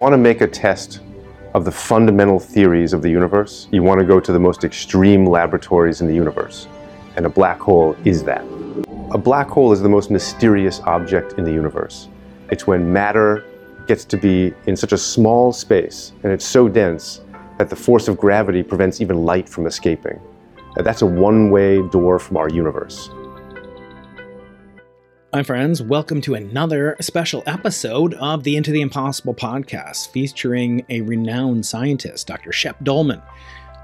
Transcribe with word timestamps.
want 0.00 0.14
to 0.14 0.18
make 0.18 0.40
a 0.40 0.46
test 0.46 1.00
of 1.52 1.66
the 1.66 1.70
fundamental 1.70 2.40
theories 2.40 2.94
of 2.94 3.02
the 3.02 3.10
universe, 3.10 3.68
you 3.70 3.82
want 3.82 4.00
to 4.00 4.06
go 4.06 4.18
to 4.18 4.32
the 4.32 4.40
most 4.40 4.64
extreme 4.64 5.26
laboratories 5.26 6.00
in 6.00 6.06
the 6.06 6.14
universe. 6.14 6.68
And 7.16 7.26
a 7.26 7.28
black 7.28 7.60
hole 7.60 7.94
is 8.06 8.24
that. 8.24 8.42
A 9.10 9.18
black 9.18 9.48
hole 9.48 9.72
is 9.72 9.82
the 9.82 9.90
most 9.90 10.10
mysterious 10.10 10.80
object 10.86 11.34
in 11.34 11.44
the 11.44 11.52
universe. 11.52 12.08
It's 12.50 12.66
when 12.66 12.90
matter 12.90 13.44
gets 13.86 14.06
to 14.06 14.16
be 14.16 14.54
in 14.66 14.74
such 14.74 14.92
a 14.92 14.96
small 14.96 15.52
space 15.52 16.12
and 16.22 16.32
it's 16.32 16.46
so 16.46 16.66
dense 16.66 17.20
that 17.58 17.68
the 17.68 17.76
force 17.76 18.08
of 18.08 18.16
gravity 18.16 18.62
prevents 18.62 19.02
even 19.02 19.26
light 19.26 19.50
from 19.50 19.66
escaping. 19.66 20.18
That's 20.76 21.02
a 21.02 21.06
one 21.06 21.50
way 21.50 21.86
door 21.90 22.18
from 22.18 22.38
our 22.38 22.48
universe. 22.48 23.10
Hi, 25.32 25.44
friends. 25.44 25.80
Welcome 25.80 26.20
to 26.22 26.34
another 26.34 26.96
special 27.00 27.44
episode 27.46 28.14
of 28.14 28.42
the 28.42 28.56
Into 28.56 28.72
the 28.72 28.80
Impossible 28.80 29.32
podcast 29.32 30.08
featuring 30.08 30.84
a 30.88 31.02
renowned 31.02 31.64
scientist, 31.64 32.26
Dr. 32.26 32.50
Shep 32.50 32.80
Doeleman 32.80 33.22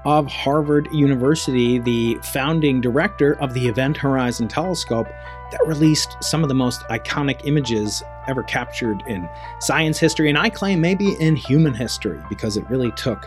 of 0.03 0.27
Harvard 0.27 0.89
University, 0.91 1.79
the 1.79 2.15
founding 2.33 2.81
director 2.81 3.39
of 3.39 3.53
the 3.53 3.65
Event 3.65 3.95
Horizon 3.95 4.49
Telescope 4.49 5.07
that 5.07 5.65
released 5.65 6.17
some 6.21 6.43
of 6.43 6.49
the 6.49 6.53
most 6.53 6.81
iconic 6.89 7.39
images 7.47 8.03
ever 8.27 8.43
captured 8.43 9.01
in 9.07 9.29
science 9.61 9.97
history, 9.97 10.27
and 10.27 10.37
I 10.37 10.49
claim 10.49 10.81
maybe 10.81 11.13
in 11.21 11.37
human 11.37 11.73
history, 11.73 12.21
because 12.27 12.57
it 12.57 12.69
really 12.69 12.91
took 12.97 13.25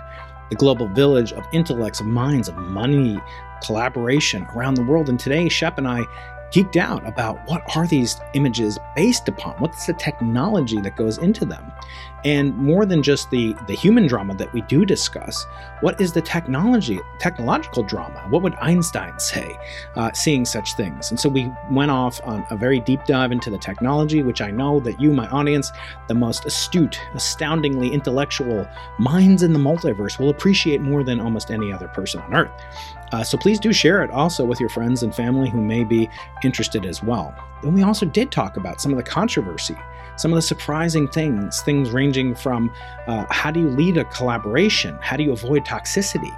the 0.50 0.56
global 0.56 0.88
village 0.88 1.32
of 1.32 1.46
intellects, 1.54 2.00
of 2.00 2.06
minds, 2.06 2.50
of 2.50 2.56
money, 2.56 3.18
collaboration 3.64 4.46
around 4.54 4.74
the 4.74 4.84
world. 4.84 5.08
And 5.08 5.18
today, 5.18 5.48
Shep 5.48 5.78
and 5.78 5.88
I 5.88 6.04
geeked 6.52 6.76
out 6.76 7.06
about 7.06 7.38
what 7.48 7.62
are 7.76 7.86
these 7.86 8.20
images 8.34 8.78
based 8.96 9.28
upon? 9.28 9.54
What's 9.58 9.86
the 9.86 9.94
technology 9.94 10.80
that 10.80 10.96
goes 10.96 11.18
into 11.18 11.44
them? 11.44 11.72
And 12.24 12.56
more 12.56 12.84
than 12.84 13.02
just 13.02 13.30
the 13.30 13.54
the 13.66 13.74
human 13.74 14.06
drama 14.06 14.34
that 14.34 14.52
we 14.52 14.60
do 14.62 14.84
discuss 14.84 15.46
what 15.80 15.98
is 16.00 16.12
the 16.12 16.20
technology 16.20 17.00
technological 17.18 17.82
drama? 17.82 18.26
What 18.28 18.42
would 18.42 18.54
einstein 18.56 19.18
say 19.18 19.56
uh, 19.96 20.12
seeing 20.12 20.44
such 20.44 20.74
things? 20.74 21.10
And 21.10 21.18
so 21.18 21.28
we 21.28 21.50
went 21.70 21.90
off 21.90 22.20
on 22.24 22.44
a 22.50 22.56
very 22.56 22.80
deep 22.80 23.04
dive 23.06 23.32
into 23.32 23.50
the 23.50 23.58
technology 23.58 24.22
which 24.22 24.40
i 24.40 24.50
know 24.50 24.80
that 24.80 25.00
you 25.00 25.12
my 25.12 25.28
audience 25.28 25.70
the 26.08 26.14
most 26.14 26.44
astute 26.44 27.00
astoundingly 27.14 27.88
intellectual 27.92 28.68
minds 28.98 29.42
in 29.42 29.52
the 29.52 29.58
multiverse 29.58 30.18
will 30.18 30.30
appreciate 30.30 30.80
more 30.80 31.02
than 31.02 31.20
almost 31.20 31.50
any 31.50 31.72
other 31.72 31.88
person 31.88 32.20
on 32.20 32.34
earth 32.34 32.50
uh, 33.12 33.24
so 33.24 33.36
please 33.36 33.58
do 33.58 33.72
share 33.72 34.02
it 34.02 34.10
also 34.10 34.44
with 34.44 34.60
your 34.60 34.68
friends 34.68 35.02
and 35.02 35.14
family 35.14 35.48
who 35.48 35.60
may 35.60 35.84
be 35.84 36.08
interested 36.44 36.86
as 36.86 37.02
well. 37.02 37.34
Then 37.62 37.74
we 37.74 37.82
also 37.82 38.06
did 38.06 38.30
talk 38.30 38.56
about 38.56 38.80
some 38.80 38.92
of 38.92 38.96
the 38.96 39.02
controversy, 39.02 39.76
some 40.16 40.32
of 40.32 40.36
the 40.36 40.42
surprising 40.42 41.08
things, 41.08 41.60
things 41.62 41.90
ranging 41.90 42.34
from 42.34 42.72
uh, 43.06 43.26
how 43.30 43.50
do 43.50 43.60
you 43.60 43.68
lead 43.68 43.96
a 43.96 44.04
collaboration? 44.04 44.96
How 45.00 45.16
do 45.16 45.24
you 45.24 45.32
avoid 45.32 45.64
toxicity? 45.64 46.34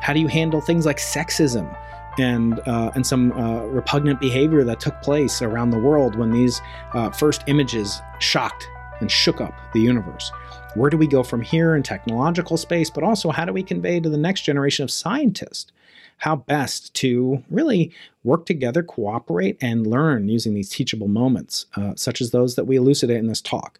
How 0.00 0.12
do 0.12 0.20
you 0.20 0.28
handle 0.28 0.60
things 0.60 0.86
like 0.86 0.98
sexism? 0.98 1.76
And, 2.16 2.60
uh, 2.60 2.92
and 2.94 3.04
some 3.04 3.32
uh, 3.32 3.64
repugnant 3.64 4.20
behavior 4.20 4.62
that 4.62 4.78
took 4.78 5.02
place 5.02 5.42
around 5.42 5.70
the 5.70 5.80
world 5.80 6.14
when 6.14 6.30
these 6.30 6.62
uh, 6.92 7.10
first 7.10 7.42
images 7.48 8.00
shocked 8.20 8.68
and 9.00 9.10
shook 9.10 9.40
up 9.40 9.52
the 9.72 9.80
universe. 9.80 10.30
Where 10.76 10.90
do 10.90 10.96
we 10.96 11.08
go 11.08 11.24
from 11.24 11.42
here 11.42 11.74
in 11.74 11.82
technological 11.82 12.56
space, 12.56 12.88
but 12.88 13.02
also 13.02 13.30
how 13.30 13.44
do 13.44 13.52
we 13.52 13.64
convey 13.64 13.98
to 13.98 14.08
the 14.08 14.16
next 14.16 14.42
generation 14.42 14.84
of 14.84 14.92
scientists 14.92 15.72
how 16.18 16.36
best 16.36 16.94
to 16.94 17.42
really 17.50 17.92
work 18.22 18.46
together, 18.46 18.82
cooperate, 18.82 19.56
and 19.60 19.86
learn 19.86 20.28
using 20.28 20.54
these 20.54 20.70
teachable 20.70 21.08
moments, 21.08 21.66
uh, 21.76 21.92
such 21.96 22.20
as 22.20 22.30
those 22.30 22.54
that 22.54 22.66
we 22.66 22.76
elucidate 22.76 23.18
in 23.18 23.26
this 23.26 23.40
talk. 23.40 23.78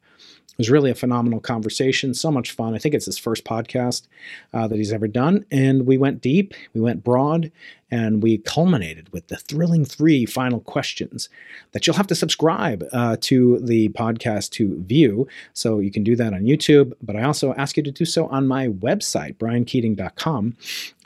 It 0.54 0.58
was 0.58 0.70
really 0.70 0.90
a 0.92 0.94
phenomenal 0.94 1.40
conversation, 1.40 2.14
so 2.14 2.30
much 2.30 2.52
fun. 2.52 2.74
I 2.74 2.78
think 2.78 2.94
it's 2.94 3.06
his 3.06 3.18
first 3.18 3.44
podcast 3.44 4.06
uh, 4.52 4.68
that 4.68 4.76
he's 4.76 4.92
ever 4.92 5.08
done. 5.08 5.44
And 5.50 5.84
we 5.84 5.98
went 5.98 6.20
deep, 6.20 6.54
we 6.74 6.80
went 6.80 7.02
broad, 7.02 7.50
and 7.90 8.22
we 8.22 8.38
culminated 8.38 9.12
with 9.12 9.26
the 9.26 9.36
thrilling 9.36 9.84
three 9.84 10.26
final 10.26 10.60
questions 10.60 11.28
that 11.72 11.86
you'll 11.86 11.96
have 11.96 12.06
to 12.06 12.14
subscribe 12.14 12.84
uh, 12.92 13.16
to 13.22 13.58
the 13.58 13.88
podcast 13.90 14.50
to 14.50 14.80
view. 14.84 15.26
So 15.54 15.80
you 15.80 15.90
can 15.90 16.04
do 16.04 16.14
that 16.14 16.32
on 16.32 16.42
YouTube, 16.44 16.92
but 17.02 17.16
I 17.16 17.24
also 17.24 17.52
ask 17.54 17.76
you 17.76 17.82
to 17.82 17.90
do 17.90 18.04
so 18.04 18.28
on 18.28 18.46
my 18.46 18.68
website, 18.68 19.34
briankeating.com, 19.34 20.56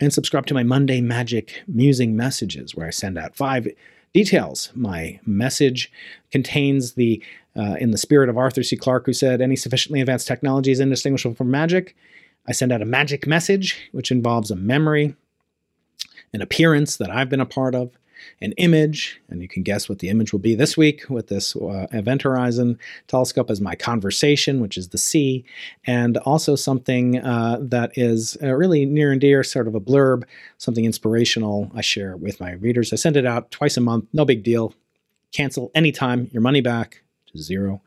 and 0.01 0.12
subscribe 0.12 0.45
to 0.47 0.55
my 0.55 0.62
Monday 0.62 1.01
Magic 1.01 1.62
Musing 1.67 2.17
Messages, 2.17 2.75
where 2.75 2.87
I 2.87 2.91
send 2.91 3.17
out 3.17 3.34
five 3.34 3.67
details. 4.12 4.72
My 4.75 5.21
message 5.27 5.93
contains 6.31 6.95
the 6.95 7.22
uh, 7.59 7.75
in 7.81 7.91
the 7.91 7.99
spirit 7.99 8.29
of 8.29 8.39
Arthur 8.39 8.63
C. 8.63 8.77
Clarke, 8.77 9.07
who 9.07 9.13
said, 9.13 9.41
Any 9.41 9.57
sufficiently 9.57 10.01
advanced 10.01 10.29
technology 10.29 10.71
is 10.71 10.81
indistinguishable 10.81 11.35
from 11.35 11.51
magic. 11.51 11.97
I 12.47 12.53
send 12.53 12.73
out 12.73 12.83
a 12.83 12.87
magic 12.87 13.27
message, 13.27 13.91
which 13.93 14.11
involves 14.11 14.51
a 14.51 14.57
memory, 14.57 15.15
an 16.33 16.41
appearance 16.41 16.97
that 16.97 17.11
I've 17.11 17.29
been 17.29 17.41
a 17.41 17.47
part 17.47 17.75
of, 17.75 17.91
an 18.41 18.53
image, 18.53 19.21
and 19.29 19.43
you 19.43 19.49
can 19.49 19.63
guess 19.63 19.89
what 19.89 19.99
the 19.99 20.09
image 20.09 20.33
will 20.33 20.41
be 20.41 20.55
this 20.55 20.77
week 20.77 21.09
with 21.09 21.29
this 21.29 21.55
uh, 21.57 21.87
Event 21.93 22.23
Horizon 22.23 22.79
telescope 23.07 23.51
as 23.51 23.61
my 23.61 23.75
conversation, 23.75 24.61
which 24.61 24.77
is 24.77 24.89
the 24.89 24.99
sea, 24.99 25.45
and 25.85 26.17
also 26.19 26.57
something 26.57 27.19
uh, 27.19 27.59
that 27.61 27.93
is 27.97 28.37
uh, 28.43 28.53
really 28.55 28.87
near 28.87 29.13
and 29.13 29.21
dear, 29.21 29.43
sort 29.43 29.69
of 29.69 29.75
a 29.75 29.81
blurb, 29.81 30.25
something 30.59 30.85
inspirational 30.85 31.71
I 31.75 31.81
share 31.81 32.17
with 32.17 32.41
my 32.41 32.53
readers. 32.53 32.93
I 32.93 32.97
send 32.97 33.17
it 33.17 33.27
out 33.27 33.51
twice 33.51 33.77
a 33.77 33.81
month, 33.81 34.07
no 34.13 34.25
big 34.25 34.43
deal. 34.43 34.75
Cancel 35.33 35.71
anytime, 35.75 36.29
your 36.33 36.41
money 36.41 36.63
back, 36.63 37.03
zero. 37.37 37.81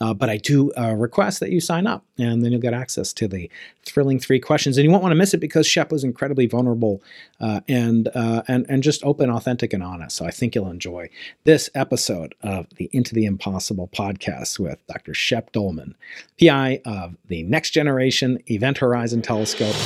Uh, 0.00 0.14
but 0.14 0.28
I 0.28 0.36
do 0.36 0.72
uh, 0.74 0.94
request 0.94 1.40
that 1.40 1.50
you 1.50 1.60
sign 1.60 1.86
up, 1.86 2.04
and 2.18 2.44
then 2.44 2.52
you'll 2.52 2.60
get 2.60 2.74
access 2.74 3.12
to 3.14 3.28
the 3.28 3.50
thrilling 3.84 4.18
three 4.18 4.40
questions. 4.40 4.76
And 4.76 4.84
you 4.84 4.90
won't 4.90 5.02
want 5.02 5.12
to 5.12 5.16
miss 5.16 5.34
it 5.34 5.38
because 5.38 5.66
Shep 5.66 5.92
was 5.92 6.04
incredibly 6.04 6.46
vulnerable 6.46 7.02
uh, 7.40 7.60
and 7.68 8.08
uh, 8.14 8.42
and 8.48 8.66
and 8.68 8.82
just 8.82 9.04
open, 9.04 9.30
authentic, 9.30 9.72
and 9.72 9.82
honest. 9.82 10.16
So 10.16 10.26
I 10.26 10.30
think 10.30 10.54
you'll 10.54 10.70
enjoy 10.70 11.08
this 11.44 11.70
episode 11.74 12.34
of 12.42 12.66
the 12.76 12.90
Into 12.92 13.14
the 13.14 13.24
Impossible 13.24 13.88
podcast 13.88 14.58
with 14.58 14.84
Dr. 14.86 15.14
Shep 15.14 15.52
Doeleman, 15.52 15.94
PI 16.40 16.80
of 16.84 17.16
the 17.26 17.42
Next 17.44 17.70
Generation 17.70 18.42
Event 18.46 18.78
Horizon 18.78 19.22
Telescope. 19.22 19.76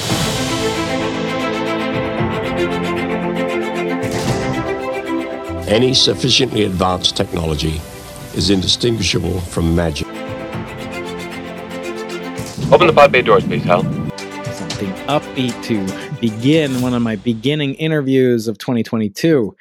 Any 5.68 5.94
sufficiently 5.94 6.64
advanced 6.64 7.16
technology 7.16 7.80
is 8.34 8.50
indistinguishable 8.50 9.40
from 9.40 9.74
magic. 9.74 10.06
Open 12.72 12.86
the 12.86 12.92
pod 12.94 13.12
bay 13.12 13.22
doors, 13.22 13.44
please, 13.44 13.62
Hal. 13.64 13.82
Something 14.52 14.92
upbeat 15.06 15.62
to 15.64 16.20
begin 16.20 16.80
one 16.80 16.94
of 16.94 17.02
my 17.02 17.16
beginning 17.16 17.74
interviews 17.74 18.48
of 18.48 18.58
2022 18.58 19.54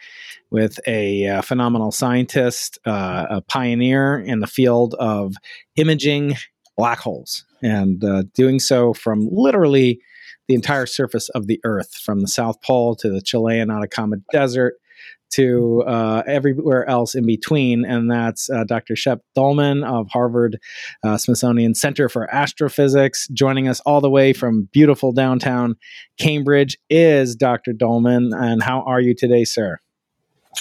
with 0.51 0.79
a 0.87 1.27
uh, 1.27 1.41
phenomenal 1.41 1.91
scientist, 1.91 2.77
uh, 2.85 3.25
a 3.29 3.41
pioneer 3.41 4.19
in 4.19 4.39
the 4.39 4.47
field 4.47 4.95
of 4.99 5.33
imaging 5.75 6.35
black 6.77 6.99
holes, 6.99 7.45
and 7.61 8.03
uh, 8.03 8.23
doing 8.33 8.59
so 8.59 8.93
from 8.93 9.27
literally 9.31 9.99
the 10.47 10.55
entire 10.55 10.85
surface 10.85 11.29
of 11.29 11.47
the 11.47 11.59
Earth, 11.63 11.95
from 11.95 12.21
the 12.21 12.27
South 12.27 12.61
Pole 12.61 12.95
to 12.95 13.09
the 13.09 13.21
Chilean 13.21 13.71
Atacama 13.71 14.17
Desert 14.31 14.75
to 15.31 15.83
uh, 15.87 16.23
everywhere 16.27 16.87
else 16.89 17.15
in 17.15 17.25
between. 17.25 17.85
And 17.85 18.11
that's 18.11 18.49
uh, 18.49 18.63
Dr. 18.65 18.95
Shep 18.95 19.21
Doeleman 19.35 19.85
of 19.85 20.07
Harvard 20.09 20.59
uh, 21.03 21.17
Smithsonian 21.17 21.75
Center 21.75 22.09
for 22.09 22.33
Astrophysics. 22.33 23.27
Joining 23.29 23.67
us 23.67 23.79
all 23.81 24.01
the 24.01 24.09
way 24.09 24.33
from 24.33 24.69
beautiful 24.71 25.11
downtown 25.11 25.75
Cambridge 26.17 26.77
is 26.89 27.35
Dr. 27.35 27.73
Doeleman. 27.73 28.31
And 28.35 28.61
how 28.61 28.81
are 28.81 29.01
you 29.01 29.15
today, 29.15 29.45
sir? 29.45 29.79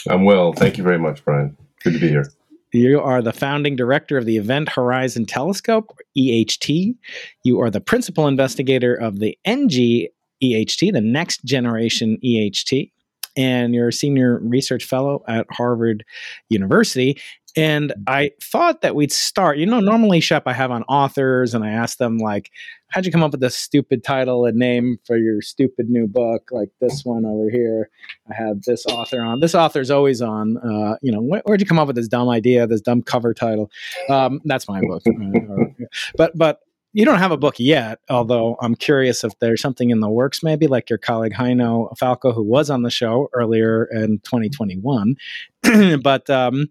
I'm 0.09 0.25
well. 0.25 0.53
Thank 0.53 0.79
you 0.79 0.85
very 0.85 0.99
much, 0.99 1.25
Brian. 1.25 1.57
Good 1.83 1.95
to 1.95 1.99
be 1.99 2.09
here. 2.09 2.31
You 2.73 3.01
are 3.01 3.21
the 3.21 3.33
founding 3.33 3.75
director 3.75 4.17
of 4.17 4.27
the 4.27 4.37
Event 4.37 4.69
Horizon 4.69 5.27
Telescope, 5.27 5.99
EHT. 6.17 6.95
You 7.43 7.61
are 7.61 7.71
the 7.71 7.81
principal 7.81 8.29
investigator 8.29 8.95
of 8.95 9.19
the 9.19 9.37
NG 9.45 10.07
EHT, 10.41 10.93
the 10.93 11.01
next 11.01 11.45
generation 11.45 12.17
EHT 12.25 12.93
and 13.37 13.75
you're 13.75 13.89
a 13.89 13.93
senior 13.93 14.39
research 14.43 14.85
fellow 14.85 15.23
at 15.29 15.47
Harvard 15.51 16.05
University. 16.49 17.21
And 17.57 17.91
mm-hmm. 17.91 18.03
I 18.07 18.31
thought 18.43 18.83
that 18.83 18.95
we'd 18.95 19.13
start. 19.13 19.59
You 19.59 19.67
know, 19.67 19.81
normally, 19.81 20.21
Shep, 20.21 20.45
I 20.47 20.53
have 20.53 20.71
on 20.71 20.85
authors 20.85 21.55
and 21.55 21.65
I 21.65 21.71
ask 21.71 21.99
them, 21.99 22.19
like, 22.19 22.51
how'd 22.89 23.05
you 23.07 23.13
come 23.13 23.23
up 23.23 23.33
with 23.33 23.41
this 23.41 23.57
stupid 23.57 24.05
title 24.05 24.47
and 24.47 24.57
name 24.57 24.99
for 25.05 25.17
your 25.17 25.43
stupid 25.43 25.89
new 25.89 26.07
book, 26.07 26.51
like 26.53 26.71
this 26.81 27.05
one 27.05 27.25
over 27.25 27.51
here? 27.51 27.91
I 28.31 28.35
have 28.35 28.63
this 28.63 28.87
author 28.87 29.21
on. 29.21 29.41
This 29.41 29.55
author's 29.55 29.91
always 29.91 30.23
on. 30.23 30.59
Uh, 30.59 30.97
you 31.03 31.11
know, 31.11 31.21
where, 31.21 31.43
would 31.47 31.61
you 31.61 31.67
come 31.67 31.79
up 31.79 31.89
with 31.89 31.97
this 31.97 32.09
dumb 32.09 32.29
idea, 32.29 32.67
this 32.67 32.81
dumb 32.81 33.03
cover 33.03 33.35
title? 33.35 33.71
Um, 34.09 34.41
that's 34.45 34.69
my 34.69 34.81
book. 34.81 35.03
Uh, 35.07 35.87
but, 36.17 36.37
but 36.39 36.61
you 36.93 37.05
don't 37.05 37.19
have 37.19 37.31
a 37.31 37.37
book 37.37 37.57
yet, 37.59 38.01
although 38.09 38.57
I'm 38.61 38.75
curious 38.75 39.23
if 39.23 39.39
there's 39.39 39.63
something 39.63 39.91
in 39.91 40.01
the 40.01 40.09
works, 40.09 40.43
maybe 40.43 40.67
like 40.67 40.91
your 40.91 40.99
colleague 40.99 41.35
Heino 41.35 41.97
Falcke, 41.97 42.35
who 42.35 42.43
was 42.43 42.71
on 42.71 42.83
the 42.83 42.91
show 42.91 43.29
earlier 43.33 43.85
in 43.85 44.19
2021. 44.25 45.15
but 46.03 46.29
um, 46.29 46.67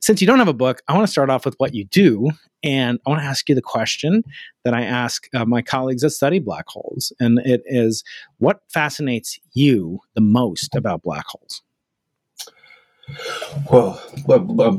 since 0.00 0.20
you 0.20 0.26
don't 0.26 0.38
have 0.38 0.48
a 0.48 0.54
book, 0.54 0.82
I 0.86 0.94
want 0.94 1.06
to 1.06 1.10
start 1.10 1.28
off 1.28 1.44
with 1.44 1.54
what 1.58 1.74
you 1.74 1.84
do. 1.84 2.30
And 2.62 2.98
I 3.06 3.10
want 3.10 3.22
to 3.22 3.26
ask 3.26 3.48
you 3.48 3.54
the 3.54 3.62
question 3.62 4.22
that 4.64 4.74
I 4.74 4.82
ask 4.82 5.28
uh, 5.34 5.44
my 5.44 5.62
colleagues 5.62 6.02
that 6.02 6.10
study 6.10 6.38
black 6.38 6.66
holes. 6.68 7.12
And 7.20 7.38
it 7.44 7.62
is 7.66 8.04
what 8.38 8.60
fascinates 8.68 9.38
you 9.54 10.00
the 10.14 10.20
most 10.20 10.74
about 10.74 11.02
black 11.02 11.26
holes? 11.26 11.62
Well, 13.70 14.02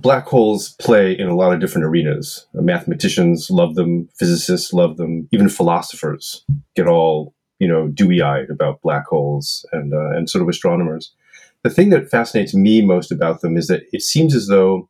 black 0.02 0.26
holes 0.26 0.76
play 0.80 1.18
in 1.18 1.28
a 1.28 1.36
lot 1.36 1.54
of 1.54 1.60
different 1.60 1.86
arenas. 1.86 2.46
Mathematicians 2.54 3.50
love 3.50 3.76
them, 3.76 4.10
physicists 4.18 4.74
love 4.74 4.98
them, 4.98 5.28
even 5.32 5.50
philosophers 5.50 6.44
get 6.76 6.88
all 6.88 7.34
you 7.60 7.68
know 7.68 7.88
dewy-eyed 7.88 8.50
about 8.50 8.82
black 8.82 9.08
holes, 9.08 9.66
and 9.72 9.94
uh, 9.94 10.12
and 10.12 10.30
sort 10.30 10.42
of 10.42 10.50
astronomers. 10.50 11.12
The 11.64 11.70
thing 11.70 11.90
that 11.90 12.10
fascinates 12.10 12.54
me 12.54 12.82
most 12.82 13.12
about 13.12 13.42
them 13.42 13.58
is 13.58 13.68
that 13.68 13.84
it 13.92 14.02
seems 14.02 14.34
as 14.34 14.48
though 14.48 14.90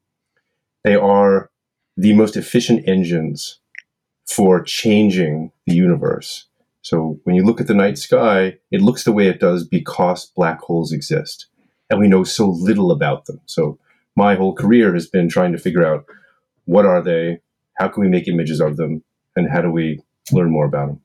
they 0.84 0.96
are 0.96 1.50
the 1.98 2.14
most 2.14 2.38
efficient 2.38 2.88
engines 2.88 3.60
for 4.28 4.62
changing 4.62 5.52
the 5.66 5.76
universe. 5.76 6.46
So 6.82 7.20
when 7.24 7.36
you 7.36 7.44
look 7.44 7.60
at 7.60 7.68
the 7.68 7.74
night 7.74 7.98
sky, 7.98 8.58
it 8.72 8.82
looks 8.82 9.04
the 9.04 9.12
way 9.12 9.28
it 9.28 9.40
does 9.40 9.66
because 9.66 10.28
black 10.28 10.62
holes 10.62 10.94
exist. 10.94 11.48
And 11.90 12.00
we 12.00 12.08
know 12.08 12.24
so 12.24 12.50
little 12.50 12.92
about 12.92 13.26
them. 13.26 13.40
So 13.46 13.80
my 14.16 14.36
whole 14.36 14.54
career 14.54 14.94
has 14.94 15.08
been 15.08 15.30
trying 15.30 15.52
to 15.54 15.58
figure 15.58 15.86
out 15.86 16.06
what 16.66 16.86
are 16.86 17.02
they, 17.02 17.40
how 17.76 17.88
can 17.88 18.02
we 18.02 18.10
make 18.10 18.28
images 18.28 18.60
of 18.60 18.78
them, 18.78 19.04
and 19.36 19.50
how 19.50 19.62
do 19.62 19.72
we 19.72 20.02
learn 20.32 20.52
more 20.52 20.66
about 20.66 20.88
them. 20.88 21.02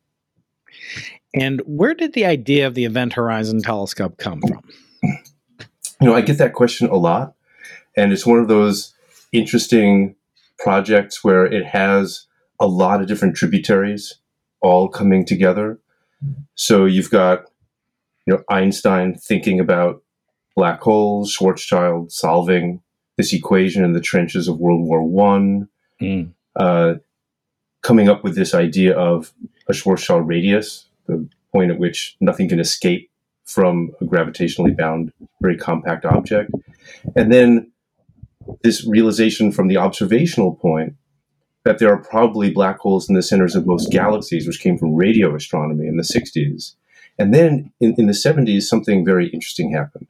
And 1.34 1.62
where 1.66 1.94
did 1.94 2.12
the 2.12 2.26
idea 2.26 2.66
of 2.66 2.75
the 2.75 2.84
Event 2.84 3.14
Horizon 3.14 3.62
Telescope 3.62 4.19
come 4.19 4.40
from? 4.40 4.62
You 6.00 6.10
know, 6.10 6.16
I 6.16 6.22
get 6.22 6.38
that 6.38 6.52
question 6.52 6.88
a 6.88 6.96
lot. 6.96 7.34
And 7.96 8.12
it's 8.12 8.26
one 8.26 8.38
of 8.38 8.48
those 8.48 8.92
interesting 9.32 10.16
projects 10.58 11.22
where 11.22 11.46
it 11.46 11.64
has 11.64 12.26
a 12.60 12.66
lot 12.66 13.00
of 13.00 13.06
different 13.06 13.36
tributaries 13.36 14.19
all 14.60 14.88
coming 14.88 15.25
together. 15.25 15.78
So 16.56 16.84
you've 16.84 17.10
got 17.10 17.44
you 18.26 18.34
know 18.34 18.42
Einstein 18.48 19.14
thinking 19.14 19.60
about 19.60 20.02
black 20.56 20.80
holes, 20.80 21.36
Schwarzschild 21.36 22.12
solving 22.12 22.80
this 23.16 23.32
equation 23.32 23.84
in 23.84 23.92
the 23.92 24.00
trenches 24.00 24.48
of 24.48 24.58
World 24.58 24.82
War 24.82 25.02
One, 25.02 25.68
mm. 26.00 26.30
uh, 26.56 26.94
coming 27.82 28.08
up 28.08 28.24
with 28.24 28.34
this 28.34 28.54
idea 28.54 28.96
of 28.96 29.32
a 29.68 29.72
Schwarzschild 29.72 30.26
radius, 30.26 30.86
the 31.06 31.28
point 31.52 31.70
at 31.70 31.78
which 31.78 32.16
nothing 32.20 32.48
can 32.48 32.60
escape 32.60 33.10
from 33.44 33.90
a 34.00 34.04
gravitationally 34.04 34.76
bound, 34.76 35.12
very 35.40 35.56
compact 35.56 36.04
object, 36.04 36.50
and 37.14 37.32
then 37.32 37.70
this 38.62 38.86
realization 38.86 39.52
from 39.52 39.68
the 39.68 39.76
observational 39.76 40.54
point 40.54 40.94
that 41.64 41.78
there 41.78 41.90
are 41.90 42.02
probably 42.02 42.50
black 42.50 42.78
holes 42.78 43.08
in 43.08 43.14
the 43.14 43.22
centers 43.22 43.54
of 43.54 43.66
most 43.66 43.90
galaxies, 43.90 44.46
which 44.46 44.60
came 44.60 44.76
from 44.76 44.94
radio 44.94 45.34
astronomy 45.34 45.86
in 45.86 45.96
the 45.96 46.02
60s. 46.02 46.74
And 47.18 47.32
then 47.32 47.72
in, 47.80 47.94
in 47.96 48.06
the 48.06 48.12
70s, 48.12 48.62
something 48.62 49.04
very 49.04 49.28
interesting 49.28 49.72
happened. 49.72 50.06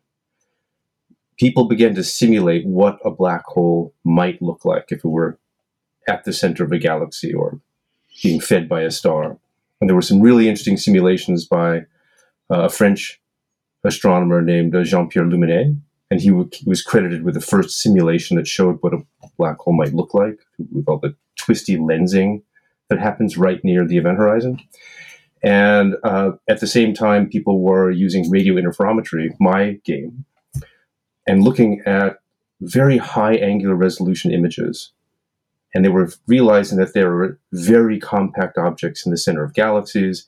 People 1.39 1.67
began 1.67 1.95
to 1.95 2.05
simulate 2.05 2.67
what 2.67 2.99
a 3.05 3.11
black 3.11 3.45
hole 3.45 3.95
might 4.05 4.41
look 4.41 4.65
like 4.65 4.87
if 4.91 5.05
it 5.05 5.09
were 5.09 5.39
at 6.09 6.25
the 6.25 6.33
center 6.33 6.65
of 6.65 6.73
a 6.73 6.79
galaxy 6.79 7.33
or 7.33 7.61
being 8.23 8.41
fed 8.41 8.69
by 8.69 8.83
a 8.83 8.91
star. 8.91 9.37
And 9.81 9.89
there 9.89 9.97
were 9.97 10.03
some 10.03 10.21
really 10.21 10.49
interesting 10.49 10.77
simulations 10.77 11.45
by 11.47 11.79
uh, 12.51 12.65
a 12.65 12.69
French 12.69 13.21
astronomer 13.85 14.41
named 14.41 14.75
Jean 14.85 15.09
Pierre 15.09 15.27
Luminet, 15.27 15.77
and 16.11 16.21
he, 16.21 16.29
w- 16.29 16.49
he 16.53 16.69
was 16.69 16.83
credited 16.83 17.23
with 17.23 17.35
the 17.35 17.41
first 17.41 17.81
simulation 17.81 18.37
that 18.37 18.47
showed 18.47 18.79
what 18.81 18.95
a 18.95 19.03
black 19.37 19.59
hole 19.59 19.75
might 19.75 19.95
look 19.95 20.15
like 20.15 20.39
with 20.73 20.89
all 20.89 20.99
the 20.99 21.15
twisty 21.37 21.77
lensing 21.77 22.43
that 22.89 23.01
happens 23.01 23.37
right 23.37 23.63
near 23.65 23.87
the 23.87 23.99
event 23.99 24.19
horizon. 24.19 24.61
And 25.43 25.97
uh, 26.05 26.33
at 26.49 26.61
the 26.61 26.67
same 26.67 26.95
time, 26.95 27.29
people 27.29 27.61
were 27.61 27.91
using 27.91 28.31
radio 28.31 28.55
interferometry, 28.55 29.31
my 29.39 29.73
game, 29.85 30.25
and 31.27 31.43
looking 31.43 31.81
at 31.87 32.19
very 32.61 32.99
high 32.99 33.35
angular 33.35 33.75
resolution 33.75 34.33
images. 34.33 34.93
And 35.75 35.85
they 35.85 35.89
were 35.89 36.13
realizing 36.27 36.79
that 36.79 36.95
there 36.95 37.11
were 37.11 37.39
very 37.53 37.99
compact 37.99 38.59
objects 38.59 39.05
in 39.05 39.11
the 39.11 39.19
center 39.19 39.43
of 39.43 39.55
galaxies. 39.55 40.27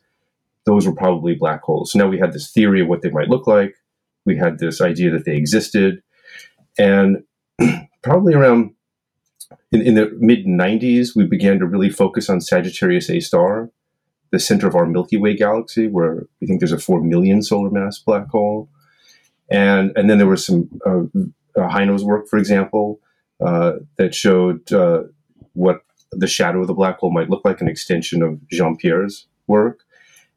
Those 0.65 0.87
were 0.87 0.95
probably 0.95 1.35
black 1.35 1.63
holes. 1.63 1.93
So 1.93 1.99
now 1.99 2.09
we 2.09 2.19
had 2.19 2.33
this 2.33 2.51
theory 2.51 2.81
of 2.81 2.89
what 2.89 3.03
they 3.03 3.11
might 3.11 3.29
look 3.29 3.47
like 3.47 3.77
we 4.27 4.37
had 4.37 4.59
this 4.59 4.83
idea 4.83 5.11
that 5.13 5.25
they 5.25 5.37
existed. 5.37 6.03
And 6.77 7.25
probably 8.03 8.35
around 8.35 8.75
in, 9.73 9.81
in 9.81 9.95
the 9.95 10.11
mid 10.19 10.45
90s, 10.45 11.17
we 11.17 11.25
began 11.25 11.59
to 11.61 11.67
really 11.67 11.89
focus 11.89 12.29
on 12.29 12.43
Sagittarius 12.43 13.09
A 13.09 13.21
star, 13.21 13.71
the 14.33 14.41
center 14.41 14.67
of 14.67 14.75
our 14.75 14.85
Milky 14.85 15.17
Way 15.17 15.35
galaxy, 15.37 15.87
where 15.87 16.27
we 16.41 16.47
think 16.47 16.61
there's 16.61 16.73
a 16.73 16.79
4 16.79 17.01
million 17.01 17.41
solar 17.41 17.71
mass 17.71 17.99
black 17.99 18.29
hole. 18.29 18.69
And, 19.51 19.93
and 19.97 20.11
then 20.11 20.19
there 20.19 20.27
was 20.27 20.45
some 20.45 20.69
uh, 20.85 21.05
uh, 21.61 21.69
Heino's 21.69 22.05
work, 22.05 22.29
for 22.29 22.39
example, 22.39 23.01
uh, 23.45 23.75
that 23.97 24.15
showed 24.15 24.73
uh, 24.73 25.05
what 25.53 25.83
the 26.13 26.27
shadow 26.27 26.61
of 26.61 26.67
the 26.67 26.75
black 26.75 26.99
hole 26.99 27.13
might 27.13 27.31
look 27.31 27.45
like, 27.45 27.61
an 27.61 27.69
extension 27.69 28.23
of 28.23 28.47
Jean 28.49 28.77
Pierre's 28.77 29.27
work. 29.47 29.81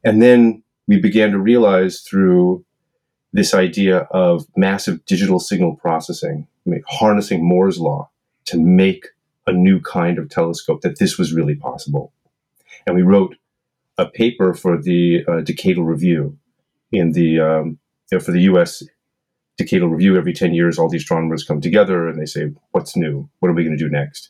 And 0.03 0.21
then 0.21 0.63
we 0.87 0.99
began 0.99 1.31
to 1.31 1.39
realize 1.39 2.01
through 2.01 2.65
this 3.31 3.53
idea 3.53 3.99
of 4.11 4.45
massive 4.55 5.05
digital 5.05 5.39
signal 5.39 5.75
processing, 5.75 6.47
I 6.65 6.69
mean, 6.69 6.83
harnessing 6.87 7.47
Moore's 7.47 7.79
law 7.79 8.09
to 8.45 8.59
make 8.59 9.07
a 9.45 9.53
new 9.53 9.79
kind 9.79 10.17
of 10.17 10.29
telescope, 10.29 10.81
that 10.81 10.99
this 10.99 11.17
was 11.17 11.33
really 11.33 11.55
possible. 11.55 12.11
And 12.85 12.95
we 12.95 13.01
wrote 13.01 13.35
a 13.97 14.05
paper 14.05 14.53
for 14.53 14.81
the 14.81 15.23
uh, 15.27 15.41
Decadal 15.41 15.85
Review 15.85 16.37
in 16.91 17.11
the 17.11 17.39
um, 17.39 17.79
you 18.11 18.17
know, 18.17 18.19
for 18.19 18.31
the 18.31 18.41
U.S. 18.41 18.83
Decadal 19.59 19.91
Review. 19.91 20.17
Every 20.17 20.33
ten 20.33 20.53
years, 20.53 20.79
all 20.79 20.89
the 20.89 20.97
astronomers 20.97 21.43
come 21.43 21.61
together 21.61 22.07
and 22.07 22.19
they 22.19 22.25
say, 22.25 22.51
"What's 22.71 22.95
new? 22.95 23.29
What 23.39 23.49
are 23.49 23.53
we 23.53 23.63
going 23.63 23.77
to 23.77 23.83
do 23.83 23.89
next?" 23.89 24.29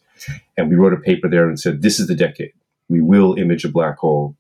And 0.58 0.70
we 0.70 0.76
wrote 0.76 0.94
a 0.94 0.98
paper 0.98 1.30
there 1.30 1.48
and 1.48 1.60
said, 1.60 1.82
"This 1.82 2.00
is 2.00 2.08
the 2.08 2.16
decade. 2.16 2.54
We 2.90 3.02
will 3.02 3.36
image 3.36 3.66
a 3.66 3.70
black 3.70 3.98
hole 3.98 4.36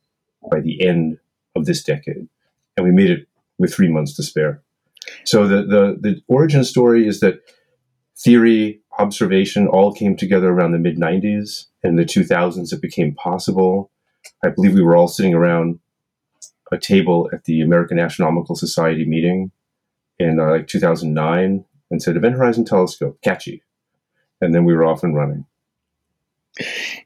by 0.51 0.59
the 0.59 0.85
end 0.85 1.19
of 1.55 1.65
this 1.65 1.83
decade." 1.83 2.27
And 2.75 2.85
we 2.85 2.91
made 2.91 3.09
it 3.09 3.27
with 3.57 3.73
three 3.73 3.89
months 3.89 4.15
to 4.15 4.23
spare. 4.23 4.61
So 5.23 5.47
the, 5.47 5.63
the, 5.63 5.97
the 5.99 6.21
origin 6.27 6.63
story 6.63 7.07
is 7.07 7.19
that 7.19 7.41
theory, 8.17 8.81
observation 8.97 9.67
all 9.67 9.93
came 9.93 10.15
together 10.15 10.49
around 10.49 10.71
the 10.71 10.79
mid 10.79 10.97
90s. 10.97 11.65
And 11.83 11.91
in 11.91 11.95
the 11.95 12.05
2000s, 12.05 12.73
it 12.73 12.81
became 12.81 13.15
possible. 13.15 13.91
I 14.43 14.49
believe 14.49 14.73
we 14.73 14.81
were 14.81 14.97
all 14.97 15.07
sitting 15.07 15.33
around 15.33 15.79
a 16.71 16.77
table 16.77 17.29
at 17.33 17.45
the 17.45 17.61
American 17.61 17.99
Astronomical 17.99 18.55
Society 18.55 19.05
meeting 19.05 19.51
in 20.19 20.39
uh, 20.39 20.49
like 20.51 20.67
2009 20.67 21.65
and 21.91 22.01
said, 22.01 22.15
Event 22.15 22.35
Horizon 22.35 22.65
Telescope, 22.65 23.19
catchy. 23.23 23.63
And 24.41 24.53
then 24.53 24.65
we 24.65 24.73
were 24.73 24.85
off 24.85 25.03
and 25.03 25.15
running. 25.15 25.45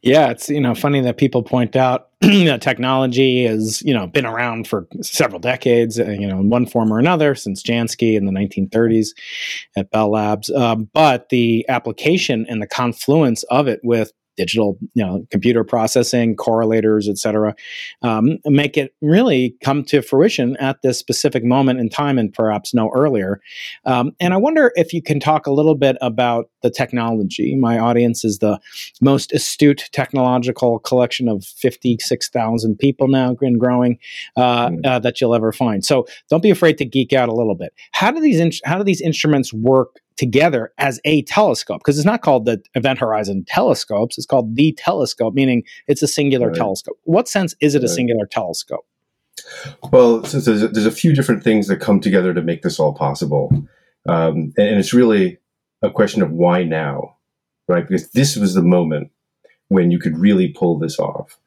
Yeah, 0.01 0.29
it's 0.29 0.49
you 0.49 0.61
know 0.61 0.73
funny 0.73 1.01
that 1.01 1.17
people 1.17 1.43
point 1.43 1.75
out 1.75 2.09
that 2.21 2.61
technology 2.61 3.45
has 3.45 3.81
you 3.83 3.93
know 3.93 4.07
been 4.07 4.25
around 4.25 4.67
for 4.67 4.87
several 5.01 5.39
decades, 5.39 5.99
uh, 5.99 6.05
you 6.05 6.27
know, 6.27 6.39
in 6.39 6.49
one 6.49 6.65
form 6.65 6.91
or 6.91 6.97
another 6.97 7.35
since 7.35 7.61
Jansky 7.61 8.15
in 8.15 8.25
the 8.25 8.31
1930s 8.31 9.09
at 9.75 9.91
Bell 9.91 10.11
Labs. 10.11 10.49
Um, 10.49 10.89
but 10.93 11.29
the 11.29 11.65
application 11.69 12.45
and 12.49 12.61
the 12.61 12.67
confluence 12.67 13.43
of 13.43 13.67
it 13.67 13.81
with 13.83 14.11
digital 14.35 14.77
you 14.93 15.03
know 15.03 15.25
computer 15.31 15.63
processing 15.63 16.35
correlators 16.35 17.07
etc 17.07 17.53
um, 18.01 18.37
make 18.45 18.77
it 18.77 18.93
really 19.01 19.55
come 19.63 19.83
to 19.83 20.01
fruition 20.01 20.55
at 20.57 20.81
this 20.81 20.97
specific 20.97 21.43
moment 21.43 21.79
in 21.79 21.89
time 21.89 22.17
and 22.17 22.33
perhaps 22.33 22.73
no 22.73 22.91
earlier. 22.95 23.39
Um, 23.85 24.11
and 24.19 24.33
i 24.33 24.37
wonder 24.37 24.71
if 24.75 24.93
you 24.93 25.01
can 25.01 25.19
talk 25.19 25.47
a 25.47 25.51
little 25.51 25.75
bit 25.75 25.97
about 26.01 26.49
the 26.63 26.71
technology. 26.71 27.55
My 27.55 27.77
audience 27.77 28.25
is 28.25 28.39
the 28.39 28.59
most 29.01 29.31
astute 29.33 29.89
technological 29.91 30.79
collection 30.79 31.27
of 31.27 31.43
56000 31.43 32.77
people 32.77 33.07
now 33.07 33.35
and 33.41 33.59
growing 33.59 33.99
uh, 34.37 34.69
mm. 34.69 34.85
uh, 34.85 34.99
that 34.99 35.21
you'll 35.21 35.35
ever 35.35 35.51
find. 35.51 35.85
So 35.85 36.07
don't 36.29 36.41
be 36.41 36.49
afraid 36.49 36.77
to 36.79 36.85
geek 36.85 37.13
out 37.13 37.29
a 37.29 37.33
little 37.33 37.55
bit. 37.55 37.73
How 37.91 38.11
do 38.11 38.21
these 38.21 38.39
in- 38.39 38.51
how 38.63 38.77
do 38.77 38.83
these 38.83 39.01
instruments 39.01 39.53
work 39.53 39.99
together 40.17 40.71
as 40.77 40.99
a 41.05 41.23
telescope 41.23 41.79
because 41.79 41.97
it's 41.97 42.05
not 42.05 42.21
called 42.21 42.45
the 42.45 42.61
Event 42.75 42.99
Horizon 42.99 43.45
telescopes. 43.47 44.17
It's 44.17 44.27
called 44.27 44.55
the 44.55 44.73
telescope, 44.73 45.33
meaning 45.33 45.63
it's 45.87 46.01
a 46.01 46.07
singular 46.07 46.47
right. 46.47 46.55
telescope. 46.55 46.97
What 47.03 47.27
sense 47.27 47.55
is 47.61 47.75
it 47.75 47.79
right. 47.79 47.85
a 47.85 47.89
singular 47.89 48.25
telescope? 48.25 48.85
Well, 49.91 50.23
so 50.23 50.39
there's, 50.39 50.63
a, 50.63 50.67
there's, 50.67 50.85
a, 50.85 50.91
few 50.91 51.13
different 51.13 51.43
things 51.43 51.67
that 51.67 51.77
come 51.77 51.99
together 51.99 52.33
to 52.33 52.41
make 52.41 52.61
this 52.61 52.79
all 52.79 52.93
possible. 52.93 53.51
Um, 54.07 54.53
and, 54.57 54.67
and 54.67 54.79
it's 54.79 54.93
really 54.93 55.39
a 55.81 55.89
question 55.89 56.21
of 56.21 56.31
why 56.31 56.63
now, 56.63 57.17
right? 57.67 57.85
Because 57.87 58.11
this 58.11 58.35
was 58.35 58.53
the 58.53 58.61
moment 58.61 59.11
when 59.69 59.91
you 59.91 59.99
could 59.99 60.17
really 60.17 60.49
pull 60.49 60.77
this 60.77 60.99
off. 60.99 61.39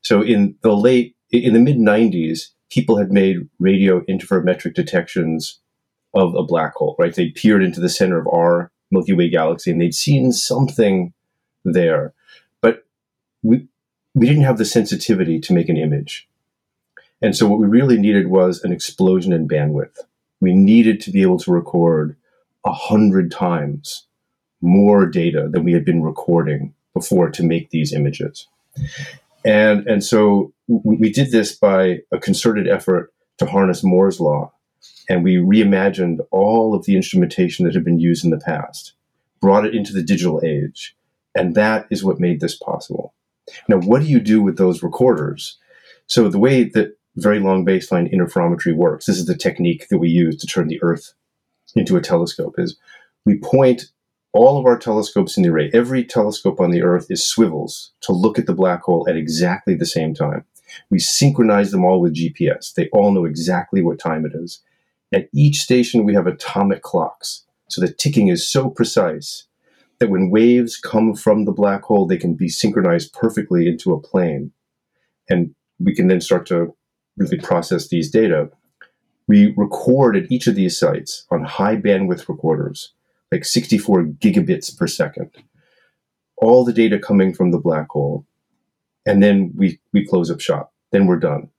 So 0.00 0.22
in 0.22 0.56
the 0.62 0.76
late, 0.76 1.16
in 1.30 1.52
the 1.52 1.60
mid 1.60 1.76
90s, 1.76 2.48
people 2.70 2.96
had 2.96 3.12
made 3.12 3.48
radio 3.58 4.00
interferometric 4.02 4.74
detections 4.74 5.60
of 6.14 6.34
a 6.34 6.42
black 6.42 6.74
hole, 6.74 6.96
right? 6.98 7.14
They 7.14 7.30
peered 7.30 7.62
into 7.62 7.80
the 7.80 7.88
center 7.88 8.18
of 8.18 8.26
our 8.28 8.70
Milky 8.90 9.12
Way 9.12 9.28
galaxy 9.28 9.70
and 9.70 9.80
they'd 9.80 9.94
seen 9.94 10.32
something 10.32 11.12
there, 11.64 12.12
but 12.60 12.84
we 13.42 13.66
we 14.14 14.26
didn't 14.26 14.44
have 14.44 14.58
the 14.58 14.64
sensitivity 14.64 15.40
to 15.40 15.52
make 15.52 15.68
an 15.68 15.76
image. 15.76 16.28
And 17.20 17.36
so 17.36 17.48
what 17.48 17.58
we 17.58 17.66
really 17.66 17.98
needed 17.98 18.28
was 18.28 18.62
an 18.62 18.72
explosion 18.72 19.32
in 19.32 19.48
bandwidth. 19.48 19.98
We 20.40 20.54
needed 20.54 21.00
to 21.02 21.10
be 21.10 21.22
able 21.22 21.38
to 21.40 21.52
record 21.52 22.16
a 22.64 22.72
hundred 22.72 23.30
times 23.30 24.06
more 24.60 25.06
data 25.06 25.48
than 25.50 25.64
we 25.64 25.72
had 25.72 25.84
been 25.84 26.02
recording 26.02 26.74
before 26.92 27.30
to 27.30 27.42
make 27.42 27.70
these 27.70 27.92
images. 27.92 28.46
And, 29.44 29.86
and 29.86 30.02
so 30.02 30.52
we, 30.68 30.96
we 30.96 31.10
did 31.10 31.30
this 31.30 31.54
by 31.54 32.00
a 32.12 32.18
concerted 32.18 32.68
effort 32.68 33.12
to 33.38 33.46
harness 33.46 33.82
Moore's 33.82 34.20
law. 34.20 34.52
And 35.08 35.22
we 35.22 35.36
reimagined 35.36 36.18
all 36.30 36.74
of 36.74 36.84
the 36.84 36.96
instrumentation 36.96 37.64
that 37.64 37.74
had 37.74 37.84
been 37.84 38.00
used 38.00 38.24
in 38.24 38.30
the 38.30 38.38
past, 38.38 38.94
brought 39.40 39.66
it 39.66 39.74
into 39.74 39.92
the 39.92 40.02
digital 40.02 40.40
age. 40.44 40.96
And 41.34 41.54
that 41.54 41.86
is 41.90 42.04
what 42.04 42.20
made 42.20 42.40
this 42.40 42.56
possible. 42.56 43.14
Now, 43.68 43.78
what 43.78 44.00
do 44.00 44.08
you 44.08 44.20
do 44.20 44.40
with 44.42 44.56
those 44.56 44.82
recorders? 44.82 45.58
So 46.06 46.28
the 46.28 46.38
way 46.38 46.64
that 46.64 46.96
very 47.16 47.38
long 47.38 47.64
baseline 47.64 48.12
interferometry 48.12 48.74
works, 48.74 49.06
this 49.06 49.18
is 49.18 49.26
the 49.26 49.36
technique 49.36 49.88
that 49.88 49.98
we 49.98 50.08
use 50.08 50.36
to 50.38 50.46
turn 50.46 50.68
the 50.68 50.82
Earth 50.82 51.14
into 51.74 51.96
a 51.96 52.00
telescope, 52.00 52.54
is 52.58 52.76
we 53.24 53.38
point 53.38 53.90
all 54.32 54.58
of 54.58 54.66
our 54.66 54.78
telescopes 54.78 55.36
in 55.36 55.42
the 55.42 55.48
array, 55.48 55.70
every 55.72 56.04
telescope 56.04 56.60
on 56.60 56.70
the 56.70 56.82
Earth 56.82 57.06
is 57.08 57.24
swivels 57.24 57.92
to 58.00 58.12
look 58.12 58.38
at 58.38 58.46
the 58.46 58.52
black 58.52 58.82
hole 58.82 59.06
at 59.08 59.16
exactly 59.16 59.74
the 59.74 59.86
same 59.86 60.12
time. 60.12 60.44
We 60.90 60.98
synchronize 60.98 61.70
them 61.70 61.84
all 61.84 62.00
with 62.00 62.16
GPS. 62.16 62.74
They 62.74 62.88
all 62.88 63.12
know 63.12 63.24
exactly 63.24 63.80
what 63.80 64.00
time 64.00 64.26
it 64.26 64.32
is. 64.34 64.60
At 65.14 65.28
each 65.32 65.58
station, 65.58 66.04
we 66.04 66.12
have 66.14 66.26
atomic 66.26 66.82
clocks. 66.82 67.44
So 67.68 67.80
the 67.80 67.92
ticking 67.92 68.28
is 68.28 68.48
so 68.48 68.68
precise 68.68 69.46
that 70.00 70.10
when 70.10 70.28
waves 70.28 70.76
come 70.76 71.14
from 71.14 71.44
the 71.44 71.52
black 71.52 71.82
hole, 71.82 72.04
they 72.04 72.16
can 72.16 72.34
be 72.34 72.48
synchronized 72.48 73.12
perfectly 73.12 73.68
into 73.68 73.92
a 73.92 74.00
plane. 74.00 74.50
And 75.30 75.54
we 75.78 75.94
can 75.94 76.08
then 76.08 76.20
start 76.20 76.46
to 76.46 76.74
really 77.16 77.38
process 77.38 77.88
these 77.88 78.10
data. 78.10 78.50
We 79.28 79.54
record 79.56 80.16
at 80.16 80.32
each 80.32 80.48
of 80.48 80.56
these 80.56 80.76
sites 80.76 81.26
on 81.30 81.44
high 81.44 81.76
bandwidth 81.76 82.28
recorders 82.28 82.92
like 83.30 83.44
64 83.44 84.04
gigabits 84.04 84.76
per 84.76 84.88
second. 84.88 85.30
All 86.36 86.64
the 86.64 86.72
data 86.72 86.98
coming 86.98 87.32
from 87.32 87.52
the 87.52 87.58
black 87.58 87.88
hole. 87.90 88.26
And 89.06 89.22
then 89.22 89.52
we, 89.56 89.80
we 89.92 90.04
close 90.04 90.30
up 90.30 90.40
shop. 90.40 90.72
Then 90.90 91.06
we're 91.06 91.20
done. 91.20 91.50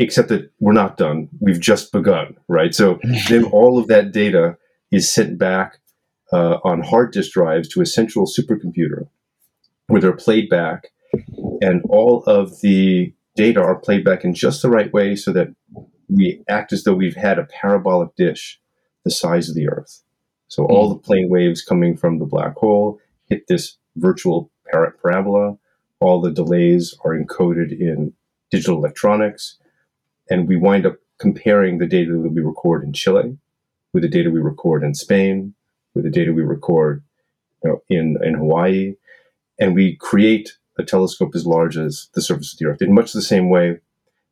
Except 0.00 0.28
that 0.30 0.50
we're 0.58 0.72
not 0.72 0.96
done. 0.96 1.28
We've 1.40 1.60
just 1.60 1.92
begun, 1.92 2.36
right? 2.48 2.74
So 2.74 2.98
then 3.28 3.44
all 3.44 3.78
of 3.78 3.86
that 3.88 4.12
data 4.12 4.56
is 4.90 5.12
sent 5.12 5.38
back 5.38 5.78
uh, 6.32 6.58
on 6.64 6.82
hard 6.82 7.12
disk 7.12 7.32
drives 7.32 7.68
to 7.68 7.80
a 7.80 7.86
central 7.86 8.26
supercomputer 8.26 9.08
where 9.86 10.00
they're 10.00 10.12
played 10.12 10.48
back. 10.48 10.88
And 11.60 11.82
all 11.88 12.22
of 12.24 12.60
the 12.60 13.12
data 13.36 13.60
are 13.60 13.76
played 13.76 14.04
back 14.04 14.24
in 14.24 14.34
just 14.34 14.62
the 14.62 14.70
right 14.70 14.92
way 14.92 15.16
so 15.16 15.32
that 15.32 15.48
we 16.08 16.42
act 16.48 16.72
as 16.72 16.84
though 16.84 16.94
we've 16.94 17.16
had 17.16 17.38
a 17.38 17.44
parabolic 17.44 18.14
dish 18.16 18.60
the 19.04 19.10
size 19.10 19.48
of 19.48 19.54
the 19.54 19.68
Earth. 19.68 20.02
So 20.48 20.64
all 20.66 20.88
the 20.88 20.98
plane 20.98 21.28
waves 21.28 21.62
coming 21.62 21.96
from 21.96 22.18
the 22.18 22.26
black 22.26 22.56
hole 22.56 22.98
hit 23.28 23.46
this 23.48 23.78
virtual 23.96 24.50
parabola. 25.00 25.56
All 26.00 26.20
the 26.20 26.32
delays 26.32 26.94
are 27.04 27.16
encoded 27.16 27.70
in 27.70 28.12
digital 28.50 28.78
electronics. 28.78 29.58
And 30.30 30.48
we 30.48 30.56
wind 30.56 30.86
up 30.86 30.96
comparing 31.18 31.78
the 31.78 31.86
data 31.86 32.12
that 32.12 32.32
we 32.32 32.40
record 32.40 32.84
in 32.84 32.92
Chile 32.92 33.36
with 33.92 34.02
the 34.02 34.08
data 34.08 34.30
we 34.30 34.40
record 34.40 34.82
in 34.84 34.94
Spain, 34.94 35.54
with 35.94 36.04
the 36.04 36.10
data 36.10 36.32
we 36.32 36.42
record 36.42 37.02
you 37.64 37.70
know, 37.70 37.82
in, 37.88 38.16
in 38.22 38.34
Hawaii. 38.34 38.94
And 39.58 39.74
we 39.74 39.96
create 39.96 40.56
a 40.78 40.84
telescope 40.84 41.34
as 41.34 41.46
large 41.46 41.76
as 41.76 42.08
the 42.14 42.22
surface 42.22 42.52
of 42.52 42.58
the 42.58 42.66
Earth 42.66 42.80
in 42.80 42.94
much 42.94 43.12
the 43.12 43.20
same 43.20 43.50
way 43.50 43.80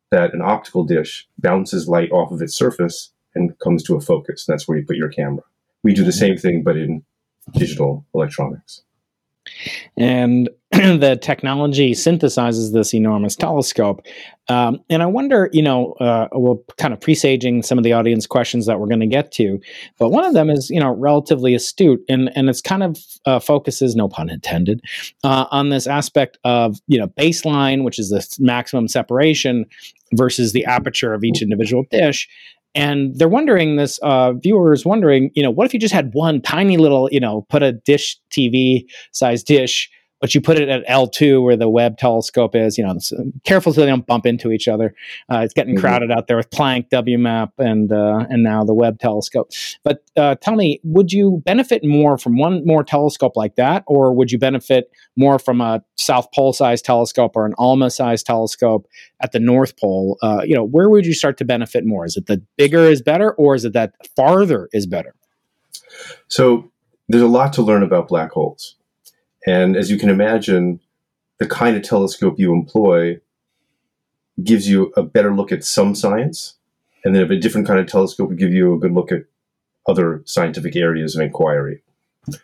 that 0.09 0.33
an 0.33 0.41
optical 0.41 0.83
dish 0.83 1.27
bounces 1.37 1.87
light 1.87 2.11
off 2.11 2.31
of 2.31 2.41
its 2.41 2.55
surface 2.55 3.11
and 3.35 3.59
comes 3.59 3.83
to 3.83 3.95
a 3.95 4.01
focus. 4.01 4.45
That's 4.47 4.67
where 4.67 4.77
you 4.77 4.85
put 4.85 4.95
your 4.95 5.09
camera 5.09 5.43
we 5.83 5.93
do 5.93 6.03
the 6.03 6.11
same 6.11 6.37
thing, 6.37 6.63
but 6.63 6.77
in 6.77 7.03
digital 7.53 8.05
electronics. 8.13 8.83
And 9.97 10.49
the 10.71 11.17
technology 11.19 11.93
synthesizes 11.93 12.73
this 12.73 12.93
enormous 12.93 13.35
telescope. 13.35 14.01
Um, 14.49 14.79
and 14.89 15.01
I 15.01 15.07
wonder, 15.07 15.49
you 15.51 15.63
know, 15.63 15.93
uh, 15.93 16.27
we're 16.31 16.55
kind 16.77 16.93
of 16.93 17.01
presaging 17.01 17.63
some 17.63 17.77
of 17.77 17.83
the 17.83 17.93
audience 17.93 18.27
questions 18.27 18.67
that 18.67 18.79
we're 18.79 18.87
going 18.87 18.99
to 18.99 19.07
get 19.07 19.31
to, 19.33 19.59
but 19.97 20.09
one 20.09 20.25
of 20.25 20.33
them 20.33 20.49
is, 20.49 20.69
you 20.69 20.79
know, 20.79 20.91
relatively 20.91 21.55
astute, 21.55 22.03
and 22.07 22.31
and 22.35 22.49
it's 22.49 22.61
kind 22.61 22.83
of 22.83 22.97
uh, 23.25 23.39
focuses, 23.39 23.95
no 23.95 24.07
pun 24.07 24.29
intended, 24.29 24.81
uh, 25.23 25.45
on 25.51 25.69
this 25.69 25.87
aspect 25.87 26.37
of 26.43 26.77
you 26.87 26.99
know 26.99 27.07
baseline, 27.07 27.83
which 27.83 27.99
is 27.99 28.09
the 28.09 28.25
maximum 28.39 28.87
separation, 28.87 29.65
versus 30.13 30.53
the 30.53 30.65
aperture 30.65 31.13
of 31.13 31.23
each 31.23 31.41
individual 31.41 31.83
dish 31.91 32.27
and 32.75 33.17
they're 33.17 33.27
wondering 33.27 33.75
this 33.75 33.99
uh, 33.99 34.33
viewers 34.33 34.85
wondering 34.85 35.31
you 35.35 35.43
know 35.43 35.51
what 35.51 35.65
if 35.65 35.73
you 35.73 35.79
just 35.79 35.93
had 35.93 36.13
one 36.13 36.41
tiny 36.41 36.77
little 36.77 37.09
you 37.11 37.19
know 37.19 37.45
put 37.49 37.63
a 37.63 37.73
dish 37.73 38.17
tv 38.31 38.83
size 39.11 39.43
dish 39.43 39.89
but 40.19 40.35
you 40.35 40.41
put 40.41 40.59
it 40.59 40.69
at 40.69 40.85
L2 40.87 41.41
where 41.43 41.55
the 41.55 41.69
Webb 41.69 41.97
telescope 41.97 42.55
is, 42.55 42.77
you 42.77 42.83
know, 42.83 42.97
careful 43.43 43.73
so 43.73 43.81
they 43.81 43.87
don't 43.87 44.05
bump 44.05 44.25
into 44.25 44.51
each 44.51 44.67
other. 44.67 44.93
Uh, 45.31 45.39
it's 45.39 45.53
getting 45.53 45.75
mm-hmm. 45.75 45.81
crowded 45.81 46.11
out 46.11 46.27
there 46.27 46.37
with 46.37 46.49
Planck, 46.49 46.89
WMAP, 46.89 47.51
and 47.57 47.91
uh, 47.91 48.25
and 48.29 48.43
now 48.43 48.63
the 48.63 48.73
Webb 48.73 48.99
telescope. 48.99 49.51
But 49.83 50.03
uh, 50.17 50.35
tell 50.35 50.55
me, 50.55 50.79
would 50.83 51.11
you 51.11 51.41
benefit 51.45 51.83
more 51.83 52.17
from 52.17 52.37
one 52.37 52.65
more 52.65 52.83
telescope 52.83 53.35
like 53.35 53.55
that, 53.55 53.83
or 53.87 54.13
would 54.13 54.31
you 54.31 54.37
benefit 54.37 54.91
more 55.15 55.39
from 55.39 55.61
a 55.61 55.83
South 55.95 56.27
Pole 56.33 56.53
size 56.53 56.81
telescope 56.81 57.35
or 57.35 57.45
an 57.45 57.53
ALMA 57.57 57.89
size 57.89 58.23
telescope 58.23 58.87
at 59.21 59.31
the 59.31 59.39
North 59.39 59.77
Pole? 59.77 60.17
Uh, 60.21 60.41
you 60.43 60.55
know, 60.55 60.63
where 60.63 60.89
would 60.89 61.05
you 61.05 61.13
start 61.13 61.37
to 61.37 61.45
benefit 61.45 61.85
more? 61.85 62.05
Is 62.05 62.17
it 62.17 62.25
the 62.25 62.41
bigger 62.57 62.83
is 62.83 63.01
better, 63.01 63.33
or 63.33 63.55
is 63.55 63.65
it 63.65 63.73
that 63.73 63.93
farther 64.15 64.69
is 64.73 64.85
better? 64.85 65.15
So 66.27 66.71
there's 67.07 67.23
a 67.23 67.27
lot 67.27 67.53
to 67.53 67.61
learn 67.61 67.83
about 67.83 68.07
black 68.07 68.31
holes. 68.31 68.75
And 69.45 69.75
as 69.75 69.89
you 69.89 69.97
can 69.97 70.09
imagine, 70.09 70.79
the 71.39 71.47
kind 71.47 71.77
of 71.77 71.83
telescope 71.83 72.35
you 72.37 72.53
employ 72.53 73.19
gives 74.43 74.67
you 74.67 74.93
a 74.95 75.03
better 75.03 75.33
look 75.35 75.51
at 75.51 75.63
some 75.63 75.95
science. 75.95 76.55
And 77.03 77.15
then 77.15 77.23
if 77.23 77.29
a 77.29 77.37
different 77.37 77.67
kind 77.67 77.79
of 77.79 77.87
telescope 77.87 78.29
would 78.29 78.37
give 78.37 78.53
you 78.53 78.73
a 78.73 78.79
good 78.79 78.91
look 78.91 79.11
at 79.11 79.23
other 79.87 80.21
scientific 80.25 80.75
areas 80.75 81.15
of 81.15 81.21
inquiry. 81.21 81.81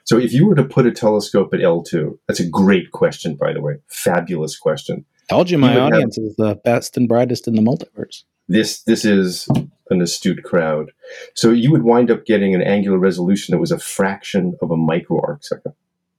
So 0.04 0.18
if 0.18 0.34
you 0.34 0.48
were 0.48 0.56
to 0.56 0.64
put 0.64 0.88
a 0.88 0.92
telescope 0.92 1.54
at 1.54 1.60
L2, 1.60 2.18
that's 2.28 2.40
a 2.40 2.48
great 2.48 2.92
question, 2.92 3.36
by 3.36 3.54
the 3.54 3.62
way. 3.62 3.75
Fabulous 3.88 4.58
question. 4.58 5.06
Told 5.30 5.50
you 5.50 5.58
my 5.58 5.75
you 5.75 5.80
audience 5.80 6.16
have, 6.16 6.25
is 6.25 6.36
the 6.38 6.56
best 6.56 6.98
and 6.98 7.08
brightest 7.08 7.48
in 7.48 7.56
the 7.56 7.62
multiverse. 7.62 8.24
This 8.48 8.84
this 8.84 9.06
is 9.06 9.48
an 9.90 10.02
astute 10.02 10.44
crowd. 10.44 10.92
So 11.34 11.50
you 11.50 11.72
would 11.72 11.84
wind 11.84 12.12
up 12.12 12.25
getting 12.25 12.54
an 12.54 12.62
angular 12.62 12.98
resolution 12.98 13.52
that 13.52 13.60
was 13.60 13.72
a 13.72 13.80
fraction 13.80 14.56
of 14.62 14.72
a 14.72 14.78
micro 14.78 15.20
arc 15.22 15.44
second. 15.44 15.74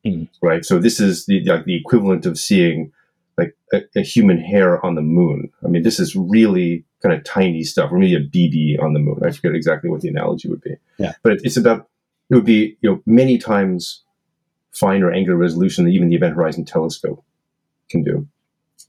Mm. 0.06 0.28
Right. 0.42 0.64
So 0.64 0.78
this 0.78 1.00
is 1.00 1.26
the 1.26 1.44
like 1.44 1.64
the 1.64 1.76
equivalent 1.76 2.26
of 2.26 2.38
seeing 2.38 2.92
like 3.36 3.56
a, 3.72 3.82
a, 3.96 4.00
human 4.00 4.38
hair 4.38 4.84
on 4.84 4.94
the 4.94 5.02
moon. 5.02 5.50
I 5.64 5.68
mean, 5.68 5.82
this 5.82 5.98
is 5.98 6.14
really 6.16 6.84
kind 7.02 7.14
of 7.14 7.24
tiny 7.24 7.64
stuff, 7.64 7.92
or 7.92 7.98
maybe 7.98 8.14
a 8.14 8.20
BB 8.20 8.82
on 8.82 8.94
the 8.94 9.00
moon. 9.00 9.20
I 9.24 9.30
forget 9.30 9.54
exactly 9.54 9.90
what 9.90 10.00
the 10.00 10.08
analogy 10.08 10.48
would 10.48 10.62
be. 10.62 10.76
Yeah. 10.98 11.14
But 11.22 11.32
it, 11.32 11.40
it's 11.44 11.56
about 11.56 11.88
it 12.30 12.34
would 12.34 12.44
be 12.44 12.76
you 12.80 12.90
know 12.90 13.02
many 13.04 13.38
times 13.38 14.02
finer 14.72 15.10
angular 15.10 15.38
resolution 15.38 15.84
than 15.84 15.92
even 15.92 16.08
the 16.08 16.16
Event 16.16 16.34
Horizon 16.34 16.64
Telescope 16.64 17.24
can 17.90 18.02
do. 18.02 18.26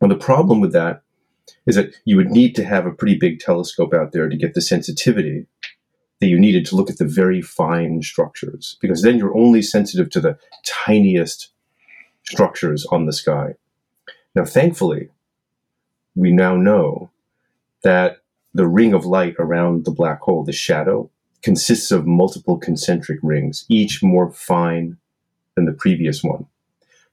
And 0.01 0.11
the 0.11 0.15
problem 0.15 0.59
with 0.59 0.73
that 0.73 1.01
is 1.65 1.75
that 1.75 1.95
you 2.05 2.17
would 2.17 2.29
need 2.29 2.55
to 2.55 2.63
have 2.63 2.85
a 2.85 2.91
pretty 2.91 3.15
big 3.15 3.39
telescope 3.39 3.93
out 3.93 4.11
there 4.11 4.27
to 4.27 4.35
get 4.35 4.53
the 4.53 4.61
sensitivity 4.61 5.45
that 6.19 6.27
you 6.27 6.39
needed 6.39 6.65
to 6.65 6.75
look 6.75 6.89
at 6.89 6.97
the 6.97 7.05
very 7.05 7.41
fine 7.41 8.01
structures, 8.01 8.77
because 8.81 9.01
then 9.01 9.17
you're 9.17 9.37
only 9.37 9.61
sensitive 9.61 10.09
to 10.09 10.19
the 10.19 10.37
tiniest 10.65 11.49
structures 12.25 12.85
on 12.87 13.05
the 13.05 13.13
sky. 13.13 13.53
Now, 14.35 14.45
thankfully, 14.45 15.09
we 16.15 16.31
now 16.31 16.55
know 16.55 17.11
that 17.83 18.17
the 18.53 18.67
ring 18.67 18.93
of 18.93 19.05
light 19.05 19.35
around 19.37 19.85
the 19.85 19.91
black 19.91 20.21
hole, 20.21 20.43
the 20.43 20.51
shadow, 20.51 21.09
consists 21.43 21.91
of 21.91 22.07
multiple 22.07 22.57
concentric 22.57 23.19
rings, 23.21 23.65
each 23.69 24.01
more 24.01 24.31
fine 24.31 24.97
than 25.55 25.65
the 25.65 25.73
previous 25.73 26.23
one. 26.23 26.47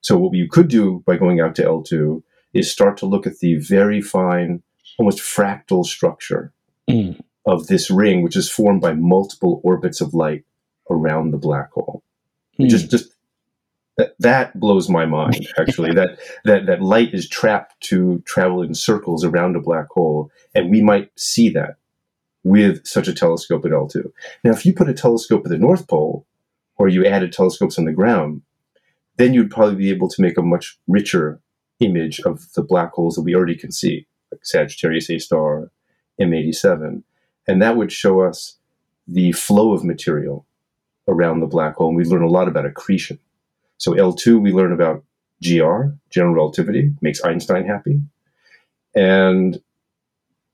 So, 0.01 0.17
what 0.17 0.35
you 0.35 0.49
could 0.49 0.69
do 0.69 1.03
by 1.07 1.17
going 1.17 1.41
out 1.41 1.55
to 1.57 1.63
L2 1.63 2.23
is 2.55 2.71
start 2.71 2.97
to 2.99 3.07
look 3.07 3.27
at 3.27 3.39
the 3.39 3.57
very 3.57 4.01
fine, 4.01 4.63
almost 4.99 5.19
fractal 5.19 5.85
structure 5.85 6.53
mm 6.89 7.19
of 7.47 7.67
this 7.67 7.91
ring, 7.91 8.23
which 8.23 8.37
is 8.37 8.51
formed 8.51 8.81
by 8.81 8.95
multiple 8.95 9.61
orbits 9.65 10.01
of 10.01 10.15
light 10.15 10.45
around 10.91 11.31
the 11.31 11.39
black 11.39 11.73
hole. 11.73 12.03
Hmm. 12.57 12.69
Just, 12.69 12.91
just 12.91 13.15
that, 13.97 14.15
that 14.19 14.59
blows 14.59 14.89
my 14.89 15.07
mind. 15.07 15.47
Actually, 15.59 15.93
that 15.95 16.19
that 16.45 16.67
that 16.67 16.83
light 16.83 17.15
is 17.15 17.29
trapped 17.29 17.81
to 17.89 18.23
travel 18.27 18.63
in 18.63 18.75
circles 18.75 19.25
around 19.25 19.57
a 19.57 19.61
black 19.61 19.89
hole, 19.91 20.31
and 20.55 20.71
we 20.71 20.83
might 20.83 21.11
see 21.17 21.49
that 21.51 21.77
with 22.43 22.87
such 22.87 23.09
a 23.09 23.15
telescope 23.15 23.65
at 23.65 23.71
L2. 23.71 24.13
Now, 24.43 24.51
if 24.51 24.67
you 24.67 24.75
put 24.75 24.91
a 24.91 24.95
telescope 24.95 25.43
at 25.45 25.51
the 25.51 25.59
North 25.59 25.89
Pole, 25.89 26.27
or 26.77 26.89
you 26.89 27.07
added 27.07 27.33
telescopes 27.33 27.79
on 27.79 27.87
the 27.87 27.93
ground, 27.93 28.43
then 29.17 29.33
you'd 29.33 29.51
probably 29.51 29.77
be 29.77 29.91
able 29.91 30.09
to 30.09 30.21
make 30.21 30.37
a 30.37 30.43
much 30.43 30.79
richer 30.87 31.41
image 31.81 32.21
of 32.21 32.53
the 32.55 32.63
black 32.63 32.93
holes 32.93 33.15
that 33.15 33.23
we 33.23 33.35
already 33.35 33.57
can 33.57 33.73
see, 33.73 34.07
like 34.31 34.45
Sagittarius 34.45 35.11
A 35.11 35.19
star, 35.19 35.71
M87. 36.21 37.03
And 37.47 37.61
that 37.63 37.77
would 37.77 37.93
show 37.93 38.21
us 38.21 38.57
the 39.07 39.33
flow 39.33 39.73
of 39.73 39.85
material 39.85 40.47
around 41.09 41.41
the 41.41 41.47
black 41.47 41.77
hole. 41.77 41.89
And 41.89 41.97
we 41.97 42.05
learn 42.05 42.23
a 42.23 42.29
lot 42.29 42.49
about 42.49 42.67
accretion. 42.67 43.19
So 43.77 43.93
L2, 43.93 44.41
we 44.41 44.53
learn 44.53 44.73
about 44.73 45.05
GR, 45.43 45.89
general 46.11 46.35
relativity, 46.35 46.93
makes 47.01 47.23
Einstein 47.23 47.67
happy. 47.67 48.01
And 48.95 49.61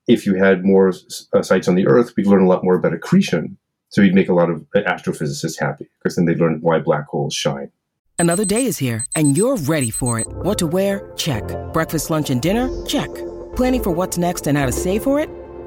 if 0.08 0.26
you 0.26 0.34
had 0.34 0.64
more 0.64 0.92
uh, 1.32 1.42
sites 1.42 1.68
on 1.68 1.74
the 1.74 1.86
Earth, 1.86 2.14
we'd 2.16 2.26
learn 2.26 2.42
a 2.42 2.48
lot 2.48 2.64
more 2.64 2.74
about 2.74 2.94
accretion. 2.94 3.56
So 3.90 4.02
you'd 4.02 4.14
make 4.14 4.28
a 4.28 4.34
lot 4.34 4.50
of 4.50 4.64
astrophysicists 4.74 5.60
happy 5.60 5.88
because 5.98 6.16
then 6.16 6.24
they'd 6.24 6.38
learn 6.38 6.60
why 6.60 6.78
black 6.78 7.06
holes 7.06 7.34
shine. 7.34 7.70
Another 8.18 8.44
day 8.44 8.64
is 8.66 8.78
here 8.78 9.04
and 9.16 9.36
you're 9.36 9.56
ready 9.56 9.90
for 9.90 10.18
it. 10.18 10.26
What 10.28 10.58
to 10.58 10.66
wear? 10.66 11.10
Check. 11.16 11.44
Breakfast, 11.72 12.10
lunch, 12.10 12.30
and 12.30 12.40
dinner? 12.40 12.68
Check. 12.86 13.10
Planning 13.56 13.82
for 13.82 13.90
what's 13.90 14.18
next 14.18 14.46
and 14.46 14.56
how 14.56 14.66
to 14.66 14.72
save 14.72 15.04
for 15.04 15.20
it? 15.20 15.30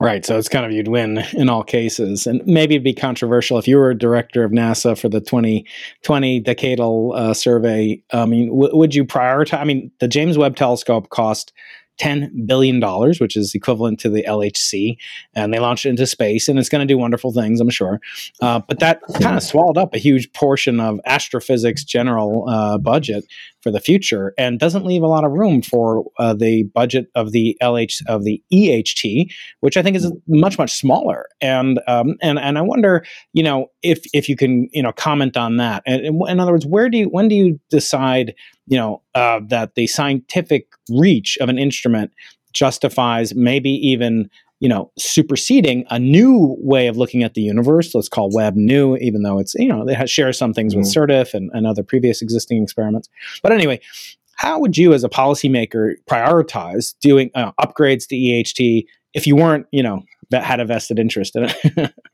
Right. 0.00 0.24
So 0.24 0.38
it's 0.38 0.48
kind 0.48 0.64
of 0.64 0.72
you'd 0.72 0.88
win 0.88 1.18
in 1.32 1.48
all 1.48 1.64
cases. 1.64 2.26
And 2.26 2.44
maybe 2.46 2.74
it'd 2.74 2.84
be 2.84 2.94
controversial 2.94 3.58
if 3.58 3.66
you 3.66 3.76
were 3.76 3.94
director 3.94 4.44
of 4.44 4.52
NASA 4.52 4.98
for 4.98 5.08
the 5.08 5.20
2020 5.20 6.42
decadal 6.42 7.16
uh, 7.16 7.34
survey. 7.34 8.02
I 8.12 8.26
mean, 8.26 8.48
w- 8.48 8.76
would 8.76 8.94
you 8.94 9.04
prioritize? 9.04 9.58
I 9.58 9.64
mean, 9.64 9.90
the 10.00 10.08
James 10.08 10.38
Webb 10.38 10.56
telescope 10.56 11.10
cost 11.10 11.52
$10 11.98 12.46
billion, 12.46 12.80
which 13.18 13.36
is 13.36 13.54
equivalent 13.54 14.00
to 14.00 14.08
the 14.08 14.24
LHC. 14.26 14.96
And 15.34 15.52
they 15.52 15.58
launched 15.58 15.84
it 15.84 15.90
into 15.90 16.06
space, 16.06 16.48
and 16.48 16.58
it's 16.58 16.68
going 16.68 16.86
to 16.86 16.92
do 16.92 16.96
wonderful 16.96 17.32
things, 17.32 17.60
I'm 17.60 17.70
sure. 17.70 18.00
Uh, 18.40 18.60
but 18.66 18.78
that 18.78 19.00
kind 19.20 19.36
of 19.36 19.42
swallowed 19.42 19.76
up 19.78 19.94
a 19.94 19.98
huge 19.98 20.32
portion 20.32 20.80
of 20.80 21.00
astrophysics 21.06 21.84
general 21.84 22.48
uh, 22.48 22.78
budget 22.78 23.24
for 23.68 23.72
the 23.72 23.80
future 23.80 24.32
and 24.38 24.58
doesn't 24.58 24.86
leave 24.86 25.02
a 25.02 25.06
lot 25.06 25.24
of 25.24 25.32
room 25.32 25.60
for 25.60 26.04
uh, 26.18 26.32
the 26.32 26.62
budget 26.74 27.08
of 27.14 27.32
the 27.32 27.54
LH 27.62 28.00
of 28.06 28.24
the 28.24 28.42
EHT, 28.50 29.30
which 29.60 29.76
I 29.76 29.82
think 29.82 29.94
is 29.94 30.10
much 30.26 30.56
much 30.56 30.72
smaller. 30.72 31.26
And 31.42 31.78
um, 31.86 32.16
and 32.22 32.38
and 32.38 32.56
I 32.56 32.62
wonder, 32.62 33.04
you 33.34 33.42
know, 33.42 33.66
if 33.82 34.06
if 34.14 34.26
you 34.26 34.36
can 34.36 34.68
you 34.72 34.82
know 34.82 34.92
comment 34.92 35.36
on 35.36 35.58
that. 35.58 35.82
And 35.86 36.00
in 36.28 36.40
other 36.40 36.52
words, 36.52 36.64
where 36.64 36.88
do 36.88 36.96
you 36.96 37.04
when 37.06 37.28
do 37.28 37.34
you 37.34 37.60
decide 37.68 38.34
you 38.66 38.78
know 38.78 39.02
uh, 39.14 39.40
that 39.48 39.74
the 39.74 39.86
scientific 39.86 40.68
reach 40.90 41.36
of 41.38 41.50
an 41.50 41.58
instrument 41.58 42.10
justifies 42.54 43.34
maybe 43.34 43.70
even 43.70 44.30
you 44.60 44.68
know 44.68 44.90
superseding 44.98 45.84
a 45.90 45.98
new 45.98 46.56
way 46.58 46.86
of 46.86 46.96
looking 46.96 47.22
at 47.22 47.34
the 47.34 47.40
universe. 47.40 47.94
Let's 47.94 48.08
call 48.08 48.30
webb 48.32 48.56
new 48.56 48.96
even 48.96 49.22
though 49.22 49.38
it's 49.38 49.54
you 49.54 49.68
know 49.68 49.86
it 49.86 50.08
shares 50.08 50.38
some 50.38 50.52
things 50.52 50.74
mm-hmm. 50.74 50.80
with 50.80 50.92
SIRTF 50.92 51.34
and, 51.34 51.50
and 51.52 51.66
other 51.66 51.82
previous 51.82 52.22
existing 52.22 52.62
experiments. 52.62 53.08
But 53.42 53.52
anyway 53.52 53.80
how 54.36 54.60
would 54.60 54.78
you 54.78 54.92
as 54.92 55.02
a 55.02 55.08
policymaker 55.08 55.94
prioritize 56.08 56.94
doing 57.00 57.30
uh, 57.34 57.50
upgrades 57.60 58.06
to 58.06 58.14
eht 58.14 58.84
if 59.12 59.26
you 59.26 59.36
weren't 59.36 59.66
you 59.72 59.82
know 59.82 60.02
that 60.30 60.44
had 60.44 60.60
a 60.60 60.64
vested 60.64 60.98
interest 60.98 61.36
in 61.36 61.44
it? 61.44 61.94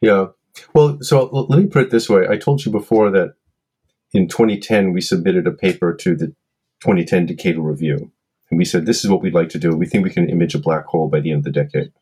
Yeah. 0.00 0.28
Well 0.74 0.98
so 1.02 1.26
let 1.26 1.60
me 1.60 1.66
put 1.66 1.82
it 1.82 1.90
this 1.90 2.08
way. 2.08 2.26
I 2.28 2.38
told 2.38 2.64
you 2.64 2.72
before 2.72 3.10
that 3.10 3.34
in 4.12 4.28
2010, 4.28 4.92
we 4.92 5.00
submitted 5.00 5.46
a 5.46 5.52
paper 5.52 5.94
to 5.94 6.16
the 6.16 6.28
2010 6.80 7.28
Decadal 7.28 7.64
Review. 7.64 8.10
And 8.50 8.58
we 8.58 8.64
said, 8.64 8.86
this 8.86 9.04
is 9.04 9.10
what 9.10 9.22
we'd 9.22 9.34
like 9.34 9.48
to 9.50 9.58
do. 9.58 9.76
We 9.76 9.86
think 9.86 10.04
we 10.04 10.10
can 10.10 10.28
image 10.28 10.54
a 10.54 10.58
black 10.58 10.86
hole 10.86 11.08
by 11.08 11.20
the 11.20 11.30
end 11.30 11.46
of 11.46 11.52
the 11.52 11.64
decade. 11.64 11.92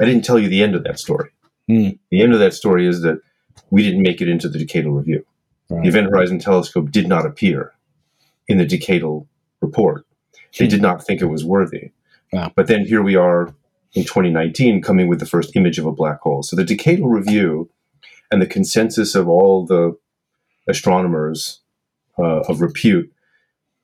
I 0.00 0.04
didn't 0.04 0.24
tell 0.24 0.38
you 0.38 0.48
the 0.48 0.62
end 0.62 0.74
of 0.74 0.84
that 0.84 0.98
story. 0.98 1.30
Mm. 1.68 1.98
The 2.10 2.22
end 2.22 2.32
of 2.32 2.38
that 2.38 2.54
story 2.54 2.86
is 2.86 3.02
that 3.02 3.20
we 3.70 3.82
didn't 3.82 4.02
make 4.02 4.20
it 4.20 4.28
into 4.28 4.48
the 4.48 4.64
Decadal 4.64 4.96
Review. 4.96 5.24
Right. 5.68 5.82
The 5.82 5.88
Event 5.88 6.10
Horizon 6.10 6.38
Telescope 6.38 6.90
did 6.90 7.08
not 7.08 7.26
appear 7.26 7.72
in 8.46 8.58
the 8.58 8.66
Decadal 8.66 9.26
report. 9.60 10.06
They 10.58 10.66
did 10.66 10.80
not 10.80 11.04
think 11.04 11.20
it 11.20 11.26
was 11.26 11.44
worthy. 11.44 11.90
Wow. 12.32 12.52
But 12.54 12.68
then 12.68 12.86
here 12.86 13.02
we 13.02 13.16
are 13.16 13.54
in 13.94 14.04
2019 14.04 14.82
coming 14.82 15.08
with 15.08 15.20
the 15.20 15.26
first 15.26 15.56
image 15.56 15.78
of 15.78 15.86
a 15.86 15.92
black 15.92 16.20
hole. 16.20 16.42
So 16.42 16.56
the 16.56 16.64
Decadal 16.64 17.10
Review 17.10 17.70
and 18.30 18.40
the 18.40 18.46
consensus 18.46 19.14
of 19.14 19.28
all 19.28 19.66
the 19.66 19.96
astronomers 20.68 21.60
uh, 22.18 22.40
of 22.40 22.60
repute 22.60 23.12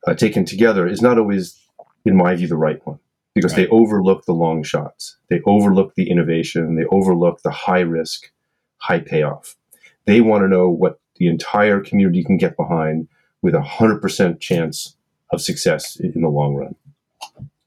uh, 0.07 0.15
taken 0.15 0.45
together 0.45 0.87
is 0.87 1.03
not 1.03 1.19
always, 1.19 1.59
in 2.05 2.17
my 2.17 2.35
view, 2.35 2.49
the 2.49 2.57
right 2.57 2.85
one 2.87 2.99
because 3.35 3.53
right. 3.53 3.63
they 3.63 3.69
overlook 3.69 4.27
the 4.27 4.35
long 4.35 4.63
shots, 4.63 5.17
they 5.31 5.41
overlook 5.47 5.95
the 5.95 6.11
innovation, 6.11 6.75
they 6.75 6.85
overlook 6.91 7.41
the 7.43 7.51
high 7.51 7.81
risk, 7.81 8.31
high 8.77 9.01
payoff. 9.01 9.57
They 10.05 10.21
want 10.21 10.43
to 10.43 10.49
know 10.49 10.69
what 10.69 11.01
the 11.17 11.29
entire 11.29 11.81
community 11.81 12.23
can 12.25 12.37
get 12.37 12.59
behind 12.59 13.09
with 13.41 13.55
a 13.55 13.61
100% 13.61 14.39
chance 14.41 14.97
of 15.31 15.41
success 15.41 15.97
in 15.97 16.21
the 16.21 16.29
long 16.29 16.55
run. 16.57 16.75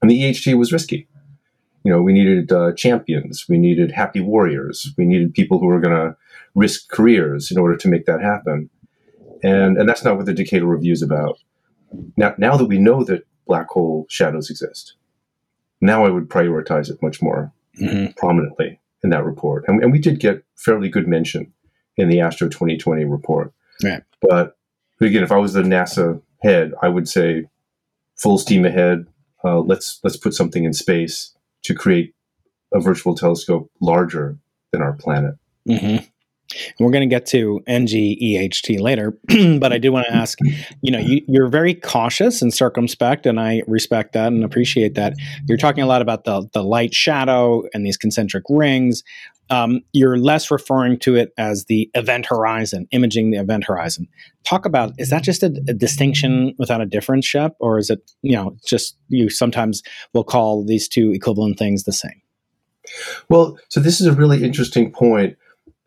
And 0.00 0.08
the 0.08 0.22
EHT 0.22 0.56
was 0.56 0.72
risky. 0.72 1.08
You 1.82 1.90
know, 1.90 2.00
we 2.00 2.12
needed 2.12 2.52
uh, 2.52 2.72
champions, 2.74 3.46
we 3.48 3.58
needed 3.58 3.90
happy 3.90 4.20
warriors, 4.20 4.92
we 4.96 5.04
needed 5.04 5.34
people 5.34 5.58
who 5.58 5.66
were 5.66 5.80
going 5.80 5.96
to 5.96 6.16
risk 6.54 6.88
careers 6.90 7.50
in 7.50 7.58
order 7.58 7.76
to 7.76 7.88
make 7.88 8.06
that 8.06 8.20
happen 8.20 8.70
and 9.42 9.76
and 9.76 9.88
that's 9.88 10.04
not 10.04 10.16
what 10.16 10.26
the 10.26 10.32
Decadal 10.32 10.68
Review 10.68 10.92
is 10.92 11.02
about. 11.02 11.38
Now, 12.16 12.34
now 12.38 12.56
that 12.56 12.66
we 12.66 12.78
know 12.78 13.04
that 13.04 13.24
black 13.46 13.68
hole 13.68 14.06
shadows 14.08 14.50
exist, 14.50 14.94
now 15.80 16.04
I 16.04 16.10
would 16.10 16.28
prioritize 16.28 16.90
it 16.90 17.02
much 17.02 17.22
more 17.22 17.52
mm-hmm. 17.80 18.12
prominently 18.16 18.80
in 19.02 19.10
that 19.10 19.24
report. 19.24 19.64
And, 19.68 19.82
and, 19.82 19.92
we 19.92 19.98
did 19.98 20.20
get 20.20 20.42
fairly 20.56 20.88
good 20.88 21.06
mention 21.06 21.52
in 21.96 22.08
the 22.08 22.20
Astro 22.20 22.48
2020 22.48 23.04
report. 23.04 23.52
Right. 23.82 24.02
But, 24.20 24.56
again, 25.00 25.22
if 25.22 25.32
I 25.32 25.36
was 25.36 25.52
the 25.52 25.62
NASA 25.62 26.20
head, 26.42 26.72
I 26.82 26.88
would 26.88 27.08
say 27.08 27.48
full 28.16 28.38
steam 28.38 28.64
ahead. 28.64 29.06
Uh, 29.44 29.60
let's 29.60 30.00
let's 30.02 30.16
put 30.16 30.34
something 30.34 30.64
in 30.64 30.72
space 30.72 31.34
to 31.62 31.74
create 31.74 32.14
a 32.72 32.80
virtual 32.80 33.14
telescope 33.14 33.70
larger 33.80 34.38
than 34.72 34.82
our 34.82 34.94
planet. 34.94 35.34
Mm-hmm. 35.68 36.04
We're 36.78 36.90
going 36.90 37.08
to 37.08 37.14
get 37.14 37.26
to 37.26 37.60
NGEHT 37.66 38.80
later, 38.80 39.18
but 39.58 39.72
I 39.72 39.78
do 39.78 39.92
want 39.92 40.06
to 40.08 40.14
ask 40.14 40.38
you 40.82 40.90
know, 40.90 40.98
you, 40.98 41.22
you're 41.26 41.48
very 41.48 41.74
cautious 41.74 42.42
and 42.42 42.52
circumspect, 42.52 43.26
and 43.26 43.40
I 43.40 43.62
respect 43.66 44.12
that 44.12 44.28
and 44.28 44.44
appreciate 44.44 44.94
that. 44.94 45.14
You're 45.48 45.58
talking 45.58 45.82
a 45.82 45.86
lot 45.86 46.02
about 46.02 46.24
the, 46.24 46.48
the 46.52 46.62
light 46.62 46.94
shadow 46.94 47.64
and 47.72 47.86
these 47.86 47.96
concentric 47.96 48.44
rings. 48.48 49.02
Um, 49.48 49.80
you're 49.92 50.18
less 50.18 50.50
referring 50.50 50.98
to 51.00 51.14
it 51.14 51.32
as 51.38 51.66
the 51.66 51.88
event 51.94 52.26
horizon, 52.26 52.88
imaging 52.90 53.30
the 53.30 53.38
event 53.38 53.64
horizon. 53.64 54.08
Talk 54.44 54.66
about 54.66 54.92
is 54.98 55.10
that 55.10 55.22
just 55.22 55.42
a, 55.44 55.46
a, 55.68 55.72
distinction 55.72 56.54
without 56.58 56.80
a 56.80 56.86
difference, 56.86 57.26
Shep, 57.26 57.54
or 57.60 57.78
is 57.78 57.88
it 57.88 58.10
you 58.22 58.34
know 58.34 58.56
just 58.66 58.96
you 59.08 59.30
sometimes 59.30 59.82
will 60.12 60.24
call 60.24 60.64
these 60.64 60.88
two 60.88 61.12
equivalent 61.12 61.58
things 61.58 61.84
the 61.84 61.92
same? 61.92 62.20
Well, 63.28 63.56
so 63.68 63.78
this 63.78 64.00
is 64.00 64.08
a 64.08 64.12
really 64.12 64.42
interesting 64.42 64.90
point 64.90 65.36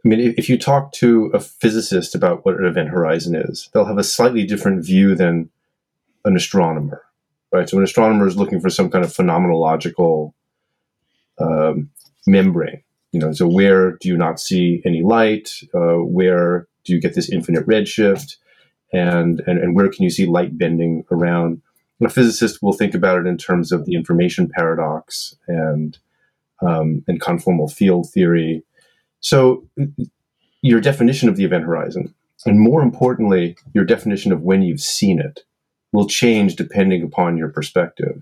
I 0.04 0.08
mean, 0.08 0.34
if 0.38 0.48
you 0.48 0.58
talk 0.58 0.94
to 0.94 1.26
a 1.34 1.40
physicist 1.40 2.16
about 2.16 2.46
what 2.46 2.58
an 2.58 2.66
event 2.66 2.90
horizon 2.90 3.36
is, 3.36 3.70
they'll 3.74 3.86
have 3.86 3.98
a 3.98 4.04
slightly 4.04 4.46
different 4.46 4.86
view 4.86 5.14
than 5.14 5.50
an 6.24 6.38
astronomer, 6.38 7.02
right? 7.52 7.68
So 7.68 7.78
an 7.78 7.84
astronomer 7.84 8.26
is 8.26 8.38
looking 8.38 8.62
for 8.62 8.70
some 8.70 8.90
kind 8.90 9.04
of 9.04 9.12
phenomenological 9.12 10.34
um, 11.40 11.90
membrane. 12.26 12.82
You 13.12 13.20
know, 13.20 13.34
so 13.34 13.48
where 13.48 13.94
do 13.94 14.08
you 14.08 14.16
not 14.16 14.40
see 14.40 14.82
any 14.86 15.02
light? 15.02 15.52
Uh, 15.74 15.98
where 15.98 16.68
do 16.86 16.94
you 16.94 17.02
get 17.02 17.16
this 17.16 17.30
infinite 17.30 17.66
redshift? 17.66 18.38
And, 18.94 19.42
and 19.46 19.60
and 19.60 19.76
where 19.76 19.90
can 19.90 20.04
you 20.04 20.10
see 20.10 20.26
light 20.26 20.58
bending 20.58 21.04
around? 21.12 21.62
And 22.00 22.10
a 22.10 22.14
physicist 22.14 22.62
will 22.62 22.74
think 22.74 22.94
about 22.94 23.20
it 23.20 23.28
in 23.28 23.38
terms 23.38 23.72
of 23.72 23.86
the 23.86 23.96
information 23.96 24.50
paradox 24.50 25.36
and 25.48 25.98
um, 26.62 27.04
and 27.08 27.20
conformal 27.20 27.72
field 27.72 28.10
theory 28.12 28.64
so, 29.22 29.68
your 30.62 30.82
definition 30.82 31.30
of 31.30 31.36
the 31.36 31.46
event 31.46 31.66
horizon, 31.66 32.14
and 32.46 32.60
more 32.60 32.82
importantly, 32.82 33.58
your 33.74 33.86
definition 33.86 34.32
of 34.32 34.42
when 34.42 34.62
you've 34.62 34.82
seen 34.82 35.20
it, 35.20 35.42
will 35.92 36.08
change 36.08 36.56
depending 36.56 37.04
upon 37.04 37.38
your 37.38 37.50
perspective. 37.50 38.22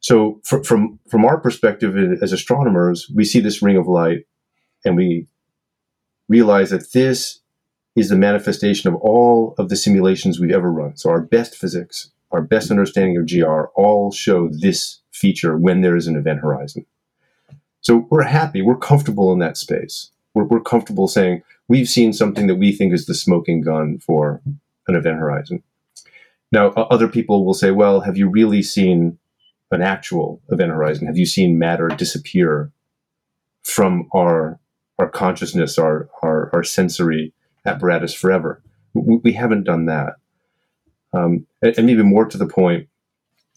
So, 0.00 0.40
for, 0.44 0.62
from 0.64 0.98
from 1.08 1.24
our 1.24 1.38
perspective 1.38 1.96
as 2.22 2.32
astronomers, 2.32 3.10
we 3.14 3.24
see 3.24 3.40
this 3.40 3.62
ring 3.62 3.76
of 3.76 3.86
light, 3.86 4.26
and 4.84 4.96
we 4.96 5.26
realize 6.28 6.70
that 6.70 6.92
this 6.92 7.40
is 7.96 8.08
the 8.08 8.16
manifestation 8.16 8.88
of 8.88 9.00
all 9.00 9.54
of 9.58 9.68
the 9.68 9.76
simulations 9.76 10.38
we've 10.38 10.52
ever 10.52 10.70
run. 10.70 10.96
So, 10.96 11.10
our 11.10 11.20
best 11.20 11.54
physics 11.54 12.10
our 12.30 12.42
best 12.42 12.70
understanding 12.70 13.16
of 13.16 13.28
GR 13.28 13.64
all 13.74 14.12
show 14.12 14.48
this 14.52 15.00
feature 15.12 15.56
when 15.56 15.80
there 15.80 15.96
is 15.96 16.06
an 16.06 16.16
event 16.16 16.40
horizon. 16.40 16.86
So 17.80 18.06
we're 18.10 18.22
happy, 18.22 18.62
we're 18.62 18.76
comfortable 18.76 19.32
in 19.32 19.38
that 19.38 19.56
space. 19.56 20.10
We're, 20.34 20.44
we're 20.44 20.60
comfortable 20.60 21.08
saying 21.08 21.42
we've 21.68 21.88
seen 21.88 22.12
something 22.12 22.46
that 22.46 22.56
we 22.56 22.72
think 22.72 22.92
is 22.92 23.06
the 23.06 23.14
smoking 23.14 23.62
gun 23.62 23.98
for 23.98 24.42
an 24.86 24.96
event 24.96 25.18
horizon. 25.18 25.62
Now, 26.52 26.68
other 26.68 27.08
people 27.08 27.44
will 27.44 27.54
say, 27.54 27.70
well, 27.70 28.00
have 28.00 28.16
you 28.16 28.28
really 28.28 28.62
seen 28.62 29.18
an 29.70 29.82
actual 29.82 30.42
event 30.50 30.72
horizon? 30.72 31.06
Have 31.06 31.16
you 31.16 31.26
seen 31.26 31.58
matter 31.58 31.88
disappear 31.88 32.72
from 33.62 34.08
our 34.14 34.58
our 34.98 35.08
consciousness, 35.08 35.78
our 35.78 36.08
our, 36.22 36.50
our 36.52 36.64
sensory 36.64 37.32
apparatus 37.64 38.12
forever? 38.12 38.62
We, 38.94 39.16
we 39.18 39.32
haven't 39.32 39.64
done 39.64 39.86
that. 39.86 40.16
Um, 41.12 41.46
and, 41.62 41.78
and 41.78 41.90
even 41.90 42.06
more 42.06 42.26
to 42.26 42.38
the 42.38 42.46
point, 42.46 42.88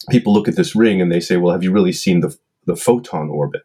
people 0.10 0.34
look 0.34 0.48
at 0.48 0.56
this 0.56 0.76
ring 0.76 1.02
and 1.02 1.12
they 1.12 1.20
say, 1.20 1.38
well, 1.38 1.54
have 1.54 1.64
you 1.64 1.72
really 1.72 1.92
seen 1.92 2.20
the 2.20 2.38
the 2.66 2.76
photon 2.76 3.30
orbit? 3.30 3.64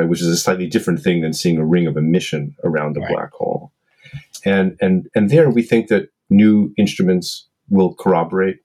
Right, 0.00 0.08
which 0.08 0.22
is 0.22 0.28
a 0.28 0.36
slightly 0.36 0.66
different 0.66 1.02
thing 1.02 1.20
than 1.20 1.32
seeing 1.32 1.58
a 1.58 1.64
ring 1.64 1.86
of 1.86 1.96
emission 1.96 2.56
around 2.64 2.96
a 2.96 3.00
right. 3.00 3.12
black 3.12 3.32
hole. 3.32 3.72
And 4.44 4.76
and 4.80 5.08
and 5.14 5.28
there 5.28 5.50
we 5.50 5.62
think 5.62 5.88
that 5.88 6.08
new 6.30 6.72
instruments 6.78 7.46
will 7.68 7.94
corroborate 7.94 8.60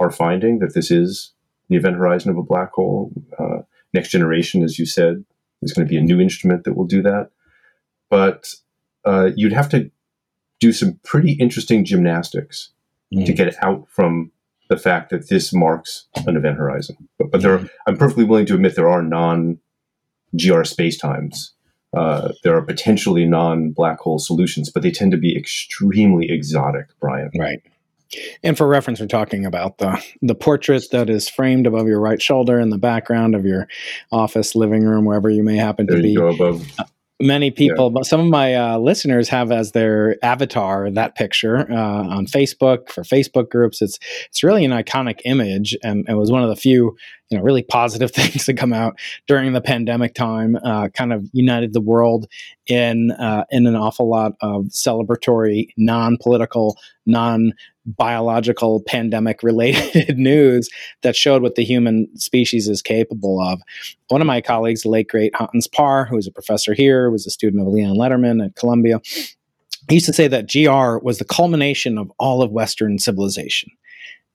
our 0.00 0.10
finding 0.10 0.58
that 0.58 0.74
this 0.74 0.90
is 0.90 1.32
the 1.68 1.76
event 1.76 1.96
horizon 1.96 2.30
of 2.30 2.38
a 2.38 2.42
black 2.42 2.72
hole. 2.72 3.12
Uh, 3.38 3.58
next 3.94 4.10
generation, 4.10 4.62
as 4.64 4.78
you 4.78 4.86
said, 4.86 5.24
is 5.62 5.72
going 5.72 5.86
to 5.86 5.90
be 5.90 5.96
a 5.96 6.02
new 6.02 6.20
instrument 6.20 6.64
that 6.64 6.74
will 6.74 6.86
do 6.86 7.02
that. 7.02 7.30
But 8.08 8.54
uh, 9.04 9.30
you'd 9.36 9.52
have 9.52 9.68
to 9.68 9.90
do 10.58 10.72
some 10.72 10.98
pretty 11.04 11.32
interesting 11.32 11.84
gymnastics 11.84 12.70
mm. 13.14 13.24
to 13.24 13.32
get 13.32 13.54
out 13.62 13.86
from 13.88 14.32
the 14.68 14.76
fact 14.76 15.10
that 15.10 15.28
this 15.28 15.52
marks 15.52 16.06
an 16.26 16.36
event 16.36 16.56
horizon. 16.56 17.08
But, 17.18 17.30
but 17.30 17.42
there, 17.42 17.54
are, 17.54 17.70
I'm 17.86 17.96
perfectly 17.96 18.24
willing 18.24 18.46
to 18.46 18.54
admit 18.54 18.74
there 18.74 18.90
are 18.90 19.02
non 19.02 19.58
GR 20.36 20.62
spacetimes. 20.62 21.50
Uh, 21.92 22.32
there 22.44 22.56
are 22.56 22.62
potentially 22.62 23.24
non 23.24 23.70
black 23.70 23.98
hole 23.98 24.18
solutions, 24.18 24.70
but 24.70 24.82
they 24.82 24.92
tend 24.92 25.10
to 25.12 25.18
be 25.18 25.36
extremely 25.36 26.30
exotic, 26.30 26.86
Brian. 27.00 27.30
Right. 27.36 27.60
And 28.42 28.56
for 28.56 28.66
reference, 28.66 29.00
we're 29.00 29.06
talking 29.06 29.44
about 29.46 29.78
the 29.78 30.02
the 30.22 30.34
portrait 30.34 30.84
that 30.92 31.10
is 31.10 31.28
framed 31.28 31.66
above 31.66 31.86
your 31.86 32.00
right 32.00 32.20
shoulder 32.20 32.58
in 32.58 32.70
the 32.70 32.78
background 32.78 33.34
of 33.34 33.44
your 33.44 33.68
office, 34.12 34.54
living 34.54 34.84
room, 34.84 35.04
wherever 35.04 35.30
you 35.30 35.42
may 35.42 35.56
happen 35.56 35.86
there 35.86 35.96
to 35.96 36.02
be. 36.02 36.14
above 36.14 36.66
many 37.20 37.50
people, 37.50 37.86
yeah. 37.86 37.94
but 37.94 38.06
some 38.06 38.20
of 38.20 38.26
my 38.26 38.54
uh, 38.54 38.78
listeners 38.78 39.28
have 39.28 39.52
as 39.52 39.72
their 39.72 40.16
avatar 40.24 40.90
that 40.90 41.14
picture 41.14 41.70
uh, 41.70 41.74
on 41.74 42.26
Facebook 42.26 42.88
for 42.88 43.02
Facebook 43.02 43.50
groups. 43.50 43.82
It's 43.82 43.98
it's 44.26 44.42
really 44.42 44.64
an 44.64 44.72
iconic 44.72 45.20
image, 45.24 45.76
and 45.82 46.08
it 46.08 46.14
was 46.14 46.30
one 46.30 46.42
of 46.42 46.48
the 46.48 46.56
few 46.56 46.96
you 47.28 47.38
know 47.38 47.44
really 47.44 47.62
positive 47.62 48.10
things 48.14 48.44
to 48.46 48.54
come 48.54 48.72
out 48.72 48.98
during 49.26 49.52
the 49.52 49.60
pandemic 49.60 50.14
time. 50.14 50.56
Uh, 50.64 50.88
kind 50.88 51.12
of 51.12 51.28
united 51.32 51.72
the 51.72 51.80
world 51.80 52.26
in 52.66 53.10
uh, 53.12 53.44
in 53.50 53.66
an 53.66 53.76
awful 53.76 54.08
lot 54.08 54.32
of 54.40 54.64
celebratory, 54.66 55.68
non 55.76 56.16
political, 56.20 56.76
non 57.10 57.52
biological 57.86 58.82
pandemic 58.86 59.42
related 59.42 60.16
news 60.18 60.68
that 61.02 61.16
showed 61.16 61.42
what 61.42 61.54
the 61.54 61.64
human 61.64 62.08
species 62.16 62.68
is 62.68 62.82
capable 62.82 63.40
of. 63.40 63.60
One 64.08 64.20
of 64.20 64.26
my 64.26 64.40
colleagues, 64.40 64.82
the 64.82 64.90
late 64.90 65.08
great 65.08 65.34
Hans 65.34 65.66
Paar, 65.66 66.04
who 66.04 66.16
was 66.16 66.26
a 66.26 66.32
professor 66.32 66.74
here, 66.74 67.10
was 67.10 67.26
a 67.26 67.30
student 67.30 67.62
of 67.62 67.68
Leon 67.72 67.96
Lederman 67.96 68.44
at 68.44 68.54
Columbia, 68.54 69.00
he 69.88 69.96
used 69.96 70.06
to 70.06 70.12
say 70.12 70.28
that 70.28 70.50
GR 70.50 71.04
was 71.04 71.18
the 71.18 71.24
culmination 71.24 71.98
of 71.98 72.12
all 72.18 72.42
of 72.42 72.52
Western 72.52 72.98
civilization. 72.98 73.70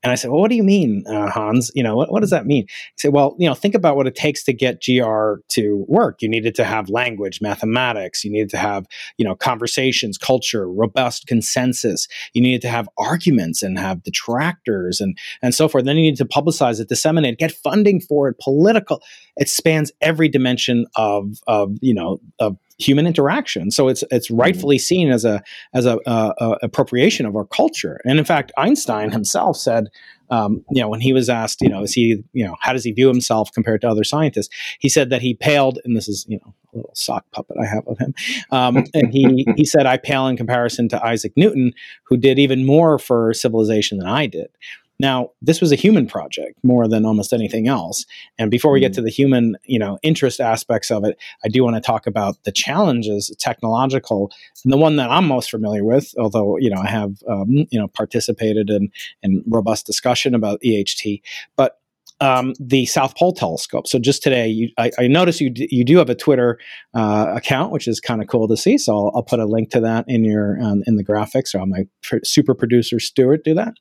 And 0.06 0.12
I 0.12 0.16
said, 0.16 0.30
well, 0.30 0.40
what 0.40 0.52
do 0.52 0.56
you 0.56 0.64
mean, 0.64 1.04
uh, 1.08 1.32
Hans? 1.32 1.72
You 1.74 1.82
know, 1.82 1.96
what, 1.96 2.12
what 2.12 2.20
does 2.20 2.30
that 2.30 2.46
mean? 2.46 2.68
He 2.68 2.98
said, 2.98 3.12
well, 3.12 3.36
you 3.40 3.48
know, 3.50 3.56
think 3.56 3.74
about 3.74 3.96
what 3.96 4.06
it 4.06 4.14
takes 4.14 4.44
to 4.44 4.54
get 4.54 4.84
GR 4.86 5.38
to 5.48 5.86
work. 5.88 6.22
You 6.22 6.30
needed 6.30 6.54
to 6.56 6.64
have 6.64 6.90
language, 6.90 7.42
mathematics. 7.42 8.24
You 8.24 8.30
needed 8.30 8.52
to 8.52 8.58
have, 8.58 8.86
you 9.18 9.26
know, 9.26 9.34
conversations, 9.34 10.20
culture, 10.20 10.72
robust 10.72 11.26
consensus. 11.26 12.08
You 12.34 12.44
needed 12.44 12.62
to 12.62 12.70
have 12.70 12.88
arguments 13.00 13.64
and 13.64 13.80
have 13.80 14.04
detractors 14.04 15.02
and, 15.02 15.18
and 15.42 15.56
so 15.56 15.68
forth. 15.68 15.86
Then 15.86 15.96
you 15.96 16.04
need 16.04 16.18
to 16.18 16.26
publicize 16.26 16.80
it, 16.80 16.88
disseminate 16.88 17.40
get 17.40 17.52
funding 17.52 18.00
for 18.00 18.30
it, 18.30 18.38
political. 18.40 19.02
It 19.38 19.50
spans 19.50 19.92
every 20.02 20.30
dimension 20.30 20.86
of, 20.96 21.40
of 21.48 21.80
you 21.82 21.96
know, 21.96 22.20
of 22.38 22.58
human 22.78 23.08
interaction. 23.08 23.72
So 23.72 23.88
it's 23.88 24.04
it's 24.12 24.28
mm-hmm. 24.28 24.42
rightfully 24.42 24.78
seen 24.78 25.10
as 25.10 25.26
a 25.26 25.44
as 25.74 25.86
a, 25.86 26.00
a, 26.06 26.34
a 26.38 26.58
appropriation 26.64 27.26
of 27.26 27.36
our 27.36 27.46
culture. 27.46 28.02
And 28.06 28.20
in 28.20 28.26
fact, 28.26 28.52
Einstein 28.58 29.12
himself 29.12 29.58
said, 29.58 29.90
um, 30.30 30.64
you 30.72 30.82
know, 30.82 30.90
when 30.90 31.02
he 31.02 31.14
was 31.14 31.30
asked, 31.30 31.62
you 31.62 31.70
know, 31.70 31.84
is 31.84 31.94
he, 31.94 32.24
you 32.34 32.46
know, 32.46 32.56
how 32.60 32.74
does 32.74 32.84
he 32.84 32.92
view 32.92 33.08
himself 33.08 33.52
compared 33.52 33.82
to 33.82 33.88
other 33.88 34.04
scientists? 34.04 34.50
He 34.80 34.90
said 34.90 35.10
that 35.10 35.22
he 35.22 35.36
paled, 35.36 35.80
and 35.86 35.96
this 35.96 36.08
is, 36.08 36.26
you 36.28 36.38
know, 36.38 36.54
a 36.74 36.78
little 36.78 36.96
sock 36.96 37.26
puppet 37.32 37.58
I 37.62 37.66
have 37.66 37.88
of 37.88 37.98
him. 37.98 38.14
Um, 38.52 38.78
and 38.94 39.12
he 39.12 39.46
he 39.56 39.66
said 39.66 39.86
I 39.86 39.98
pale 39.98 40.28
in 40.28 40.38
comparison 40.38 40.90
to 40.90 41.04
Isaac 41.04 41.34
Newton, 41.36 41.74
who 42.04 42.18
did 42.18 42.40
even 42.40 42.66
more 42.66 42.98
for 42.98 43.34
civilization 43.34 44.00
than 44.00 44.08
I 44.08 44.26
did. 44.28 44.50
Now, 45.00 45.32
this 45.42 45.62
was 45.62 45.72
a 45.72 45.76
human 45.76 46.08
project 46.08 46.58
more 46.64 46.88
than 46.88 47.06
almost 47.06 47.34
anything 47.34 47.68
else. 47.68 48.06
And 48.38 48.50
before 48.50 48.72
we 48.72 48.80
get 48.80 48.94
mm. 48.94 48.96
to 48.96 49.02
the 49.02 49.10
human, 49.10 49.58
you 49.66 49.80
know, 49.80 50.00
interest 50.04 50.40
aspects 50.40 50.90
of 50.90 51.04
it, 51.04 51.18
I 51.44 51.50
do 51.50 51.64
want 51.64 51.76
to 51.76 51.82
talk 51.82 52.08
about 52.08 52.44
the 52.44 52.52
challenges, 52.52 53.34
technological, 53.40 54.32
and 54.64 54.72
the 54.72 54.78
one 54.78 54.96
that 54.96 55.12
I'm 55.12 55.28
most 55.28 55.52
familiar 55.52 55.84
with. 55.84 56.14
Although, 56.18 56.58
you 56.58 56.70
know, 56.70 56.82
I 56.82 56.88
have, 56.88 57.16
um, 57.28 57.50
you 57.50 57.80
know, 57.80 57.88
participated 57.88 58.70
in 58.70 58.90
in 59.22 59.44
robust 59.48 59.86
discussion 59.86 60.34
about 60.34 60.62
EHT, 60.62 61.22
but 61.56 61.80
um, 62.22 62.54
the 62.60 62.86
South 62.86 63.16
Pole 63.18 63.34
Telescope. 63.34 63.88
So 63.88 64.00
just 64.00 64.24
today, 64.24 64.48
you, 64.48 64.70
I, 64.78 64.92
I 64.98 65.08
noticed 65.08 65.42
you 65.42 65.50
d- 65.50 65.68
you 65.70 65.84
do 65.84 65.98
have 65.98 66.10
a 66.10 66.16
Twitter 66.16 66.58
uh, 66.94 67.34
account, 67.36 67.72
which 67.72 67.88
is 67.88 68.00
kind 68.00 68.22
of 68.22 68.28
cool 68.28 68.48
to 68.48 68.56
see. 68.56 68.78
So 68.78 68.96
I'll, 68.96 69.12
I'll, 69.16 69.24
put 69.24 69.40
a 69.40 69.46
link 69.46 69.72
to 69.72 69.82
that 69.82 70.06
in 70.08 70.24
your 70.24 70.58
um, 70.62 70.84
in 70.88 70.96
the 70.96 71.04
graphics. 71.04 71.48
So 71.50 71.66
my 71.66 71.86
pr- 72.04 72.24
super 72.24 72.54
producer 72.54 73.00
Stuart 73.00 73.44
do 73.44 73.54
that. 73.56 73.74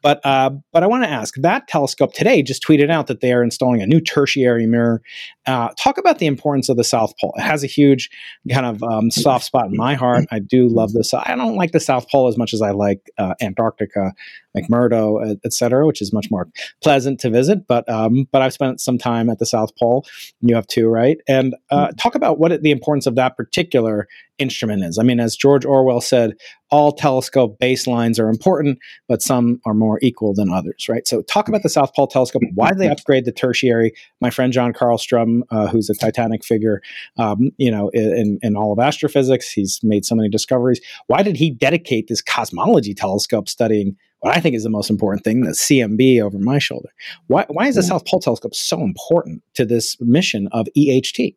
But 0.00 0.24
uh, 0.24 0.50
but 0.72 0.82
I 0.82 0.86
want 0.86 1.04
to 1.04 1.10
ask 1.10 1.34
that 1.36 1.68
telescope 1.68 2.14
today 2.14 2.42
just 2.42 2.64
tweeted 2.64 2.90
out 2.90 3.08
that 3.08 3.20
they 3.20 3.32
are 3.32 3.42
installing 3.42 3.82
a 3.82 3.86
new 3.86 4.00
tertiary 4.00 4.66
mirror. 4.66 5.02
Uh, 5.46 5.68
talk 5.76 5.98
about 5.98 6.18
the 6.18 6.26
importance 6.26 6.68
of 6.68 6.76
the 6.76 6.84
South 6.84 7.12
Pole. 7.20 7.34
It 7.36 7.42
has 7.42 7.62
a 7.62 7.66
huge 7.66 8.08
kind 8.50 8.64
of 8.64 8.82
um, 8.82 9.10
soft 9.10 9.44
spot 9.44 9.66
in 9.66 9.76
my 9.76 9.94
heart. 9.94 10.24
I 10.30 10.38
do 10.38 10.68
love 10.68 10.92
this. 10.92 11.12
I 11.12 11.34
don't 11.36 11.56
like 11.56 11.72
the 11.72 11.80
South 11.80 12.08
Pole 12.08 12.28
as 12.28 12.38
much 12.38 12.54
as 12.54 12.62
I 12.62 12.70
like 12.70 13.10
uh, 13.18 13.34
Antarctica 13.42 14.12
McMurdo, 14.56 15.36
et 15.44 15.52
cetera, 15.52 15.86
which 15.86 16.02
is 16.02 16.12
much 16.12 16.30
more 16.30 16.48
pleasant 16.82 17.20
to 17.20 17.30
visit. 17.30 17.66
But 17.66 17.88
um, 17.88 18.26
but 18.32 18.42
I've 18.42 18.52
spent 18.52 18.80
some 18.80 18.98
time 18.98 19.30
at 19.30 19.38
the 19.38 19.46
South 19.46 19.74
Pole. 19.76 20.04
You 20.40 20.54
have 20.54 20.66
too, 20.66 20.88
right? 20.88 21.18
And 21.28 21.54
uh, 21.70 21.86
mm-hmm. 21.86 21.96
talk 21.96 22.14
about 22.14 22.38
what 22.38 22.62
the 22.62 22.70
importance 22.70 23.06
of 23.06 23.14
that 23.16 23.36
particular 23.36 24.08
instrument 24.38 24.82
is. 24.82 24.98
I 24.98 25.02
mean, 25.02 25.20
as 25.20 25.36
George 25.36 25.64
Orwell 25.64 26.00
said, 26.00 26.34
all 26.70 26.90
telescope 26.90 27.58
baselines 27.60 28.18
are 28.18 28.28
important, 28.28 28.78
but 29.06 29.22
some 29.22 29.60
are 29.66 29.74
more 29.74 29.98
equal 30.02 30.34
than 30.34 30.50
others, 30.50 30.86
right? 30.88 31.06
So 31.06 31.22
talk 31.22 31.48
about 31.48 31.62
the 31.62 31.68
South 31.68 31.94
Pole 31.94 32.06
Telescope. 32.06 32.42
Why 32.54 32.70
did 32.70 32.78
they 32.78 32.88
upgrade 32.88 33.24
the 33.24 33.32
tertiary? 33.32 33.92
My 34.20 34.30
friend 34.30 34.52
John 34.52 34.72
Carlstrom, 34.72 35.42
uh, 35.50 35.68
who's 35.68 35.90
a 35.90 35.94
Titanic 35.94 36.44
figure, 36.44 36.80
um, 37.18 37.50
you 37.58 37.70
know, 37.70 37.90
in, 37.90 38.38
in 38.42 38.56
all 38.56 38.72
of 38.72 38.78
astrophysics, 38.78 39.52
he's 39.52 39.80
made 39.82 40.04
so 40.04 40.14
many 40.14 40.30
discoveries. 40.30 40.80
Why 41.06 41.22
did 41.22 41.36
he 41.36 41.50
dedicate 41.50 42.08
this 42.08 42.22
cosmology 42.22 42.94
telescope 42.94 43.48
studying 43.48 43.96
what 44.22 44.36
I 44.36 44.40
think 44.40 44.54
is 44.54 44.62
the 44.62 44.70
most 44.70 44.88
important 44.88 45.24
thing, 45.24 45.42
the 45.42 45.50
CMB 45.50 46.22
over 46.22 46.38
my 46.38 46.58
shoulder. 46.58 46.88
Why, 47.26 47.44
why 47.48 47.66
is 47.66 47.74
the 47.74 47.80
mm. 47.82 47.88
South 47.88 48.06
Pole 48.06 48.20
Telescope 48.20 48.54
so 48.54 48.80
important 48.80 49.42
to 49.54 49.64
this 49.64 50.00
mission 50.00 50.48
of 50.52 50.68
EHT? 50.76 51.34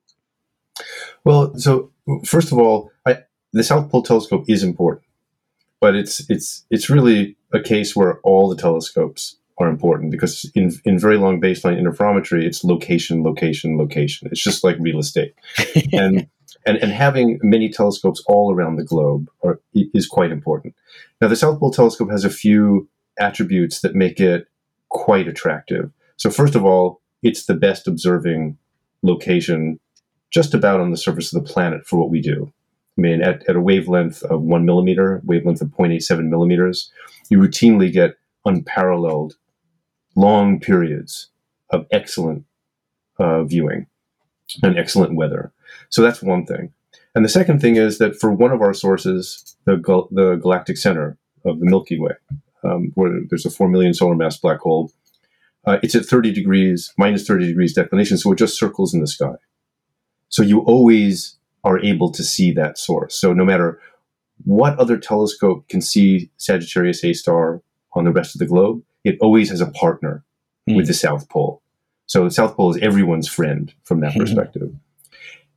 Well, 1.23 1.55
so 1.57 1.91
first 2.23 2.51
of 2.51 2.59
all, 2.59 2.91
I, 3.05 3.17
the 3.53 3.63
South 3.63 3.89
Pole 3.89 4.03
Telescope 4.03 4.45
is 4.47 4.61
important, 4.61 5.05
but 5.81 5.95
it's 5.95 6.29
it's 6.29 6.65
it's 6.69 6.89
really 6.89 7.35
a 7.51 7.59
case 7.59 7.95
where 7.95 8.19
all 8.19 8.49
the 8.49 8.55
telescopes 8.55 9.37
are 9.57 9.67
important 9.67 10.11
because 10.11 10.49
in 10.53 10.71
in 10.83 10.99
very 10.99 11.17
long 11.17 11.41
baseline 11.41 11.81
interferometry, 11.81 12.43
it's 12.43 12.63
location, 12.63 13.23
location, 13.23 13.77
location. 13.77 14.27
It's 14.31 14.43
just 14.43 14.63
like 14.63 14.75
real 14.79 14.99
estate, 14.99 15.33
and 15.91 16.27
and, 16.65 16.77
and 16.77 16.91
having 16.91 17.39
many 17.43 17.69
telescopes 17.69 18.23
all 18.27 18.53
around 18.53 18.75
the 18.75 18.83
globe 18.83 19.29
are, 19.43 19.59
is 19.73 20.07
quite 20.07 20.31
important. 20.31 20.75
Now, 21.21 21.27
the 21.27 21.35
South 21.35 21.59
Pole 21.59 21.71
Telescope 21.71 22.11
has 22.11 22.25
a 22.25 22.29
few 22.29 22.89
attributes 23.19 23.81
that 23.81 23.95
make 23.95 24.19
it 24.19 24.47
quite 24.89 25.27
attractive. 25.27 25.91
So, 26.17 26.29
first 26.29 26.55
of 26.55 26.65
all, 26.65 27.01
it's 27.21 27.45
the 27.45 27.53
best 27.53 27.87
observing 27.87 28.57
location 29.03 29.79
just 30.31 30.53
about 30.53 30.79
on 30.79 30.91
the 30.91 30.97
surface 30.97 31.33
of 31.33 31.43
the 31.43 31.49
planet 31.49 31.85
for 31.85 31.97
what 31.97 32.09
we 32.09 32.21
do. 32.21 32.51
I 32.97 33.01
mean, 33.01 33.21
at, 33.21 33.47
at 33.47 33.55
a 33.55 33.61
wavelength 33.61 34.23
of 34.23 34.41
one 34.41 34.65
millimeter, 34.65 35.21
wavelength 35.25 35.61
of 35.61 35.69
0.87 35.69 36.29
millimeters, 36.29 36.91
you 37.29 37.39
routinely 37.39 37.91
get 37.91 38.17
unparalleled 38.45 39.35
long 40.15 40.59
periods 40.59 41.27
of 41.69 41.85
excellent 41.91 42.45
uh, 43.19 43.43
viewing 43.43 43.87
and 44.63 44.77
excellent 44.77 45.15
weather. 45.15 45.51
So 45.89 46.01
that's 46.01 46.21
one 46.21 46.45
thing. 46.45 46.73
And 47.13 47.23
the 47.23 47.29
second 47.29 47.61
thing 47.61 47.77
is 47.77 47.97
that 47.99 48.19
for 48.19 48.31
one 48.31 48.51
of 48.51 48.61
our 48.61 48.73
sources, 48.73 49.55
the, 49.65 49.77
the 50.11 50.35
galactic 50.35 50.77
center 50.77 51.17
of 51.45 51.59
the 51.59 51.65
Milky 51.65 51.99
Way, 51.99 52.13
um, 52.63 52.91
where 52.95 53.21
there's 53.29 53.45
a 53.45 53.49
4 53.49 53.69
million 53.69 53.93
solar 53.93 54.15
mass 54.15 54.37
black 54.37 54.59
hole, 54.59 54.91
uh, 55.65 55.79
it's 55.81 55.95
at 55.95 56.05
30 56.05 56.31
degrees, 56.31 56.93
minus 56.97 57.25
30 57.25 57.47
degrees 57.47 57.73
declination, 57.73 58.17
so 58.17 58.31
it 58.31 58.37
just 58.37 58.59
circles 58.59 58.93
in 58.93 59.01
the 59.01 59.07
sky. 59.07 59.35
So 60.29 60.43
you 60.43 60.59
always 60.61 61.37
are 61.63 61.79
able 61.79 62.11
to 62.11 62.23
see 62.23 62.51
that 62.51 62.77
source. 62.77 63.15
So 63.15 63.33
no 63.33 63.45
matter 63.45 63.79
what 64.43 64.77
other 64.77 64.97
telescope 64.97 65.67
can 65.69 65.81
see 65.81 66.29
Sagittarius 66.37 67.03
A 67.03 67.13
star 67.13 67.61
on 67.93 68.03
the 68.03 68.11
rest 68.11 68.35
of 68.35 68.39
the 68.39 68.45
globe, 68.45 68.83
it 69.03 69.17
always 69.21 69.49
has 69.49 69.61
a 69.61 69.71
partner 69.71 70.23
mm. 70.69 70.75
with 70.75 70.87
the 70.87 70.93
South 70.93 71.29
Pole. 71.29 71.61
So 72.07 72.25
the 72.25 72.31
South 72.31 72.55
Pole 72.55 72.75
is 72.75 72.81
everyone's 72.81 73.27
friend 73.27 73.73
from 73.83 74.01
that 74.01 74.15
perspective. 74.15 74.75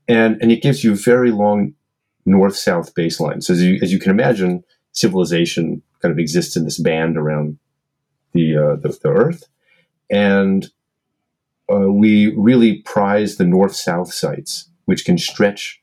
And, 0.08 0.40
and 0.40 0.50
it 0.50 0.62
gives 0.62 0.82
you 0.82 0.96
very 0.96 1.30
long 1.30 1.74
north-south 2.24 2.94
baselines. 2.94 3.44
So 3.44 3.52
as 3.52 3.62
you, 3.62 3.78
as 3.82 3.92
you 3.92 3.98
can 3.98 4.10
imagine, 4.10 4.64
civilization 4.92 5.82
kind 6.00 6.12
of 6.12 6.18
exists 6.18 6.56
in 6.56 6.64
this 6.64 6.78
band 6.78 7.16
around 7.16 7.58
the, 8.32 8.56
uh, 8.56 8.76
the, 8.76 8.88
the 9.02 9.08
Earth. 9.10 9.44
And 10.10 10.70
uh, 11.70 11.90
we 11.90 12.34
really 12.36 12.82
prize 12.82 13.36
the 13.36 13.44
north-south 13.44 14.12
sites, 14.12 14.70
which 14.86 15.04
can 15.04 15.18
stretch 15.18 15.80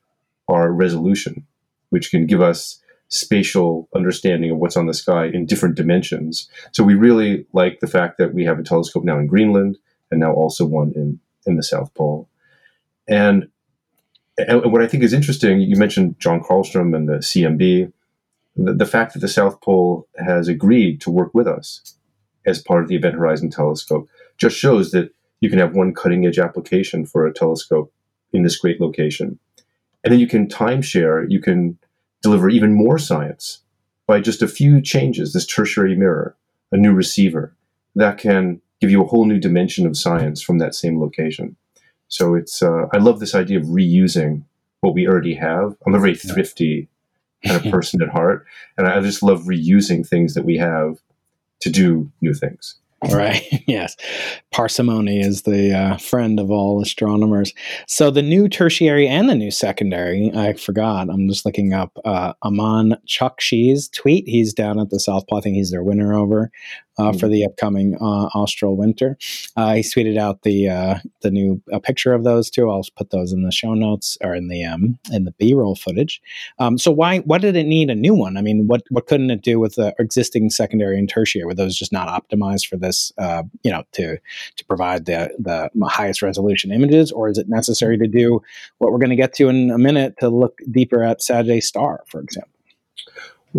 our 0.48 0.72
resolution, 0.72 1.46
which 1.90 2.10
can 2.10 2.26
give 2.26 2.42
us 2.42 2.82
spatial 3.10 3.88
understanding 3.96 4.50
of 4.50 4.58
what's 4.58 4.78
on 4.78 4.88
the 4.88 4.94
sky 4.94 5.26
in 5.26 5.46
different 5.46 5.76
dimensions. 5.76 6.50
So 6.72 6.84
we 6.84 6.96
really 6.96 7.46
like 7.54 7.80
the 7.80 7.88
fact 7.88 8.18
that 8.18 8.34
we 8.34 8.44
have 8.46 8.58
a 8.58 8.64
telescope 8.64 9.04
now 9.04 9.20
in 9.20 9.28
Greenland 9.28 9.78
and 10.10 10.20
now 10.20 10.34
also 10.34 10.66
one 10.66 10.92
in, 10.96 11.20
in 11.46 11.56
the 11.56 11.64
South 11.64 11.94
Pole. 11.94 12.28
And, 13.08 13.48
and 14.38 14.72
what 14.72 14.82
I 14.82 14.88
think 14.88 15.04
is 15.04 15.14
interesting, 15.14 15.62
you 15.62 15.76
mentioned 15.78 16.20
John 16.20 16.42
Carlstrom 16.42 16.96
and 16.96 17.08
the 17.08 17.18
CMB, 17.18 17.92
the, 18.58 18.74
the 18.74 18.86
fact 18.86 19.14
that 19.14 19.20
the 19.20 19.28
South 19.28 19.62
Pole 19.62 20.08
has 20.18 20.48
agreed 20.48 21.02
to 21.02 21.12
work 21.12 21.34
with 21.34 21.48
us 21.48 21.96
as 22.46 22.62
part 22.62 22.84
of 22.84 22.90
the 22.90 22.96
Event 22.96 23.16
Horizon 23.16 23.50
Telescope 23.50 24.08
just 24.38 24.58
shows 24.58 24.92
that 24.92 25.12
you 25.40 25.50
can 25.50 25.60
have 25.60 25.76
one 25.76 25.94
cutting 25.94 26.26
edge 26.26 26.40
application 26.40 27.06
for 27.06 27.26
a 27.26 27.34
telescope 27.34 27.92
in 28.34 28.44
this 28.44 28.58
great 28.58 28.82
location. 28.82 29.40
And 30.04 30.12
then 30.12 30.20
you 30.20 30.28
can 30.28 30.48
timeshare, 30.48 31.26
you 31.30 31.42
can 31.42 31.78
deliver 32.22 32.50
even 32.50 32.74
more 32.74 33.00
science 33.00 33.62
by 34.08 34.20
just 34.20 34.42
a 34.42 34.48
few 34.48 34.82
changes, 34.82 35.34
this 35.34 35.46
tertiary 35.46 35.96
mirror, 35.96 36.36
a 36.72 36.78
new 36.78 36.94
receiver 36.94 37.56
that 37.96 38.18
can 38.18 38.62
give 38.82 38.92
you 38.92 39.02
a 39.02 39.08
whole 39.08 39.26
new 39.26 39.40
dimension 39.40 39.88
of 39.88 39.98
science 39.98 40.42
from 40.42 40.58
that 40.60 40.76
same 40.76 41.00
location. 41.00 41.56
So 42.08 42.36
it's, 42.36 42.62
uh, 42.62 42.88
I 42.94 42.98
love 42.98 43.20
this 43.20 43.36
idea 43.36 43.60
of 43.60 43.66
reusing 43.66 44.44
what 44.82 44.94
we 44.94 45.08
already 45.08 45.36
have. 45.36 45.76
I'm 45.86 45.96
a 45.96 46.00
very 46.00 46.16
thrifty 46.16 46.88
kind 47.46 47.64
of 47.64 47.72
person 47.72 48.02
at 48.02 48.10
heart, 48.10 48.46
and 48.78 48.88
I 48.88 49.00
just 49.02 49.24
love 49.24 49.44
reusing 49.44 50.08
things 50.08 50.34
that 50.36 50.46
we 50.46 50.58
have 50.58 50.98
to 51.62 51.70
do 51.70 52.12
new 52.22 52.34
things. 52.34 52.76
Right. 53.12 53.44
yes. 53.68 53.96
Parsimony 54.52 55.20
is 55.20 55.44
the 55.44 55.74
uh, 55.74 55.98
friend 55.98 56.40
of 56.40 56.50
all 56.50 56.82
astronomers. 56.82 57.54
So 57.88 58.10
the 58.10 58.22
new 58.22 58.48
tertiary 58.48 59.08
and 59.08 59.30
the 59.30 59.36
new 59.36 59.52
secondary, 59.52 60.32
I 60.34 60.54
forgot. 60.54 61.10
I'm 61.10 61.28
just 61.28 61.46
looking 61.46 61.74
up 61.74 61.98
uh, 62.06 62.34
Aman 62.44 62.98
Chokshi's 63.08 63.90
tweet. 63.90 64.28
He's 64.28 64.54
down 64.54 64.80
at 64.80 64.90
the 64.90 65.00
South 65.00 65.28
Pole. 65.28 65.40
I 65.40 65.42
think 65.42 65.56
he's 65.56 65.72
their 65.72 65.84
winner 65.84 66.14
over 66.14 66.52
mm-hmm. 66.98 67.18
for 67.18 67.28
the 67.28 67.46
upcoming 67.46 67.96
uh, 67.96 68.30
austral 68.34 68.76
winter. 68.76 69.18
Uh, 69.56 69.76
he 69.76 69.82
tweeted 69.82 70.18
out 70.18 70.44
the 70.44 70.70
uh, 70.70 71.00
the 71.22 71.32
new 71.32 71.62
picture 71.84 72.14
of 72.14 72.24
those 72.24 72.50
two. 72.50 72.70
I'll 72.70 72.84
put 72.96 73.10
those 73.10 73.32
in 73.32 73.44
the 73.44 73.52
show 73.52 73.74
notes 73.74 74.18
or 74.22 74.36
in 74.36 74.48
the 74.48 74.64
um, 74.64 74.98
in 75.12 75.26
the 75.26 75.32
B 75.32 75.54
roll 75.54 75.76
footage. 75.76 76.22
Um, 76.60 76.78
so 76.78 76.92
why 76.92 77.20
why 77.20 77.38
did 77.38 77.56
it 77.56 77.66
need 77.66 77.90
a 77.90 77.96
new 77.96 78.14
one? 78.14 78.38
I 78.38 78.42
mean, 78.42 78.68
what 78.68 78.84
what 78.90 79.08
couldn't 79.08 79.32
it 79.32 79.42
do 79.42 79.60
with 79.60 79.76
the 79.76 79.94
existing 80.00 80.50
secondary 80.50 80.98
and 80.98 81.10
tertiary? 81.10 81.46
Were 81.46 81.54
those 81.54 81.76
just 81.76 81.92
not 81.92 82.08
optimized 82.08 82.68
for 82.68 82.78
this? 82.78 83.12
Uh, 83.18 83.44
you 83.64 83.72
know, 83.72 83.84
to 83.94 84.18
to 84.56 84.66
provide 84.66 85.06
the 85.06 85.34
the 85.40 85.70
highest 85.88 86.22
resolution 86.22 86.72
images, 86.72 87.12
or 87.12 87.30
is 87.30 87.38
it 87.38 87.50
necessary 87.50 87.98
to 87.98 88.08
do 88.08 88.42
what 88.78 88.92
we're 88.92 89.00
going 89.00 89.10
to 89.10 89.16
get 89.16 89.34
to 89.34 89.50
in 89.50 89.72
a 89.72 89.78
minute 89.78 90.16
to 90.20 90.30
look 90.30 90.60
deeper 90.72 91.04
at 91.04 91.22
Sag 91.22 91.50
A 91.50 91.60
star, 91.60 92.04
for 92.08 92.22
example? 92.22 92.52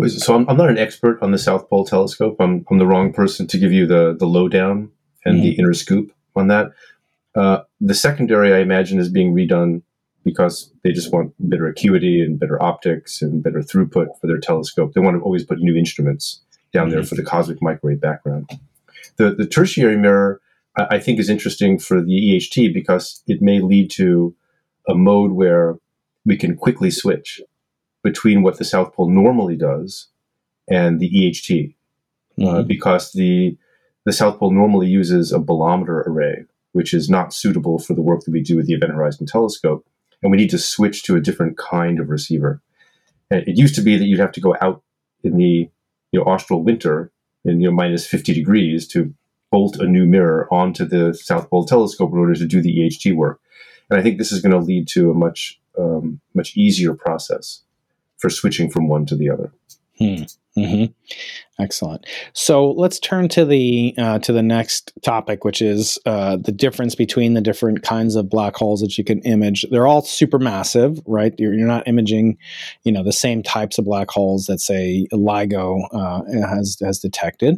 So 0.05 0.35
I'm, 0.35 0.47
I'm, 0.47 0.57
not 0.57 0.69
an 0.69 0.77
expert 0.77 1.21
on 1.23 1.31
the 1.31 1.37
South 1.37 1.69
Pole 1.69 1.85
telescope. 1.85 2.37
I'm, 2.39 2.65
I'm 2.69 2.77
the 2.77 2.85
wrong 2.85 3.11
person 3.11 3.47
to 3.47 3.57
give 3.57 3.71
you 3.71 3.87
the, 3.87 4.15
the 4.17 4.27
lowdown 4.27 4.91
and 5.25 5.35
mm-hmm. 5.35 5.43
the 5.43 5.51
inner 5.53 5.73
scoop 5.73 6.11
on 6.35 6.47
that. 6.49 6.71
Uh, 7.35 7.61
the 7.81 7.95
secondary, 7.95 8.53
I 8.53 8.59
imagine, 8.59 8.99
is 8.99 9.09
being 9.09 9.33
redone 9.33 9.81
because 10.23 10.71
they 10.83 10.91
just 10.91 11.11
want 11.11 11.33
better 11.39 11.67
acuity 11.67 12.21
and 12.21 12.39
better 12.39 12.61
optics 12.61 13.21
and 13.21 13.41
better 13.41 13.59
throughput 13.59 14.07
for 14.19 14.27
their 14.27 14.39
telescope. 14.39 14.93
They 14.93 15.01
want 15.01 15.17
to 15.17 15.21
always 15.21 15.43
put 15.43 15.59
new 15.59 15.75
instruments 15.75 16.41
down 16.73 16.87
mm-hmm. 16.87 16.95
there 16.95 17.03
for 17.03 17.15
the 17.15 17.23
cosmic 17.23 17.61
microwave 17.61 18.01
background. 18.01 18.49
The, 19.15 19.33
the 19.33 19.47
tertiary 19.47 19.97
mirror, 19.97 20.41
I, 20.77 20.95
I 20.95 20.99
think, 20.99 21.19
is 21.19 21.29
interesting 21.29 21.79
for 21.79 22.01
the 22.01 22.11
EHT 22.11 22.73
because 22.73 23.23
it 23.25 23.41
may 23.41 23.61
lead 23.61 23.89
to 23.91 24.35
a 24.87 24.93
mode 24.93 25.31
where 25.31 25.77
we 26.25 26.37
can 26.37 26.55
quickly 26.55 26.91
switch 26.91 27.41
between 28.07 28.41
what 28.41 28.57
the 28.57 28.63
South 28.63 28.93
Pole 28.93 29.09
normally 29.09 29.57
does 29.57 30.07
and 30.69 31.01
the 31.01 31.09
EHT, 31.09 31.75
uh, 32.39 32.41
mm-hmm. 32.41 32.55
uh, 32.55 32.61
because 32.61 33.11
the 33.11 33.57
the 34.05 34.13
South 34.13 34.39
Pole 34.39 34.51
normally 34.51 34.87
uses 34.87 35.33
a 35.33 35.39
bolometer 35.39 35.99
array, 36.07 36.45
which 36.71 36.93
is 36.93 37.09
not 37.09 37.33
suitable 37.33 37.77
for 37.77 37.93
the 37.93 38.01
work 38.01 38.21
that 38.23 38.31
we 38.31 38.41
do 38.41 38.55
with 38.55 38.65
the 38.65 38.73
Event 38.73 38.93
Horizon 38.93 39.27
Telescope, 39.27 39.85
and 40.21 40.31
we 40.31 40.37
need 40.37 40.49
to 40.51 40.57
switch 40.57 41.03
to 41.03 41.17
a 41.17 41.19
different 41.19 41.57
kind 41.57 41.99
of 41.99 42.07
receiver. 42.07 42.61
And 43.29 43.45
it 43.45 43.57
used 43.57 43.75
to 43.75 43.81
be 43.81 43.97
that 43.97 44.05
you'd 44.05 44.21
have 44.21 44.31
to 44.31 44.39
go 44.39 44.55
out 44.61 44.81
in 45.25 45.35
the 45.35 45.69
you 46.13 46.19
know, 46.19 46.23
austral 46.23 46.63
winter 46.63 47.11
in 47.43 47.59
you 47.59 47.67
know 47.67 47.75
minus 47.75 48.07
50 48.07 48.33
degrees 48.33 48.87
to 48.87 49.13
bolt 49.51 49.75
a 49.77 49.85
new 49.85 50.05
mirror 50.05 50.47
onto 50.49 50.85
the 50.85 51.13
South 51.13 51.49
Pole 51.49 51.65
telescope 51.65 52.13
in 52.13 52.19
order 52.19 52.35
to 52.35 52.45
do 52.45 52.61
the 52.61 52.77
EHT 52.79 53.13
work. 53.17 53.41
And 53.89 53.99
I 53.99 54.03
think 54.03 54.17
this 54.17 54.31
is 54.31 54.41
going 54.41 54.57
to 54.57 54.65
lead 54.71 54.87
to 54.89 55.11
a 55.11 55.13
much 55.13 55.59
um, 55.77 56.21
much 56.33 56.55
easier 56.55 56.93
process 56.93 57.63
for 58.17 58.29
switching 58.29 58.69
from 58.69 58.87
one 58.87 59.05
to 59.05 59.15
the 59.15 59.29
other. 59.29 59.51
Hmm. 59.97 60.23
Mm-hmm. 60.57 60.91
Excellent. 61.59 62.05
So 62.33 62.71
let's 62.71 62.99
turn 62.99 63.29
to 63.29 63.43
the 63.43 63.95
uh, 63.97 64.19
to 64.19 64.31
the 64.31 64.43
next 64.43 64.93
topic, 65.01 65.43
which 65.43 65.59
is 65.59 65.97
uh, 66.05 66.37
the 66.37 66.51
difference 66.51 66.93
between 66.93 67.33
the 67.33 67.41
different 67.41 67.81
kinds 67.81 68.15
of 68.15 68.29
black 68.29 68.55
holes 68.55 68.81
that 68.81 68.95
you 68.95 69.03
can 69.03 69.21
image. 69.21 69.65
They're 69.71 69.87
all 69.87 70.03
supermassive, 70.03 71.01
right? 71.07 71.33
You're, 71.39 71.55
you're 71.55 71.67
not 71.67 71.87
imaging, 71.87 72.37
you 72.83 72.91
know, 72.91 73.03
the 73.03 73.11
same 73.11 73.41
types 73.41 73.79
of 73.79 73.85
black 73.85 74.11
holes 74.11 74.45
that 74.45 74.59
say 74.59 75.07
LIGO 75.11 75.79
uh, 75.93 76.47
has 76.47 76.77
has 76.79 76.99
detected, 76.99 77.55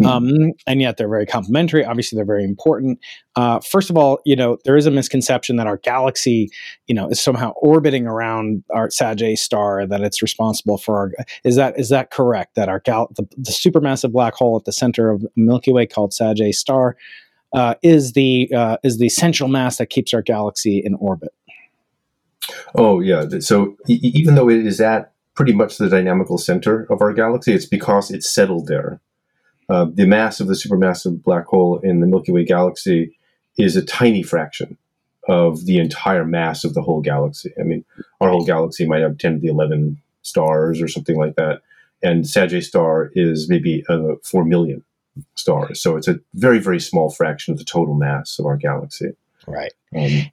mm-hmm. 0.00 0.06
um, 0.06 0.52
and 0.66 0.80
yet 0.80 0.96
they're 0.96 1.06
very 1.06 1.26
complementary. 1.26 1.84
Obviously, 1.84 2.16
they're 2.16 2.24
very 2.24 2.44
important. 2.44 3.00
Uh, 3.36 3.60
first 3.60 3.88
of 3.88 3.96
all, 3.96 4.20
you 4.24 4.36
know, 4.36 4.58
there 4.64 4.76
is 4.76 4.86
a 4.86 4.90
misconception 4.90 5.56
that 5.56 5.66
our 5.66 5.78
galaxy, 5.78 6.50
you 6.86 6.94
know, 6.94 7.08
is 7.08 7.20
somehow 7.20 7.50
orbiting 7.56 8.06
around 8.06 8.62
our 8.70 8.90
Sag 8.90 9.22
A 9.22 9.36
star, 9.36 9.86
that 9.86 10.00
it's 10.02 10.22
responsible 10.22 10.78
for 10.78 10.96
our. 10.96 11.12
Is 11.44 11.56
that 11.56 11.78
is 11.78 11.90
that 11.90 12.10
correct? 12.10 12.54
That 12.54 12.68
our 12.68 12.80
gal 12.80 13.10
the 13.16 13.26
the 13.44 13.52
supermassive 13.52 14.12
black 14.12 14.34
hole 14.34 14.56
at 14.56 14.64
the 14.64 14.72
center 14.72 15.10
of 15.10 15.26
Milky 15.36 15.72
Way 15.72 15.86
called 15.86 16.14
Sag 16.14 16.40
A 16.40 16.52
star 16.52 16.96
uh, 17.52 17.74
is 17.82 18.12
the 18.12 18.50
uh, 18.54 18.76
is 18.82 18.98
the 18.98 19.08
central 19.08 19.48
mass 19.48 19.78
that 19.78 19.86
keeps 19.86 20.14
our 20.14 20.22
galaxy 20.22 20.78
in 20.78 20.94
orbit. 20.94 21.34
Oh 22.74 23.00
yeah, 23.00 23.26
so 23.40 23.76
e- 23.88 24.00
even 24.02 24.34
though 24.34 24.48
it 24.48 24.66
is 24.66 24.80
at 24.80 25.12
pretty 25.34 25.52
much 25.52 25.78
the 25.78 25.88
dynamical 25.88 26.38
center 26.38 26.86
of 26.90 27.00
our 27.00 27.12
galaxy, 27.12 27.52
it's 27.52 27.66
because 27.66 28.10
it's 28.10 28.32
settled 28.32 28.66
there. 28.68 29.00
Uh, 29.68 29.86
the 29.92 30.06
mass 30.06 30.40
of 30.40 30.48
the 30.48 30.54
supermassive 30.54 31.22
black 31.22 31.46
hole 31.46 31.78
in 31.80 32.00
the 32.00 32.06
Milky 32.06 32.32
Way 32.32 32.44
galaxy 32.44 33.16
is 33.58 33.76
a 33.76 33.84
tiny 33.84 34.22
fraction 34.22 34.76
of 35.28 35.66
the 35.66 35.78
entire 35.78 36.24
mass 36.24 36.64
of 36.64 36.74
the 36.74 36.82
whole 36.82 37.00
galaxy. 37.00 37.52
I 37.58 37.62
mean, 37.62 37.84
our 38.20 38.30
whole 38.30 38.44
galaxy 38.44 38.86
might 38.86 39.02
have 39.02 39.18
10 39.18 39.34
to 39.34 39.40
the 39.40 39.48
11 39.48 40.00
stars 40.22 40.82
or 40.82 40.88
something 40.88 41.16
like 41.16 41.36
that 41.36 41.62
and 42.02 42.28
Sag 42.28 42.52
A 42.52 42.60
star 42.62 43.10
is 43.14 43.48
maybe 43.48 43.84
uh, 43.88 44.14
4 44.24 44.44
million 44.44 44.84
stars. 45.34 45.80
So 45.80 45.96
it's 45.96 46.08
a 46.08 46.18
very, 46.34 46.58
very 46.58 46.80
small 46.80 47.10
fraction 47.10 47.52
of 47.52 47.58
the 47.58 47.64
total 47.64 47.94
mass 47.94 48.38
of 48.38 48.46
our 48.46 48.56
galaxy. 48.56 49.12
Right. 49.46 49.72
Um, 49.96 50.30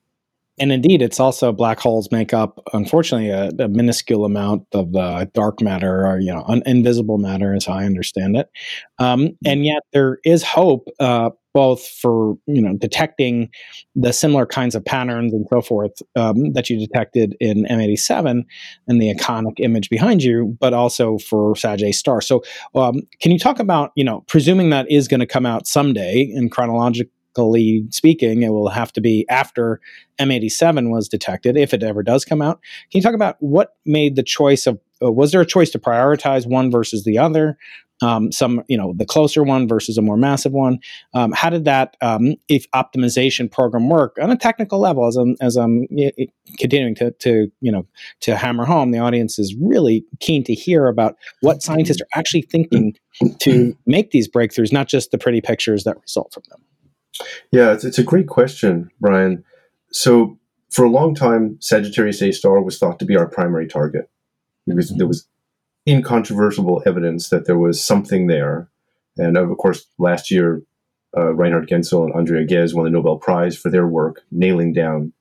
and 0.59 0.73
indeed, 0.73 1.01
it's 1.01 1.19
also 1.19 1.53
black 1.53 1.79
holes 1.79 2.11
make 2.11 2.33
up, 2.33 2.61
unfortunately, 2.73 3.29
a, 3.29 3.49
a 3.63 3.69
minuscule 3.69 4.25
amount 4.25 4.67
of 4.73 4.91
the 4.91 5.29
dark 5.33 5.61
matter 5.61 6.05
or 6.05 6.19
you 6.19 6.33
know 6.33 6.43
un- 6.47 6.63
invisible 6.65 7.17
matter, 7.17 7.53
as 7.53 7.67
I 7.67 7.85
understand 7.85 8.35
it. 8.35 8.49
Um, 8.97 9.37
and 9.45 9.65
yet, 9.65 9.83
there 9.93 10.19
is 10.25 10.43
hope 10.43 10.89
uh, 10.99 11.29
both 11.53 11.85
for 11.87 12.37
you 12.47 12.61
know 12.61 12.75
detecting 12.77 13.49
the 13.95 14.13
similar 14.13 14.45
kinds 14.45 14.75
of 14.75 14.85
patterns 14.85 15.33
and 15.33 15.45
so 15.49 15.61
forth 15.61 16.01
um, 16.15 16.53
that 16.53 16.69
you 16.69 16.79
detected 16.79 17.35
in 17.39 17.65
M87 17.65 18.43
and 18.87 19.01
the 19.01 19.13
iconic 19.13 19.59
image 19.59 19.89
behind 19.89 20.23
you, 20.23 20.57
but 20.59 20.73
also 20.73 21.17
for 21.17 21.55
Sag 21.55 21.81
A 21.81 21.91
star. 21.91 22.21
So, 22.21 22.43
um, 22.75 23.01
can 23.19 23.31
you 23.31 23.39
talk 23.39 23.59
about 23.59 23.91
you 23.95 24.03
know 24.03 24.21
presuming 24.27 24.69
that 24.69 24.89
is 24.91 25.07
going 25.07 25.19
to 25.19 25.27
come 25.27 25.45
out 25.45 25.67
someday 25.67 26.21
in 26.21 26.49
chronologically 26.49 27.11
speaking, 27.89 28.43
it 28.43 28.49
will 28.49 28.69
have 28.69 28.91
to 28.93 29.01
be 29.01 29.25
after 29.29 29.79
M87 30.19 30.89
was 30.89 31.07
detected, 31.07 31.55
if 31.55 31.73
it 31.73 31.83
ever 31.83 32.03
does 32.03 32.25
come 32.25 32.41
out. 32.41 32.59
Can 32.91 32.99
you 32.99 33.01
talk 33.01 33.13
about 33.13 33.37
what 33.39 33.75
made 33.85 34.15
the 34.15 34.23
choice 34.23 34.67
of 34.67 34.79
uh, 35.01 35.11
was 35.11 35.31
there 35.31 35.39
a 35.39 35.45
choice 35.45 35.69
to 35.69 35.79
prioritize 35.79 36.45
one 36.45 36.69
versus 36.69 37.05
the 37.05 37.17
other? 37.17 37.57
Um, 38.01 38.31
some 38.31 38.63
you 38.67 38.77
know 38.77 38.93
the 38.95 39.05
closer 39.05 39.43
one 39.43 39.67
versus 39.67 39.97
a 39.97 40.01
more 40.01 40.17
massive 40.17 40.51
one. 40.51 40.79
Um, 41.13 41.31
how 41.31 41.49
did 41.49 41.65
that 41.65 41.97
um, 42.01 42.35
if 42.47 42.69
optimization 42.71 43.51
program 43.51 43.89
work 43.89 44.17
on 44.21 44.31
a 44.31 44.37
technical 44.37 44.79
level? 44.79 45.07
As 45.07 45.15
I'm 45.15 45.35
as 45.41 45.55
I'm 45.55 45.87
continuing 46.57 46.95
to 46.95 47.11
to 47.11 47.51
you 47.61 47.71
know 47.71 47.85
to 48.21 48.35
hammer 48.35 48.65
home, 48.65 48.91
the 48.91 48.99
audience 48.99 49.39
is 49.39 49.55
really 49.55 50.05
keen 50.19 50.43
to 50.45 50.53
hear 50.53 50.87
about 50.87 51.15
what 51.41 51.61
scientists 51.61 52.01
are 52.01 52.07
actually 52.17 52.43
thinking 52.43 52.95
to 53.39 53.75
make 53.85 54.11
these 54.11 54.27
breakthroughs, 54.27 54.71
not 54.71 54.87
just 54.87 55.11
the 55.11 55.17
pretty 55.17 55.41
pictures 55.41 55.83
that 55.83 55.99
result 56.01 56.33
from 56.33 56.43
them. 56.49 56.61
Yeah, 57.51 57.73
it's, 57.73 57.83
it's 57.83 57.97
a 57.97 58.03
great 58.03 58.27
question, 58.27 58.89
Brian. 59.01 59.43
So 59.91 60.37
for 60.69 60.85
a 60.85 60.89
long 60.89 61.15
time, 61.15 61.57
Sagittarius 61.59 62.21
A 62.21 62.31
star 62.31 62.61
was 62.61 62.77
thought 62.77 62.99
to 62.99 63.05
be 63.05 63.17
our 63.17 63.27
primary 63.27 63.67
target 63.67 64.09
because 64.67 64.95
there 64.95 65.07
was 65.07 65.27
incontrovertible 65.87 66.83
evidence 66.85 67.29
that 67.29 67.45
there 67.45 67.57
was 67.57 67.83
something 67.83 68.27
there. 68.27 68.69
And 69.17 69.37
of 69.37 69.57
course, 69.57 69.85
last 69.97 70.31
year, 70.31 70.61
uh, 71.17 71.33
Reinhard 71.33 71.67
Genzel 71.67 72.05
and 72.05 72.13
Andrea 72.13 72.45
Ghez 72.45 72.73
won 72.73 72.85
the 72.85 72.91
Nobel 72.91 73.17
Prize 73.17 73.57
for 73.57 73.69
their 73.69 73.87
work 73.87 74.21
nailing 74.31 74.73
down 74.73 75.13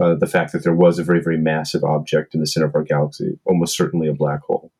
uh, 0.00 0.14
the 0.14 0.26
fact 0.26 0.52
that 0.52 0.64
there 0.64 0.74
was 0.74 0.98
a 0.98 1.04
very, 1.04 1.22
very 1.22 1.38
massive 1.38 1.84
object 1.84 2.34
in 2.34 2.40
the 2.40 2.46
center 2.46 2.66
of 2.66 2.74
our 2.74 2.82
galaxy, 2.82 3.38
almost 3.44 3.76
certainly 3.76 4.08
a 4.08 4.14
black 4.14 4.40
hole. 4.40 4.72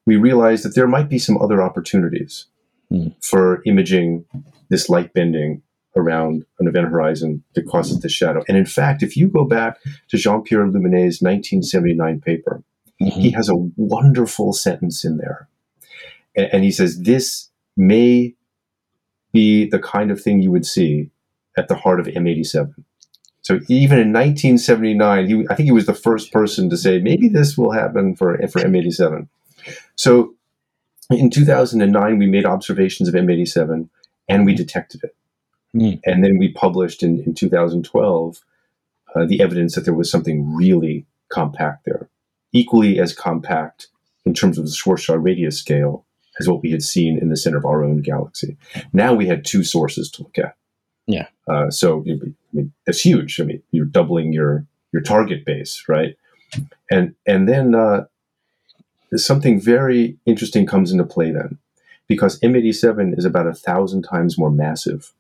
we 0.06 0.16
realized 0.16 0.66
that 0.66 0.76
there 0.76 0.88
might 0.88 1.10
be 1.10 1.20
some 1.20 1.42
other 1.42 1.62
opportunities 1.62 2.46
mm. 2.92 3.14
for 3.24 3.62
imaging 3.66 4.26
this 4.70 4.90
light 4.90 5.14
bending 5.14 5.62
around 5.96 6.44
an 6.60 6.68
event 6.68 6.88
horizon 6.88 7.44
that 7.54 7.68
causes 7.68 8.00
the 8.00 8.10
shadow. 8.10 8.44
And 8.48 8.58
in 8.58 8.66
fact, 8.66 9.04
if 9.04 9.16
you 9.16 9.28
go 9.28 9.46
back 9.46 9.78
to 10.10 10.18
Jean 10.18 10.42
Pierre 10.42 10.66
Luminet's 10.66 11.22
1979 11.22 12.22
paper, 12.22 12.64
mm-hmm. 13.02 13.20
he 13.20 13.32
has 13.32 13.50
a 13.50 13.56
wonderful 13.78 14.54
sentence 14.54 15.06
in 15.06 15.18
there. 15.18 15.48
And, 16.36 16.50
and 16.52 16.64
he 16.64 16.72
says, 16.72 17.02
This 17.02 17.50
may 17.78 18.34
be 19.32 19.70
the 19.70 19.80
kind 19.80 20.12
of 20.12 20.22
thing 20.22 20.42
you 20.42 20.52
would 20.52 20.66
see 20.66 21.10
at 21.58 21.68
the 21.68 21.76
heart 21.76 22.00
of 22.00 22.08
M87. 22.08 22.74
So 23.44 23.60
even 23.68 24.00
in 24.00 24.14
1979, 24.14 25.28
he, 25.28 25.46
I 25.50 25.56
think 25.56 25.66
he 25.66 25.72
was 25.72 25.86
the 25.86 25.94
first 25.94 26.32
person 26.32 26.70
to 26.70 26.78
say 26.78 27.00
maybe 27.00 27.28
this 27.28 27.58
will 27.58 27.72
happen 27.72 28.16
for 28.16 28.38
for 28.48 28.62
M87. 28.62 29.28
So 29.96 30.34
in 31.10 31.30
2009, 31.30 32.18
we 32.18 32.26
made 32.26 32.46
observations 32.46 33.10
of 33.10 33.16
M87 33.16 33.90
and 34.28 34.46
we 34.46 34.56
detected 34.56 35.04
it. 35.04 35.16
Mm. 35.76 36.00
And 36.06 36.24
then 36.24 36.38
we 36.38 36.54
published 36.54 37.04
in, 37.04 37.22
in 37.24 37.34
2012 37.34 38.44
uh, 39.16 39.26
the 39.26 39.42
evidence 39.42 39.76
that 39.76 39.86
there 39.86 39.94
was 39.94 40.10
something 40.10 40.56
really 40.56 41.06
compact 41.30 41.86
there, 41.86 42.10
equally 42.52 43.00
as 43.00 43.14
compact 43.14 43.88
in 44.26 44.34
terms 44.34 44.58
of 44.58 44.66
the 44.66 44.72
Schwarzschild 44.72 45.24
radius 45.24 45.60
scale 45.60 46.06
as 46.40 46.48
what 46.48 46.62
we 46.64 46.72
had 46.72 46.82
seen 46.82 47.20
in 47.20 47.30
the 47.30 47.38
center 47.38 47.58
of 47.58 47.66
our 47.66 47.84
own 47.84 48.02
galaxy. 48.02 48.58
Now 48.92 49.14
we 49.14 49.28
had 49.28 49.46
two 49.46 49.64
sources 49.64 50.10
to 50.12 50.24
look 50.24 50.38
at. 50.38 50.56
Yeah. 51.08 51.28
Uh, 51.48 51.70
so 51.70 52.02
I 52.02 52.20
mean, 52.54 52.74
that's 52.86 53.02
huge. 53.02 53.40
I 53.40 53.44
mean, 53.44 53.62
you're 53.72 53.86
doubling 53.86 54.34
your 54.34 54.66
your 54.92 55.02
target 55.02 55.46
base, 55.46 55.84
right? 55.88 56.16
And 56.90 57.16
and 57.26 57.48
then 57.50 57.76
uh, 57.76 58.06
something 59.16 59.60
very 59.60 60.18
interesting 60.26 60.66
comes 60.66 60.92
into 60.92 61.04
play 61.04 61.32
then, 61.32 61.58
because 62.08 62.40
M87 62.40 63.18
is 63.18 63.26
about 63.26 63.48
a 63.48 63.54
thousand 63.54 64.04
times 64.04 64.38
more 64.38 64.52
massive 64.52 65.14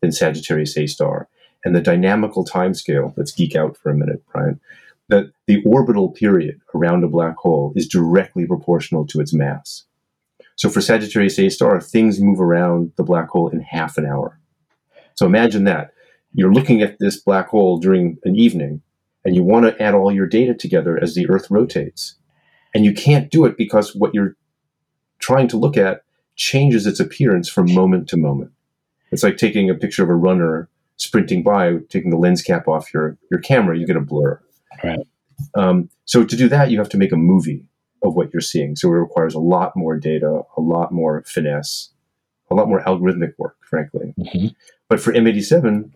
than 0.00 0.12
Sagittarius 0.12 0.76
A 0.76 0.86
star, 0.86 1.28
and 1.64 1.74
the 1.74 1.80
dynamical 1.80 2.44
timescale. 2.44 3.12
Let's 3.16 3.32
geek 3.32 3.54
out 3.54 3.76
for 3.76 3.90
a 3.90 3.96
minute, 3.96 4.22
Brian. 4.32 4.60
That 5.08 5.32
the 5.46 5.62
orbital 5.64 6.10
period 6.10 6.60
around 6.74 7.04
a 7.04 7.08
black 7.08 7.36
hole 7.36 7.72
is 7.76 7.86
directly 7.86 8.46
proportional 8.46 9.06
to 9.08 9.20
its 9.20 9.34
mass. 9.34 9.84
So 10.56 10.70
for 10.70 10.80
Sagittarius 10.80 11.38
A 11.38 11.48
star, 11.50 11.80
things 11.80 12.20
move 12.20 12.40
around 12.40 12.92
the 12.96 13.02
black 13.02 13.28
hole 13.28 13.48
in 13.48 13.60
half 13.60 13.98
an 13.98 14.06
hour. 14.06 14.38
So 15.14 15.26
imagine 15.26 15.64
that. 15.64 15.92
You're 16.34 16.52
looking 16.52 16.82
at 16.82 16.98
this 16.98 17.20
black 17.20 17.48
hole 17.48 17.78
during 17.78 18.18
an 18.24 18.36
evening 18.36 18.82
and 19.24 19.36
you 19.36 19.42
want 19.42 19.66
to 19.66 19.82
add 19.82 19.94
all 19.94 20.12
your 20.12 20.26
data 20.26 20.54
together 20.54 20.98
as 21.00 21.14
the 21.14 21.28
Earth 21.28 21.50
rotates. 21.50 22.16
And 22.74 22.84
you 22.84 22.92
can't 22.92 23.30
do 23.30 23.44
it 23.44 23.56
because 23.56 23.94
what 23.94 24.14
you're 24.14 24.36
trying 25.18 25.48
to 25.48 25.58
look 25.58 25.76
at 25.76 26.02
changes 26.36 26.86
its 26.86 27.00
appearance 27.00 27.48
from 27.48 27.72
moment 27.72 28.08
to 28.08 28.16
moment. 28.16 28.50
It's 29.10 29.22
like 29.22 29.36
taking 29.36 29.68
a 29.68 29.74
picture 29.74 30.02
of 30.02 30.08
a 30.08 30.14
runner 30.14 30.68
sprinting 30.96 31.42
by, 31.42 31.76
taking 31.90 32.10
the 32.10 32.16
lens 32.16 32.42
cap 32.42 32.66
off 32.66 32.92
your, 32.94 33.18
your 33.30 33.40
camera, 33.40 33.78
you 33.78 33.86
get 33.86 33.96
a 33.96 34.00
blur. 34.00 34.40
Right. 34.82 35.06
Um, 35.54 35.90
so 36.04 36.24
to 36.24 36.36
do 36.36 36.48
that, 36.48 36.70
you 36.70 36.78
have 36.78 36.88
to 36.90 36.98
make 36.98 37.12
a 37.12 37.16
movie 37.16 37.66
of 38.02 38.14
what 38.14 38.32
you're 38.32 38.40
seeing. 38.40 38.76
So 38.76 38.88
it 38.88 38.92
requires 38.92 39.34
a 39.34 39.40
lot 39.40 39.76
more 39.76 39.96
data, 39.96 40.42
a 40.56 40.60
lot 40.60 40.92
more 40.92 41.22
finesse, 41.26 41.90
a 42.50 42.54
lot 42.54 42.68
more 42.68 42.82
algorithmic 42.82 43.32
work, 43.38 43.56
frankly. 43.72 44.12
Mm-hmm. 44.20 44.48
But 44.90 45.00
for 45.00 45.14
M87, 45.14 45.92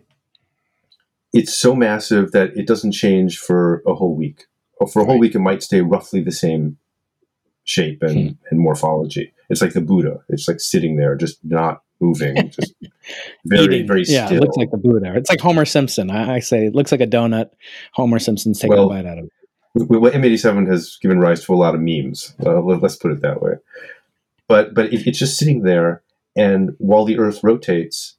it's 1.31 1.55
so 1.55 1.75
massive 1.75 2.31
that 2.31 2.57
it 2.57 2.65
doesn't 2.65 2.93
change 2.93 3.37
for 3.37 3.83
a 3.85 3.93
whole 3.93 4.15
week. 4.15 4.47
Or 4.79 4.87
for 4.87 5.03
a 5.03 5.05
whole 5.05 5.19
week, 5.19 5.35
it 5.35 5.39
might 5.39 5.61
stay 5.61 5.81
roughly 5.81 6.21
the 6.21 6.31
same 6.31 6.77
shape 7.65 8.01
and, 8.01 8.31
hmm. 8.31 8.35
and 8.49 8.59
morphology. 8.59 9.31
It's 9.49 9.61
like 9.61 9.73
the 9.73 9.81
Buddha. 9.81 10.23
It's 10.29 10.47
like 10.47 10.59
sitting 10.59 10.97
there, 10.97 11.15
just 11.15 11.37
not 11.43 11.83
moving, 11.99 12.49
just 12.59 12.73
very, 13.45 13.65
Eating. 13.65 13.87
very 13.87 14.03
yeah, 14.07 14.25
still. 14.25 14.37
it 14.37 14.41
looks 14.41 14.57
like 14.57 14.71
the 14.71 14.77
Buddha. 14.77 15.13
It's 15.15 15.29
like 15.29 15.39
Homer 15.39 15.65
Simpson. 15.65 16.09
I, 16.09 16.35
I 16.35 16.39
say 16.39 16.65
it 16.65 16.75
looks 16.75 16.91
like 16.91 17.01
a 17.01 17.07
donut. 17.07 17.49
Homer 17.93 18.19
Simpson's 18.19 18.59
taking 18.59 18.75
well, 18.75 18.85
a 18.85 18.89
bite 18.89 19.05
out 19.05 19.19
of 19.19 19.25
it. 19.25 19.31
Well, 19.75 20.11
M87 20.11 20.67
has 20.67 20.97
given 21.01 21.19
rise 21.19 21.45
to 21.45 21.53
a 21.53 21.55
lot 21.55 21.75
of 21.75 21.81
memes. 21.81 22.33
Uh, 22.43 22.61
let's 22.61 22.95
put 22.95 23.11
it 23.11 23.21
that 23.21 23.41
way. 23.41 23.53
But 24.47 24.73
but 24.73 24.93
it, 24.93 25.05
it's 25.05 25.19
just 25.19 25.37
sitting 25.37 25.61
there, 25.61 26.01
and 26.37 26.75
while 26.77 27.03
the 27.03 27.17
Earth 27.17 27.43
rotates, 27.43 28.15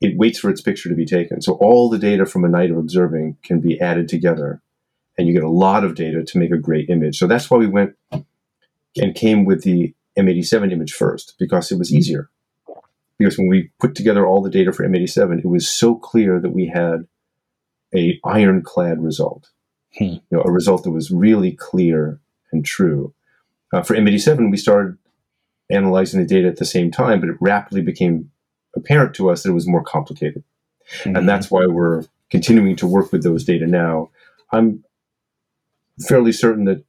it 0.00 0.16
waits 0.16 0.38
for 0.38 0.50
its 0.50 0.60
picture 0.60 0.90
to 0.90 0.94
be 0.94 1.06
taken. 1.06 1.40
So 1.40 1.54
all 1.54 1.88
the 1.88 1.98
data 1.98 2.26
from 2.26 2.44
a 2.44 2.48
night 2.48 2.70
of 2.70 2.76
observing 2.76 3.38
can 3.42 3.60
be 3.60 3.80
added 3.80 4.06
together, 4.06 4.62
and 5.18 5.26
you 5.26 5.32
get 5.32 5.42
a 5.42 5.48
lot 5.48 5.82
of 5.82 5.94
data 5.94 6.22
to 6.22 6.38
make 6.38 6.52
a 6.52 6.58
great 6.58 6.90
image. 6.90 7.18
So 7.18 7.26
that's 7.26 7.50
why 7.50 7.56
we 7.56 7.66
went 7.66 7.96
and 8.12 9.14
came 9.14 9.44
with 9.46 9.62
the 9.62 9.94
M87 10.18 10.72
image 10.72 10.92
first 10.92 11.34
because 11.38 11.72
it 11.72 11.78
was 11.78 11.92
easier. 11.92 12.28
Because 13.18 13.36
when 13.36 13.48
we 13.48 13.70
put 13.78 13.94
together 13.94 14.26
all 14.26 14.42
the 14.42 14.50
data 14.50 14.72
for 14.72 14.86
M87, 14.86 15.40
it 15.40 15.46
was 15.46 15.68
so 15.68 15.94
clear 15.94 16.38
that 16.40 16.50
we 16.50 16.68
had 16.68 17.06
a 17.94 18.18
ironclad 18.24 19.02
result, 19.02 19.50
hmm. 19.96 20.04
you 20.04 20.20
know, 20.30 20.42
a 20.42 20.50
result 20.50 20.84
that 20.84 20.90
was 20.90 21.10
really 21.10 21.52
clear 21.52 22.20
and 22.52 22.64
true. 22.64 23.14
Uh, 23.72 23.82
for 23.82 23.94
M87, 23.94 24.50
we 24.50 24.56
started 24.56 24.96
analyzing 25.70 26.20
the 26.20 26.26
data 26.26 26.48
at 26.48 26.56
the 26.56 26.64
same 26.64 26.90
time, 26.90 27.20
but 27.20 27.28
it 27.28 27.36
rapidly 27.40 27.82
became 27.82 28.30
apparent 28.76 29.14
to 29.14 29.30
us 29.30 29.42
that 29.42 29.50
it 29.50 29.54
was 29.54 29.66
more 29.66 29.82
complicated. 29.82 30.44
Mm-hmm. 31.00 31.16
And 31.16 31.28
that's 31.28 31.50
why 31.50 31.66
we're 31.66 32.04
continuing 32.30 32.76
to 32.76 32.86
work 32.86 33.12
with 33.12 33.22
those 33.22 33.44
data 33.44 33.66
now. 33.66 34.10
I'm 34.52 34.84
fairly 36.06 36.32
certain 36.32 36.64
that 36.64 36.84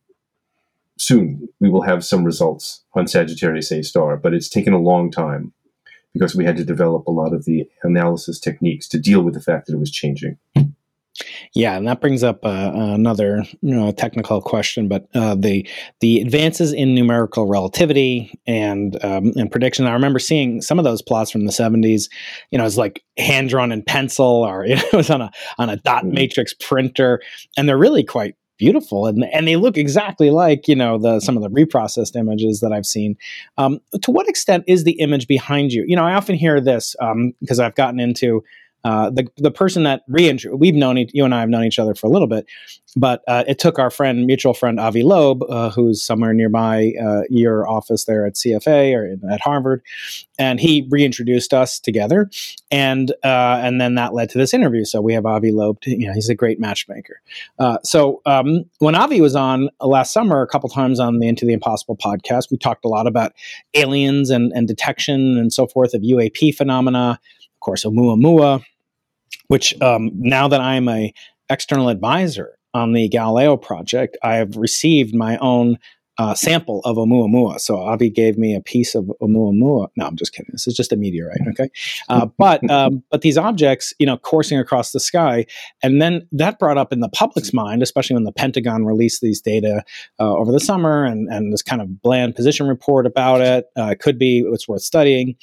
soon 0.98 1.50
we 1.60 1.70
will 1.70 1.82
have 1.82 2.06
some 2.06 2.24
results 2.24 2.84
on 2.94 3.08
Sagittarius 3.08 3.72
A 3.72 3.84
star, 3.84 4.18
but 4.18 4.34
it's 4.34 4.50
taken 4.50 4.74
a 4.74 4.80
long 4.80 5.12
time 5.12 5.54
because 6.14 6.36
we 6.36 6.46
had 6.46 6.58
to 6.58 6.64
develop 6.64 7.08
a 7.08 7.12
lot 7.12 7.34
of 7.34 7.46
the 7.46 7.68
analysis 7.84 8.40
techniques 8.40 8.88
to 8.90 9.00
deal 9.00 9.22
with 9.22 9.34
the 9.34 9.42
fact 9.42 9.68
that 9.68 9.74
it 9.74 9.80
was 9.80 9.92
changing. 9.92 10.38
Yeah, 11.54 11.78
and 11.78 11.88
that 11.88 12.02
brings 12.02 12.24
up 12.24 12.44
uh, 12.46 12.72
another 12.74 13.44
you 13.62 13.76
know, 13.76 13.92
technical 13.92 14.42
question, 14.42 14.88
but 14.88 15.08
uh, 15.14 15.36
the 15.36 15.68
the 16.00 16.22
advances 16.22 16.74
in 16.74 16.96
numerical 16.96 17.48
relativity 17.48 18.40
and 18.48 19.04
um, 19.04 19.34
and 19.36 19.52
prediction. 19.52 19.86
I 19.88 19.94
remember 19.94 20.20
seeing 20.20 20.62
some 20.62 20.80
of 20.80 20.86
those 20.86 21.02
plots 21.02 21.32
from 21.32 21.46
the 21.46 21.52
seventies. 21.52 22.10
You 22.52 22.58
know, 22.58 22.66
it's 22.66 22.78
like 22.78 23.04
hand 23.18 23.50
drawn 23.50 23.72
in 23.72 23.84
pencil, 23.84 24.26
or 24.26 24.66
you 24.68 24.76
know, 24.76 24.84
it 24.94 24.96
was 24.96 25.10
on 25.10 25.22
a 25.22 25.32
on 25.58 25.70
a 25.70 25.78
dot 25.78 26.04
mm-hmm. 26.04 26.16
matrix 26.16 26.54
printer, 26.54 27.22
and 27.58 27.68
they're 27.68 27.78
really 27.78 28.04
quite 28.04 28.36
beautiful 28.62 29.08
and 29.08 29.26
and 29.34 29.48
they 29.48 29.56
look 29.56 29.76
exactly 29.76 30.30
like 30.30 30.68
you 30.68 30.76
know 30.76 31.00
the 31.00 31.20
some 31.20 31.36
of 31.36 31.42
the 31.42 31.50
reprocessed 31.50 32.16
images 32.16 32.60
that 32.60 32.72
I've 32.72 32.86
seen. 32.86 33.18
Um, 33.58 33.80
to 34.04 34.12
what 34.12 34.30
extent 34.30 34.66
is 34.68 34.84
the 34.84 35.00
image 35.00 35.28
behind 35.28 35.74
you? 35.74 35.84
You 35.88 35.96
know, 35.96 36.04
I 36.04 36.14
often 36.14 36.36
hear 36.36 36.62
this 36.62 36.96
because 37.40 37.60
um, 37.60 37.66
I've 37.66 37.74
gotten 37.74 38.00
into 38.00 38.44
uh, 38.84 39.10
the 39.10 39.28
the 39.38 39.52
person 39.52 39.84
that 39.84 40.02
reintro 40.10 40.58
we've 40.58 40.76
known 40.76 40.98
you 41.14 41.26
and 41.26 41.36
I 41.36 41.40
have 41.40 41.50
known 41.50 41.64
each 41.64 41.80
other 41.80 41.94
for 41.94 42.08
a 42.08 42.10
little 42.10 42.28
bit, 42.28 42.46
but 42.96 43.22
uh, 43.28 43.44
it 43.48 43.60
took 43.60 43.78
our 43.78 43.92
friend 43.92 44.26
mutual 44.26 44.54
friend 44.54 44.80
Avi 44.80 45.04
Loeb, 45.04 45.44
uh, 45.44 45.70
who's 45.70 46.04
somewhere 46.04 46.34
nearby 46.34 46.94
uh, 47.02 47.22
your 47.30 47.70
office 47.70 48.06
there 48.06 48.26
at 48.26 48.34
CFA 48.34 48.96
or 48.96 49.06
in, 49.06 49.22
at 49.32 49.42
Harvard, 49.42 49.84
and 50.40 50.60
he 50.60 50.88
reintroduced 50.90 51.54
us 51.54 51.80
together, 51.80 52.30
and 52.72 53.12
uh, 53.24 53.60
and 53.62 53.80
then 53.80 53.96
that 53.96 54.14
led 54.14 54.30
to 54.32 54.38
this 54.38 54.54
interview. 54.54 54.84
So 54.84 55.02
we 55.02 55.14
have 55.14 55.26
Avi 55.26 55.52
Loeb. 55.52 55.78
You 55.86 56.08
know, 56.08 56.14
he's 56.14 56.30
a 56.30 56.36
great 56.36 56.60
matchmaker. 56.60 57.22
So 57.84 58.22
um, 58.26 58.64
when 58.80 58.96
Avi 58.96 59.22
was 59.22 59.36
on 59.36 59.70
last 59.80 60.14
summer, 60.14 60.42
a 60.42 60.48
couple 60.48 60.70
times 60.70 61.00
on 61.00 61.20
the 61.20 61.28
Into 61.28 61.46
the 61.46 61.54
Impossible 61.54 61.98
podcast, 61.98 62.50
we 62.50 62.58
talked 62.58 62.86
a 62.86 62.88
lot 62.88 63.06
about 63.06 63.34
aliens 63.76 64.30
and 64.30 64.52
and 64.54 64.68
detection 64.68 65.38
and 65.38 65.54
so 65.54 65.68
forth 65.68 65.94
of 65.94 66.02
UAP 66.02 66.56
phenomena. 66.56 67.20
Course, 67.62 67.86
Oumuamua 67.86 68.64
which 69.52 69.80
um, 69.82 70.12
now 70.16 70.48
that 70.48 70.62
I'm 70.62 70.88
a 70.88 71.14
external 71.50 71.90
advisor 71.90 72.58
on 72.74 72.94
the 72.94 73.10
Galileo 73.10 73.58
project, 73.58 74.18
I 74.24 74.36
have 74.36 74.56
received 74.56 75.14
my 75.14 75.38
own 75.40 75.78
uh, 76.22 76.36
sample 76.36 76.82
of 76.86 76.98
Oumuamua. 76.98 77.60
So 77.60 77.78
Avi 77.78 78.12
gave 78.12 78.38
me 78.38 78.54
a 78.54 78.62
piece 78.62 78.94
of 78.94 79.06
Oumuamua. 79.24 79.88
No, 79.96 80.06
I'm 80.06 80.16
just 80.16 80.34
kidding. 80.34 80.52
This 80.52 80.68
is 80.68 80.76
just 80.76 80.92
a 80.92 80.96
meteorite. 80.96 81.42
Okay, 81.50 81.70
uh, 82.10 82.28
but 82.38 82.70
um, 82.70 83.04
but 83.10 83.22
these 83.22 83.40
objects, 83.40 83.92
you 83.98 84.06
know, 84.06 84.18
coursing 84.18 84.60
across 84.60 84.92
the 84.92 85.00
sky, 85.00 85.48
and 85.82 86.00
then 86.00 86.28
that 86.32 86.60
brought 86.60 86.78
up 86.78 86.94
in 86.94 87.00
the 87.00 87.10
public's 87.10 87.54
mind, 87.54 87.82
especially 87.82 88.14
when 88.14 88.24
the 88.24 88.32
Pentagon 88.32 88.86
released 88.86 89.22
these 89.22 89.42
data 89.42 89.84
uh, 90.20 90.32
over 90.32 90.52
the 90.52 90.60
summer, 90.60 91.04
and 91.04 91.28
and 91.30 91.52
this 91.52 91.64
kind 91.64 91.82
of 91.82 92.04
bland 92.04 92.36
position 92.36 92.68
report 92.68 93.08
about 93.08 93.42
it. 93.42 93.66
Uh, 93.76 93.88
it 93.88 94.00
could 94.00 94.20
be 94.20 94.44
it's 94.46 94.68
worth 94.68 94.84
studying. 94.84 95.36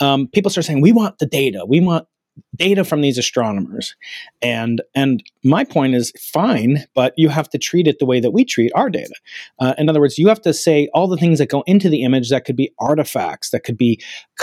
Um, 0.00 0.26
people 0.26 0.50
start 0.50 0.64
saying 0.64 0.80
we 0.80 0.90
want 0.90 1.18
the 1.18 1.26
data. 1.26 1.64
We 1.64 1.78
want 1.78 2.08
data 2.54 2.84
from 2.84 3.00
these 3.00 3.18
astronomers. 3.18 3.94
And 4.42 4.82
and 4.94 5.22
my 5.42 5.64
point 5.64 5.94
is 5.94 6.12
fine 6.20 6.84
but 6.94 7.12
you 7.16 7.28
have 7.28 7.48
to 7.50 7.58
treat 7.58 7.86
it 7.86 7.98
the 7.98 8.06
way 8.06 8.20
that 8.20 8.30
we 8.30 8.44
treat 8.44 8.72
our 8.74 8.90
data. 8.90 9.14
Uh, 9.58 9.74
in 9.78 9.88
other 9.88 10.00
words 10.00 10.18
you 10.18 10.28
have 10.28 10.40
to 10.42 10.54
say 10.54 10.88
all 10.94 11.08
the 11.08 11.16
things 11.16 11.38
that 11.38 11.48
go 11.48 11.62
into 11.66 11.88
the 11.88 12.02
image 12.02 12.30
that 12.30 12.44
could 12.44 12.56
be 12.56 12.72
artifacts 12.78 13.50
that 13.50 13.64
could 13.64 13.76
be 13.76 14.00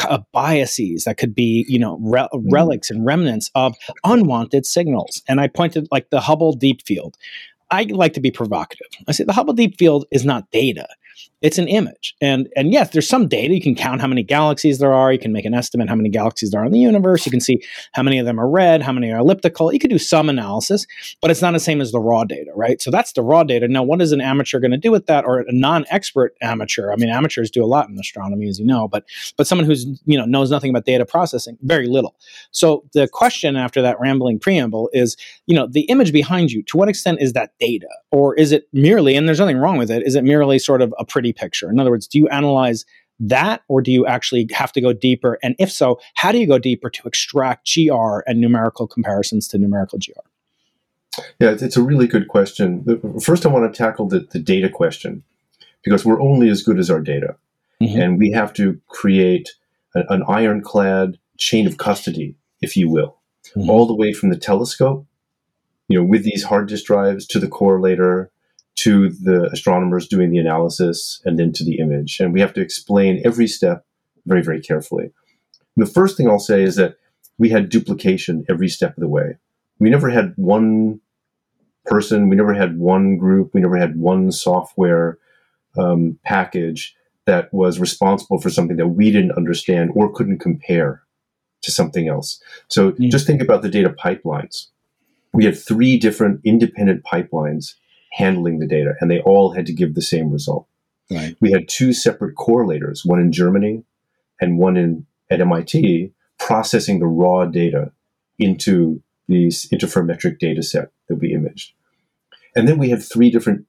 uh, 0.08 0.20
biases 0.32 1.04
that 1.06 1.18
could 1.18 1.36
be 1.36 1.66
you 1.68 1.80
know 1.80 1.98
re- 2.02 2.28
mm. 2.34 2.44
relics 2.52 2.90
and 2.90 3.06
remnants 3.06 3.50
of 3.56 3.76
unwanted 4.04 4.66
signals. 4.66 5.22
And 5.28 5.40
i 5.40 5.48
pointed 5.48 5.88
like 5.92 6.10
the 6.10 6.22
hubble 6.22 6.54
deep 6.54 6.86
field. 6.86 7.18
I 7.72 7.84
like 7.84 8.14
to 8.14 8.20
be 8.20 8.30
provocative. 8.30 8.88
I 9.08 9.14
say 9.14 9.24
the 9.24 9.34
Hubble 9.34 9.54
Deep 9.54 9.80
Field 9.80 10.06
is 10.12 10.24
not 10.24 10.52
data 10.52 10.88
it's 11.44 11.58
an 11.58 11.68
image. 11.68 12.16
And 12.22 12.50
and 12.56 12.72
yes 12.72 12.90
there's 12.92 13.08
some 13.08 13.28
data. 13.28 13.54
You 13.54 13.62
can 13.62 13.76
count 13.76 14.02
how 14.02 14.08
many 14.08 14.24
galaxies 14.24 14.80
there 14.80 14.94
are. 14.94 15.12
You 15.12 15.20
can 15.20 15.34
make 15.34 15.46
an 15.46 15.54
estimate 15.54 15.90
how 15.90 15.96
many 15.96 16.10
galaxies 16.10 16.52
there 16.52 16.62
are 16.62 16.66
in 16.66 16.72
the 16.72 16.80
universe. 16.80 17.26
You 17.26 17.32
can 17.32 17.42
see 17.42 17.62
how 17.92 18.02
many 18.02 18.18
of 18.18 18.26
them 18.26 18.40
are 18.40 18.50
red 18.50 18.82
how 18.82 18.94
many 18.94 19.12
are 19.12 19.20
elliptical. 19.20 19.72
You 19.72 19.80
could 19.80 19.90
do 19.90 20.00
some 20.00 20.30
analysis 20.30 20.88
but 21.22 21.30
it's 21.30 21.42
not 21.42 21.52
the 21.52 21.60
same 21.60 21.82
as 21.82 21.92
the 21.92 22.00
raw 22.00 22.24
data 22.24 22.52
right? 22.56 22.82
So 22.82 22.90
that's 22.90 23.12
the 23.12 23.22
raw 23.22 23.44
data. 23.44 23.68
Now 23.68 23.84
what 23.84 24.02
is 24.02 24.14
an 24.14 24.22
amateur 24.22 24.60
going 24.60 24.72
to 24.72 24.78
do 24.78 24.90
with 24.90 25.06
that 25.08 25.26
or 25.26 25.40
a 25.40 25.46
non-expert 25.50 26.36
amateur? 26.42 26.92
I 26.92 26.96
mean 26.96 27.10
amateurs 27.10 27.52
do 27.52 27.64
a 27.64 27.68
lot 27.68 27.90
in 27.90 28.00
astronomy 28.00 28.48
as 28.48 28.58
you 28.58 28.66
know 28.66 28.88
but 28.88 29.04
but 29.38 29.46
someone 29.46 29.68
who's 29.68 29.86
you 30.06 30.18
know 30.18 30.26
knows 30.26 30.50
nothing 30.50 30.70
about 30.70 30.86
data 30.86 31.06
processing 31.06 31.58
very 31.62 31.88
little. 31.88 32.16
So 32.52 32.86
the 32.94 33.08
question 33.08 33.58
after 33.58 33.82
that 33.82 34.00
rambling 34.00 34.40
preamble 34.40 34.90
is 34.94 35.18
you 35.46 35.56
know 35.56 35.68
the 35.68 35.82
image 35.82 36.14
behind 36.14 36.52
you 36.52 36.64
to 36.64 36.78
what 36.78 36.88
extent 36.88 37.20
is 37.22 37.34
that 37.34 37.52
data? 37.60 37.90
Or 38.12 38.34
is 38.36 38.54
it 38.54 38.70
merely 38.72 39.16
and 39.16 39.28
there's 39.28 39.40
nothing 39.40 39.58
wrong 39.58 39.78
with 39.78 39.92
it 39.92 40.04
is 40.06 40.16
it 40.16 40.24
merely 40.24 40.60
sort 40.60 40.82
of 40.82 40.94
a 41.04 41.06
pretty 41.06 41.34
picture? 41.34 41.70
In 41.70 41.80
other 41.80 41.92
words, 41.92 42.08
do 42.08 42.18
you 42.18 42.28
analyze 42.30 42.86
that 43.20 43.62
or 43.68 43.82
do 43.82 43.92
you 43.92 44.06
actually 44.06 44.48
have 44.52 44.72
to 44.74 44.82
go 44.82 44.94
deeper? 44.94 45.38
And 45.44 45.56
if 45.60 45.72
so, 45.72 46.00
how 46.16 46.32
do 46.32 46.40
you 46.40 46.48
go 46.48 46.58
deeper 46.58 46.90
to 46.90 47.08
extract 47.08 47.70
GR 47.74 48.20
and 48.26 48.42
numerical 48.42 48.88
comparisons 48.88 49.48
to 49.50 49.58
numerical 49.58 50.00
GR? 50.00 51.22
Yeah, 51.40 51.52
it's 51.52 51.78
a 51.78 51.84
really 51.84 52.08
good 52.08 52.28
question. 52.28 53.20
First, 53.22 53.46
I 53.46 53.50
want 53.50 53.72
to 53.72 53.78
tackle 53.78 54.08
the, 54.08 54.28
the 54.32 54.40
data 54.40 54.68
question 54.68 55.24
because 55.84 56.04
we're 56.04 56.22
only 56.22 56.50
as 56.50 56.64
good 56.64 56.80
as 56.80 56.90
our 56.90 57.00
data. 57.00 57.36
Mm-hmm. 57.82 58.02
And 58.02 58.18
we 58.18 58.32
have 58.32 58.54
to 58.54 58.80
create 58.88 59.52
a, 59.96 60.04
an 60.10 60.24
ironclad 60.28 61.18
chain 61.38 61.68
of 61.68 61.78
custody, 61.78 62.36
if 62.62 62.76
you 62.76 62.90
will, 62.90 63.18
mm-hmm. 63.56 63.70
all 63.70 63.86
the 63.86 63.96
way 63.96 64.14
from 64.14 64.30
the 64.30 64.38
telescope, 64.38 65.06
you 65.88 66.00
know, 66.00 66.06
with 66.06 66.24
these 66.24 66.44
hard 66.44 66.68
disk 66.68 66.86
drives 66.86 67.28
to 67.28 67.40
the 67.40 67.48
correlator, 67.48 68.30
to 68.76 69.10
the 69.10 69.50
astronomers 69.52 70.08
doing 70.08 70.32
the 70.32 70.40
analysis 70.40 71.22
and 71.26 71.38
then 71.38 71.52
to 71.54 71.64
the 71.64 71.78
image. 71.78 72.20
And 72.20 72.34
we 72.34 72.42
have 72.42 72.54
to 72.54 72.62
explain 72.62 73.22
every 73.24 73.48
step 73.48 73.86
very, 74.26 74.42
very 74.42 74.62
carefully. 74.62 75.12
And 75.76 75.86
the 75.86 75.92
first 75.92 76.18
thing 76.18 76.30
I'll 76.30 76.40
say 76.40 76.64
is 76.64 76.76
that 76.76 76.98
we 77.38 77.50
had 77.50 77.70
duplication 77.70 78.46
every 78.50 78.70
step 78.70 78.96
of 78.98 79.02
the 79.02 79.08
way. 79.08 79.38
We 79.80 79.90
never 79.90 80.10
had 80.10 80.34
one 80.36 81.02
person, 81.86 82.30
we 82.30 82.36
never 82.36 82.54
had 82.54 82.78
one 82.78 83.18
group, 83.18 83.54
we 83.54 83.62
never 83.62 83.78
had 83.78 83.98
one 83.98 84.32
software 84.32 85.18
um, 85.78 86.18
package 86.24 86.96
that 87.26 87.54
was 87.54 87.80
responsible 87.80 88.40
for 88.40 88.50
something 88.50 88.78
that 88.78 88.90
we 88.90 89.12
didn't 89.12 89.32
understand 89.34 89.92
or 89.96 90.12
couldn't 90.12 90.40
compare 90.40 91.04
to 91.62 91.72
something 91.72 92.08
else. 92.08 92.42
So 92.68 92.92
mm-hmm. 92.92 93.10
just 93.10 93.26
think 93.26 93.42
about 93.42 93.62
the 93.62 93.70
data 93.70 93.90
pipelines. 93.90 94.68
We 95.34 95.46
had 95.46 95.58
three 95.58 95.98
different 95.98 96.42
independent 96.44 97.04
pipelines 97.04 97.74
handling 98.14 98.60
the 98.60 98.68
data, 98.68 98.94
and 99.00 99.10
they 99.10 99.20
all 99.22 99.52
had 99.52 99.66
to 99.66 99.74
give 99.74 99.96
the 99.96 100.02
same 100.02 100.32
result. 100.32 100.68
Right. 101.12 101.36
We 101.42 101.52
had 101.52 101.68
two 101.68 101.94
separate 101.94 102.36
correlators, 102.36 103.06
one 103.06 103.20
in 103.20 103.32
Germany 103.32 103.84
and 104.40 104.58
one 104.58 104.78
in 104.78 105.06
at 105.30 105.42
MIT, 105.42 106.12
processing 106.40 107.00
the 107.00 107.08
raw 107.08 107.46
data 107.46 107.92
into 108.38 109.02
these 109.28 109.68
interferometric 109.70 110.38
data 110.38 110.62
set 110.62 110.92
that 111.08 111.16
we 111.16 111.34
imaged. 111.34 111.74
And 112.56 112.68
then 112.68 112.78
we 112.78 112.90
had 112.90 113.02
three 113.02 113.32
different 113.32 113.66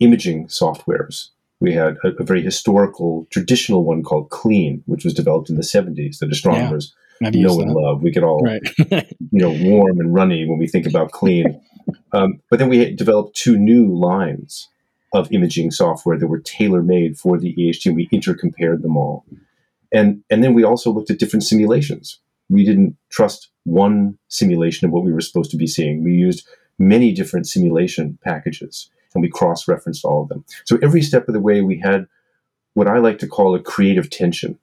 imaging 0.00 0.46
softwares. 0.46 1.30
We 1.60 1.74
had 1.74 1.96
a, 2.04 2.08
a 2.20 2.24
very 2.24 2.42
historical, 2.42 3.26
traditional 3.30 3.84
one 3.84 4.02
called 4.02 4.30
CLEAN, 4.30 4.82
which 4.86 5.04
was 5.04 5.14
developed 5.14 5.50
in 5.50 5.56
the 5.56 5.62
70s 5.62 6.18
that 6.18 6.30
astronomers 6.30 6.94
know 7.20 7.60
and 7.60 7.72
love. 7.72 8.02
We 8.02 8.10
get 8.10 8.24
all 8.24 8.40
right. 8.40 8.62
you 8.78 9.08
know 9.32 9.50
warm 9.50 10.00
and 10.00 10.14
runny 10.14 10.48
when 10.48 10.58
we 10.58 10.66
think 10.66 10.86
about 10.86 11.12
CLEAN. 11.12 11.60
Um, 12.12 12.40
but 12.50 12.58
then 12.58 12.68
we 12.68 12.94
developed 12.94 13.36
two 13.36 13.56
new 13.56 13.94
lines 13.94 14.68
of 15.12 15.30
imaging 15.32 15.70
software 15.70 16.18
that 16.18 16.26
were 16.26 16.40
tailor 16.40 16.82
made 16.82 17.18
for 17.18 17.38
the 17.38 17.54
EHT, 17.54 17.86
and 17.86 17.96
we 17.96 18.08
intercompared 18.08 18.82
them 18.82 18.96
all. 18.96 19.24
And, 19.92 20.24
and 20.28 20.42
then 20.42 20.54
we 20.54 20.64
also 20.64 20.90
looked 20.90 21.10
at 21.10 21.18
different 21.18 21.44
simulations. 21.44 22.18
We 22.50 22.64
didn't 22.64 22.96
trust 23.10 23.48
one 23.62 24.18
simulation 24.28 24.86
of 24.86 24.92
what 24.92 25.04
we 25.04 25.12
were 25.12 25.20
supposed 25.20 25.52
to 25.52 25.56
be 25.56 25.68
seeing. 25.68 26.02
We 26.02 26.12
used 26.12 26.46
many 26.78 27.12
different 27.12 27.46
simulation 27.46 28.18
packages 28.24 28.90
and 29.14 29.22
we 29.22 29.30
cross 29.30 29.68
referenced 29.68 30.04
all 30.04 30.22
of 30.22 30.28
them. 30.28 30.44
So 30.64 30.78
every 30.82 31.00
step 31.00 31.28
of 31.28 31.34
the 31.34 31.40
way, 31.40 31.60
we 31.60 31.78
had 31.78 32.06
what 32.74 32.88
I 32.88 32.98
like 32.98 33.18
to 33.20 33.28
call 33.28 33.54
a 33.54 33.62
creative 33.62 34.10
tension. 34.10 34.58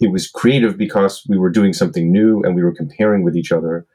It 0.00 0.10
was 0.10 0.28
creative 0.28 0.76
because 0.76 1.24
we 1.28 1.38
were 1.38 1.50
doing 1.50 1.72
something 1.72 2.10
new 2.10 2.42
and 2.42 2.54
we 2.54 2.62
were 2.62 2.74
comparing 2.74 3.22
with 3.22 3.36
each 3.36 3.52
other, 3.52 3.86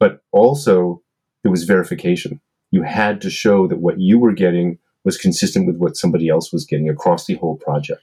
but 0.00 0.22
also 0.32 1.02
it 1.44 1.48
was 1.48 1.64
verification. 1.64 2.40
You 2.70 2.82
had 2.82 3.20
to 3.20 3.30
show 3.30 3.66
that 3.68 3.78
what 3.78 4.00
you 4.00 4.18
were 4.18 4.32
getting 4.32 4.78
was 5.04 5.16
consistent 5.16 5.66
with 5.66 5.76
what 5.76 5.96
somebody 5.96 6.28
else 6.28 6.52
was 6.52 6.64
getting 6.64 6.88
across 6.88 7.26
the 7.26 7.34
whole 7.34 7.56
project. 7.56 8.02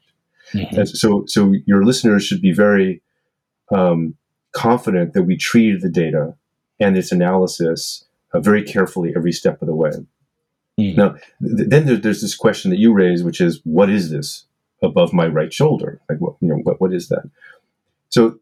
Mm-hmm. 0.54 0.84
so, 0.86 1.24
so 1.28 1.54
your 1.66 1.86
listeners 1.86 2.26
should 2.26 2.41
be 2.41 2.52
very 2.52 3.02
um, 3.72 4.16
confident 4.52 5.14
that 5.14 5.24
we 5.24 5.38
treated 5.38 5.82
the 5.82 5.89
data 5.89 6.36
and 6.80 6.97
its 6.97 7.12
analysis 7.12 8.06
uh, 8.34 8.39
very 8.39 8.64
carefully 8.64 9.14
every 9.16 9.32
step 9.32 9.62
of 9.62 9.68
the 9.68 9.76
way. 9.76 9.91
Mm-hmm. 10.80 10.99
Now, 10.99 11.10
th- 11.41 11.70
then 11.70 11.86
there, 11.86 11.97
there's 11.97 12.22
this 12.22 12.36
question 12.36 12.72
that 12.72 12.80
you 12.80 12.93
raise, 12.93 13.24
which 13.24 13.41
is, 13.41 13.62
what 13.64 13.89
is 13.89 14.10
this 14.10 14.45
above 14.82 15.13
my 15.13 15.27
right 15.27 15.53
shoulder? 15.53 16.01
Like, 16.09 16.19
what, 16.19 16.36
you 16.41 16.49
know, 16.49 16.59
what, 16.63 16.82
what 16.82 16.93
is 16.93 17.09
that? 17.09 17.29
So 18.09 18.39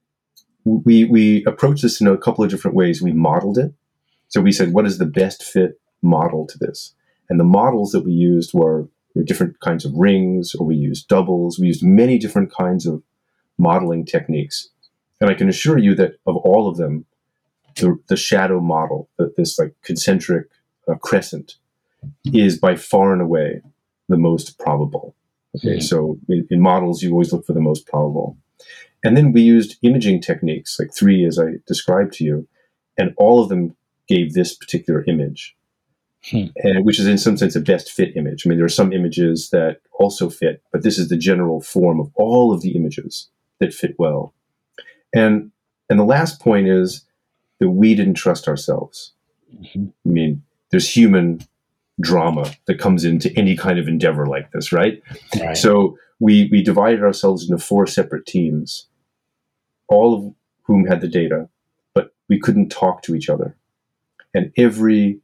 we 0.66 1.06
we 1.06 1.44
approached 1.46 1.82
this 1.82 2.02
in 2.02 2.08
a 2.08 2.18
couple 2.18 2.44
of 2.44 2.50
different 2.50 2.76
ways. 2.76 3.02
We 3.02 3.14
modeled 3.14 3.58
it. 3.58 3.74
So 4.28 4.42
we 4.42 4.52
said, 4.52 4.74
what 4.74 4.86
is 4.86 4.98
the 4.98 5.06
best 5.06 5.44
fit 5.44 5.80
model 6.02 6.46
to 6.48 6.58
this? 6.58 6.94
And 7.30 7.40
the 7.40 7.46
models 7.46 7.92
that 7.92 8.06
we 8.06 8.12
used 8.12 8.54
were 8.54 8.88
different 9.26 9.60
kinds 9.60 9.86
of 9.86 9.94
rings, 9.96 10.56
or 10.56 10.66
we 10.66 10.76
used 10.76 11.08
doubles. 11.08 11.60
We 11.60 11.68
used 11.68 11.84
many 11.84 12.18
different 12.18 12.52
kinds 12.54 12.86
of 12.86 13.04
modeling 13.58 14.06
techniques. 14.06 14.70
And 15.20 15.30
I 15.30 15.34
can 15.34 15.50
assure 15.50 15.78
you 15.78 15.96
that 15.96 16.14
of 16.26 16.38
all 16.38 16.70
of 16.70 16.78
them, 16.78 17.06
the, 17.76 17.98
the 18.08 18.16
shadow 18.16 18.62
model, 18.62 19.10
this 19.36 19.60
like 19.60 19.74
concentric 19.84 20.48
uh, 20.88 20.96
crescent, 20.96 21.56
is 22.34 22.58
by 22.58 22.76
far 22.76 23.12
and 23.12 23.22
away 23.22 23.62
the 24.08 24.18
most 24.18 24.58
probable. 24.58 25.16
Okay, 25.56 25.78
mm-hmm. 25.78 25.80
so 25.80 26.18
in, 26.28 26.48
in, 26.50 26.62
models, 26.62 27.02
you 27.02 27.12
always 27.12 27.34
look 27.34 27.46
for 27.46 27.54
the 27.54 27.62
most 27.62 27.88
probable. 27.88 28.38
And 29.04 29.18
then 29.18 29.32
we 29.32 29.42
used 29.42 29.78
imaging 29.82 30.22
techniques, 30.22 30.80
like 30.80 30.94
three 30.94 31.26
as 31.26 31.40
I 31.40 31.54
described 31.66 32.14
to 32.14 32.24
you, 32.24 32.48
and 32.98 33.14
all 33.18 33.42
of 33.42 33.50
them 33.50 33.76
gave 34.08 34.34
this 34.34 34.56
particular 34.56 35.04
image, 35.08 35.56
hmm. 36.30 36.48
and 36.58 36.86
which 36.86 37.00
is 37.00 37.08
in 37.08 37.18
some 37.18 37.38
sense 37.38 37.56
a 37.56 37.62
best 37.62 37.92
fit 37.92 38.16
image. 38.16 38.46
I 38.46 38.50
mean, 38.50 38.58
there 38.58 38.66
are 38.66 38.70
some 38.70 38.94
images 38.94 39.50
that 39.52 39.82
also 39.94 40.30
fit, 40.30 40.62
but 40.72 40.84
this 40.84 40.98
is 40.98 41.10
the 41.10 41.18
general 41.18 41.62
form 41.62 42.00
of 42.00 42.12
all 42.16 42.54
of 42.54 42.62
the 42.62 42.76
images 42.76 43.30
that 43.60 43.74
fit 43.74 43.96
well. 43.98 44.34
And 45.14 45.52
and 45.90 46.00
the 46.00 46.06
last 46.06 46.40
point 46.40 46.68
is 46.68 47.06
that 47.60 47.70
we 47.70 47.96
didn't 47.96 48.14
trust 48.14 48.48
ourselves. 48.48 49.14
Mm-hmm. 49.56 49.86
I 50.06 50.10
mean, 50.10 50.44
there's 50.72 50.96
human 50.96 51.42
drama 52.00 52.52
that 52.66 52.80
comes 52.80 53.04
into 53.04 53.32
any 53.38 53.56
kind 53.56 53.80
of 53.80 53.88
endeavor 53.88 54.26
like 54.26 54.52
this, 54.52 54.72
right? 54.72 55.02
right? 55.40 55.58
So 55.58 55.98
we 56.20 56.50
we 56.52 56.64
divided 56.64 57.02
ourselves 57.04 57.50
into 57.50 57.64
four 57.64 57.88
separate 57.88 58.26
teams, 58.26 58.88
all 59.88 60.14
of 60.14 60.34
whom 60.64 60.86
had 60.86 61.02
the 61.02 61.08
data, 61.08 61.50
but 61.94 62.14
we 62.28 62.40
couldn't 62.40 62.70
talk 62.70 63.02
to 63.04 63.16
each 63.16 63.30
other. 63.30 63.56
And 64.34 64.52
every 64.58 65.20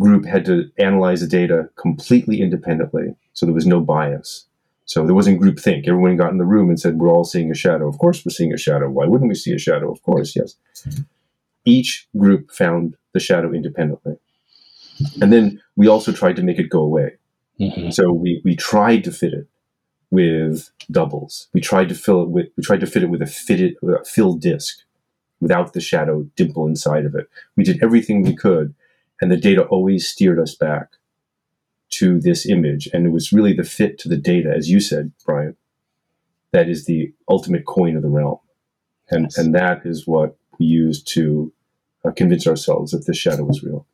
group 0.00 0.24
had 0.24 0.44
to 0.46 0.70
analyze 0.78 1.20
the 1.20 1.26
data 1.26 1.68
completely 1.76 2.40
independently, 2.40 3.14
so 3.32 3.46
there 3.46 3.54
was 3.54 3.66
no 3.66 3.80
bias. 3.80 4.46
So 4.86 5.06
there 5.06 5.14
wasn't 5.14 5.38
group 5.38 5.60
think. 5.60 5.86
Everyone 5.86 6.16
got 6.16 6.32
in 6.32 6.38
the 6.38 6.44
room 6.44 6.68
and 6.68 6.80
said, 6.80 6.98
"We're 6.98 7.12
all 7.12 7.24
seeing 7.24 7.50
a 7.50 7.54
shadow." 7.54 7.86
Of 7.88 7.98
course, 7.98 8.24
we're 8.24 8.32
seeing 8.32 8.52
a 8.52 8.58
shadow. 8.58 8.90
Why 8.90 9.06
wouldn't 9.06 9.28
we 9.28 9.36
see 9.36 9.52
a 9.52 9.58
shadow? 9.58 9.92
Of 9.92 10.02
course, 10.02 10.34
yes. 10.34 10.56
Each 11.64 12.08
group 12.16 12.50
found 12.50 12.96
the 13.12 13.20
shadow 13.20 13.52
independently, 13.52 14.16
and 15.20 15.32
then 15.32 15.60
we 15.76 15.88
also 15.88 16.12
tried 16.12 16.36
to 16.36 16.42
make 16.42 16.58
it 16.58 16.68
go 16.68 16.80
away. 16.80 17.16
Mm-hmm. 17.58 17.90
So 17.90 18.12
we 18.12 18.40
we 18.44 18.56
tried 18.56 19.04
to 19.04 19.12
fit 19.12 19.34
it 19.34 19.48
with 20.10 20.70
doubles. 20.90 21.48
We 21.52 21.60
tried 21.60 21.88
to 21.90 21.94
fill 21.94 22.22
it 22.22 22.30
with 22.30 22.46
we 22.56 22.62
tried 22.62 22.80
to 22.80 22.86
fit 22.86 23.02
it 23.02 23.10
with 23.10 23.22
a 23.22 23.26
fitted 23.26 23.76
a 23.82 24.04
filled 24.04 24.40
disc 24.40 24.80
without 25.40 25.72
the 25.72 25.80
shadow 25.80 26.22
dimple 26.36 26.66
inside 26.66 27.04
of 27.04 27.14
it. 27.14 27.28
We 27.56 27.64
did 27.64 27.82
everything 27.82 28.22
we 28.22 28.36
could, 28.36 28.74
and 29.20 29.30
the 29.30 29.36
data 29.36 29.62
always 29.64 30.08
steered 30.08 30.38
us 30.38 30.54
back 30.54 30.88
to 31.90 32.20
this 32.20 32.46
image. 32.48 32.88
And 32.92 33.06
it 33.06 33.10
was 33.10 33.32
really 33.32 33.52
the 33.52 33.64
fit 33.64 33.98
to 34.00 34.08
the 34.08 34.16
data, 34.16 34.52
as 34.56 34.70
you 34.70 34.80
said, 34.80 35.12
Brian, 35.26 35.56
that 36.52 36.68
is 36.68 36.86
the 36.86 37.12
ultimate 37.28 37.66
coin 37.66 37.96
of 37.96 38.02
the 38.02 38.08
realm. 38.08 38.38
And, 39.10 39.24
yes. 39.24 39.38
and 39.38 39.54
that 39.54 39.82
is 39.84 40.06
what 40.06 40.36
we 40.58 40.66
used 40.66 41.08
to 41.08 41.52
uh, 42.04 42.12
convince 42.12 42.46
ourselves 42.46 42.92
that 42.92 43.06
this 43.06 43.16
shadow 43.16 43.44
was 43.44 43.62
real. 43.62 43.86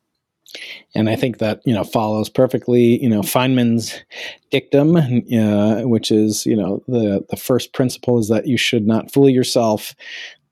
And 0.95 1.09
I 1.09 1.15
think 1.15 1.39
that 1.39 1.61
you 1.65 1.73
know 1.73 1.83
follows 1.83 2.29
perfectly, 2.29 3.01
you 3.01 3.09
know, 3.09 3.21
Feynman's 3.21 3.93
dictum, 4.49 4.95
uh, 4.97 5.81
which 5.87 6.11
is 6.11 6.45
you 6.45 6.55
know 6.55 6.81
the 6.87 7.25
the 7.29 7.37
first 7.37 7.73
principle 7.73 8.19
is 8.19 8.29
that 8.29 8.47
you 8.47 8.57
should 8.57 8.87
not 8.87 9.11
fool 9.11 9.29
yourself. 9.29 9.93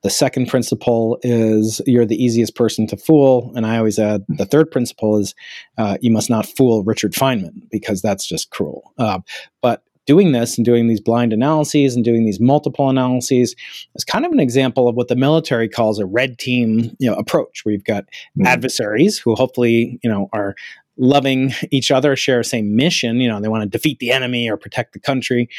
The 0.04 0.12
second 0.12 0.50
principle 0.50 1.18
is 1.24 1.82
you're 1.88 2.06
the 2.06 2.24
easiest 2.24 2.56
person 2.56 2.86
to 2.88 2.98
fool. 2.98 3.52
And 3.56 3.66
I 3.66 3.80
always 3.80 3.98
add 3.98 4.24
the 4.30 4.46
third 4.46 4.70
principle 4.70 5.18
is 5.18 5.34
uh, 5.80 5.98
you 6.00 6.12
must 6.12 6.30
not 6.30 6.46
fool 6.46 6.84
Richard 6.84 7.14
Feynman 7.14 7.68
because 7.72 8.04
that's 8.04 8.28
just 8.28 8.52
cruel. 8.52 8.94
Uh, 9.00 9.22
but 9.64 9.82
doing 10.06 10.32
this 10.32 10.58
and 10.58 10.66
doing 10.66 10.88
these 10.88 11.02
blind 11.02 11.34
analyses 11.34 11.96
and 11.96 12.06
doing 12.06 12.26
these 12.26 12.40
multiple 12.40 12.90
analyses 12.90 13.56
is 13.96 14.04
kind 14.04 14.26
of 14.26 14.32
an 14.32 14.40
example 14.40 14.88
of 14.88 14.96
what 14.96 15.08
the 15.08 15.16
military 15.16 15.68
calls 15.68 16.00
a 16.00 16.06
red 16.06 16.38
team 16.38 16.96
you 17.00 17.10
know, 17.10 17.16
approach 17.16 17.64
where 17.64 17.74
you've 17.74 17.84
got 17.84 18.04
mm-hmm. 18.04 18.46
adversaries 18.46 19.18
who 19.18 19.36
hopefully 19.36 20.00
you 20.04 20.10
know 20.10 20.30
are 20.34 20.56
loving 20.98 21.54
each 21.72 21.92
other, 21.92 22.16
share 22.16 22.40
the 22.40 22.44
same 22.44 22.76
mission. 22.76 23.20
You 23.20 23.30
know, 23.30 23.40
they 23.40 23.48
want 23.48 23.64
to 23.64 23.70
defeat 23.70 24.00
the 24.00 24.12
enemy 24.12 24.50
or 24.50 24.58
protect 24.58 24.94
the 24.94 25.00
country. 25.00 25.50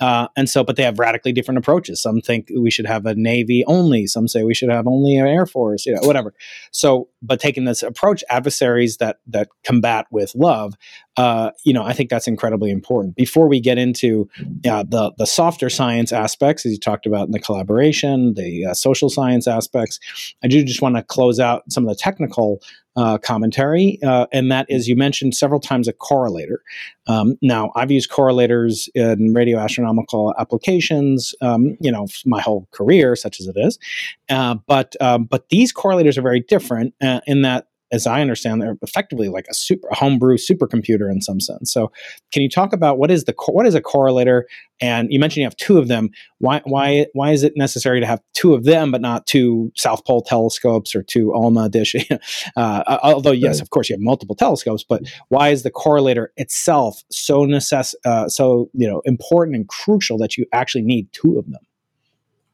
Uh, 0.00 0.28
and 0.36 0.48
so, 0.48 0.64
but 0.64 0.76
they 0.76 0.82
have 0.82 0.98
radically 0.98 1.32
different 1.32 1.58
approaches. 1.58 2.02
Some 2.02 2.20
think 2.20 2.50
we 2.56 2.70
should 2.70 2.86
have 2.86 3.06
a 3.06 3.14
Navy 3.14 3.64
only. 3.66 4.06
Some 4.06 4.28
say 4.28 4.44
we 4.44 4.54
should 4.54 4.70
have 4.70 4.86
only 4.86 5.16
an 5.16 5.26
Air 5.26 5.46
Force, 5.46 5.86
you 5.86 5.94
know, 5.94 6.00
whatever. 6.02 6.34
So, 6.70 7.08
but 7.22 7.40
taking 7.40 7.64
this 7.64 7.82
approach, 7.82 8.22
adversaries 8.30 8.98
that, 8.98 9.18
that 9.26 9.48
combat 9.64 10.06
with 10.10 10.34
love, 10.34 10.74
uh, 11.16 11.50
you 11.64 11.72
know, 11.72 11.82
I 11.82 11.92
think 11.92 12.10
that's 12.10 12.28
incredibly 12.28 12.70
important. 12.70 13.16
Before 13.16 13.48
we 13.48 13.58
get 13.58 13.78
into 13.78 14.28
uh, 14.68 14.84
the 14.86 15.12
the 15.16 15.24
softer 15.24 15.70
science 15.70 16.12
aspects, 16.12 16.66
as 16.66 16.72
you 16.72 16.78
talked 16.78 17.06
about 17.06 17.26
in 17.26 17.32
the 17.32 17.40
collaboration, 17.40 18.34
the 18.34 18.66
uh, 18.66 18.74
social 18.74 19.08
science 19.08 19.48
aspects, 19.48 19.98
I 20.44 20.48
do 20.48 20.62
just 20.62 20.82
want 20.82 20.96
to 20.96 21.02
close 21.02 21.40
out 21.40 21.62
some 21.70 21.84
of 21.84 21.88
the 21.88 21.98
technical 21.98 22.60
uh, 22.96 23.18
commentary, 23.18 23.98
uh, 24.02 24.26
and 24.32 24.50
that 24.50 24.66
is 24.68 24.88
you 24.88 24.96
mentioned 24.96 25.34
several 25.34 25.60
times 25.60 25.88
a 25.88 25.92
correlator. 25.92 26.58
Um, 27.06 27.36
now, 27.42 27.70
I've 27.76 27.90
used 27.90 28.10
correlators 28.10 28.88
in 28.94 29.34
radio 29.34 29.58
astronomical 29.58 30.34
applications, 30.38 31.34
um, 31.40 31.76
you 31.80 31.92
know, 31.92 32.06
my 32.24 32.40
whole 32.40 32.68
career, 32.72 33.14
such 33.14 33.40
as 33.40 33.46
it 33.46 33.56
is. 33.56 33.78
Uh, 34.28 34.56
but 34.66 34.96
um, 35.00 35.24
but 35.24 35.48
these 35.50 35.72
correlators 35.72 36.16
are 36.16 36.22
very 36.22 36.40
different 36.40 36.94
uh, 37.02 37.20
in 37.26 37.42
that 37.42 37.68
as 37.92 38.06
I 38.06 38.20
understand, 38.20 38.60
they're 38.60 38.76
effectively 38.82 39.28
like 39.28 39.46
a 39.48 39.54
super 39.54 39.88
a 39.88 39.96
homebrew 39.96 40.36
supercomputer 40.36 41.10
in 41.10 41.20
some 41.20 41.40
sense. 41.40 41.72
So, 41.72 41.92
can 42.32 42.42
you 42.42 42.48
talk 42.48 42.72
about 42.72 42.98
what 42.98 43.10
is 43.10 43.24
the 43.24 43.34
what 43.48 43.66
is 43.66 43.74
a 43.74 43.80
correlator? 43.80 44.42
And 44.80 45.10
you 45.10 45.18
mentioned 45.18 45.38
you 45.38 45.46
have 45.46 45.56
two 45.56 45.78
of 45.78 45.88
them. 45.88 46.10
Why 46.38 46.62
why 46.64 47.06
why 47.12 47.30
is 47.30 47.42
it 47.42 47.56
necessary 47.56 48.00
to 48.00 48.06
have 48.06 48.20
two 48.34 48.54
of 48.54 48.64
them, 48.64 48.90
but 48.90 49.00
not 49.00 49.26
two 49.26 49.72
South 49.76 50.04
Pole 50.04 50.22
telescopes 50.22 50.94
or 50.94 51.02
two 51.02 51.32
ALMA 51.32 51.68
dish? 51.68 51.94
uh, 52.56 52.98
although 53.02 53.32
yes, 53.32 53.60
of 53.60 53.70
course 53.70 53.88
you 53.88 53.94
have 53.94 54.00
multiple 54.00 54.34
telescopes, 54.34 54.84
but 54.84 55.02
why 55.28 55.50
is 55.50 55.62
the 55.62 55.70
correlator 55.70 56.28
itself 56.36 57.02
so 57.10 57.46
necess- 57.46 57.94
uh, 58.04 58.28
so 58.28 58.68
you 58.74 58.88
know 58.88 59.00
important 59.04 59.56
and 59.56 59.68
crucial 59.68 60.18
that 60.18 60.36
you 60.36 60.44
actually 60.52 60.82
need 60.82 61.08
two 61.12 61.38
of 61.38 61.50
them? 61.50 61.60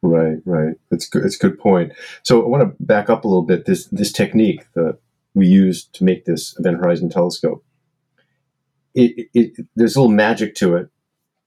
Right, 0.03 0.39
right. 0.45 0.75
That's 0.91 1.07
good. 1.07 1.23
It's 1.23 1.37
a 1.37 1.39
good 1.39 1.57
point. 1.57 1.93
So 2.23 2.43
I 2.43 2.47
want 2.47 2.61
to 2.61 2.83
back 2.83 3.09
up 3.09 3.23
a 3.23 3.27
little 3.27 3.41
bit. 3.41 3.65
This 3.65 3.85
this 3.85 4.11
technique, 4.11 4.65
the 4.75 4.97
we 5.33 5.47
used 5.47 5.93
to 5.95 6.03
make 6.03 6.25
this 6.25 6.57
Event 6.59 6.77
Horizon 6.77 7.09
telescope. 7.09 7.63
It, 8.93 9.29
it, 9.33 9.53
it, 9.57 9.67
there's 9.75 9.95
a 9.95 10.01
little 10.01 10.15
magic 10.15 10.55
to 10.55 10.75
it, 10.75 10.89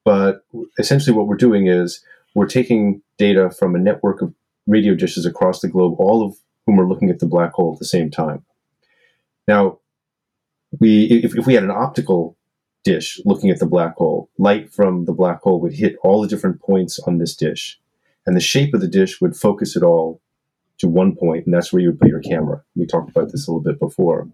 but 0.04 0.44
essentially 0.78 1.16
what 1.16 1.26
we're 1.26 1.36
doing 1.36 1.68
is 1.68 2.02
we're 2.34 2.46
taking 2.46 3.02
data 3.18 3.50
from 3.50 3.74
a 3.74 3.78
network 3.78 4.20
of 4.22 4.34
radio 4.66 4.94
dishes 4.94 5.24
across 5.24 5.60
the 5.60 5.68
globe, 5.68 5.94
all 5.98 6.26
of 6.26 6.36
whom 6.66 6.80
are 6.80 6.88
looking 6.88 7.10
at 7.10 7.20
the 7.20 7.26
black 7.26 7.52
hole 7.52 7.72
at 7.72 7.78
the 7.78 7.84
same 7.84 8.10
time. 8.10 8.44
Now, 9.46 9.78
we 10.80 11.04
if, 11.04 11.36
if 11.36 11.46
we 11.46 11.54
had 11.54 11.62
an 11.62 11.70
optical 11.70 12.36
dish 12.82 13.20
looking 13.24 13.50
at 13.50 13.60
the 13.60 13.66
black 13.66 13.96
hole, 13.96 14.28
light 14.38 14.72
from 14.72 15.04
the 15.04 15.12
black 15.12 15.40
hole 15.42 15.60
would 15.60 15.72
hit 15.72 15.96
all 16.02 16.20
the 16.20 16.28
different 16.28 16.60
points 16.60 16.98
on 17.00 17.18
this 17.18 17.36
dish, 17.36 17.80
and 18.26 18.36
the 18.36 18.40
shape 18.40 18.74
of 18.74 18.80
the 18.80 18.88
dish 18.88 19.20
would 19.20 19.36
focus 19.36 19.76
it 19.76 19.82
all 19.82 20.20
to 20.78 20.88
one 20.88 21.16
point, 21.16 21.46
and 21.46 21.54
that's 21.54 21.72
where 21.72 21.82
you 21.82 21.90
would 21.90 22.00
put 22.00 22.08
your 22.08 22.20
camera. 22.20 22.62
We 22.74 22.86
talked 22.86 23.10
about 23.10 23.32
this 23.32 23.46
a 23.46 23.50
little 23.50 23.62
bit 23.62 23.78
before. 23.78 24.28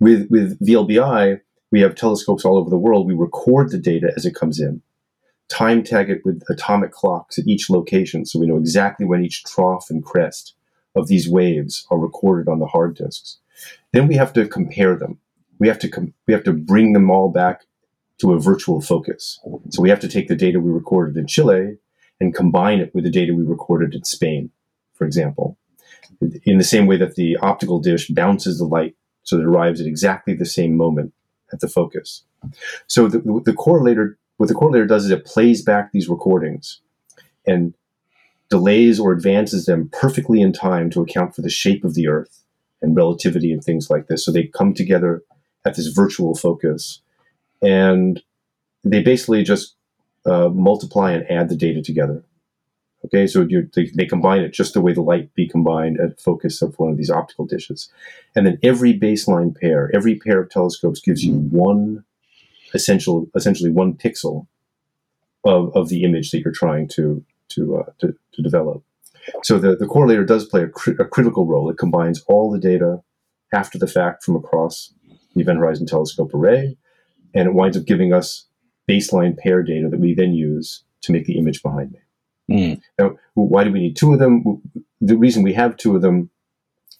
With 0.00 0.28
with 0.30 0.58
VLBI, 0.64 1.40
we 1.70 1.80
have 1.80 1.94
telescopes 1.94 2.44
all 2.44 2.56
over 2.56 2.70
the 2.70 2.78
world. 2.78 3.06
We 3.06 3.14
record 3.14 3.70
the 3.70 3.78
data 3.78 4.12
as 4.16 4.24
it 4.24 4.34
comes 4.34 4.60
in, 4.60 4.82
time 5.48 5.82
tag 5.82 6.08
it 6.08 6.24
with 6.24 6.42
atomic 6.48 6.92
clocks 6.92 7.38
at 7.38 7.48
each 7.48 7.68
location, 7.68 8.24
so 8.24 8.38
we 8.38 8.46
know 8.46 8.56
exactly 8.56 9.06
when 9.06 9.24
each 9.24 9.44
trough 9.44 9.86
and 9.90 10.04
crest 10.04 10.54
of 10.94 11.08
these 11.08 11.28
waves 11.28 11.86
are 11.90 11.98
recorded 11.98 12.50
on 12.50 12.60
the 12.60 12.66
hard 12.66 12.96
disks. 12.96 13.38
Then 13.92 14.06
we 14.06 14.14
have 14.14 14.32
to 14.34 14.46
compare 14.46 14.96
them. 14.96 15.18
We 15.58 15.68
have 15.68 15.78
to 15.80 15.88
com- 15.88 16.14
we 16.26 16.34
have 16.34 16.44
to 16.44 16.52
bring 16.52 16.92
them 16.92 17.10
all 17.10 17.30
back 17.30 17.64
to 18.20 18.32
a 18.32 18.40
virtual 18.40 18.80
focus. 18.80 19.40
So 19.70 19.82
we 19.82 19.90
have 19.90 20.00
to 20.00 20.08
take 20.08 20.28
the 20.28 20.36
data 20.36 20.60
we 20.60 20.70
recorded 20.70 21.16
in 21.16 21.26
Chile 21.26 21.76
and 22.20 22.34
combine 22.34 22.80
it 22.80 22.92
with 22.94 23.04
the 23.04 23.10
data 23.10 23.32
we 23.32 23.44
recorded 23.44 23.94
in 23.94 24.04
Spain 24.04 24.50
for 24.98 25.06
example, 25.06 25.56
in 26.44 26.58
the 26.58 26.64
same 26.64 26.86
way 26.86 26.96
that 26.96 27.14
the 27.14 27.36
optical 27.36 27.78
dish 27.78 28.08
bounces 28.08 28.58
the 28.58 28.64
light 28.64 28.96
so 29.22 29.36
that 29.36 29.42
it 29.42 29.46
arrives 29.46 29.80
at 29.80 29.86
exactly 29.86 30.34
the 30.34 30.46
same 30.46 30.76
moment 30.76 31.12
at 31.52 31.60
the 31.60 31.68
focus. 31.68 32.24
So 32.86 33.08
the, 33.08 33.18
the 33.44 33.52
correlator, 33.52 34.16
what 34.36 34.48
the 34.48 34.54
correlator 34.54 34.88
does 34.88 35.04
is 35.04 35.10
it 35.10 35.24
plays 35.24 35.62
back 35.62 35.92
these 35.92 36.08
recordings 36.08 36.80
and 37.46 37.74
delays 38.50 38.98
or 38.98 39.12
advances 39.12 39.66
them 39.66 39.90
perfectly 39.92 40.40
in 40.40 40.52
time 40.52 40.90
to 40.90 41.02
account 41.02 41.34
for 41.34 41.42
the 41.42 41.50
shape 41.50 41.84
of 41.84 41.94
the 41.94 42.08
Earth 42.08 42.44
and 42.80 42.96
relativity 42.96 43.52
and 43.52 43.62
things 43.62 43.90
like 43.90 44.06
this. 44.06 44.24
So 44.24 44.32
they 44.32 44.44
come 44.44 44.74
together 44.74 45.22
at 45.64 45.76
this 45.76 45.88
virtual 45.88 46.34
focus, 46.34 47.02
and 47.60 48.22
they 48.84 49.02
basically 49.02 49.42
just 49.42 49.74
uh, 50.24 50.48
multiply 50.48 51.12
and 51.12 51.30
add 51.30 51.48
the 51.48 51.56
data 51.56 51.82
together. 51.82 52.22
Okay, 53.04 53.26
so 53.26 53.46
they, 53.74 53.90
they, 53.94 54.06
combine 54.06 54.42
it 54.42 54.52
just 54.52 54.74
the 54.74 54.80
way 54.80 54.92
the 54.92 55.00
light 55.00 55.32
be 55.34 55.48
combined 55.48 56.00
at 56.00 56.20
focus 56.20 56.60
of 56.60 56.74
one 56.78 56.90
of 56.90 56.96
these 56.96 57.10
optical 57.10 57.46
dishes. 57.46 57.90
And 58.34 58.44
then 58.44 58.58
every 58.62 58.98
baseline 58.98 59.56
pair, 59.56 59.90
every 59.94 60.16
pair 60.16 60.40
of 60.40 60.50
telescopes 60.50 61.00
gives 61.00 61.24
you 61.24 61.34
one 61.34 62.04
essential, 62.74 63.28
essentially 63.36 63.70
one 63.70 63.94
pixel 63.94 64.48
of, 65.44 65.74
of 65.76 65.88
the 65.88 66.02
image 66.02 66.32
that 66.32 66.40
you're 66.40 66.52
trying 66.52 66.88
to, 66.88 67.24
to, 67.50 67.76
uh, 67.76 67.90
to, 68.00 68.14
to, 68.32 68.42
develop. 68.42 68.82
So 69.44 69.58
the, 69.58 69.76
the 69.76 69.86
correlator 69.86 70.26
does 70.26 70.46
play 70.46 70.64
a, 70.64 70.68
cri- 70.68 70.96
a 70.98 71.04
critical 71.04 71.46
role. 71.46 71.70
It 71.70 71.78
combines 71.78 72.22
all 72.26 72.50
the 72.50 72.58
data 72.58 73.00
after 73.54 73.78
the 73.78 73.86
fact 73.86 74.24
from 74.24 74.34
across 74.34 74.92
the 75.34 75.42
Event 75.42 75.58
Horizon 75.58 75.86
Telescope 75.86 76.34
array, 76.34 76.76
and 77.32 77.46
it 77.46 77.54
winds 77.54 77.76
up 77.76 77.84
giving 77.84 78.12
us 78.12 78.46
baseline 78.88 79.36
pair 79.36 79.62
data 79.62 79.88
that 79.88 80.00
we 80.00 80.14
then 80.14 80.34
use 80.34 80.82
to 81.02 81.12
make 81.12 81.26
the 81.26 81.38
image 81.38 81.62
behind 81.62 81.92
me. 81.92 82.00
Mm. 82.50 82.80
Now, 82.98 83.16
why 83.34 83.64
do 83.64 83.72
we 83.72 83.80
need 83.80 83.96
two 83.96 84.12
of 84.12 84.18
them? 84.18 84.62
The 85.00 85.16
reason 85.16 85.42
we 85.42 85.54
have 85.54 85.76
two 85.76 85.94
of 85.94 86.02
them 86.02 86.30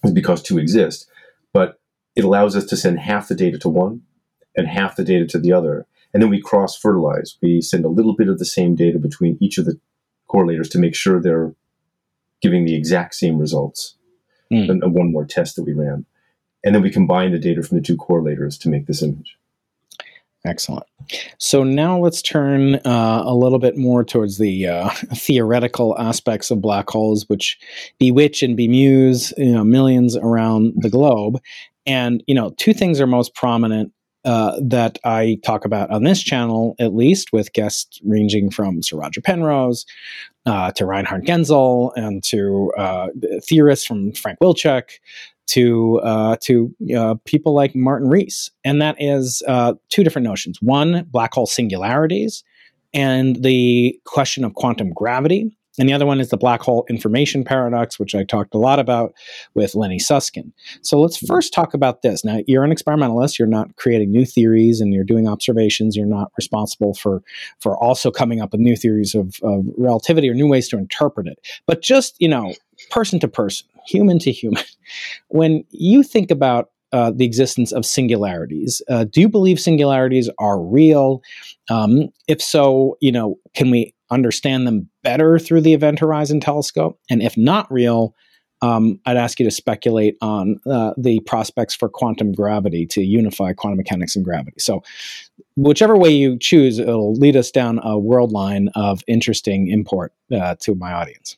is 0.04 0.12
because 0.12 0.42
two 0.42 0.58
exist, 0.58 1.08
but 1.52 1.80
it 2.14 2.24
allows 2.24 2.56
us 2.56 2.64
to 2.66 2.76
send 2.76 3.00
half 3.00 3.28
the 3.28 3.34
data 3.34 3.58
to 3.58 3.68
one 3.68 4.02
and 4.56 4.66
half 4.68 4.96
the 4.96 5.04
data 5.04 5.26
to 5.26 5.38
the 5.38 5.52
other. 5.52 5.86
And 6.12 6.22
then 6.22 6.30
we 6.30 6.40
cross 6.40 6.76
fertilize. 6.76 7.36
We 7.42 7.60
send 7.60 7.84
a 7.84 7.88
little 7.90 8.14
bit 8.14 8.28
of 8.28 8.38
the 8.38 8.44
same 8.44 8.74
data 8.74 8.98
between 8.98 9.38
each 9.40 9.58
of 9.58 9.64
the 9.64 9.78
correlators 10.28 10.70
to 10.70 10.78
make 10.78 10.94
sure 10.94 11.20
they're 11.20 11.54
giving 12.40 12.64
the 12.64 12.74
exact 12.74 13.14
same 13.14 13.38
results. 13.38 13.94
Mm. 14.52 14.70
and, 14.70 14.82
and 14.82 14.94
one 14.94 15.12
more 15.12 15.26
test 15.26 15.56
that 15.56 15.64
we 15.64 15.74
ran. 15.74 16.06
And 16.64 16.74
then 16.74 16.82
we 16.82 16.90
combine 16.90 17.32
the 17.32 17.38
data 17.38 17.62
from 17.62 17.76
the 17.76 17.84
two 17.84 17.96
correlators 17.96 18.58
to 18.60 18.70
make 18.70 18.86
this 18.86 19.02
image. 19.02 19.36
Excellent. 20.48 20.84
So 21.36 21.62
now 21.62 21.98
let's 21.98 22.22
turn 22.22 22.76
uh, 22.76 23.22
a 23.24 23.34
little 23.34 23.58
bit 23.58 23.76
more 23.76 24.02
towards 24.02 24.38
the 24.38 24.66
uh, 24.66 24.88
theoretical 25.14 25.98
aspects 25.98 26.50
of 26.50 26.62
black 26.62 26.88
holes, 26.88 27.28
which 27.28 27.58
bewitch 27.98 28.42
and 28.42 28.56
bemuse 28.56 29.32
you 29.36 29.52
know 29.52 29.64
millions 29.64 30.16
around 30.16 30.72
the 30.76 30.88
globe. 30.88 31.38
And 31.86 32.22
you 32.26 32.34
know, 32.34 32.54
two 32.56 32.72
things 32.72 32.98
are 33.00 33.06
most 33.06 33.34
prominent 33.34 33.92
uh, 34.24 34.58
that 34.62 34.98
I 35.04 35.38
talk 35.44 35.64
about 35.64 35.90
on 35.90 36.04
this 36.04 36.22
channel, 36.22 36.74
at 36.78 36.94
least 36.94 37.32
with 37.32 37.52
guests 37.52 38.00
ranging 38.04 38.50
from 38.50 38.82
Sir 38.82 38.96
Roger 38.96 39.20
Penrose 39.20 39.84
uh, 40.46 40.72
to 40.72 40.86
Reinhard 40.86 41.24
Genzel 41.24 41.92
and 41.94 42.22
to 42.24 42.72
uh, 42.76 43.08
theorists 43.42 43.86
from 43.86 44.12
Frank 44.12 44.38
Wilczek 44.42 44.98
to 45.48 46.00
uh, 46.00 46.36
to 46.42 46.74
uh, 46.96 47.14
people 47.24 47.54
like 47.54 47.74
Martin 47.74 48.08
Rees, 48.08 48.50
and 48.64 48.80
that 48.80 48.96
is 48.98 49.42
uh, 49.46 49.74
two 49.88 50.04
different 50.04 50.26
notions: 50.26 50.58
one, 50.62 51.06
black 51.10 51.34
hole 51.34 51.46
singularities, 51.46 52.44
and 52.94 53.42
the 53.42 53.98
question 54.04 54.44
of 54.44 54.54
quantum 54.54 54.92
gravity, 54.92 55.50
and 55.78 55.88
the 55.88 55.92
other 55.92 56.06
one 56.06 56.20
is 56.20 56.30
the 56.30 56.36
black 56.36 56.60
hole 56.60 56.84
information 56.90 57.44
paradox, 57.44 57.98
which 57.98 58.14
I 58.14 58.24
talked 58.24 58.54
a 58.54 58.58
lot 58.58 58.78
about 58.78 59.14
with 59.54 59.74
Lenny 59.74 59.98
Susskind. 59.98 60.52
So 60.82 61.00
let's 61.00 61.16
first 61.16 61.52
talk 61.52 61.72
about 61.72 62.02
this. 62.02 62.24
Now, 62.24 62.40
you're 62.46 62.64
an 62.64 62.72
experimentalist; 62.72 63.38
you're 63.38 63.48
not 63.48 63.76
creating 63.76 64.10
new 64.10 64.26
theories, 64.26 64.80
and 64.80 64.92
you're 64.92 65.04
doing 65.04 65.28
observations. 65.28 65.96
You're 65.96 66.06
not 66.06 66.32
responsible 66.36 66.94
for 66.94 67.22
for 67.60 67.76
also 67.76 68.10
coming 68.10 68.40
up 68.40 68.52
with 68.52 68.60
new 68.60 68.76
theories 68.76 69.14
of, 69.14 69.36
of 69.42 69.64
relativity 69.76 70.28
or 70.28 70.34
new 70.34 70.48
ways 70.48 70.68
to 70.68 70.78
interpret 70.78 71.26
it. 71.26 71.38
But 71.66 71.80
just 71.80 72.16
you 72.18 72.28
know, 72.28 72.54
person 72.90 73.18
to 73.20 73.28
person, 73.28 73.66
human 73.88 74.18
to 74.20 74.32
human, 74.32 74.62
when 75.28 75.64
you 75.70 76.02
think 76.02 76.30
about 76.30 76.70
uh, 76.92 77.10
the 77.14 77.24
existence 77.24 77.72
of 77.72 77.84
singularities, 77.84 78.80
uh, 78.88 79.04
do 79.04 79.20
you 79.20 79.28
believe 79.28 79.60
singularities 79.60 80.30
are 80.38 80.60
real? 80.60 81.22
Um, 81.68 82.08
if 82.26 82.42
so, 82.42 82.96
you 83.00 83.12
know, 83.12 83.38
can 83.54 83.70
we 83.70 83.94
understand 84.10 84.66
them 84.66 84.88
better 85.02 85.38
through 85.38 85.60
the 85.60 85.74
Event 85.74 85.98
Horizon 85.98 86.40
Telescope? 86.40 86.98
And 87.10 87.22
if 87.22 87.36
not 87.36 87.70
real, 87.70 88.14
um, 88.60 88.98
I'd 89.06 89.16
ask 89.16 89.38
you 89.38 89.44
to 89.44 89.50
speculate 89.50 90.16
on 90.20 90.58
uh, 90.66 90.92
the 90.96 91.20
prospects 91.20 91.74
for 91.74 91.88
quantum 91.88 92.32
gravity 92.32 92.86
to 92.86 93.02
unify 93.02 93.52
quantum 93.52 93.76
mechanics 93.76 94.16
and 94.16 94.24
gravity. 94.24 94.58
So, 94.58 94.82
whichever 95.56 95.96
way 95.96 96.10
you 96.10 96.38
choose, 96.38 96.78
it'll 96.78 97.14
lead 97.14 97.36
us 97.36 97.50
down 97.50 97.80
a 97.82 97.98
world 97.98 98.32
line 98.32 98.68
of 98.74 99.02
interesting 99.06 99.68
import 99.68 100.12
uh, 100.32 100.56
to 100.60 100.74
my 100.74 100.92
audience. 100.92 101.36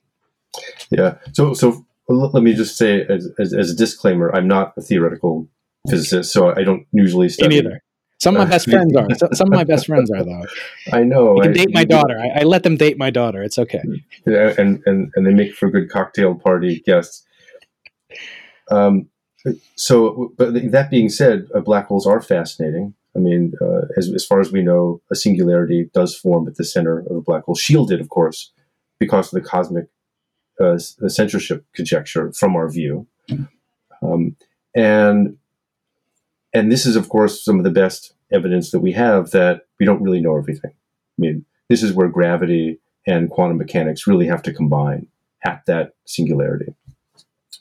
Yeah. 0.91 1.17
So, 1.33 1.53
so 1.55 1.85
let 2.17 2.43
me 2.43 2.55
just 2.55 2.77
say, 2.77 3.03
as, 3.03 3.29
as, 3.39 3.53
as, 3.53 3.71
a 3.71 3.77
disclaimer, 3.77 4.35
I'm 4.35 4.49
not 4.49 4.73
a 4.77 4.81
theoretical 4.81 5.49
physicist, 5.89 6.33
so 6.33 6.55
I 6.55 6.63
don't 6.63 6.87
usually 6.93 7.29
study. 7.29 7.49
Me 7.49 7.63
neither. 7.63 7.83
Some 8.21 8.37
of 8.37 8.41
my 8.41 8.51
best 8.51 8.69
friends 8.71 8.95
are. 8.97 9.07
Some 9.35 9.49
of 9.49 9.55
my 9.55 9.65
best 9.65 9.87
friends 9.87 10.11
are, 10.11 10.25
though. 10.25 10.45
I 10.93 11.03
know. 11.05 11.37
You 11.37 11.43
can 11.43 11.51
I, 11.51 11.55
date 11.55 11.71
my 11.73 11.85
daughter. 11.85 12.19
I, 12.19 12.41
I, 12.41 12.43
let 12.43 12.63
them 12.63 12.77
date 12.77 12.99
my 12.99 13.11
daughter. 13.11 13.43
It's 13.43 13.59
okay. 13.59 13.83
Yeah, 14.27 14.55
and 14.59 14.83
and 14.87 15.11
and 15.15 15.27
they 15.27 15.33
make 15.33 15.55
for 15.55 15.71
good 15.71 15.91
cocktail 15.91 16.35
party 16.35 16.81
guests. 16.81 17.25
Um, 18.71 19.09
so, 19.75 20.33
but 20.37 20.53
that 20.71 20.91
being 20.91 21.09
said, 21.09 21.49
uh, 21.55 21.61
black 21.61 21.87
holes 21.87 22.07
are 22.07 22.21
fascinating. 22.21 22.95
I 23.17 23.21
mean, 23.21 23.55
uh, 23.61 23.87
as 23.97 24.13
as 24.15 24.25
far 24.25 24.41
as 24.41 24.53
we 24.53 24.63
know, 24.63 25.01
a 25.11 25.15
singularity 25.17 25.91
does 25.95 26.15
form 26.17 26.47
at 26.47 26.57
the 26.57 26.65
center 26.65 27.01
of 27.01 27.17
a 27.17 27.21
black 27.23 27.45
hole, 27.45 27.55
shielded, 27.55 28.01
of 28.01 28.11
course, 28.11 28.53
because 28.99 29.33
of 29.33 29.43
the 29.43 29.49
cosmic 29.49 29.87
uh, 30.61 30.79
censorship 30.79 31.65
conjecture 31.75 32.33
from 32.33 32.57
our 32.57 32.69
view, 32.69 33.07
um, 34.03 34.37
and 34.75 35.37
and 36.53 36.71
this 36.71 36.87
is, 36.87 36.97
of 36.97 37.09
course, 37.09 37.45
some 37.45 37.59
of 37.59 37.65
the 37.65 37.71
best 37.71 38.13
evidence 38.33 38.71
that 38.71 38.81
we 38.81 38.93
have 38.93 39.31
that 39.31 39.67
we 39.79 39.87
don't 39.87 40.03
really 40.03 40.21
know 40.21 40.37
everything. 40.37 40.73
I 40.73 41.19
mean, 41.19 41.45
this 41.69 41.83
is 41.83 41.93
where 41.93 42.09
gravity 42.09 42.81
and 43.07 43.31
quantum 43.31 43.59
mechanics 43.59 44.07
really 44.07 44.27
have 44.27 44.43
to 44.43 44.53
combine 44.53 45.07
at 45.45 45.63
that 45.67 45.95
singularity. 46.05 46.75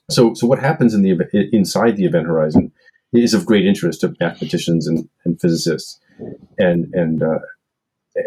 So, 0.09 0.33
so 0.33 0.47
what 0.47 0.59
happens 0.59 0.93
in 0.93 1.03
the 1.03 1.49
inside 1.53 1.95
the 1.95 2.05
event 2.05 2.27
horizon 2.27 2.71
is 3.13 3.33
of 3.33 3.45
great 3.45 3.65
interest 3.65 4.01
to 4.01 4.15
mathematicians 4.19 4.87
and, 4.87 5.07
and 5.25 5.39
physicists, 5.39 5.99
and 6.57 6.93
and 6.93 7.23
uh, 7.23 7.39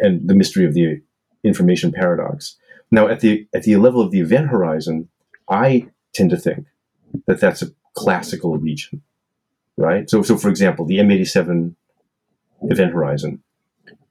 and 0.00 0.28
the 0.28 0.34
mystery 0.34 0.64
of 0.64 0.74
the 0.74 1.00
information 1.44 1.92
paradox. 1.92 2.56
Now, 2.92 3.08
at 3.08 3.20
the 3.20 3.48
at 3.52 3.64
the 3.64 3.74
level 3.76 4.00
of 4.00 4.12
the 4.12 4.20
event 4.20 4.48
horizon, 4.48 5.08
I 5.48 5.88
tend 6.14 6.30
to 6.30 6.36
think 6.36 6.66
that 7.26 7.40
that's 7.40 7.62
a 7.62 7.72
classical 7.94 8.56
region 8.58 9.02
right? 9.76 10.08
So, 10.08 10.22
so 10.22 10.36
for 10.36 10.48
example, 10.48 10.84
the 10.84 10.98
M87 10.98 11.74
event 12.62 12.92
horizon, 12.92 13.42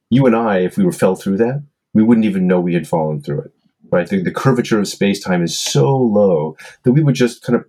you 0.09 0.25
and 0.25 0.35
I, 0.35 0.59
if 0.59 0.77
we 0.77 0.83
were 0.83 0.91
fell 0.91 1.15
through 1.15 1.37
that, 1.37 1.63
we 1.93 2.03
wouldn't 2.03 2.25
even 2.25 2.47
know 2.47 2.59
we 2.59 2.73
had 2.73 2.87
fallen 2.87 3.21
through 3.21 3.41
it, 3.41 3.51
right? 3.91 4.07
The, 4.07 4.21
the 4.21 4.31
curvature 4.31 4.79
of 4.79 4.87
space 4.87 5.19
time 5.19 5.43
is 5.43 5.57
so 5.57 5.95
low 5.95 6.57
that 6.83 6.91
we 6.91 7.03
would 7.03 7.15
just 7.15 7.43
kind 7.43 7.55
of 7.55 7.65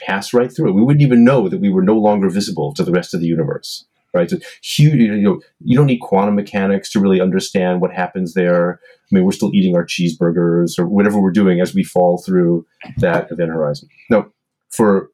pass 0.00 0.34
right 0.34 0.54
through 0.54 0.70
it. 0.70 0.74
We 0.74 0.82
wouldn't 0.82 1.02
even 1.02 1.24
know 1.24 1.48
that 1.48 1.60
we 1.60 1.70
were 1.70 1.82
no 1.82 1.96
longer 1.96 2.28
visible 2.28 2.74
to 2.74 2.84
the 2.84 2.92
rest 2.92 3.14
of 3.14 3.20
the 3.20 3.26
universe, 3.26 3.86
right? 4.16 4.30
So 4.30 4.38
huge, 4.62 4.94
you 4.94 5.22
know, 5.22 5.40
you 5.60 5.76
don't 5.76 5.86
need 5.86 6.00
quantum 6.00 6.34
mechanics 6.34 6.90
to 6.92 7.00
really 7.00 7.20
understand 7.20 7.80
what 7.80 7.92
happens 7.92 8.34
there. 8.34 8.80
I 8.82 9.14
mean, 9.14 9.24
we're 9.24 9.32
still 9.32 9.54
eating 9.54 9.76
our 9.76 9.86
cheeseburgers 9.86 10.78
or 10.78 10.86
whatever 10.86 11.20
we're 11.20 11.30
doing 11.30 11.60
as 11.60 11.74
we 11.74 11.84
fall 11.84 12.18
through 12.18 12.66
that 12.98 13.30
event 13.30 13.50
horizon. 13.50 13.88
Now, 14.10 14.26
for 14.70 15.10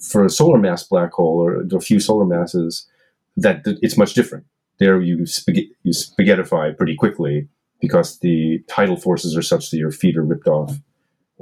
for 0.00 0.24
a 0.24 0.30
solar 0.30 0.58
mass 0.58 0.84
black 0.84 1.12
hole 1.12 1.40
or 1.44 1.64
a 1.76 1.80
few 1.80 2.00
solar 2.00 2.24
masses, 2.24 2.86
that 3.36 3.62
it's 3.82 3.96
much 3.96 4.14
different. 4.14 4.44
There 4.78 5.00
you, 5.00 5.18
spag- 5.18 5.70
you 5.82 5.92
spaghettify 5.92 6.76
pretty 6.76 6.94
quickly 6.94 7.48
because 7.80 8.18
the 8.20 8.60
tidal 8.68 8.96
forces 8.96 9.36
are 9.36 9.42
such 9.42 9.70
that 9.70 9.76
your 9.76 9.90
feet 9.90 10.16
are 10.16 10.24
ripped 10.24 10.46
off 10.46 10.76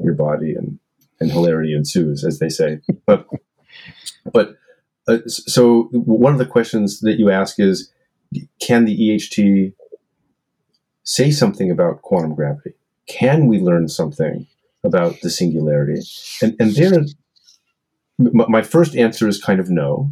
your 0.03 0.15
body 0.15 0.55
and, 0.55 0.79
and 1.21 1.31
hilarity 1.31 1.75
ensues, 1.75 2.25
as 2.25 2.39
they 2.39 2.49
say. 2.49 2.81
But, 3.07 3.27
but 4.33 4.57
uh, 5.09 5.19
so 5.27 5.85
one 5.93 6.33
of 6.33 6.39
the 6.39 6.47
questions 6.47 7.01
that 7.01 7.19
you 7.19 7.31
ask 7.31 7.61
is, 7.61 7.93
can 8.61 8.85
the 8.85 8.97
EHT 8.97 9.73
say 11.05 11.31
something 11.31 11.71
about 11.71 12.03
quantum 12.03 12.35
gravity? 12.35 12.75
Can 13.09 13.47
we 13.47 13.61
learn 13.61 13.89
something 13.89 14.47
about 14.83 15.21
the 15.21 15.31
singularity? 15.31 16.03
And, 16.43 16.57
and 16.59 16.75
there, 16.75 17.05
my 18.19 18.63
first 18.63 18.97
answer 18.97 19.29
is 19.29 19.43
kind 19.43 19.61
of 19.61 19.71
no, 19.71 20.11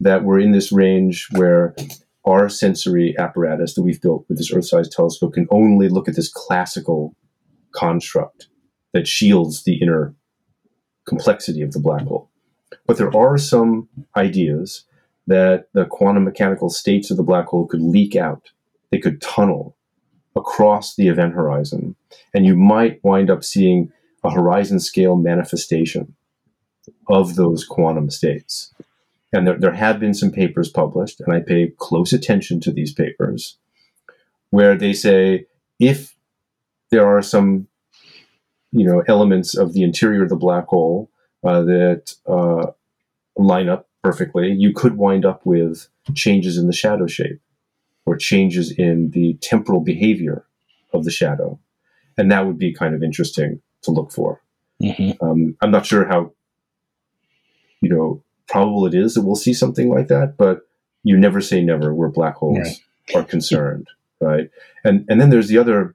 that 0.00 0.24
we're 0.24 0.40
in 0.40 0.52
this 0.52 0.72
range 0.72 1.28
where 1.32 1.76
our 2.24 2.48
sensory 2.48 3.14
apparatus 3.18 3.74
that 3.74 3.82
we've 3.82 4.00
built 4.00 4.24
with 4.28 4.38
this 4.38 4.52
Earth 4.52 4.66
sized 4.66 4.92
telescope 4.92 5.34
can 5.34 5.46
only 5.50 5.88
look 5.88 6.08
at 6.08 6.16
this 6.16 6.32
classical 6.32 7.14
construct 7.72 8.48
that 8.92 9.06
shields 9.06 9.64
the 9.64 9.76
inner 9.80 10.14
complexity 11.06 11.62
of 11.62 11.72
the 11.72 11.80
black 11.80 12.02
hole. 12.02 12.30
But 12.86 12.98
there 12.98 13.14
are 13.16 13.38
some 13.38 13.88
ideas 14.16 14.84
that 15.26 15.68
the 15.72 15.86
quantum 15.86 16.24
mechanical 16.24 16.68
states 16.68 17.10
of 17.10 17.16
the 17.16 17.22
black 17.22 17.46
hole 17.46 17.66
could 17.66 17.80
leak 17.80 18.14
out, 18.14 18.50
they 18.90 18.98
could 18.98 19.22
tunnel 19.22 19.76
across 20.36 20.96
the 20.96 21.08
event 21.08 21.34
horizon, 21.34 21.96
and 22.34 22.44
you 22.44 22.56
might 22.56 23.02
wind 23.02 23.30
up 23.30 23.44
seeing 23.44 23.90
a 24.22 24.30
horizon 24.30 24.80
scale 24.80 25.16
manifestation 25.16 26.14
of 27.08 27.36
those 27.36 27.64
quantum 27.64 28.10
states. 28.10 28.74
And 29.32 29.46
there, 29.46 29.58
there 29.58 29.72
have 29.72 29.98
been 29.98 30.14
some 30.14 30.30
papers 30.30 30.68
published, 30.68 31.20
and 31.20 31.32
I 31.32 31.40
pay 31.40 31.72
close 31.78 32.12
attention 32.12 32.60
to 32.60 32.72
these 32.72 32.92
papers, 32.92 33.56
where 34.50 34.76
they 34.76 34.92
say 34.92 35.46
if 35.78 36.14
there 36.90 37.06
are 37.06 37.22
some 37.22 37.66
you 38.72 38.84
know 38.84 39.02
elements 39.06 39.56
of 39.56 39.72
the 39.72 39.82
interior 39.82 40.22
of 40.22 40.28
the 40.28 40.36
black 40.36 40.66
hole 40.66 41.10
uh, 41.44 41.62
that 41.62 42.14
uh, 42.26 42.72
line 43.36 43.68
up 43.68 43.88
perfectly, 44.02 44.52
you 44.52 44.72
could 44.72 44.96
wind 44.96 45.24
up 45.24 45.44
with 45.44 45.88
changes 46.14 46.58
in 46.58 46.66
the 46.66 46.72
shadow 46.72 47.06
shape 47.06 47.40
or 48.06 48.16
changes 48.16 48.70
in 48.70 49.10
the 49.10 49.34
temporal 49.40 49.80
behavior 49.80 50.44
of 50.92 51.04
the 51.04 51.10
shadow, 51.10 51.58
and 52.16 52.30
that 52.30 52.46
would 52.46 52.58
be 52.58 52.72
kind 52.72 52.94
of 52.94 53.02
interesting 53.02 53.60
to 53.82 53.90
look 53.90 54.12
for. 54.12 54.40
Mm-hmm. 54.82 55.24
Um, 55.24 55.56
I'm 55.60 55.70
not 55.70 55.86
sure 55.86 56.06
how 56.06 56.32
you 57.84 57.90
know, 57.90 58.22
probable 58.48 58.86
it 58.86 58.94
is 58.94 59.14
that 59.14 59.22
we'll 59.22 59.36
see 59.36 59.52
something 59.52 59.90
like 59.90 60.08
that, 60.08 60.36
but 60.38 60.62
you 61.02 61.18
never 61.18 61.42
say 61.42 61.62
never 61.62 61.94
where 61.94 62.08
black 62.08 62.36
holes 62.36 62.80
are 63.14 63.24
concerned, 63.24 63.88
right? 64.20 64.48
And 64.84 65.04
and 65.08 65.20
then 65.20 65.28
there's 65.28 65.48
the 65.48 65.58
other. 65.58 65.94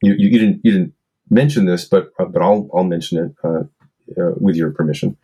You, 0.00 0.14
you, 0.14 0.28
you 0.30 0.38
didn't 0.38 0.60
you 0.64 0.72
didn't 0.72 0.94
mention 1.28 1.66
this, 1.66 1.84
but 1.84 2.12
uh, 2.18 2.24
but 2.24 2.40
I'll 2.40 2.70
I'll 2.74 2.84
mention 2.84 3.18
it 3.18 3.34
uh, 3.44 3.64
uh, 4.18 4.32
with 4.36 4.56
your 4.56 4.70
permission. 4.70 5.16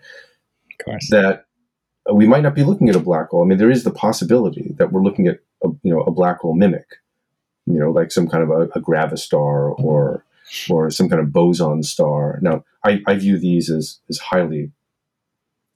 Of 0.78 0.84
course. 0.84 1.08
That 1.10 1.46
we 2.12 2.26
might 2.26 2.42
not 2.42 2.54
be 2.54 2.64
looking 2.64 2.88
at 2.88 2.96
a 2.96 3.00
black 3.00 3.28
hole. 3.28 3.42
I 3.42 3.46
mean, 3.46 3.58
there 3.58 3.70
is 3.70 3.84
the 3.84 3.90
possibility 3.90 4.74
that 4.78 4.92
we're 4.92 5.02
looking 5.02 5.26
at 5.26 5.40
a, 5.62 5.68
you 5.82 5.94
know 5.94 6.00
a 6.02 6.10
black 6.10 6.38
hole 6.40 6.54
mimic, 6.54 6.86
you 7.66 7.78
know, 7.78 7.90
like 7.90 8.10
some 8.10 8.28
kind 8.28 8.42
of 8.42 8.50
a, 8.50 8.62
a 8.78 8.80
gravastar 8.80 9.78
or 9.78 10.24
or 10.68 10.90
some 10.90 11.08
kind 11.08 11.20
of 11.20 11.32
boson 11.32 11.82
star. 11.82 12.38
Now, 12.42 12.64
I, 12.84 13.00
I 13.06 13.14
view 13.14 13.38
these 13.38 13.70
as, 13.70 14.00
as 14.08 14.18
highly 14.18 14.72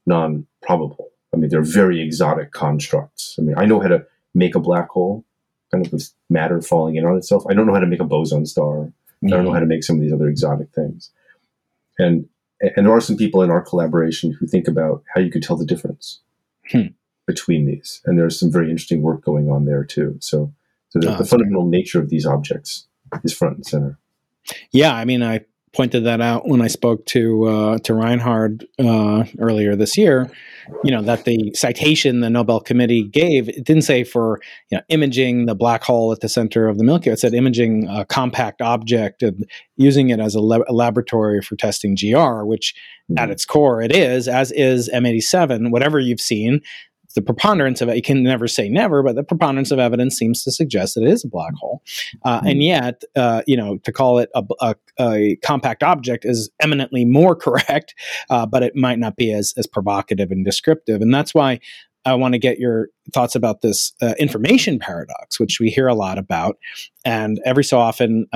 non 0.05 0.47
probable. 0.61 1.09
I 1.33 1.37
mean, 1.37 1.49
they're 1.49 1.61
very 1.61 2.01
exotic 2.01 2.51
constructs. 2.51 3.35
I 3.39 3.41
mean, 3.41 3.55
I 3.57 3.65
know 3.65 3.79
how 3.79 3.87
to 3.87 4.05
make 4.33 4.55
a 4.55 4.59
black 4.59 4.89
hole, 4.89 5.25
kind 5.71 5.85
of 5.85 5.91
with 5.91 6.09
matter 6.29 6.61
falling 6.61 6.95
in 6.95 7.05
on 7.05 7.17
itself. 7.17 7.43
I 7.49 7.53
don't 7.53 7.67
know 7.67 7.73
how 7.73 7.79
to 7.79 7.87
make 7.87 7.99
a 7.99 8.05
boson 8.05 8.45
star. 8.45 8.91
I 9.23 9.29
don't 9.29 9.43
know 9.43 9.53
how 9.53 9.59
to 9.59 9.65
make 9.65 9.83
some 9.83 9.95
of 9.95 10.01
these 10.01 10.13
other 10.13 10.29
exotic 10.29 10.69
things. 10.73 11.09
And 11.97 12.27
and 12.61 12.85
there 12.85 12.93
are 12.93 13.01
some 13.01 13.17
people 13.17 13.41
in 13.41 13.49
our 13.49 13.61
collaboration 13.61 14.31
who 14.39 14.47
think 14.47 14.67
about 14.67 15.03
how 15.13 15.21
you 15.21 15.29
could 15.31 15.43
tell 15.43 15.57
the 15.57 15.65
difference 15.65 16.21
Hmm. 16.71 16.87
between 17.27 17.65
these. 17.65 18.01
And 18.05 18.17
there's 18.17 18.39
some 18.39 18.51
very 18.51 18.69
interesting 18.69 19.01
work 19.01 19.23
going 19.23 19.49
on 19.49 19.65
there 19.65 19.83
too. 19.83 20.17
So, 20.19 20.53
so 20.89 20.99
the, 20.99 21.13
Oh, 21.13 21.17
the 21.17 21.25
fundamental 21.25 21.65
nature 21.67 21.99
of 21.99 22.09
these 22.09 22.25
objects 22.25 22.87
is 23.23 23.33
front 23.33 23.57
and 23.57 23.65
center. 23.65 23.99
Yeah, 24.71 24.93
I 24.93 25.05
mean, 25.05 25.21
I 25.23 25.41
pointed 25.75 26.05
that 26.05 26.21
out 26.21 26.47
when 26.47 26.61
I 26.61 26.67
spoke 26.67 27.05
to 27.07 27.45
uh, 27.45 27.77
to 27.79 27.93
Reinhard 27.93 28.65
uh, 28.79 29.25
earlier 29.39 29.75
this 29.75 29.97
year. 29.97 30.31
You 30.83 30.91
know 30.91 31.01
that 31.01 31.25
the 31.25 31.51
citation 31.53 32.21
the 32.21 32.29
Nobel 32.29 32.59
Committee 32.59 33.03
gave 33.03 33.49
it 33.49 33.63
didn't 33.63 33.83
say 33.83 34.03
for 34.03 34.39
you 34.71 34.77
know 34.77 34.83
imaging 34.89 35.45
the 35.45 35.55
black 35.55 35.83
hole 35.83 36.11
at 36.11 36.21
the 36.21 36.29
center 36.29 36.67
of 36.67 36.77
the 36.77 36.83
Milky 36.83 37.09
Way. 37.09 37.13
It 37.13 37.19
said 37.19 37.33
imaging 37.33 37.87
a 37.89 38.05
compact 38.05 38.61
object 38.61 39.21
and 39.21 39.45
using 39.77 40.09
it 40.09 40.19
as 40.19 40.33
a, 40.33 40.41
lab- 40.41 40.63
a 40.67 40.73
laboratory 40.73 41.41
for 41.41 41.55
testing 41.55 41.95
GR, 41.95 42.43
which 42.43 42.73
at 43.17 43.29
its 43.29 43.45
core 43.45 43.81
it 43.81 43.95
is, 43.95 44.27
as 44.27 44.51
is 44.53 44.89
M87. 44.91 45.69
Whatever 45.69 45.99
you've 45.99 46.21
seen, 46.21 46.61
the 47.15 47.21
preponderance 47.21 47.81
of 47.81 47.89
it, 47.89 47.95
you 47.95 48.01
can 48.01 48.23
never 48.23 48.47
say 48.47 48.69
never, 48.69 49.01
but 49.01 49.15
the 49.15 49.23
preponderance 49.23 49.71
of 49.71 49.79
evidence 49.79 50.17
seems 50.17 50.43
to 50.43 50.51
suggest 50.51 50.95
that 50.95 51.03
it 51.03 51.09
is 51.09 51.23
a 51.23 51.27
black 51.27 51.53
hole. 51.55 51.81
Uh, 52.23 52.41
and 52.45 52.61
yet, 52.61 53.03
uh, 53.15 53.41
you 53.47 53.57
know, 53.57 53.77
to 53.77 53.91
call 53.91 54.19
it 54.19 54.29
a, 54.35 54.43
a, 54.61 54.75
a 54.99 55.35
compact 55.37 55.81
object 55.81 56.25
is 56.25 56.49
eminently 56.61 57.05
more 57.05 57.35
correct, 57.45 57.95
uh, 58.29 58.45
but 58.45 58.63
it 58.63 58.75
might 58.75 58.99
not 58.99 59.15
be 59.15 59.31
as, 59.31 59.53
as 59.57 59.65
provocative 59.65 60.31
and 60.31 60.45
descriptive. 60.45 61.01
And 61.01 61.13
that's 61.13 61.33
why 61.33 61.59
I 62.05 62.13
want 62.13 62.33
to 62.33 62.39
get 62.39 62.59
your 62.59 62.89
thoughts 63.13 63.35
about 63.35 63.61
this 63.61 63.93
uh, 64.01 64.13
information 64.19 64.77
paradox, 64.77 65.39
which 65.39 65.59
we 65.59 65.69
hear 65.69 65.87
a 65.87 65.95
lot 65.95 66.17
about. 66.19 66.57
And 67.03 67.39
every 67.45 67.63
so 67.63 67.79
often, 67.79 68.27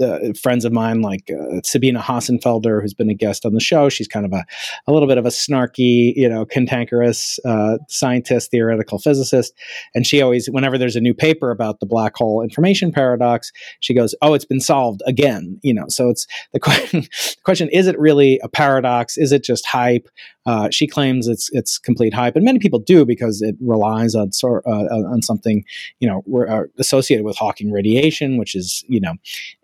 uh, 0.00 0.32
friends 0.40 0.64
of 0.64 0.72
mine 0.72 1.02
like 1.02 1.30
uh, 1.30 1.60
Sabina 1.64 2.00
Hossenfelder, 2.00 2.80
who's 2.80 2.94
been 2.94 3.10
a 3.10 3.14
guest 3.14 3.44
on 3.44 3.54
the 3.54 3.60
show. 3.60 3.88
She's 3.88 4.08
kind 4.08 4.26
of 4.26 4.32
a, 4.32 4.44
a 4.86 4.92
little 4.92 5.08
bit 5.08 5.18
of 5.18 5.26
a 5.26 5.30
snarky, 5.30 6.14
you 6.16 6.28
know, 6.28 6.44
cantankerous 6.44 7.38
uh, 7.44 7.78
scientist, 7.88 8.50
theoretical 8.50 8.98
physicist. 8.98 9.54
And 9.94 10.06
she 10.06 10.22
always, 10.22 10.48
whenever 10.48 10.78
there's 10.78 10.96
a 10.96 11.00
new 11.00 11.14
paper 11.14 11.50
about 11.50 11.80
the 11.80 11.86
black 11.86 12.16
hole 12.16 12.42
information 12.42 12.92
paradox, 12.92 13.52
she 13.80 13.94
goes, 13.94 14.14
"Oh, 14.22 14.34
it's 14.34 14.44
been 14.44 14.60
solved 14.60 15.02
again." 15.06 15.58
You 15.62 15.74
know, 15.74 15.86
so 15.88 16.08
it's 16.08 16.26
the 16.52 16.60
question. 16.60 17.02
the 17.02 17.42
question 17.44 17.68
is: 17.70 17.86
It 17.86 17.98
really 17.98 18.38
a 18.42 18.48
paradox? 18.48 19.18
Is 19.18 19.32
it 19.32 19.44
just 19.44 19.66
hype? 19.66 20.08
Uh, 20.46 20.70
she 20.70 20.86
claims 20.86 21.28
it's 21.28 21.50
it's 21.52 21.78
complete 21.78 22.14
hype, 22.14 22.34
and 22.34 22.44
many 22.44 22.58
people 22.58 22.78
do 22.78 23.04
because 23.04 23.42
it 23.42 23.56
relies 23.60 24.14
on 24.14 24.32
sor- 24.32 24.66
uh, 24.66 24.84
on 24.86 25.22
something 25.22 25.64
you 26.00 26.08
know 26.08 26.22
re- 26.26 26.48
uh, 26.48 26.62
associated 26.78 27.24
with 27.24 27.36
Hawking 27.36 27.70
radiation, 27.70 28.38
which 28.38 28.54
is 28.54 28.84
you 28.88 29.00
know 29.00 29.14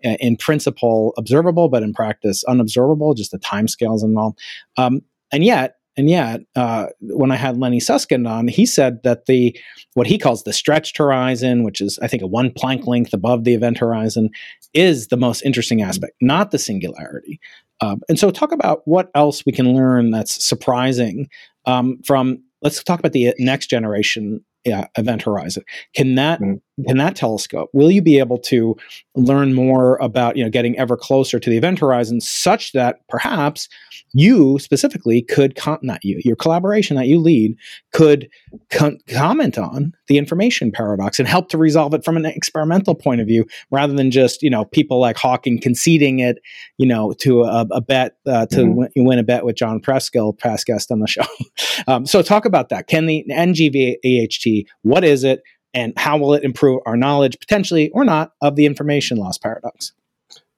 in 0.01 0.37
principle 0.37 1.13
observable, 1.17 1.67
but 1.67 1.83
in 1.83 1.93
practice 1.93 2.43
unobservable. 2.43 3.13
Just 3.13 3.31
the 3.31 3.39
timescales 3.39 4.03
involved, 4.03 4.39
um, 4.77 5.01
and 5.31 5.43
yet. 5.43 5.73
And 5.99 6.11
yet, 6.11 6.41
uh, 6.55 6.89
when 7.01 7.31
I 7.31 7.37
had 7.37 7.57
Lenny 7.57 7.79
Susskind 7.79 8.27
on, 8.27 8.47
he 8.47 8.67
said 8.67 9.01
that 9.01 9.25
the 9.25 9.57
what 9.95 10.05
he 10.05 10.19
calls 10.19 10.43
the 10.43 10.53
stretched 10.53 10.95
horizon, 10.95 11.63
which 11.63 11.81
is 11.81 11.97
I 12.03 12.07
think 12.07 12.21
a 12.21 12.27
one 12.27 12.51
Planck 12.51 12.85
length 12.85 13.13
above 13.13 13.45
the 13.45 13.55
event 13.55 13.79
horizon, 13.79 14.29
is 14.75 15.07
the 15.07 15.17
most 15.17 15.41
interesting 15.41 15.81
aspect, 15.81 16.13
not 16.21 16.51
the 16.51 16.59
singularity. 16.59 17.39
Um, 17.81 18.01
and 18.09 18.17
so, 18.17 18.31
talk 18.31 18.51
about 18.51 18.81
what 18.85 19.09
else 19.15 19.45
we 19.45 19.51
can 19.51 19.73
learn 19.73 20.11
that's 20.11 20.43
surprising 20.43 21.29
um, 21.65 21.99
from. 22.05 22.43
Let's 22.63 22.83
talk 22.83 22.99
about 22.99 23.11
the 23.11 23.33
next 23.37 23.67
generation 23.67 24.43
yeah, 24.65 24.87
event 24.97 25.21
horizon. 25.21 25.63
Can 25.95 26.15
that 26.15 26.41
Mm. 26.41 26.61
Can 26.85 26.97
that 26.97 27.15
telescope? 27.15 27.69
Will 27.73 27.89
you 27.89 28.03
be 28.03 28.19
able 28.19 28.37
to 28.39 28.75
learn 29.15 29.55
more 29.55 29.97
about 29.97 30.37
you 30.37 30.43
know 30.43 30.49
getting 30.49 30.77
ever 30.77 30.95
closer 30.95 31.39
to 31.39 31.49
the 31.49 31.57
event 31.57 31.79
horizon, 31.79 32.21
such 32.21 32.71
that 32.73 32.97
perhaps 33.09 33.67
you 34.13 34.59
specifically 34.59 35.23
could 35.23 35.55
com- 35.55 35.79
not 35.81 36.03
you 36.05 36.21
your 36.23 36.35
collaboration 36.35 36.95
that 36.97 37.07
you 37.07 37.19
lead 37.19 37.55
could 37.93 38.29
con- 38.69 38.99
comment 39.09 39.57
on 39.57 39.91
the 40.07 40.19
information 40.19 40.71
paradox 40.71 41.17
and 41.17 41.27
help 41.27 41.49
to 41.49 41.57
resolve 41.57 41.95
it 41.95 42.05
from 42.05 42.15
an 42.15 42.25
experimental 42.25 42.93
point 42.93 43.21
of 43.21 43.27
view, 43.27 43.43
rather 43.71 43.93
than 43.93 44.11
just 44.11 44.43
you 44.43 44.49
know 44.51 44.65
people 44.65 44.99
like 44.99 45.17
Hawking 45.17 45.59
conceding 45.59 46.19
it, 46.19 46.37
you 46.77 46.85
know, 46.85 47.11
to 47.21 47.41
a, 47.41 47.65
a 47.71 47.81
bet 47.81 48.17
uh, 48.27 48.45
to 48.47 48.57
Mhm. 48.57 48.75
win, 48.75 48.89
win 48.97 49.19
a 49.19 49.23
bet 49.23 49.45
with 49.45 49.55
John 49.55 49.79
Preskill, 49.81 50.37
past 50.37 50.67
guest 50.67 50.91
on 50.91 50.99
the 50.99 51.07
show. 51.07 51.23
um, 51.87 52.05
so 52.05 52.21
talk 52.21 52.45
about 52.45 52.69
that. 52.69 52.85
Can 52.87 53.07
the 53.07 53.25
NGEHT? 53.31 54.65
What 54.83 55.03
is 55.03 55.23
it? 55.23 55.41
And 55.77 55.93
how 55.95 56.17
will 56.17 56.33
it 56.33 56.43
improve 56.43 56.81
our 56.87 56.97
knowledge, 56.97 57.39
potentially 57.39 57.91
or 57.91 58.03
not, 58.03 58.33
of 58.41 58.55
the 58.55 58.65
information 58.65 59.17
loss 59.17 59.37
paradox? 59.37 59.93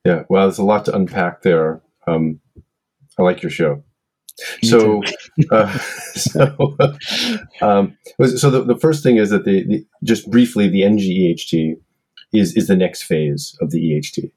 Yeah, 0.05 0.23
well, 0.29 0.45
there's 0.45 0.59
a 0.59 0.63
lot 0.63 0.85
to 0.85 0.95
unpack 0.95 1.41
there. 1.41 1.81
Um, 2.07 2.39
I 3.17 3.23
like 3.23 3.43
your 3.43 3.49
show. 3.49 3.83
So, 4.63 5.03
uh, 5.51 5.77
so, 6.13 6.77
um, 7.61 7.97
so 8.37 8.49
the, 8.49 8.63
the 8.65 8.79
first 8.79 9.03
thing 9.03 9.17
is 9.17 9.29
that 9.31 9.43
the, 9.43 9.67
the 9.67 9.85
just 10.05 10.31
briefly 10.31 10.69
the 10.69 10.83
NGEHT 10.83 11.75
is 12.31 12.55
is 12.55 12.67
the 12.67 12.77
next 12.77 13.03
phase 13.03 13.57
of 13.59 13.71
the 13.71 13.79
EHT, 13.79 14.31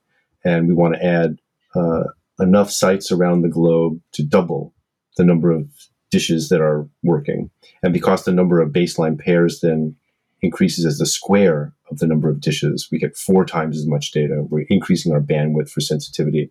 and 0.44 0.66
we 0.66 0.74
want 0.74 0.94
to 0.96 1.04
add 1.04 1.38
uh, 1.76 2.04
enough 2.40 2.72
sites 2.72 3.12
around 3.12 3.42
the 3.42 3.48
globe 3.48 4.00
to 4.14 4.24
double 4.24 4.74
the 5.16 5.24
number 5.24 5.52
of 5.52 5.68
dishes 6.10 6.48
that 6.48 6.60
are 6.60 6.88
working, 7.04 7.50
and 7.84 7.92
because 7.92 8.24
the 8.24 8.32
number 8.32 8.60
of 8.60 8.72
baseline 8.72 9.16
pairs 9.16 9.60
then 9.60 9.94
increases 10.42 10.84
as 10.84 10.98
the 10.98 11.06
square 11.06 11.72
of 11.90 11.98
the 11.98 12.06
number 12.06 12.28
of 12.28 12.40
dishes, 12.40 12.88
we 12.90 12.98
get 12.98 13.16
four 13.16 13.44
times 13.44 13.78
as 13.78 13.86
much 13.86 14.10
data. 14.10 14.44
We're 14.48 14.66
increasing 14.68 15.12
our 15.12 15.20
bandwidth 15.20 15.70
for 15.70 15.80
sensitivity. 15.80 16.50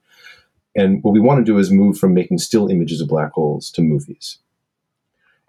And 0.75 1.03
what 1.03 1.11
we 1.11 1.19
want 1.19 1.39
to 1.39 1.51
do 1.51 1.57
is 1.57 1.69
move 1.69 1.97
from 1.97 2.13
making 2.13 2.37
still 2.37 2.69
images 2.69 3.01
of 3.01 3.09
black 3.09 3.33
holes 3.33 3.69
to 3.71 3.81
movies. 3.81 4.37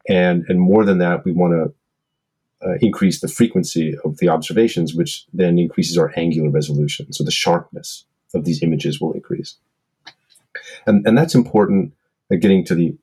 And, 0.09 0.45
and 0.49 0.61
more 0.61 0.85
than 0.85 0.99
that, 0.99 1.25
we 1.25 1.33
want 1.33 1.53
to 1.53 2.69
uh, 2.69 2.75
increase 2.81 3.21
the 3.21 3.29
frequency 3.29 3.95
of 4.05 4.19
the 4.19 4.29
observations, 4.29 4.95
which 4.95 5.25
then 5.33 5.59
increases 5.59 5.97
our 5.97 6.13
angular 6.17 6.51
resolution. 6.51 7.13
So 7.13 7.23
the 7.23 7.31
sharpness 7.31 8.05
of 8.35 8.45
these 8.45 8.63
images 8.63 9.01
will 9.01 9.13
increase. 9.13 9.57
And, 10.87 11.07
and 11.07 11.17
that's 11.17 11.35
important 11.35 11.93
at 12.31 12.41
getting 12.41 12.65
to 12.65 12.75
the 12.75 12.97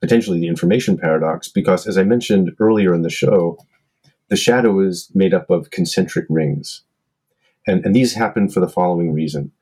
potentially 0.00 0.38
the 0.38 0.48
information 0.48 0.98
paradox, 0.98 1.48
because 1.48 1.86
as 1.86 1.96
I 1.96 2.04
mentioned 2.04 2.54
earlier 2.60 2.94
in 2.94 3.02
the 3.02 3.10
show, 3.10 3.58
the 4.28 4.36
shadow 4.36 4.80
is 4.80 5.10
made 5.14 5.34
up 5.34 5.50
of 5.50 5.70
concentric 5.70 6.26
rings. 6.28 6.82
And, 7.66 7.84
and 7.84 7.94
these 7.94 8.14
happen 8.14 8.48
for 8.48 8.60
the 8.60 8.68
following 8.68 9.12
reason. 9.12 9.52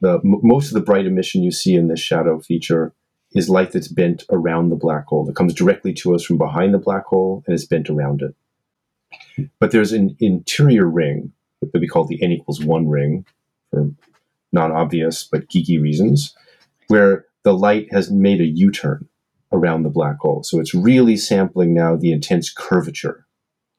The 0.00 0.20
m- 0.24 0.40
most 0.42 0.68
of 0.68 0.74
the 0.74 0.80
bright 0.80 1.06
emission 1.06 1.42
you 1.42 1.50
see 1.50 1.74
in 1.74 1.88
this 1.88 2.00
shadow 2.00 2.40
feature 2.40 2.94
is 3.32 3.48
light 3.48 3.72
that's 3.72 3.88
bent 3.88 4.24
around 4.30 4.68
the 4.68 4.76
black 4.76 5.06
hole 5.06 5.24
that 5.24 5.36
comes 5.36 5.54
directly 5.54 5.92
to 5.94 6.14
us 6.14 6.24
from 6.24 6.38
behind 6.38 6.72
the 6.72 6.78
black 6.78 7.04
hole 7.06 7.42
and 7.46 7.54
is 7.54 7.66
bent 7.66 7.90
around 7.90 8.22
it. 8.22 9.48
But 9.58 9.70
there's 9.72 9.92
an 9.92 10.16
interior 10.20 10.86
ring 10.86 11.32
that 11.60 11.80
we 11.80 11.88
call 11.88 12.04
the 12.04 12.22
n 12.22 12.32
equals 12.32 12.62
1 12.62 12.88
ring 12.88 13.24
for 13.70 13.90
non-obvious 14.52 15.24
but 15.24 15.48
geeky 15.48 15.80
reasons 15.80 16.34
where 16.88 17.26
the 17.42 17.52
light 17.52 17.92
has 17.92 18.10
made 18.10 18.40
a 18.40 18.46
u-turn 18.46 19.08
around 19.52 19.82
the 19.82 19.90
black 19.90 20.18
hole. 20.20 20.42
So 20.42 20.60
it's 20.60 20.74
really 20.74 21.16
sampling 21.16 21.74
now 21.74 21.96
the 21.96 22.12
intense 22.12 22.52
curvature 22.52 23.25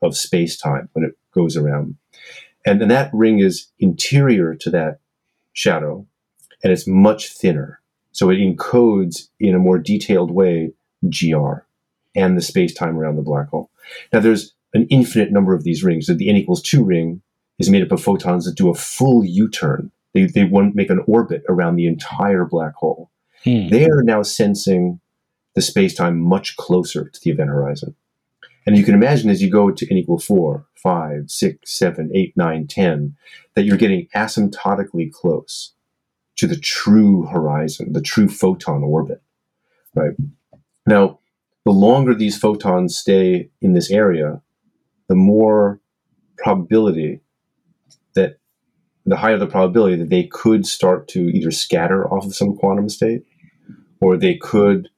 of 0.02 0.16
space-time 0.16 0.90
when 0.94 1.04
it 1.04 1.18
goes 1.34 1.58
around 1.58 1.96
and 2.68 2.82
then 2.82 2.90
that 2.90 3.10
ring 3.14 3.40
is 3.40 3.70
interior 3.80 4.54
to 4.56 4.70
that 4.72 5.00
shadow 5.54 6.06
and 6.62 6.74
it's 6.74 6.86
much 6.86 7.30
thinner. 7.30 7.80
So 8.12 8.30
it 8.30 8.40
encodes 8.40 9.30
in 9.40 9.56
a 9.56 9.60
more 9.60 9.80
detailed 9.80 10.32
way 10.32 10.74
GR 11.10 11.64
and 12.14 12.36
the 12.36 12.42
space 12.42 12.74
time 12.74 12.98
around 12.98 13.16
the 13.16 13.22
black 13.22 13.48
hole. 13.48 13.70
Now 14.12 14.20
there's 14.20 14.54
an 14.74 14.86
infinite 14.90 15.32
number 15.32 15.54
of 15.54 15.64
these 15.64 15.82
rings. 15.82 16.08
So 16.08 16.14
the 16.14 16.30
n 16.30 16.36
equals 16.36 16.62
2 16.62 16.84
ring 16.84 17.22
is 17.58 17.70
made 17.70 17.84
up 17.84 17.94
of 17.94 18.04
photons 18.04 18.44
that 18.44 18.58
do 18.58 18.70
a 18.70 18.76
full 18.76 19.24
U 19.24 19.50
turn. 19.50 19.90
They, 20.14 20.26
they 20.26 20.44
want 20.44 20.76
make 20.76 20.90
an 20.90 21.04
orbit 21.08 21.44
around 21.48 21.78
the 21.78 21.88
entire 21.88 22.44
black 22.44 22.76
hole. 22.76 23.10
Hmm. 23.46 23.70
They 23.70 23.86
are 23.86 24.04
now 24.04 24.24
sensing 24.24 25.00
the 25.56 25.62
space 25.62 25.94
time 25.94 26.20
much 26.20 26.58
closer 26.58 27.08
to 27.08 27.22
the 27.24 27.30
event 27.30 27.50
horizon. 27.50 27.96
And 28.68 28.78
you 28.78 28.84
can 28.84 28.94
imagine 28.94 29.30
as 29.30 29.42
you 29.42 29.50
go 29.50 29.72
to 29.72 29.90
n 29.90 29.98
equal 29.98 30.20
4, 30.20 30.68
5, 30.76 31.32
6, 31.32 31.78
7, 31.78 32.12
8, 32.14 32.34
9, 32.36 32.68
10, 32.68 33.16
that 33.56 33.64
you're 33.64 33.78
getting 33.78 34.08
asymptotically 34.14 35.10
close 35.12 35.74
to 36.36 36.48
the 36.48 36.58
true 36.58 37.26
horizon, 37.28 37.94
the 37.94 38.02
true 38.02 38.28
photon 38.28 38.84
orbit, 38.84 39.24
right? 39.96 40.12
Now, 40.86 41.20
the 41.64 41.72
longer 41.72 42.14
these 42.14 42.38
photons 42.38 42.98
stay 42.98 43.50
in 43.62 43.72
this 43.72 43.90
area, 43.90 44.42
the 45.08 45.16
more 45.16 45.80
probability 46.38 47.22
that 48.16 48.38
the 49.06 49.16
higher 49.16 49.38
the 49.38 49.48
probability 49.48 49.96
that 49.96 50.10
they 50.10 50.24
could 50.24 50.66
start 50.66 51.08
to 51.10 51.22
either 51.30 51.52
scatter 51.52 52.06
off 52.14 52.26
of 52.26 52.36
some 52.36 52.58
quantum 52.58 52.90
state 52.90 53.24
or 54.02 54.18
they 54.18 54.36
could 54.36 54.90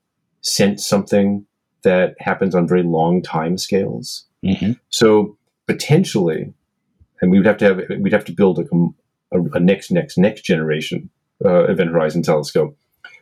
sense 0.42 0.86
something 0.86 1.46
that 1.84 2.16
happens 2.20 2.56
on 2.56 2.68
very 2.68 2.84
long 2.84 3.22
time 3.22 3.58
scales. 3.58 4.26
Mm-hmm. 4.44 4.74
So 4.90 5.38
potentially, 5.68 6.54
and 7.22 7.32
we 7.32 7.38
would 7.38 7.48
have 7.48 7.58
to 7.58 7.66
have 7.66 7.82
we'd 8.00 8.14
have 8.14 8.26
to 8.26 8.32
build 8.32 8.60
a, 8.60 9.38
a, 9.38 9.42
a 9.54 9.60
next 9.60 9.92
next 9.92 10.18
next 10.18 10.44
generation 10.44 11.10
uh, 11.44 11.66
Event 11.66 11.92
Horizon 11.92 12.24
telescope. 12.24 12.78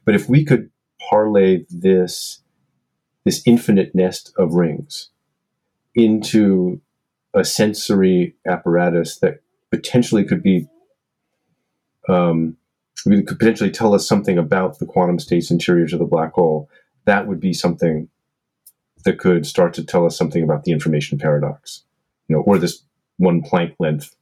But 0.05 0.15
if 0.15 0.29
we 0.29 0.45
could 0.45 0.69
parlay 1.09 1.65
this 1.69 2.41
this 3.25 3.43
infinite 3.45 3.93
nest 3.93 4.33
of 4.37 4.53
rings 4.53 5.09
into 5.93 6.79
a 7.33 7.43
sensory 7.43 8.35
apparatus 8.47 9.19
that 9.19 9.41
potentially 9.69 10.23
could 10.23 10.41
be 10.41 10.67
um, 12.07 12.55
could 13.03 13.39
potentially 13.39 13.71
tell 13.71 13.93
us 13.93 14.07
something 14.07 14.37
about 14.37 14.79
the 14.79 14.85
quantum 14.85 15.19
states 15.19 15.51
interior 15.51 15.87
to 15.87 15.97
the 15.97 16.05
black 16.05 16.33
hole. 16.33 16.69
That 17.05 17.27
would 17.27 17.39
be 17.39 17.53
something 17.53 18.09
that 19.07 19.19
could 19.19 19.45
start 19.45 19.73
to 19.73 19.85
tell 19.85 20.05
us 20.05 20.17
something 20.17 20.43
about 20.43 20.65
the 20.65 20.71
information 20.73 21.17
paradox, 21.17 21.83
you 22.27 22.35
know, 22.35 22.41
or 22.41 22.57
this 22.57 22.83
one 23.15 23.41
Planck 23.41 23.73
length 23.79 24.13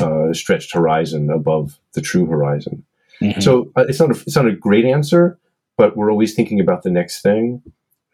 uh, 0.00 0.32
stretched 0.32 0.72
horizon 0.72 1.30
above 1.30 1.78
the 1.92 2.00
true 2.00 2.24
horizon. 2.24 2.82
Mm-hmm. 3.20 3.40
So 3.42 3.70
uh, 3.76 3.84
it's 3.86 4.00
not 4.00 4.10
a, 4.10 4.22
it's 4.22 4.34
not 4.34 4.48
a 4.48 4.56
great 4.56 4.86
answer, 4.86 5.38
but 5.76 5.94
we're 5.94 6.10
always 6.10 6.34
thinking 6.34 6.58
about 6.58 6.84
the 6.84 6.90
next 6.90 7.20
thing, 7.20 7.62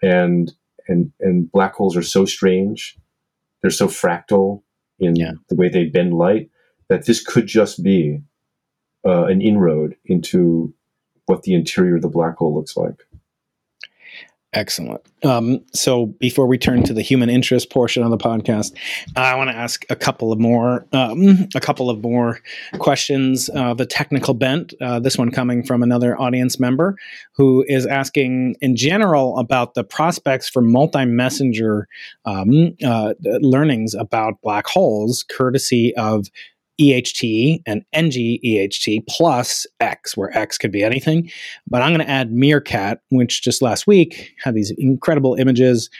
and 0.02 0.52
and 0.88 1.12
and 1.20 1.50
black 1.52 1.74
holes 1.74 1.96
are 1.96 2.02
so 2.02 2.24
strange, 2.24 2.98
they're 3.62 3.70
so 3.70 3.86
fractal 3.86 4.62
in 4.98 5.14
yeah. 5.14 5.32
the 5.48 5.54
way 5.54 5.68
they 5.68 5.84
bend 5.84 6.12
light 6.12 6.50
that 6.88 7.06
this 7.06 7.24
could 7.24 7.46
just 7.46 7.84
be 7.84 8.20
uh, 9.06 9.26
an 9.26 9.40
inroad 9.40 9.94
into 10.04 10.74
what 11.26 11.44
the 11.44 11.54
interior 11.54 11.96
of 11.96 12.02
the 12.02 12.08
black 12.08 12.36
hole 12.36 12.52
looks 12.52 12.76
like. 12.76 13.06
Excellent. 14.52 15.00
Um, 15.22 15.64
so 15.72 16.06
before 16.06 16.48
we 16.48 16.58
turn 16.58 16.82
to 16.82 16.92
the 16.92 17.02
human 17.02 17.30
interest 17.30 17.70
portion 17.70 18.02
of 18.02 18.10
the 18.10 18.18
podcast, 18.18 18.72
I 19.14 19.36
want 19.36 19.48
to 19.48 19.56
ask 19.56 19.84
a 19.88 19.94
couple 19.94 20.32
of 20.32 20.40
more, 20.40 20.86
um, 20.92 21.46
a 21.54 21.60
couple 21.60 21.88
of 21.88 22.02
more 22.02 22.40
questions. 22.78 23.48
Uh, 23.54 23.74
the 23.74 23.86
technical 23.86 24.34
bent. 24.34 24.74
Uh, 24.80 24.98
this 24.98 25.16
one 25.16 25.30
coming 25.30 25.62
from 25.62 25.84
another 25.84 26.20
audience 26.20 26.58
member 26.58 26.96
who 27.34 27.64
is 27.68 27.86
asking, 27.86 28.56
in 28.60 28.74
general, 28.74 29.38
about 29.38 29.74
the 29.74 29.84
prospects 29.84 30.48
for 30.48 30.62
multi-messenger 30.62 31.86
um, 32.24 32.74
uh, 32.84 33.14
learnings 33.22 33.94
about 33.94 34.40
black 34.42 34.66
holes, 34.66 35.24
courtesy 35.30 35.94
of 35.94 36.26
EHT 36.80 37.62
and 37.66 37.84
NG 37.92 38.38
EHT 38.44 39.06
plus 39.08 39.66
X, 39.80 40.16
where 40.16 40.36
X 40.36 40.58
could 40.58 40.72
be 40.72 40.82
anything. 40.82 41.30
But 41.68 41.82
I'm 41.82 41.90
going 41.90 42.04
to 42.04 42.10
add 42.10 42.30
MeerKAT, 42.30 42.98
which 43.10 43.42
just 43.42 43.62
last 43.62 43.86
week 43.86 44.32
had 44.42 44.54
these 44.54 44.72
incredible 44.78 45.34
images 45.34 45.90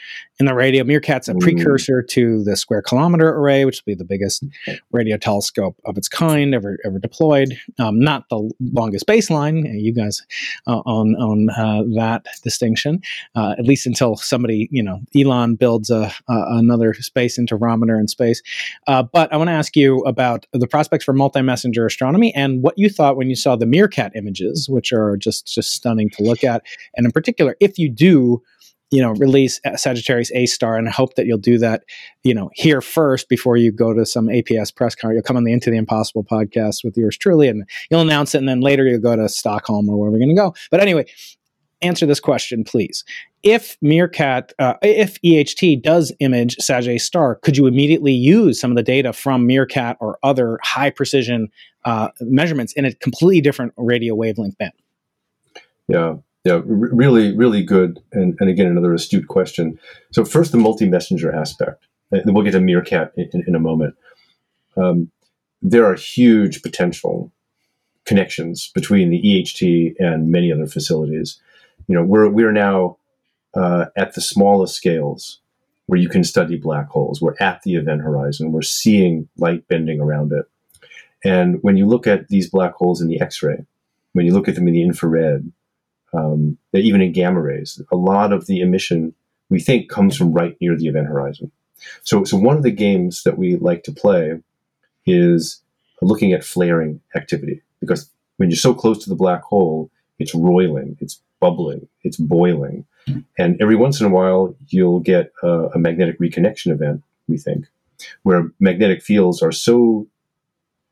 in 0.41 0.47
the 0.47 0.55
radio. 0.55 0.83
MeerKAT's 0.83 1.29
a 1.29 1.35
precursor 1.35 2.03
to 2.03 2.43
the 2.43 2.57
Square 2.57 2.83
Kilometre 2.83 3.29
Array, 3.29 3.67
which 3.67 3.83
will 3.85 3.93
be 3.93 3.95
the 3.95 4.05
biggest 4.07 4.43
radio 4.91 5.19
telescope 5.19 5.77
of 5.85 5.99
its 5.99 6.09
kind 6.09 6.55
ever 6.55 6.79
ever 6.85 6.99
deployed. 6.99 7.57
Um, 7.79 8.01
not 8.01 8.29
the 8.31 8.51
longest 8.73 9.07
baseline. 9.07 9.65
You 9.81 9.93
guys 9.93 10.23
uh, 10.67 10.81
own 10.87 11.15
own 11.21 11.51
uh, 11.51 11.83
that 11.95 12.25
distinction, 12.43 13.03
uh, 13.37 13.55
at 13.59 13.67
least 13.67 13.87
until 13.87 14.17
somebody, 14.17 14.69
you 14.73 14.83
know, 14.83 15.01
Elon 15.15 15.57
builds 15.57 15.91
a, 15.91 16.11
another 16.27 16.95
space 16.95 17.39
interferometer 17.39 18.01
in 18.01 18.09
space. 18.09 18.43
Uh, 18.87 19.03
but 19.03 19.31
I 19.33 19.37
want 19.37 19.49
to 19.49 19.53
ask 19.53 19.77
you 19.77 20.01
about 20.01 20.47
the 20.53 20.67
prospects 20.67 21.05
for 21.05 21.13
multi-messenger 21.13 21.85
astronomy 21.85 22.35
and 22.35 22.63
what 22.63 22.79
you 22.79 22.89
thought 22.89 23.17
when 23.17 23.29
you 23.29 23.37
saw 23.37 23.57
the 23.57 23.67
MeerKAT 23.67 24.13
images, 24.17 24.69
which 24.71 24.91
are 24.93 25.19
just 25.19 25.47
just 25.47 25.75
stunning 25.75 26.09
to 26.11 26.23
look 26.23 26.43
at, 26.43 26.63
and 26.97 27.05
in 27.05 27.13
particular, 27.13 27.57
if 27.61 27.79
you 27.79 27.91
do 27.91 28.43
you 28.91 29.01
know 29.01 29.13
release 29.13 29.61
Sagittarius 29.77 30.31
A 30.35 30.47
star 30.47 30.77
and 30.77 30.89
hope 30.89 31.15
that 31.15 31.27
you'll 31.27 31.39
do 31.39 31.59
that 31.59 31.85
you 32.25 32.35
know 32.35 32.51
here 32.55 32.81
first 32.81 33.29
before 33.29 33.57
you 33.57 33.73
go 33.73 33.95
to 33.95 34.05
some 34.05 34.27
APS 34.27 34.75
press 34.75 34.95
conference. 34.95 35.17
You'll 35.17 35.23
come 35.23 35.37
on 35.37 35.45
the 35.45 35.53
Into 35.53 35.71
the 35.71 35.77
Impossible 35.77 36.25
podcast 36.25 36.85
with 36.85 36.97
yours 36.97 37.17
truly 37.17 37.49
and 37.49 37.69
you'll 37.91 38.01
announce 38.01 38.35
it 38.35 38.39
and 38.39 38.49
then 38.49 38.61
later 38.61 38.85
you'll 38.87 39.01
go 39.01 39.17
to 39.17 39.29
Stockholm 39.29 39.89
or 39.89 39.97
where 39.97 40.11
we're 40.11 40.19
going 40.19 40.31
to 40.31 40.35
go. 40.35 40.55
But 40.71 40.81
anyway 40.81 41.07
answer 41.83 42.05
this 42.05 42.21
question 42.21 42.63
please. 42.65 43.05
If 43.43 43.79
MeerKAT 43.81 44.53
uh, 44.59 44.75
if 44.83 45.21
EHT 45.23 45.83
does 45.83 46.13
image 46.21 46.57
Sag 46.57 46.87
A 46.87 46.99
star 46.99 47.37
could 47.37 47.57
you 47.57 47.67
immediately 47.67 48.13
use 48.13 48.61
some 48.61 48.71
of 48.71 48.77
the 48.77 48.83
data 48.83 49.13
from 49.13 49.47
MeerKAT 49.47 49.97
or 50.01 50.19
other 50.23 50.59
high 50.63 50.91
precision 50.91 51.49
uh, 51.85 52.09
measurements 52.21 52.73
in 52.75 52.85
a 52.85 52.93
completely 52.95 53.41
different 53.41 53.73
radio 53.77 54.15
wavelength 54.15 54.59
band? 54.59 54.73
Yeah 55.89 56.17
yeah, 56.45 56.61
really, 56.65 57.37
really 57.37 57.63
good. 57.63 58.01
And, 58.13 58.37
and 58.41 58.49
again, 58.49 58.67
another 58.67 58.95
astute 58.95 59.29
question. 59.29 59.79
So 60.11 60.25
first, 60.25 60.53
the 60.53 60.59
multi-messenger 60.59 61.33
aspect. 61.33 61.87
And 62.11 62.35
we'll 62.35 62.45
get 62.45 62.53
to 62.53 62.59
MeerKAT 62.59 63.13
in, 63.17 63.31
in, 63.33 63.45
in 63.49 63.55
a 63.55 63.61
moment. 63.61 63.95
Um, 64.77 65.11
there 65.63 65.85
are 65.85 65.95
huge 65.95 66.63
potential 66.63 67.31
connections 68.05 68.71
between 68.75 69.11
the 69.11 69.23
EHT 69.23 69.95
and 69.99 70.31
many 70.31 70.51
other 70.51 70.67
facilities. 70.67 71.39
You 71.87 71.95
know, 71.95 72.03
we're 72.05 72.29
we're 72.29 72.53
now 72.53 72.97
uh, 73.55 73.87
at 73.97 74.15
the 74.15 74.21
smallest 74.21 74.75
scales 74.75 75.41
where 75.87 76.01
you 76.01 76.09
can 76.09 76.25
study 76.25 76.57
black 76.57 76.89
holes. 76.89 77.21
We're 77.21 77.37
at 77.41 77.63
the 77.63 77.75
event 77.75 78.01
horizon. 78.01 78.53
We're 78.53 78.63
seeing 78.63 79.29
light 79.37 79.67
bending 79.69 80.01
around 80.01 80.33
it. 80.33 80.47
And 81.25 81.63
when 81.63 81.77
you 81.77 81.87
look 81.87 82.07
at 82.07 82.29
these 82.29 82.49
black 82.49 82.75
holes 82.75 83.01
in 83.01 83.09
the 83.09 83.21
X-ray, 83.21 83.67
when 84.13 84.25
you 84.25 84.33
look 84.33 84.49
at 84.49 84.55
them 84.55 84.69
in 84.69 84.75
the 84.75 84.83
infrared, 84.83 85.53
um, 86.13 86.59
even 86.73 87.01
in 87.01 87.13
gamma 87.13 87.41
rays, 87.41 87.81
a 87.93 87.97
lot 87.97 88.33
of 88.33 88.47
the 88.47 88.61
emission 88.61 89.15
we 89.49 89.61
think 89.61 89.91
comes 89.91 90.17
from 90.17 90.33
right 90.33 90.57
near 90.61 90.77
the 90.77 90.87
event 90.87 91.07
horizon. 91.07 91.51
So, 92.03 92.25
so 92.25 92.37
one 92.37 92.57
of 92.57 92.63
the 92.63 92.71
games 92.71 93.23
that 93.25 93.39
we 93.39 93.57
like 93.57 93.85
to 93.85 93.93
play 93.93 94.39
is 95.07 95.63
looking 96.03 96.33
at 96.33 96.45
flaring 96.45 97.01
activity 97.15 97.63
because 97.81 98.11
when 98.37 98.49
you're 98.49 98.57
so 98.57 98.75
close 98.75 99.03
to 99.05 99.11
the 99.11 99.17
black 99.17 99.43
hole, 99.43 99.91
it's 100.19 100.35
roiling, 100.35 100.97
it's 101.01 101.21
bubbling, 101.41 101.89
it's 102.03 102.17
boiling, 102.17 102.87
and 103.39 103.61
every 103.61 103.77
once 103.77 104.01
in 104.01 104.07
a 104.07 104.11
while 104.11 104.55
you'll 104.69 105.01
get 105.01 105.33
a, 105.43 105.69
a 105.75 105.79
magnetic 105.79 106.19
reconnection 106.19 106.71
event. 106.71 107.03
We 107.29 107.39
think 107.39 107.67
where 108.23 108.51
magnetic 108.61 109.03
fields 109.03 109.43
are 109.43 109.53
so 109.53 110.07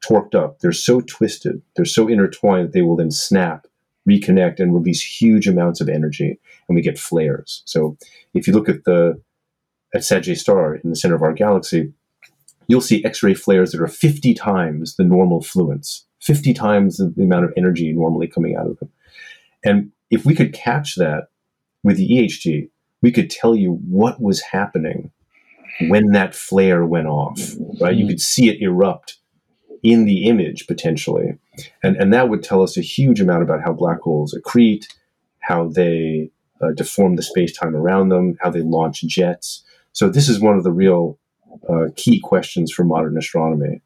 torqued 0.06 0.34
up, 0.34 0.60
they're 0.60 0.72
so 0.72 1.00
twisted, 1.00 1.62
they're 1.74 1.84
so 1.84 2.08
intertwined 2.08 2.68
that 2.68 2.72
they 2.72 2.82
will 2.82 2.96
then 2.96 3.10
snap 3.10 3.66
reconnect 4.09 4.59
and 4.59 4.74
release 4.74 5.02
huge 5.02 5.46
amounts 5.46 5.80
of 5.80 5.88
energy, 5.88 6.38
and 6.68 6.76
we 6.76 6.82
get 6.82 6.98
flares. 6.98 7.62
So 7.66 7.96
if 8.34 8.46
you 8.46 8.52
look 8.52 8.68
at 8.68 8.84
the 8.84 9.20
at 9.94 10.04
Sagittarius 10.04 10.40
star 10.40 10.74
in 10.76 10.90
the 10.90 10.96
center 10.96 11.14
of 11.14 11.22
our 11.22 11.32
galaxy, 11.32 11.92
you'll 12.66 12.80
see 12.80 13.04
X-ray 13.04 13.34
flares 13.34 13.72
that 13.72 13.80
are 13.80 13.88
50 13.88 14.34
times 14.34 14.96
the 14.96 15.04
normal 15.04 15.40
fluence, 15.40 16.04
50 16.20 16.52
times 16.52 16.98
the, 16.98 17.12
the 17.16 17.22
amount 17.22 17.46
of 17.46 17.52
energy 17.56 17.92
normally 17.92 18.26
coming 18.26 18.54
out 18.54 18.66
of 18.66 18.78
them. 18.78 18.90
And 19.64 19.92
if 20.11 20.24
we 20.24 20.34
could 20.34 20.52
catch 20.52 20.96
that 20.96 21.28
with 21.82 21.96
the 21.96 22.09
EHT, 22.09 22.68
we 23.00 23.12
could 23.12 23.30
tell 23.30 23.54
you 23.54 23.74
what 23.88 24.20
was 24.20 24.40
happening 24.42 25.11
when 25.88 26.12
that 26.12 26.34
flare 26.34 26.84
went 26.84 27.06
off. 27.06 27.38
Right, 27.80 27.94
you 27.94 28.02
mm-hmm. 28.02 28.09
could 28.09 28.20
see 28.20 28.48
it 28.48 28.61
erupt 28.61 29.18
in 29.82 30.04
the 30.04 30.26
image 30.26 30.66
potentially. 30.66 31.38
And, 31.82 31.96
and 31.96 32.12
that 32.12 32.28
would 32.28 32.42
tell 32.42 32.62
us 32.62 32.76
a 32.76 32.82
huge 32.82 33.20
amount 33.20 33.42
about 33.42 33.62
how 33.62 33.72
black 33.72 34.00
holes 34.00 34.34
accrete, 34.34 34.86
how 35.40 35.68
they 35.68 36.30
uh, 36.60 36.72
deform 36.72 37.16
the 37.16 37.22
space 37.22 37.56
time 37.56 37.74
around 37.76 38.08
them, 38.08 38.36
how 38.40 38.50
they 38.50 38.60
launch 38.60 39.02
jets. 39.02 39.64
So, 39.92 40.08
this 40.08 40.28
is 40.28 40.40
one 40.40 40.56
of 40.56 40.64
the 40.64 40.72
real 40.72 41.18
uh, 41.68 41.86
key 41.96 42.20
questions 42.20 42.72
for 42.72 42.84
modern 42.84 43.16
astronomy. 43.16 43.80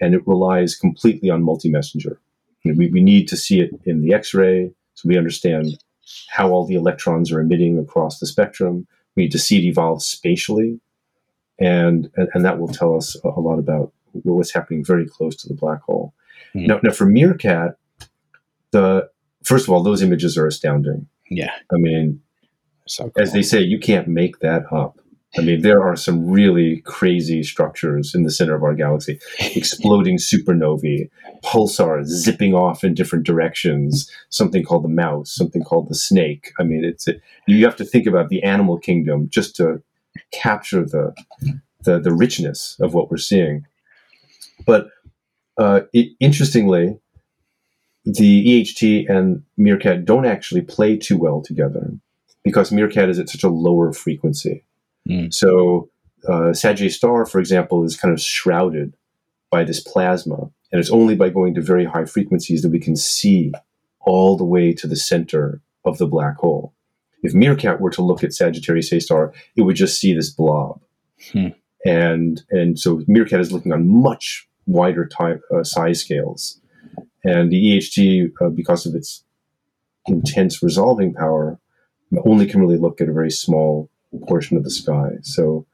And 0.00 0.14
it 0.14 0.26
relies 0.26 0.74
completely 0.74 1.30
on 1.30 1.42
multi 1.42 1.70
messenger. 1.70 2.20
We, 2.64 2.88
we 2.88 3.02
need 3.02 3.28
to 3.28 3.36
see 3.36 3.60
it 3.60 3.70
in 3.84 4.02
the 4.02 4.14
X 4.14 4.34
ray 4.34 4.72
so 4.94 5.08
we 5.08 5.18
understand 5.18 5.82
how 6.28 6.50
all 6.50 6.66
the 6.66 6.74
electrons 6.74 7.32
are 7.32 7.40
emitting 7.40 7.78
across 7.78 8.18
the 8.18 8.26
spectrum. 8.26 8.86
We 9.16 9.24
need 9.24 9.32
to 9.32 9.38
see 9.38 9.58
it 9.58 9.68
evolve 9.68 10.02
spatially. 10.02 10.80
And, 11.58 12.10
and, 12.16 12.28
and 12.34 12.44
that 12.44 12.58
will 12.58 12.68
tell 12.68 12.96
us 12.96 13.16
a 13.24 13.40
lot 13.40 13.58
about 13.58 13.92
what 14.12 14.34
was 14.34 14.52
happening 14.52 14.84
very 14.84 15.06
close 15.06 15.36
to 15.36 15.48
the 15.48 15.54
black 15.54 15.82
hole. 15.82 16.14
Mm. 16.54 16.68
Now, 16.68 16.80
now 16.82 16.92
for 16.92 17.06
MeerKAT, 17.06 17.74
the 18.70 19.08
first 19.44 19.66
of 19.66 19.74
all, 19.74 19.82
those 19.82 20.02
images 20.02 20.36
are 20.36 20.46
astounding. 20.46 21.06
Yeah, 21.30 21.52
I 21.72 21.76
mean, 21.76 22.20
so 22.86 23.04
cool. 23.04 23.22
as 23.22 23.32
they 23.32 23.42
say, 23.42 23.60
you 23.60 23.78
can't 23.78 24.08
make 24.08 24.40
that 24.40 24.64
up. 24.72 24.98
I 25.36 25.40
mean, 25.40 25.62
there 25.62 25.82
are 25.82 25.96
some 25.96 26.28
really 26.28 26.82
crazy 26.82 27.42
structures 27.42 28.14
in 28.14 28.22
the 28.22 28.30
center 28.30 28.54
of 28.54 28.62
our 28.62 28.74
galaxy, 28.74 29.18
exploding 29.40 30.18
supernovae, 30.18 31.08
pulsars 31.42 32.04
zipping 32.04 32.54
off 32.54 32.84
in 32.84 32.92
different 32.92 33.24
directions, 33.24 34.10
something 34.28 34.62
called 34.62 34.84
the 34.84 34.90
mouse, 34.90 35.34
something 35.34 35.62
called 35.62 35.88
the 35.88 35.94
snake. 35.94 36.52
I 36.60 36.64
mean, 36.64 36.84
it's 36.84 37.08
you 37.46 37.64
have 37.64 37.76
to 37.76 37.84
think 37.84 38.06
about 38.06 38.28
the 38.28 38.42
animal 38.42 38.78
kingdom 38.78 39.28
just 39.30 39.56
to 39.56 39.82
capture 40.32 40.84
the 40.84 41.14
the, 41.84 41.98
the 41.98 42.12
richness 42.12 42.76
of 42.80 42.94
what 42.94 43.10
we're 43.10 43.16
seeing. 43.16 43.66
But 44.64 44.88
uh, 45.58 45.82
interestingly, 46.20 46.98
the 48.04 48.62
EHT 48.64 49.08
and 49.08 49.42
MeerKAT 49.58 50.04
don't 50.04 50.26
actually 50.26 50.62
play 50.62 50.96
too 50.96 51.16
well 51.16 51.40
together 51.40 51.92
because 52.42 52.70
MeerKAT 52.70 53.08
is 53.08 53.18
at 53.18 53.28
such 53.28 53.44
a 53.44 53.48
lower 53.48 53.92
frequency. 53.92 54.64
Mm. 55.08 55.32
So 55.32 55.88
uh, 56.28 56.52
Sagittarius 56.52 56.96
star, 56.96 57.26
for 57.26 57.38
example, 57.38 57.84
is 57.84 57.96
kind 57.96 58.12
of 58.12 58.20
shrouded 58.20 58.96
by 59.50 59.64
this 59.64 59.80
plasma, 59.80 60.50
and 60.70 60.80
it's 60.80 60.90
only 60.90 61.14
by 61.14 61.28
going 61.28 61.54
to 61.54 61.60
very 61.60 61.84
high 61.84 62.06
frequencies 62.06 62.62
that 62.62 62.70
we 62.70 62.80
can 62.80 62.96
see 62.96 63.52
all 64.00 64.36
the 64.36 64.44
way 64.44 64.72
to 64.72 64.86
the 64.86 64.96
center 64.96 65.60
of 65.84 65.98
the 65.98 66.06
black 66.06 66.36
hole. 66.36 66.74
If 67.22 67.34
MeerKAT 67.34 67.78
were 67.78 67.90
to 67.90 68.02
look 68.02 68.24
at 68.24 68.32
Sagittarius 68.32 68.92
A 68.92 69.00
star, 69.00 69.32
it 69.56 69.62
would 69.62 69.76
just 69.76 70.00
see 70.00 70.12
this 70.14 70.30
blob, 70.30 70.80
Hmm. 71.30 71.48
and 71.84 72.42
and 72.50 72.78
so 72.78 72.98
MeerKAT 73.08 73.40
is 73.40 73.52
looking 73.52 73.72
on 73.72 73.86
much 73.86 74.48
wider 74.66 75.06
time, 75.06 75.40
uh, 75.54 75.64
size 75.64 76.00
scales, 76.00 76.60
and 77.24 77.50
the 77.50 77.78
EHT, 77.78 78.32
uh, 78.40 78.48
because 78.48 78.86
of 78.86 78.94
its 78.94 79.24
intense 80.06 80.62
resolving 80.62 81.14
power, 81.14 81.58
only 82.26 82.46
can 82.46 82.60
really 82.60 82.76
look 82.78 83.00
at 83.00 83.08
a 83.08 83.12
very 83.12 83.30
small 83.30 83.88
portion 84.28 84.56
of 84.56 84.64
the 84.64 84.70
sky. 84.70 85.10
So 85.22 85.66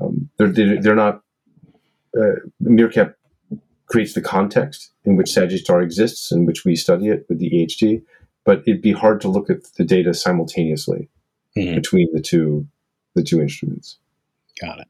um, 0.00 0.28
they're, 0.38 0.48
they're 0.80 0.94
not. 0.94 1.22
Uh, 2.16 2.36
MeerKAT 2.62 3.14
creates 3.86 4.14
the 4.14 4.22
context 4.22 4.90
in 5.04 5.16
which 5.16 5.32
Sagittarius 5.32 5.84
exists, 5.92 6.32
in 6.32 6.46
which 6.46 6.64
we 6.64 6.74
study 6.76 7.08
it 7.08 7.26
with 7.28 7.38
the 7.38 7.50
EHT, 7.50 8.02
but 8.44 8.62
it'd 8.66 8.82
be 8.82 8.92
hard 8.92 9.20
to 9.20 9.28
look 9.28 9.50
at 9.50 9.64
the 9.76 9.84
data 9.84 10.14
simultaneously 10.14 11.08
Mhm. 11.56 11.74
between 11.76 12.08
the 12.12 12.20
two 12.20 12.66
the 13.14 13.22
two 13.22 13.40
instruments. 13.40 13.98
Got 14.60 14.80
it. 14.80 14.88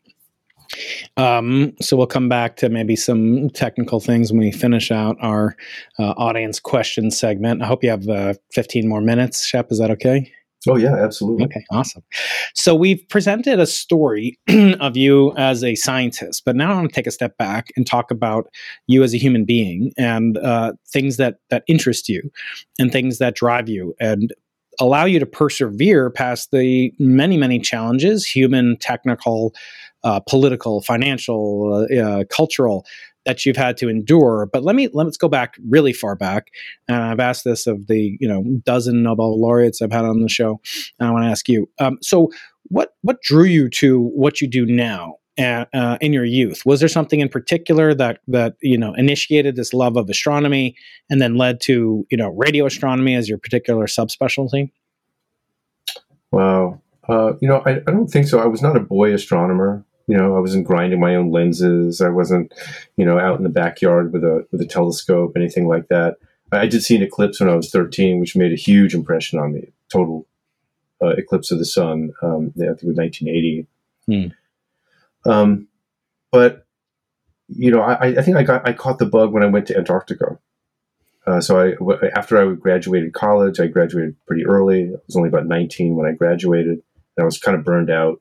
Um, 1.16 1.72
so 1.81 1.97
we'll 1.97 2.07
come 2.07 2.29
back 2.29 2.57
to 2.57 2.68
maybe 2.68 2.97
some 2.97 3.51
technical 3.51 4.01
things 4.01 4.33
when 4.33 4.41
we 4.41 4.53
finish 4.53 4.91
out 4.91 5.16
our 5.20 5.57
uh, 5.99 6.14
audience 6.16 6.61
question 6.61 7.11
segment. 7.11 7.62
I 7.62 7.66
hope 7.66 7.83
you 7.83 7.91
have 7.91 8.09
uh, 8.09 8.35
15 8.53 8.89
more 8.89 9.01
minutes, 9.01 9.47
Shep. 9.47 9.70
Is 9.70 9.79
that 9.79 9.91
okay? 9.93 10.31
Oh 10.66 10.77
yeah, 10.77 10.95
absolutely. 10.95 11.45
Okay, 11.45 11.64
awesome. 11.70 12.03
So 12.55 12.75
we've 12.75 13.07
presented 13.09 13.61
a 13.61 13.66
story 13.66 14.39
of 14.81 14.97
you 14.97 15.35
as 15.37 15.62
a 15.62 15.75
scientist, 15.75 16.43
but 16.45 16.57
now 16.57 16.72
I 16.72 16.75
want 16.77 16.89
to 16.89 16.95
take 16.95 17.07
a 17.07 17.11
step 17.11 17.37
back 17.37 17.68
and 17.77 17.87
talk 17.87 18.11
about 18.11 18.49
you 18.87 19.03
as 19.03 19.14
a 19.14 19.18
human 19.18 19.45
being 19.45 19.93
and 19.99 20.39
uh, 20.39 20.72
things 20.89 21.16
that 21.18 21.37
that 21.51 21.64
interest 21.68 22.09
you 22.09 22.31
and 22.79 22.91
things 22.91 23.18
that 23.18 23.35
drive 23.35 23.68
you 23.68 23.95
and 24.01 24.33
allow 24.81 25.05
you 25.05 25.18
to 25.20 25.27
persevere 25.27 26.11
past 26.11 26.51
the 26.51 26.93
many 26.99 27.37
many 27.37 27.59
challenges, 27.59 28.27
human, 28.27 28.77
technical, 28.79 29.55
uh, 30.05 30.21
political, 30.21 30.83
financial, 30.83 31.87
uh, 31.91 32.01
uh, 32.01 32.25
cultural. 32.25 32.87
That 33.27 33.47
you've 33.47 33.57
had 33.57 33.79
to 33.79 33.89
endure, 33.89 34.51
but 34.53 34.65
let 34.65 34.77
me 34.77 34.91
let's 34.93 35.17
go 35.17 35.29
back 35.29 35.55
really 35.67 35.95
far 35.95 36.15
back. 36.15 36.49
And 36.89 36.99
I've 36.99 37.21
asked 37.21 37.43
this 37.45 37.67
of 37.67 37.87
the 37.87 38.19
you 38.21 38.29
know 38.29 38.45
dozen 38.67 39.03
Nobel 39.03 39.41
laureates 39.41 39.81
I've 39.81 39.93
had 39.93 40.05
on 40.05 40.21
the 40.21 40.29
show, 40.29 40.61
and 41.01 41.09
I 41.09 41.11
want 41.11 41.25
to 41.25 41.31
ask 41.31 41.49
you. 41.49 41.67
Um, 41.79 41.97
so, 42.03 42.31
what 42.65 42.91
what 43.01 43.23
drew 43.23 43.45
you 43.45 43.71
to 43.71 44.11
what 44.15 44.43
you 44.43 44.47
do 44.47 44.67
now 44.67 45.15
uh, 45.39 45.65
uh, 45.73 45.97
in 46.03 46.13
your 46.13 46.27
youth? 46.27 46.67
Was 46.67 46.81
there 46.81 46.89
something 46.89 47.21
in 47.21 47.31
particular 47.31 47.95
that 47.95 48.21
that 48.29 48.57
you 48.61 48.77
know 48.77 48.93
initiated 48.93 49.57
this 49.57 49.73
love 49.73 49.97
of 49.97 50.11
astronomy, 50.11 50.77
and 51.09 51.19
then 51.23 51.37
led 51.37 51.63
to 51.63 52.07
you 52.11 52.19
know 52.19 52.29
radio 52.29 52.67
astronomy 52.67 53.15
as 53.15 53.27
your 53.27 53.39
particular 53.39 53.87
subspecialty? 53.87 54.71
Wow. 56.31 56.83
Uh, 57.09 57.35
you 57.41 57.49
know, 57.49 57.63
I, 57.67 57.77
I 57.87 57.91
don't 57.91 58.09
think 58.09 58.27
so. 58.29 58.41
I 58.41 58.47
was 58.47 58.63
not 58.63 58.77
a 58.77 58.81
boy 58.81 59.13
astronomer. 59.13 59.85
You 60.07 60.17
know, 60.17 60.37
I 60.37 60.41
wasn't 60.41 60.67
grinding 60.67 61.01
my 61.01 61.15
own 61.15 61.31
lenses. 61.31 62.01
I 62.01 62.11
wasn't, 62.11 62.53
you 62.97 63.05
know, 63.05 63.19
out 63.19 63.39
in 63.39 63.43
the 63.43 63.49
backyard 63.49 64.13
with 64.13 64.23
a 64.23 64.47
with 64.51 64.61
a 64.61 64.67
telescope, 64.67 65.33
anything 65.37 65.67
like 65.67 65.89
that. 65.89 66.17
I, 66.53 66.67
did 66.67 66.83
see 66.83 66.95
an 66.95 67.03
eclipse 67.03 67.41
when 67.41 67.49
I 67.49 67.57
was 67.57 67.71
13, 67.71 68.21
which 68.21 68.37
made 68.37 68.53
a 68.53 68.57
huge 68.57 68.95
impression 68.95 69.41
on 69.41 69.55
me. 69.55 69.73
Total 69.91 70.25
uh, 71.03 71.09
eclipse 71.09 71.51
of 71.51 71.59
the 71.59 71.65
sun. 71.65 72.13
Um, 72.23 72.53
I 72.57 72.61
think 72.61 72.83
it 72.83 72.87
was 72.87 72.97
1980. 72.97 73.67
Um, 75.27 75.69
but 76.31 76.67
you 77.49 77.71
know, 77.71 77.81
I, 77.81 78.09
I 78.09 78.23
think 78.23 78.37
I 78.37 78.43
got 78.43 78.67
I 78.67 78.73
caught 78.73 78.99
the 78.99 79.07
bug 79.07 79.33
when 79.33 79.43
I 79.43 79.47
went 79.47 79.67
to 79.69 79.77
Antarctica. 79.77 80.39
Uh, 81.27 81.41
so 81.41 81.59
I, 81.59 81.73
w- 81.73 81.99
after 82.15 82.39
I 82.39 82.55
graduated 82.55 83.15
college, 83.15 83.59
I 83.59 83.67
graduated 83.67 84.17
pretty 84.27 84.45
early. 84.45 84.91
I 84.91 84.99
was 85.07 85.17
only 85.17 85.29
about 85.29 85.47
19 85.47 85.97
when 85.97 86.07
I 86.07 86.13
graduated. 86.13 86.83
And 87.17 87.23
I 87.23 87.25
was 87.25 87.39
kind 87.39 87.57
of 87.57 87.65
burned 87.65 87.91
out. 87.91 88.21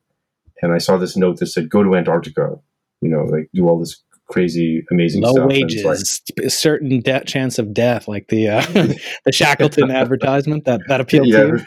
And 0.64 0.72
I 0.72 0.78
saw 0.78 0.98
this 0.98 1.18
note 1.18 1.40
that 1.40 1.48
said, 1.48 1.70
"Go 1.70 1.84
to 1.84 1.96
Antarctica." 1.96 2.58
You 3.02 3.10
know, 3.10 3.26
like 3.26 3.50
do 3.54 3.68
all 3.68 3.78
this 3.78 4.02
crazy, 4.30 4.86
amazing 4.90 5.22
Low 5.22 5.34
stuff. 5.34 5.50
Wages, 5.50 6.22
a 6.42 6.50
certain 6.50 7.02
de- 7.02 7.26
chance 7.26 7.60
of 7.60 7.74
death, 7.74 8.08
like 8.08 8.30
the 8.30 8.48
uh, 8.48 8.62
the 9.26 9.32
Shackleton 9.34 9.92
advertisement 9.92 10.64
that 10.64 10.80
that 10.88 11.02
appealed 11.02 11.28
yeah, 11.28 11.44
to 11.44 11.66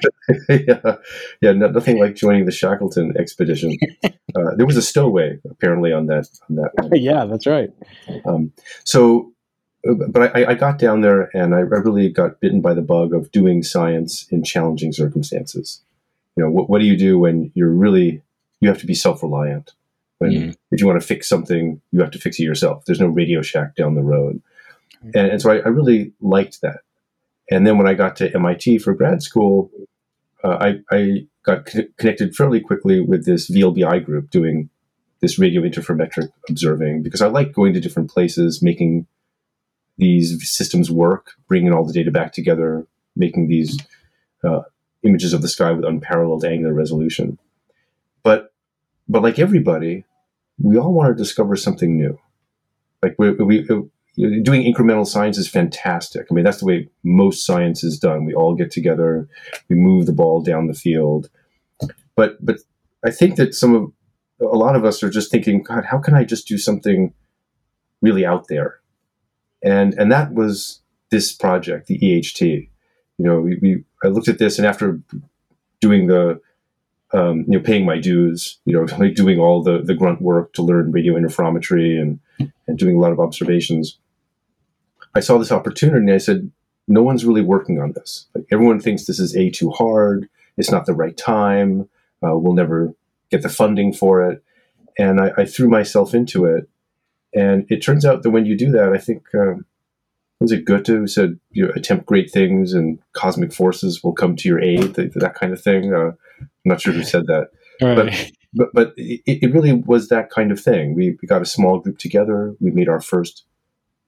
you. 0.49 0.67
yeah, 0.67 0.97
yeah. 1.43 1.53
No, 1.53 1.69
nothing 1.69 1.99
like 1.99 2.15
joining 2.15 2.47
the 2.47 2.53
Shackleton 2.53 3.15
expedition. 3.19 3.77
uh, 4.03 4.55
there 4.57 4.65
was 4.65 4.79
a 4.79 4.83
stowaway 4.83 5.39
apparently 5.51 5.93
on 5.93 6.07
that 6.07 6.27
on 6.49 6.57
that 6.57 6.71
one. 6.75 6.91
yeah, 6.95 7.27
that's 7.27 7.47
right. 7.47 7.69
Um, 8.25 8.51
so, 8.85 9.31
uh, 9.87 9.93
but 10.09 10.35
I, 10.35 10.53
I 10.53 10.55
got 10.55 10.79
down 10.79 11.03
there 11.03 11.29
and 11.37 11.55
I 11.55 11.59
really 11.59 12.09
got 12.09 12.41
bitten 12.41 12.63
by 12.63 12.73
the 12.73 12.81
bug 12.81 13.13
of 13.13 13.31
doing 13.31 13.63
science 13.63 14.27
in 14.31 14.43
challenging 14.43 14.95
circumstances. 14.95 15.83
You 16.37 16.45
know, 16.45 16.51
what, 16.51 16.69
what 16.69 16.81
do 16.81 16.87
you 16.87 16.97
do 16.97 17.19
when 17.19 17.51
you're 17.55 17.73
really, 17.73 18.23
you 18.61 18.69
have 18.69 18.79
to 18.79 18.87
be 18.87 18.95
self 18.95 19.23
reliant? 19.23 19.73
When 20.19 20.31
Mhm. 20.31 20.57
if 20.71 20.81
you 20.81 20.87
want 20.87 21.01
to 21.01 21.07
fix 21.07 21.29
something, 21.29 21.81
you 21.93 22.01
have 22.01 22.11
to 22.13 22.19
fix 22.19 22.41
it 22.41 22.45
yourself. 22.45 22.85
There's 22.87 23.01
no 23.01 23.07
Radio 23.09 23.43
Shack 23.43 23.77
down 23.77 23.95
the 23.95 24.03
road. 24.03 24.41
And, 25.15 25.29
and 25.33 25.43
so 25.43 25.51
I, 25.51 25.57
I 25.57 25.69
really 25.69 26.13
liked 26.21 26.63
that. 26.63 26.81
And 27.51 27.67
then 27.67 27.77
when 27.79 27.87
I 27.87 27.95
got 27.95 28.17
to 28.17 28.35
MIT 28.35 28.79
for 28.79 28.95
grad 28.95 29.23
school, 29.23 29.71
uh, 30.43 30.57
I, 30.91 30.97
I 30.97 31.27
got 31.45 31.67
con- 31.67 31.89
connected 31.99 32.35
fairly 32.35 32.61
quickly 32.61 33.01
with 33.01 33.25
this 33.27 33.51
VLBI 33.51 34.05
group 34.05 34.31
doing 34.31 34.69
this 35.21 35.39
radio 35.39 35.63
interferometric 35.63 36.29
observing 36.49 37.03
because 37.03 37.23
I 37.23 37.27
like 37.29 37.53
going 37.53 37.73
to 37.75 37.81
different 37.81 38.11
places, 38.11 38.63
making 38.63 39.07
these 39.99 40.37
systems 40.51 40.91
work, 40.91 41.33
bringing 41.49 41.73
all 41.73 41.85
the 41.87 41.93
data 41.93 42.11
back 42.11 42.33
together, 42.33 42.87
making 43.15 43.49
these 43.49 43.79
uh, 44.45 44.63
images 45.03 45.33
of 45.33 45.43
the 45.43 45.49
sky 45.49 45.73
with 45.73 45.85
unparalleled 45.85 46.45
angular 46.45 46.75
resolution. 46.75 47.39
But, 48.27 48.53
but 49.09 49.23
like 49.23 49.39
everybody, 49.39 50.05
we 50.59 50.77
all 50.77 50.93
want 50.93 51.17
to 51.17 51.23
discover 51.23 51.55
something 51.55 51.97
new. 51.97 52.19
Like 53.01 53.15
we, 53.21 53.31
we, 53.31 53.63
know, 53.63 53.89
doing 54.43 54.63
incremental 54.63 55.07
science 55.07 55.39
is 55.39 55.47
fantastic. 55.47 56.27
I 56.29 56.35
mean, 56.35 56.45
that's 56.45 56.59
the 56.59 56.67
way 56.67 56.89
most 57.05 57.47
science 57.47 57.85
is 57.85 58.01
done. 58.01 58.25
We 58.25 58.35
all 58.35 58.57
get 58.57 58.73
together, 58.73 59.29
we 59.69 59.77
move 59.77 60.07
the 60.07 60.13
ball 60.13 60.43
down 60.43 60.67
the 60.67 60.75
field. 60.75 61.31
But, 62.17 62.45
but 62.45 62.57
I 63.05 63.13
think 63.13 63.37
that 63.37 63.55
some 63.55 63.77
of 63.77 63.93
a 64.41 64.57
lot 64.57 64.75
of 64.75 64.85
us 64.85 65.05
are 65.05 65.11
just 65.11 65.31
thinking, 65.31 65.63
God, 65.63 65.85
how 65.85 65.99
can 65.99 66.15
I 66.15 66.25
just 66.25 66.49
do 66.49 66.59
something 66.59 67.15
really 68.03 68.27
out 68.27 68.49
there? 68.49 68.81
And 69.63 69.95
and 69.95 70.11
that 70.11 70.35
was 70.35 70.81
this 71.13 71.33
project, 71.33 71.87
the 71.87 72.01
EHT. 72.01 72.43
You 73.19 73.25
know, 73.25 73.41
we, 73.41 73.57
we 73.63 73.85
I 74.03 74.09
looked 74.09 74.27
at 74.27 74.39
this, 74.39 74.59
and 74.59 74.67
after 74.67 75.01
doing 75.81 76.09
the 76.09 76.41
um, 77.17 77.45
you 77.49 77.59
know 77.59 77.61
paying 77.61 77.85
my 77.85 77.99
dues, 77.99 78.59
you 78.65 78.75
know, 78.75 78.85
like 78.99 79.15
doing 79.15 79.39
all 79.39 79.63
the 79.63 79.83
the 79.83 79.95
grunt 79.95 80.21
work 80.21 80.53
to 80.55 80.63
learn 80.63 80.93
radio 80.93 81.15
interferometry 81.15 82.01
and 82.01 82.21
and 82.67 82.79
doing 82.79 82.97
a 82.97 83.01
lot 83.01 83.13
of 83.13 83.21
observations, 83.21 83.99
I 85.15 85.21
saw 85.21 85.39
this 85.39 85.53
opportunity, 85.53 85.99
and 85.99 86.13
I 86.13 86.19
said, 86.19 86.51
no 86.89 87.03
one's 87.03 87.25
really 87.25 87.43
working 87.43 87.81
on 87.81 87.93
this. 87.93 88.27
Like 88.35 88.47
everyone 88.51 88.81
thinks 88.81 89.05
this 89.05 89.19
is 89.19 89.37
a 89.37 89.51
too 89.51 89.71
hard. 89.71 90.29
It's 90.57 90.71
not 90.71 90.87
the 90.87 90.95
right 90.95 91.17
time. 91.17 91.89
Uh, 92.23 92.37
we'll 92.37 92.55
never 92.55 92.95
get 93.31 93.43
the 93.43 93.49
funding 93.49 93.93
for 93.93 94.29
it. 94.31 94.43
And 94.99 95.21
I, 95.21 95.33
I 95.39 95.45
threw 95.45 95.69
myself 95.69 96.15
into 96.15 96.45
it. 96.45 96.69
And 97.35 97.67
it 97.71 97.83
turns 97.83 98.05
out 98.05 98.23
that 98.23 98.31
when 98.31 98.47
you 98.47 98.57
do 98.57 98.71
that, 98.73 98.93
I 98.93 98.99
think, 98.99 99.27
um, 99.35 99.67
was 100.41 100.53
it 100.53 100.65
Goethe 100.65 100.87
who 100.87 101.07
said, 101.07 101.39
you 101.51 101.65
know, 101.65 101.73
attempt 101.75 102.07
great 102.07 102.31
things 102.31 102.73
and 102.73 102.99
cosmic 103.15 103.53
forces 103.53 104.03
will 104.05 104.13
come 104.13 104.37
to 104.37 104.49
your 104.49 104.61
aid, 104.61 104.95
that, 104.95 105.15
that 105.15 105.35
kind 105.35 105.53
of 105.53 105.63
thing. 105.63 105.95
Uh, 105.95 106.13
I'm 106.41 106.49
not 106.65 106.81
sure 106.81 106.93
who 106.93 107.05
said 107.05 107.27
that. 107.27 107.49
Right. 107.81 108.33
But, 108.53 108.69
but 108.73 108.95
it, 108.97 109.23
it 109.27 109.53
really 109.53 109.73
was 109.73 110.09
that 110.09 110.31
kind 110.31 110.51
of 110.53 110.61
thing. 110.61 110.95
We, 110.95 111.17
we 111.21 111.29
got 111.29 111.43
a 111.43 111.47
small 111.47 111.79
group 111.79 111.99
together. 111.99 112.55
We 112.61 112.71
made 112.71 112.89
our 112.89 113.01
first 113.01 113.45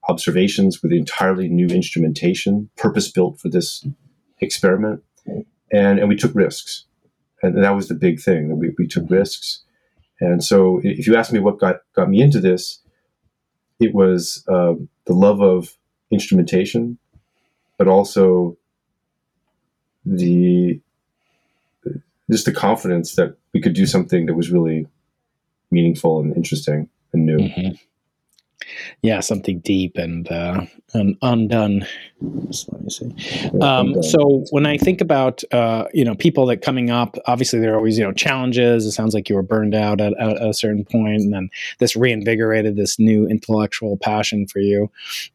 observations 0.07 0.81
with 0.81 0.91
entirely 0.91 1.49
new 1.49 1.67
instrumentation, 1.67 2.69
purpose 2.77 3.11
built 3.11 3.39
for 3.39 3.49
this 3.49 3.85
experiment. 4.39 5.03
And, 5.71 5.99
and 5.99 6.09
we 6.09 6.15
took 6.15 6.33
risks. 6.35 6.85
And 7.41 7.63
that 7.63 7.75
was 7.75 7.87
the 7.87 7.95
big 7.95 8.19
thing 8.19 8.49
that 8.49 8.55
we, 8.55 8.73
we 8.77 8.87
took 8.87 9.09
risks. 9.09 9.63
And 10.19 10.43
so 10.43 10.81
if 10.83 11.07
you 11.07 11.15
ask 11.15 11.31
me 11.31 11.39
what 11.39 11.59
got, 11.59 11.77
got 11.95 12.09
me 12.09 12.21
into 12.21 12.39
this, 12.39 12.81
it 13.79 13.93
was 13.95 14.43
um, 14.47 14.89
the 15.05 15.13
love 15.13 15.41
of 15.41 15.77
instrumentation, 16.11 16.97
but 17.77 17.87
also 17.87 18.57
the 20.05 20.79
just 22.29 22.45
the 22.45 22.51
confidence 22.51 23.15
that 23.15 23.35
we 23.53 23.61
could 23.61 23.73
do 23.73 23.85
something 23.85 24.27
that 24.27 24.35
was 24.35 24.51
really 24.51 24.87
meaningful 25.71 26.19
and 26.19 26.35
interesting 26.35 26.89
and 27.13 27.25
new. 27.25 27.37
Mhm. 27.37 27.79
Yeah, 29.01 29.21
something 29.21 29.59
deep 29.59 29.97
and 29.97 30.29
uh, 30.29 30.65
and 30.93 31.17
undone. 31.21 31.85
Just 32.47 32.71
let 32.71 32.81
me 32.81 32.89
see. 32.89 33.59
Um, 33.61 34.03
so 34.03 34.43
when 34.51 34.65
I 34.65 34.77
think 34.77 34.99
about 34.99 35.41
uh, 35.51 35.85
you 35.93 36.03
know 36.03 36.15
people 36.15 36.45
that 36.47 36.61
coming 36.61 36.89
up, 36.89 37.15
obviously 37.25 37.59
there 37.59 37.73
are 37.73 37.77
always 37.77 37.97
you 37.97 38.03
know 38.03 38.11
challenges. 38.11 38.85
It 38.85 38.91
sounds 38.91 39.13
like 39.13 39.29
you 39.29 39.35
were 39.35 39.43
burned 39.43 39.73
out 39.73 40.01
at, 40.01 40.13
at 40.19 40.41
a 40.41 40.53
certain 40.53 40.83
point, 40.83 41.21
and 41.21 41.33
then 41.33 41.49
this 41.79 41.95
reinvigorated 41.95 42.75
this 42.75 42.99
new 42.99 43.25
intellectual 43.27 43.97
passion 43.97 44.47
for 44.47 44.59
you. 44.59 44.91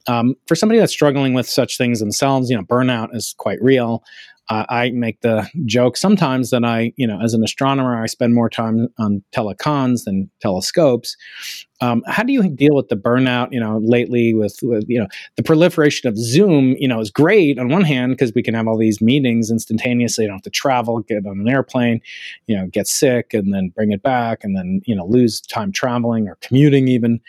Um, 0.07 0.37
for 0.47 0.55
somebody 0.55 0.79
that's 0.79 0.93
struggling 0.93 1.33
with 1.33 1.49
such 1.49 1.79
things 1.79 2.01
themselves, 2.01 2.51
you 2.51 2.57
know, 2.57 2.65
burnout 2.65 3.15
is 3.15 3.35
quite 3.39 3.63
real 3.63 4.05
uh, 4.51 4.67
I 4.69 4.91
make 4.91 5.21
the 5.23 5.49
joke 5.65 5.97
sometimes 5.97 6.51
that 6.51 6.65
I, 6.65 6.93
you 6.97 7.07
know, 7.07 7.19
as 7.23 7.33
an 7.33 7.43
astronomer, 7.43 8.03
I 8.03 8.07
spend 8.07 8.35
more 8.35 8.51
time 8.51 8.89
on 8.99 9.23
telecons 9.35 10.05
than 10.05 10.31
telescopes. 10.41 11.17
Um, 11.81 12.03
how 12.07 12.23
do 12.23 12.33
you 12.33 12.49
deal 12.51 12.75
with 12.75 12.89
the 12.89 12.97
burnout? 12.97 13.53
You 13.53 13.61
know, 13.61 13.79
lately 13.83 14.35
with, 14.35 14.59
with 14.63 14.85
you 14.87 14.99
know 14.99 15.09
the 15.37 15.43
proliferation 15.43 16.09
of 16.09 16.19
Zoom, 16.19 16.77
you 16.79 16.87
know, 16.87 17.01
is 17.01 17.11
great 17.11 17.59
on 17.59 17.69
one 17.69 17.83
hand 17.83 18.13
because 18.13 18.33
we 18.35 18.43
can 18.43 18.55
have 18.55 18.69
all 18.69 18.79
these 18.79 19.01
meetings 19.01 19.51
instantaneously. 19.51 20.25
You 20.25 20.29
don't 20.29 20.37
have 20.37 20.43
to 20.43 20.51
travel, 20.51 21.01
get 21.01 21.27
on 21.27 21.41
an 21.41 21.49
airplane, 21.49 22.01
you 22.47 22.57
know, 22.57 22.67
get 22.67 22.87
sick 22.87 23.33
and 23.33 23.53
then 23.53 23.71
bring 23.71 23.93
it 23.93 24.03
back, 24.03 24.45
and 24.45 24.57
then 24.57 24.83
you 24.85 24.95
know 24.95 25.07
lose 25.07 25.41
time 25.41 25.73
traveling 25.73 26.29
or 26.29 26.37
commuting 26.43 26.89
even. 26.89 27.21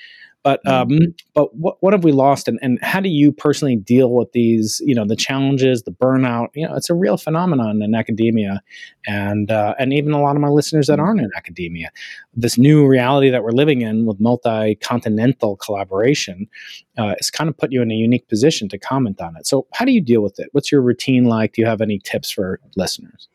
But 0.45 0.63
mm-hmm. 0.63 0.93
um, 0.93 1.15
but 1.33 1.55
what 1.55 1.77
what 1.79 1.91
have 1.91 2.03
we 2.03 2.11
lost, 2.11 2.47
and, 2.47 2.59
and 2.61 2.77
how 2.83 2.99
do 2.99 3.09
you 3.09 3.31
personally 3.31 3.75
deal 3.75 4.11
with 4.11 4.31
these? 4.33 4.79
You 4.85 4.93
know, 4.93 5.03
the 5.03 5.15
challenges, 5.15 5.81
the 5.81 5.91
burnout. 5.91 6.49
You 6.53 6.67
know, 6.67 6.75
it's 6.75 6.91
a 6.91 6.93
real 6.93 7.17
phenomenon 7.17 7.81
in 7.81 7.95
academia, 7.95 8.61
and 9.07 9.49
uh, 9.49 9.73
and 9.79 9.91
even 9.91 10.11
a 10.11 10.21
lot 10.21 10.35
of 10.35 10.43
my 10.43 10.49
listeners 10.49 10.85
that 10.85 10.99
aren't 10.99 11.19
in 11.19 11.31
academia. 11.35 11.89
This 12.35 12.59
new 12.59 12.85
reality 12.85 13.31
that 13.31 13.43
we're 13.43 13.53
living 13.53 13.81
in 13.81 14.05
with 14.05 14.19
multi 14.19 14.75
continental 14.75 15.55
collaboration 15.57 16.47
uh, 16.95 17.15
is 17.17 17.31
kind 17.31 17.49
of 17.49 17.57
put 17.57 17.71
you 17.71 17.81
in 17.81 17.89
a 17.89 17.95
unique 17.95 18.27
position 18.27 18.69
to 18.69 18.77
comment 18.77 19.19
on 19.21 19.35
it. 19.37 19.47
So, 19.47 19.65
how 19.73 19.83
do 19.83 19.93
you 19.93 20.01
deal 20.01 20.21
with 20.21 20.39
it? 20.39 20.49
What's 20.51 20.71
your 20.71 20.81
routine 20.81 21.25
like? 21.25 21.53
Do 21.53 21.63
you 21.63 21.67
have 21.67 21.81
any 21.81 21.97
tips 21.97 22.29
for 22.29 22.59
listeners? 22.75 23.27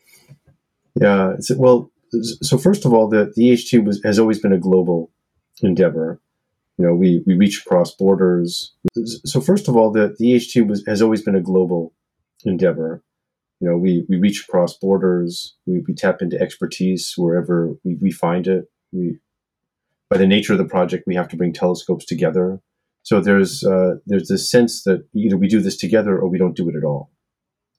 Yeah, 0.95 1.35
well, 1.57 1.91
so 2.41 2.57
first 2.57 2.85
of 2.85 2.93
all, 2.93 3.09
the 3.09 3.33
the 3.35 3.51
EHT 3.51 3.85
was 3.85 4.01
has 4.05 4.21
always 4.21 4.39
been 4.39 4.53
a 4.53 4.59
global 4.59 5.11
endeavor 5.61 6.21
you 6.81 6.87
know, 6.87 6.95
we, 6.95 7.23
we 7.27 7.35
reach 7.35 7.61
across 7.61 7.95
borders. 7.95 8.75
So 9.27 9.43
first 9.43 9.69
of 9.69 9.77
all, 9.77 9.91
the, 9.91 10.17
the 10.19 10.33
EHT 10.33 10.67
was, 10.67 10.83
has 10.87 11.03
always 11.03 11.21
been 11.21 11.35
a 11.35 11.43
global 11.43 11.93
endeavor. 12.47 13.05
You 13.61 13.69
know, 13.69 13.77
we, 13.77 14.07
we 14.09 14.17
reach 14.17 14.47
across 14.49 14.79
borders. 14.79 15.59
We, 15.67 15.85
we 15.87 15.93
tap 15.93 16.23
into 16.23 16.41
expertise 16.41 17.13
wherever 17.19 17.75
we, 17.85 17.97
we 18.01 18.11
find 18.11 18.47
it. 18.47 18.65
We, 18.93 19.19
by 20.09 20.17
the 20.17 20.27
nature 20.27 20.55
of 20.55 20.59
the 20.59 20.65
project, 20.65 21.05
we 21.07 21.15
have 21.17 21.29
to 21.29 21.37
bring 21.37 21.53
telescopes 21.53 22.07
together. 22.07 22.63
So 23.03 23.21
there's 23.21 23.63
uh, 23.63 23.97
there's 24.07 24.29
this 24.29 24.51
sense 24.51 24.85
that 24.85 25.07
either 25.15 25.37
we 25.37 25.49
do 25.49 25.61
this 25.61 25.77
together 25.77 26.19
or 26.19 26.29
we 26.29 26.39
don't 26.39 26.57
do 26.57 26.71
it 26.71 26.77
at 26.77 26.85
all. 26.85 27.11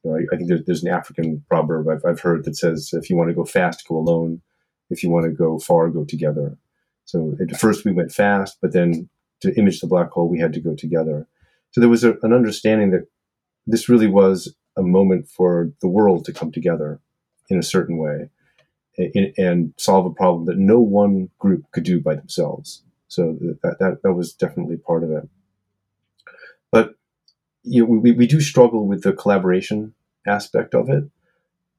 You 0.03 0.11
know, 0.11 0.17
I, 0.17 0.19
I, 0.31 0.37
think 0.37 0.47
there's, 0.47 0.65
there's 0.65 0.83
an 0.83 0.93
African 0.93 1.43
proverb 1.49 1.87
I've, 1.89 2.05
I've 2.07 2.21
heard 2.21 2.45
that 2.45 2.55
says, 2.55 2.91
if 2.93 3.09
you 3.09 3.15
want 3.15 3.29
to 3.29 3.35
go 3.35 3.45
fast, 3.45 3.87
go 3.87 3.97
alone. 3.97 4.41
If 4.91 5.01
you 5.01 5.09
want 5.09 5.25
to 5.25 5.31
go 5.31 5.57
far, 5.57 5.89
go 5.89 6.05
together. 6.05 6.59
So 7.11 7.35
at 7.41 7.59
first 7.59 7.83
we 7.83 7.91
went 7.91 8.13
fast, 8.13 8.57
but 8.61 8.71
then 8.71 9.09
to 9.41 9.53
image 9.55 9.81
the 9.81 9.87
black 9.87 10.11
hole, 10.11 10.29
we 10.29 10.39
had 10.39 10.53
to 10.53 10.61
go 10.61 10.75
together. 10.75 11.27
So 11.71 11.81
there 11.81 11.89
was 11.89 12.05
a, 12.05 12.13
an 12.23 12.31
understanding 12.31 12.91
that 12.91 13.07
this 13.67 13.89
really 13.89 14.07
was 14.07 14.55
a 14.77 14.81
moment 14.81 15.27
for 15.27 15.73
the 15.81 15.89
world 15.89 16.23
to 16.25 16.33
come 16.33 16.53
together 16.53 17.01
in 17.49 17.59
a 17.59 17.63
certain 17.63 17.97
way 17.97 18.29
and, 18.97 19.33
and 19.37 19.73
solve 19.77 20.05
a 20.05 20.13
problem 20.13 20.45
that 20.45 20.57
no 20.57 20.79
one 20.79 21.29
group 21.37 21.65
could 21.71 21.83
do 21.83 21.99
by 21.99 22.15
themselves. 22.15 22.81
So 23.09 23.37
that, 23.61 23.79
that, 23.79 24.03
that 24.03 24.13
was 24.13 24.31
definitely 24.31 24.77
part 24.77 25.03
of 25.03 25.11
it. 25.11 25.27
But 26.71 26.95
you 27.63 27.81
know, 27.81 27.89
we, 27.89 28.13
we 28.13 28.25
do 28.25 28.39
struggle 28.39 28.87
with 28.87 29.03
the 29.03 29.11
collaboration 29.11 29.93
aspect 30.25 30.73
of 30.73 30.89
it. 30.89 31.03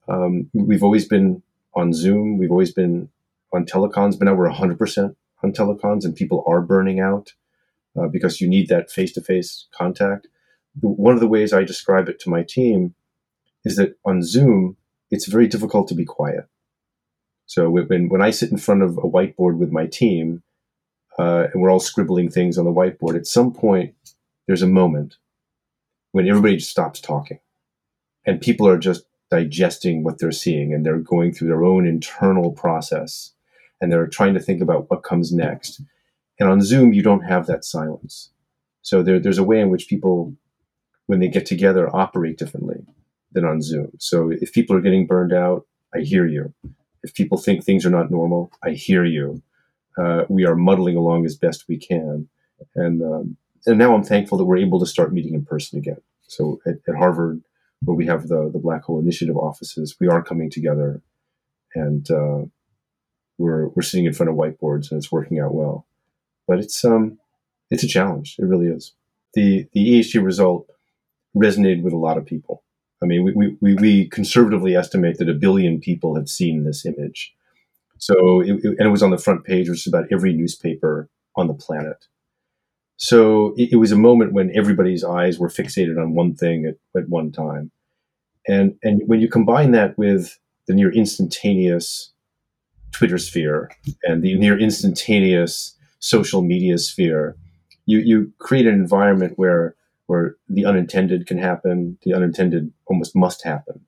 Um, 0.08 0.50
we've 0.52 0.84
always 0.84 1.08
been 1.08 1.42
on 1.74 1.94
Zoom. 1.94 2.36
We've 2.36 2.50
always 2.50 2.72
been 2.72 3.08
on 3.50 3.64
telecons, 3.64 4.18
but 4.18 4.26
now 4.26 4.34
we're 4.34 4.50
100% 4.50 5.16
on 5.42 5.52
telecons 5.52 6.04
and 6.04 6.14
people 6.14 6.44
are 6.46 6.60
burning 6.60 7.00
out 7.00 7.32
uh, 7.98 8.08
because 8.08 8.40
you 8.40 8.48
need 8.48 8.68
that 8.68 8.90
face 8.90 9.12
to 9.12 9.20
face 9.20 9.66
contact. 9.72 10.28
One 10.80 11.14
of 11.14 11.20
the 11.20 11.28
ways 11.28 11.52
I 11.52 11.64
describe 11.64 12.08
it 12.08 12.18
to 12.20 12.30
my 12.30 12.42
team 12.42 12.94
is 13.64 13.76
that 13.76 13.96
on 14.04 14.22
Zoom, 14.22 14.76
it's 15.10 15.26
very 15.26 15.46
difficult 15.46 15.88
to 15.88 15.94
be 15.94 16.04
quiet. 16.04 16.46
So 17.46 17.68
when, 17.68 18.08
when 18.08 18.22
I 18.22 18.30
sit 18.30 18.50
in 18.50 18.56
front 18.56 18.82
of 18.82 18.96
a 18.96 19.02
whiteboard 19.02 19.58
with 19.58 19.70
my 19.70 19.86
team 19.86 20.42
uh, 21.18 21.48
and 21.52 21.60
we're 21.60 21.70
all 21.70 21.80
scribbling 21.80 22.30
things 22.30 22.56
on 22.56 22.64
the 22.64 22.72
whiteboard, 22.72 23.16
at 23.16 23.26
some 23.26 23.52
point, 23.52 23.94
there's 24.46 24.62
a 24.62 24.66
moment 24.66 25.16
when 26.12 26.28
everybody 26.28 26.56
just 26.56 26.70
stops 26.70 27.00
talking 27.00 27.40
and 28.24 28.40
people 28.40 28.66
are 28.66 28.78
just 28.78 29.04
digesting 29.30 30.02
what 30.02 30.18
they're 30.18 30.32
seeing 30.32 30.72
and 30.72 30.84
they're 30.84 30.98
going 30.98 31.32
through 31.32 31.48
their 31.48 31.64
own 31.64 31.86
internal 31.86 32.52
process 32.52 33.32
and 33.82 33.90
they're 33.90 34.06
trying 34.06 34.32
to 34.32 34.40
think 34.40 34.62
about 34.62 34.88
what 34.88 35.02
comes 35.02 35.32
next. 35.32 35.82
And 36.38 36.48
on 36.48 36.62
Zoom, 36.62 36.92
you 36.92 37.02
don't 37.02 37.24
have 37.24 37.46
that 37.46 37.64
silence. 37.64 38.30
So 38.80 39.02
there, 39.02 39.18
there's 39.18 39.38
a 39.38 39.44
way 39.44 39.60
in 39.60 39.70
which 39.70 39.88
people, 39.88 40.34
when 41.06 41.18
they 41.18 41.28
get 41.28 41.46
together, 41.46 41.94
operate 41.94 42.38
differently 42.38 42.86
than 43.32 43.44
on 43.44 43.60
Zoom. 43.60 43.90
So 43.98 44.30
if 44.30 44.52
people 44.52 44.76
are 44.76 44.80
getting 44.80 45.06
burned 45.06 45.32
out, 45.32 45.66
I 45.92 45.98
hear 45.98 46.26
you. 46.26 46.54
If 47.02 47.12
people 47.12 47.38
think 47.38 47.64
things 47.64 47.84
are 47.84 47.90
not 47.90 48.10
normal, 48.10 48.52
I 48.62 48.70
hear 48.70 49.04
you. 49.04 49.42
Uh, 49.98 50.24
we 50.28 50.46
are 50.46 50.54
muddling 50.54 50.96
along 50.96 51.26
as 51.26 51.36
best 51.36 51.64
we 51.68 51.76
can. 51.76 52.28
And, 52.76 53.02
um, 53.02 53.36
and 53.66 53.78
now 53.78 53.94
I'm 53.94 54.04
thankful 54.04 54.38
that 54.38 54.44
we're 54.44 54.58
able 54.58 54.78
to 54.78 54.86
start 54.86 55.12
meeting 55.12 55.34
in 55.34 55.44
person 55.44 55.78
again. 55.78 56.00
So 56.28 56.60
at, 56.64 56.76
at 56.88 56.94
Harvard, 56.94 57.42
where 57.84 57.96
we 57.96 58.06
have 58.06 58.28
the, 58.28 58.48
the 58.52 58.60
Black 58.60 58.84
Hole 58.84 59.00
Initiative 59.00 59.36
offices, 59.36 59.96
we 60.00 60.06
are 60.06 60.22
coming 60.22 60.50
together 60.50 61.02
and 61.74 62.08
uh, 62.10 62.42
we're 63.42 63.68
we're 63.68 63.82
sitting 63.82 64.06
in 64.06 64.12
front 64.12 64.30
of 64.30 64.36
whiteboards 64.36 64.90
and 64.90 64.98
it's 64.98 65.12
working 65.12 65.40
out 65.40 65.54
well. 65.54 65.86
But 66.46 66.58
it's 66.60 66.84
um 66.84 67.18
it's 67.70 67.82
a 67.82 67.88
challenge. 67.88 68.36
It 68.38 68.44
really 68.44 68.66
is. 68.66 68.92
The 69.34 69.66
the 69.72 70.00
EHT 70.00 70.22
result 70.22 70.66
resonated 71.36 71.82
with 71.82 71.92
a 71.92 71.98
lot 71.98 72.18
of 72.18 72.26
people. 72.26 72.62
I 73.02 73.06
mean, 73.06 73.24
we, 73.24 73.56
we, 73.60 73.74
we 73.74 74.08
conservatively 74.08 74.76
estimate 74.76 75.18
that 75.18 75.28
a 75.28 75.34
billion 75.34 75.80
people 75.80 76.14
have 76.14 76.28
seen 76.28 76.62
this 76.62 76.86
image. 76.86 77.34
So, 77.98 78.40
it, 78.40 78.64
it, 78.64 78.76
and 78.78 78.80
it 78.80 78.90
was 78.90 79.02
on 79.02 79.10
the 79.10 79.18
front 79.18 79.44
page, 79.44 79.68
which 79.68 79.80
is 79.80 79.86
about 79.86 80.06
every 80.12 80.32
newspaper 80.32 81.08
on 81.34 81.48
the 81.48 81.54
planet. 81.54 82.06
So 82.96 83.54
it, 83.56 83.72
it, 83.72 83.76
was 83.76 83.90
a 83.90 83.96
moment 83.96 84.32
when 84.32 84.56
everybody's 84.56 85.02
eyes 85.02 85.38
were 85.38 85.48
fixated 85.48 86.00
on 86.00 86.14
one 86.14 86.34
thing 86.34 86.66
at, 86.66 86.76
at 87.00 87.08
one 87.08 87.32
time. 87.32 87.72
And, 88.46 88.76
and 88.82 89.02
when 89.06 89.20
you 89.20 89.28
combine 89.28 89.72
that 89.72 89.98
with 89.98 90.38
the 90.68 90.74
near 90.74 90.92
instantaneous 90.92 92.12
Twitter 92.92 93.18
sphere 93.18 93.70
and 94.04 94.22
the 94.22 94.36
near 94.36 94.58
instantaneous 94.58 95.76
social 95.98 96.42
media 96.42 96.78
sphere, 96.78 97.36
you, 97.86 97.98
you 97.98 98.32
create 98.38 98.66
an 98.66 98.74
environment 98.74 99.34
where 99.36 99.74
where 100.06 100.36
the 100.48 100.66
unintended 100.66 101.26
can 101.26 101.38
happen, 101.38 101.96
the 102.02 102.12
unintended 102.12 102.70
almost 102.86 103.16
must 103.16 103.44
happen. 103.44 103.80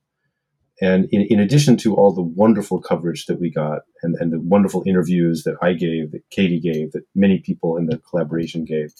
And 0.81 1.05
in, 1.11 1.21
in 1.21 1.39
addition 1.39 1.77
to 1.77 1.93
all 1.95 2.11
the 2.11 2.23
wonderful 2.23 2.81
coverage 2.81 3.27
that 3.27 3.39
we 3.39 3.51
got 3.51 3.81
and, 4.01 4.15
and 4.15 4.33
the 4.33 4.39
wonderful 4.39 4.83
interviews 4.87 5.43
that 5.43 5.55
I 5.61 5.73
gave, 5.73 6.11
that 6.13 6.23
Katie 6.31 6.59
gave, 6.59 6.93
that 6.93 7.05
many 7.13 7.39
people 7.39 7.77
in 7.77 7.85
the 7.85 7.99
collaboration 7.99 8.65
gave, 8.65 8.93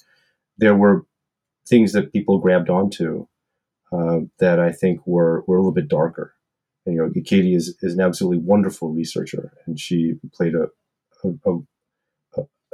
there 0.58 0.76
were 0.76 1.06
things 1.68 1.94
that 1.94 2.14
people 2.14 2.38
grabbed 2.38 2.70
onto 2.70 3.28
uh, 3.92 4.20
that 4.40 4.60
I 4.60 4.72
think 4.72 5.00
were, 5.08 5.44
were 5.48 5.56
a 5.56 5.60
little 5.60 5.74
bit 5.74 5.88
darker 5.88 6.35
you 6.86 6.94
know, 6.94 7.10
Katie 7.24 7.56
is, 7.56 7.76
is 7.82 7.96
an 7.96 8.02
absolutely 8.02 8.40
wonderful 8.40 8.90
researcher, 8.90 9.52
and 9.66 9.80
she 9.80 10.16
played 10.34 10.54
a, 10.54 10.68
a, 11.24 11.60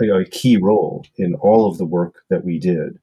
a, 0.01 0.21
a 0.21 0.25
key 0.25 0.57
role 0.57 1.05
in 1.17 1.35
all 1.35 1.67
of 1.67 1.77
the 1.77 1.85
work 1.85 2.23
that 2.29 2.43
we 2.43 2.59
did, 2.59 2.99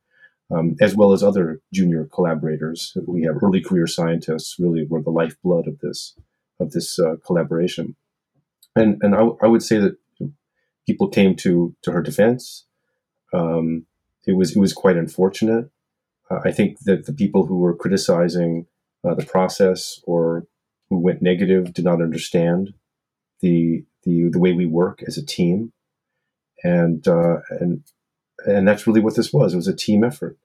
um, 0.51 0.77
as 0.81 0.95
well 0.95 1.13
as 1.13 1.23
other 1.23 1.61
junior 1.73 2.05
collaborators. 2.13 2.97
We 3.07 3.23
have 3.23 3.43
early 3.43 3.63
career 3.63 3.87
scientists 3.87 4.57
really 4.59 4.87
were 4.87 5.03
the 5.03 5.11
lifeblood 5.11 5.67
of 5.67 5.79
this 5.81 6.15
of 6.61 6.73
this 6.73 6.99
uh, 6.99 7.17
collaboration, 7.25 7.97
and 8.77 9.01
and 9.03 9.15
I, 9.15 9.47
would 9.47 9.63
say 9.63 9.79
that 9.79 9.97
people 10.87 11.09
came 11.09 11.37
to 11.37 11.75
to 11.83 11.93
her 11.93 12.03
defense. 12.03 12.67
Um, 13.33 13.87
it 14.27 14.33
was 14.33 14.55
it 14.55 14.61
was 14.61 14.75
quite 14.75 14.97
unfortunate. 14.97 15.71
Uh, 16.31 16.41
I 16.45 16.53
think 16.53 16.81
that 16.81 17.07
the 17.07 17.15
people 17.15 17.47
who 17.47 17.59
were 17.59 17.75
criticizing 17.75 18.67
uh, 19.05 19.15
the 19.15 19.25
process 19.25 20.01
or 20.05 20.47
who 20.91 20.99
went 20.99 21.23
negative 21.23 21.73
did 21.73 21.85
not 21.85 22.03
understand 22.03 22.75
the 23.41 23.85
the 24.05 24.29
the 24.31 24.39
way 24.39 24.53
we 24.53 24.67
work 24.67 25.03
as 25.07 25.19
a 25.19 25.27
team, 25.27 25.73
and 26.65 27.07
uh, 27.09 27.39
and 27.51 27.83
and 28.47 28.69
that's 28.69 28.87
really 28.87 29.01
what 29.01 29.17
this 29.17 29.33
was. 29.33 29.53
It 29.53 29.57
was 29.57 29.69
a 29.69 29.77
team 29.77 30.05
effort, 30.05 30.39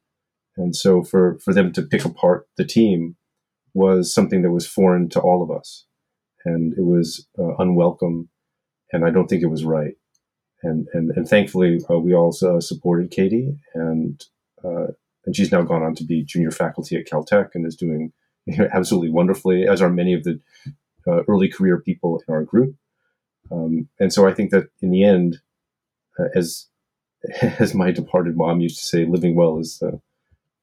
and 0.58 0.76
so 0.76 1.04
for 1.04 1.40
for 1.40 1.54
them 1.54 1.72
to 1.74 1.82
pick 1.84 2.06
apart 2.06 2.48
the 2.58 2.66
team 2.66 3.16
was 3.74 4.14
something 4.14 4.42
that 4.44 4.52
was 4.52 4.68
foreign 4.68 5.10
to 5.10 5.20
all 5.22 5.44
of 5.44 5.52
us, 5.52 5.86
and 6.46 6.74
it 6.78 6.86
was 6.86 7.28
uh, 7.40 7.56
unwelcome, 7.58 8.30
and 8.92 9.06
I 9.06 9.12
don't 9.12 9.28
think 9.28 9.44
it 9.44 9.48
was 9.48 9.66
right. 9.66 9.96
and 10.64 10.88
and 10.94 11.12
and 11.12 11.28
thankfully 11.28 11.80
uh, 11.90 12.00
we 12.00 12.14
also 12.14 12.60
supported 12.60 13.12
Katie, 13.12 13.58
and 13.76 14.24
uh, 14.64 14.88
and 15.26 15.36
she's 15.36 15.52
now 15.52 15.62
gone 15.62 15.84
on 15.84 15.96
to 15.96 16.04
be 16.04 16.24
junior 16.24 16.52
faculty 16.52 16.98
at 16.98 17.06
Caltech 17.06 17.50
and 17.54 17.66
is 17.66 17.76
doing 17.76 18.14
absolutely 18.74 19.10
wonderfully, 19.10 19.68
as 19.68 19.82
are 19.82 19.90
many 19.90 20.14
of 20.14 20.24
the 20.24 20.40
uh, 21.08 21.24
early 21.28 21.50
career 21.50 21.80
people 21.80 22.22
in 22.28 22.34
our 22.34 22.44
group. 22.44 22.76
Um, 23.52 23.90
and 24.00 24.12
so 24.12 24.28
I 24.28 24.34
think 24.34 24.52
that 24.52 24.70
in 24.82 24.92
the 24.92 25.04
end, 25.04 25.40
uh, 26.20 26.26
as 26.36 26.68
as 27.42 27.74
my 27.74 27.92
departed 27.92 28.36
mom 28.36 28.62
used 28.62 28.80
to 28.80 28.86
say, 28.86 29.06
living 29.06 29.36
well 29.36 29.60
is 29.60 29.80
the 29.80 30.00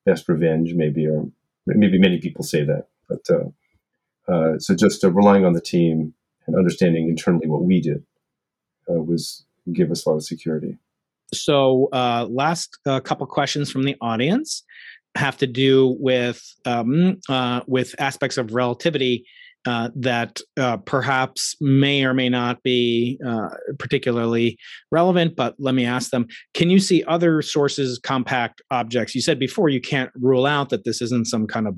best 0.04 0.28
revenge, 0.28 0.74
maybe, 0.74 1.06
or 1.06 1.30
maybe 1.66 1.98
many 1.98 2.18
people 2.18 2.44
say 2.44 2.64
that. 2.64 2.88
But 3.08 3.26
uh, 3.30 4.32
uh, 4.32 4.58
so 4.58 4.74
just 4.74 5.04
uh, 5.04 5.10
relying 5.10 5.44
on 5.44 5.52
the 5.52 5.60
team 5.60 6.14
and 6.46 6.56
understanding 6.56 7.08
internally 7.08 7.48
what 7.48 7.62
we 7.62 7.80
did 7.80 8.04
was 8.88 9.44
give 9.72 9.92
us 9.92 10.04
a 10.04 10.08
lot 10.08 10.16
of 10.16 10.24
security. 10.24 10.76
So, 11.32 11.88
last 12.28 12.76
couple 12.84 13.24
questions 13.28 13.70
from 13.70 13.84
the 13.84 13.96
audience 14.00 14.64
have 15.16 15.36
to 15.38 15.46
do 15.46 15.96
with 15.98 16.42
um, 16.64 17.18
uh, 17.28 17.60
with 17.66 17.94
aspects 17.98 18.38
of 18.38 18.54
relativity 18.54 19.24
uh, 19.66 19.90
that 19.94 20.40
uh, 20.58 20.78
perhaps 20.78 21.54
may 21.60 22.04
or 22.04 22.14
may 22.14 22.28
not 22.28 22.62
be 22.62 23.20
uh, 23.26 23.48
particularly 23.78 24.56
relevant. 24.90 25.36
But 25.36 25.54
let 25.58 25.74
me 25.74 25.84
ask 25.84 26.10
them: 26.10 26.26
Can 26.54 26.70
you 26.70 26.78
see 26.78 27.04
other 27.04 27.42
sources, 27.42 27.98
compact 27.98 28.62
objects? 28.70 29.14
You 29.14 29.20
said 29.20 29.38
before 29.38 29.68
you 29.68 29.80
can't 29.80 30.10
rule 30.14 30.46
out 30.46 30.70
that 30.70 30.84
this 30.84 31.02
isn't 31.02 31.26
some 31.26 31.46
kind 31.46 31.66
of 31.66 31.76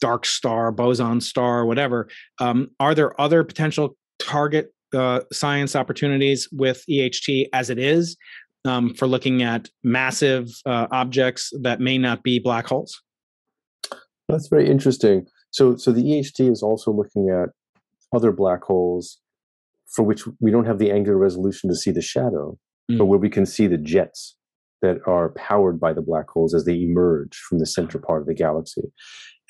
dark 0.00 0.24
star, 0.24 0.70
boson 0.70 1.20
star, 1.20 1.66
whatever. 1.66 2.08
Um, 2.38 2.68
are 2.78 2.94
there 2.94 3.20
other 3.20 3.42
potential 3.44 3.96
target 4.18 4.72
uh, 4.94 5.20
science 5.32 5.76
opportunities 5.76 6.48
with 6.52 6.84
EHT 6.88 7.48
as 7.52 7.70
it 7.70 7.78
is 7.78 8.16
um, 8.64 8.94
for 8.94 9.06
looking 9.06 9.42
at 9.42 9.68
massive 9.82 10.48
uh, 10.66 10.86
objects 10.90 11.52
that 11.62 11.80
may 11.80 11.98
not 11.98 12.22
be 12.22 12.38
black 12.38 12.66
holes? 12.66 13.02
That's 14.28 14.48
very 14.48 14.68
interesting. 14.68 15.26
So, 15.50 15.76
so 15.76 15.92
the 15.92 16.02
EHT 16.02 16.50
is 16.50 16.62
also 16.62 16.92
looking 16.92 17.30
at 17.30 17.50
other 18.14 18.32
black 18.32 18.62
holes 18.62 19.18
for 19.90 20.04
which 20.04 20.22
we 20.38 20.50
don't 20.50 20.66
have 20.66 20.78
the 20.78 20.90
angular 20.90 21.18
resolution 21.18 21.68
to 21.68 21.76
see 21.76 21.90
the 21.90 22.02
shadow, 22.02 22.56
mm. 22.90 22.98
but 22.98 23.06
where 23.06 23.18
we 23.18 23.28
can 23.28 23.44
see 23.44 23.66
the 23.66 23.76
jets 23.76 24.36
that 24.82 24.98
are 25.06 25.30
powered 25.30 25.78
by 25.78 25.92
the 25.92 26.02
black 26.02 26.28
holes 26.30 26.54
as 26.54 26.64
they 26.64 26.76
emerge 26.76 27.36
from 27.48 27.58
the 27.58 27.66
center 27.66 27.98
part 27.98 28.20
of 28.20 28.26
the 28.26 28.34
galaxy, 28.34 28.82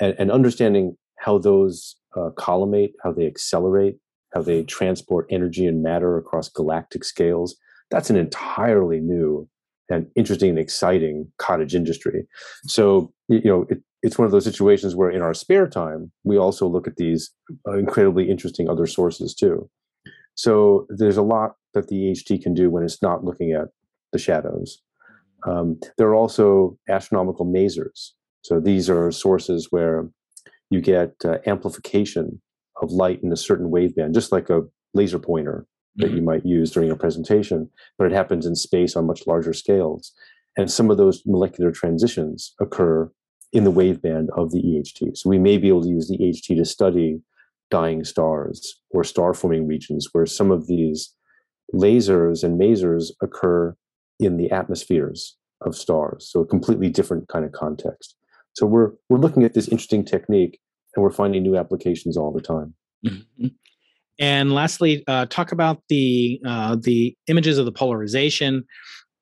and, 0.00 0.14
and 0.18 0.30
understanding 0.30 0.96
how 1.18 1.38
those 1.38 1.96
uh, 2.16 2.30
collimate, 2.36 2.92
how 3.04 3.12
they 3.12 3.26
accelerate, 3.26 3.96
how 4.34 4.42
they 4.42 4.62
transport 4.64 5.26
energy 5.30 5.66
and 5.66 5.82
matter 5.82 6.16
across 6.16 6.48
galactic 6.48 7.04
scales. 7.04 7.56
That's 7.90 8.10
an 8.10 8.16
entirely 8.16 9.00
new 9.00 9.48
and 9.88 10.06
interesting 10.14 10.50
and 10.50 10.58
exciting 10.58 11.30
cottage 11.38 11.74
industry. 11.74 12.26
So, 12.64 13.12
you 13.28 13.42
know, 13.44 13.66
it, 13.68 13.82
it's 14.02 14.18
one 14.18 14.26
of 14.26 14.32
those 14.32 14.44
situations 14.44 14.94
where 14.94 15.10
in 15.10 15.20
our 15.20 15.34
spare 15.34 15.68
time, 15.68 16.12
we 16.24 16.38
also 16.38 16.66
look 16.66 16.86
at 16.86 16.96
these 16.96 17.30
uh, 17.68 17.72
incredibly 17.72 18.30
interesting 18.30 18.68
other 18.68 18.86
sources 18.86 19.34
too. 19.34 19.68
So 20.34 20.86
there's 20.88 21.16
a 21.16 21.22
lot 21.22 21.56
that 21.74 21.88
the 21.88 21.96
EHT 21.96 22.42
can 22.42 22.54
do 22.54 22.70
when 22.70 22.84
it's 22.84 23.02
not 23.02 23.24
looking 23.24 23.52
at 23.52 23.68
the 24.12 24.18
shadows. 24.18 24.80
Um, 25.46 25.78
there 25.98 26.08
are 26.08 26.14
also 26.14 26.78
astronomical 26.88 27.46
masers. 27.46 28.10
So 28.42 28.60
these 28.60 28.88
are 28.88 29.10
sources 29.10 29.68
where 29.70 30.08
you 30.70 30.80
get 30.80 31.14
uh, 31.24 31.38
amplification 31.46 32.40
of 32.80 32.90
light 32.90 33.22
in 33.22 33.32
a 33.32 33.36
certain 33.36 33.70
waveband, 33.70 34.14
just 34.14 34.32
like 34.32 34.48
a 34.48 34.62
laser 34.94 35.18
pointer 35.18 35.66
that 35.96 36.06
mm-hmm. 36.06 36.16
you 36.16 36.22
might 36.22 36.46
use 36.46 36.70
during 36.70 36.90
a 36.90 36.96
presentation, 36.96 37.68
but 37.98 38.06
it 38.06 38.12
happens 38.12 38.46
in 38.46 38.54
space 38.54 38.96
on 38.96 39.06
much 39.06 39.26
larger 39.26 39.52
scales. 39.52 40.12
And 40.56 40.70
some 40.70 40.90
of 40.90 40.96
those 40.96 41.22
molecular 41.26 41.72
transitions 41.72 42.54
occur 42.60 43.10
in 43.52 43.64
the 43.64 43.72
waveband 43.72 44.28
of 44.36 44.52
the 44.52 44.62
EHT. 44.62 45.16
So 45.16 45.28
we 45.28 45.38
may 45.38 45.58
be 45.58 45.68
able 45.68 45.82
to 45.82 45.88
use 45.88 46.08
the 46.08 46.18
EHT 46.18 46.56
to 46.56 46.64
study 46.64 47.20
dying 47.70 48.04
stars 48.04 48.80
or 48.90 49.04
star 49.04 49.32
forming 49.34 49.66
regions 49.66 50.08
where 50.12 50.26
some 50.26 50.50
of 50.50 50.66
these 50.66 51.14
lasers 51.74 52.42
and 52.42 52.60
masers 52.60 53.10
occur 53.22 53.76
in 54.18 54.36
the 54.36 54.50
atmospheres 54.50 55.36
of 55.60 55.76
stars. 55.76 56.28
So 56.30 56.40
a 56.40 56.46
completely 56.46 56.88
different 56.88 57.28
kind 57.28 57.44
of 57.44 57.52
context. 57.52 58.16
So 58.54 58.66
we're 58.66 58.92
we're 59.08 59.18
looking 59.18 59.44
at 59.44 59.54
this 59.54 59.68
interesting 59.68 60.04
technique 60.04 60.58
and 60.94 61.02
we're 61.02 61.10
finding 61.10 61.42
new 61.42 61.56
applications 61.56 62.16
all 62.16 62.32
the 62.32 62.40
time. 62.40 62.74
Mm-hmm. 63.06 63.46
And 64.20 64.52
lastly, 64.54 65.02
uh, 65.08 65.26
talk 65.26 65.50
about 65.50 65.82
the 65.88 66.40
uh, 66.46 66.76
the 66.80 67.16
images 67.26 67.56
of 67.56 67.64
the 67.64 67.72
polarization. 67.72 68.64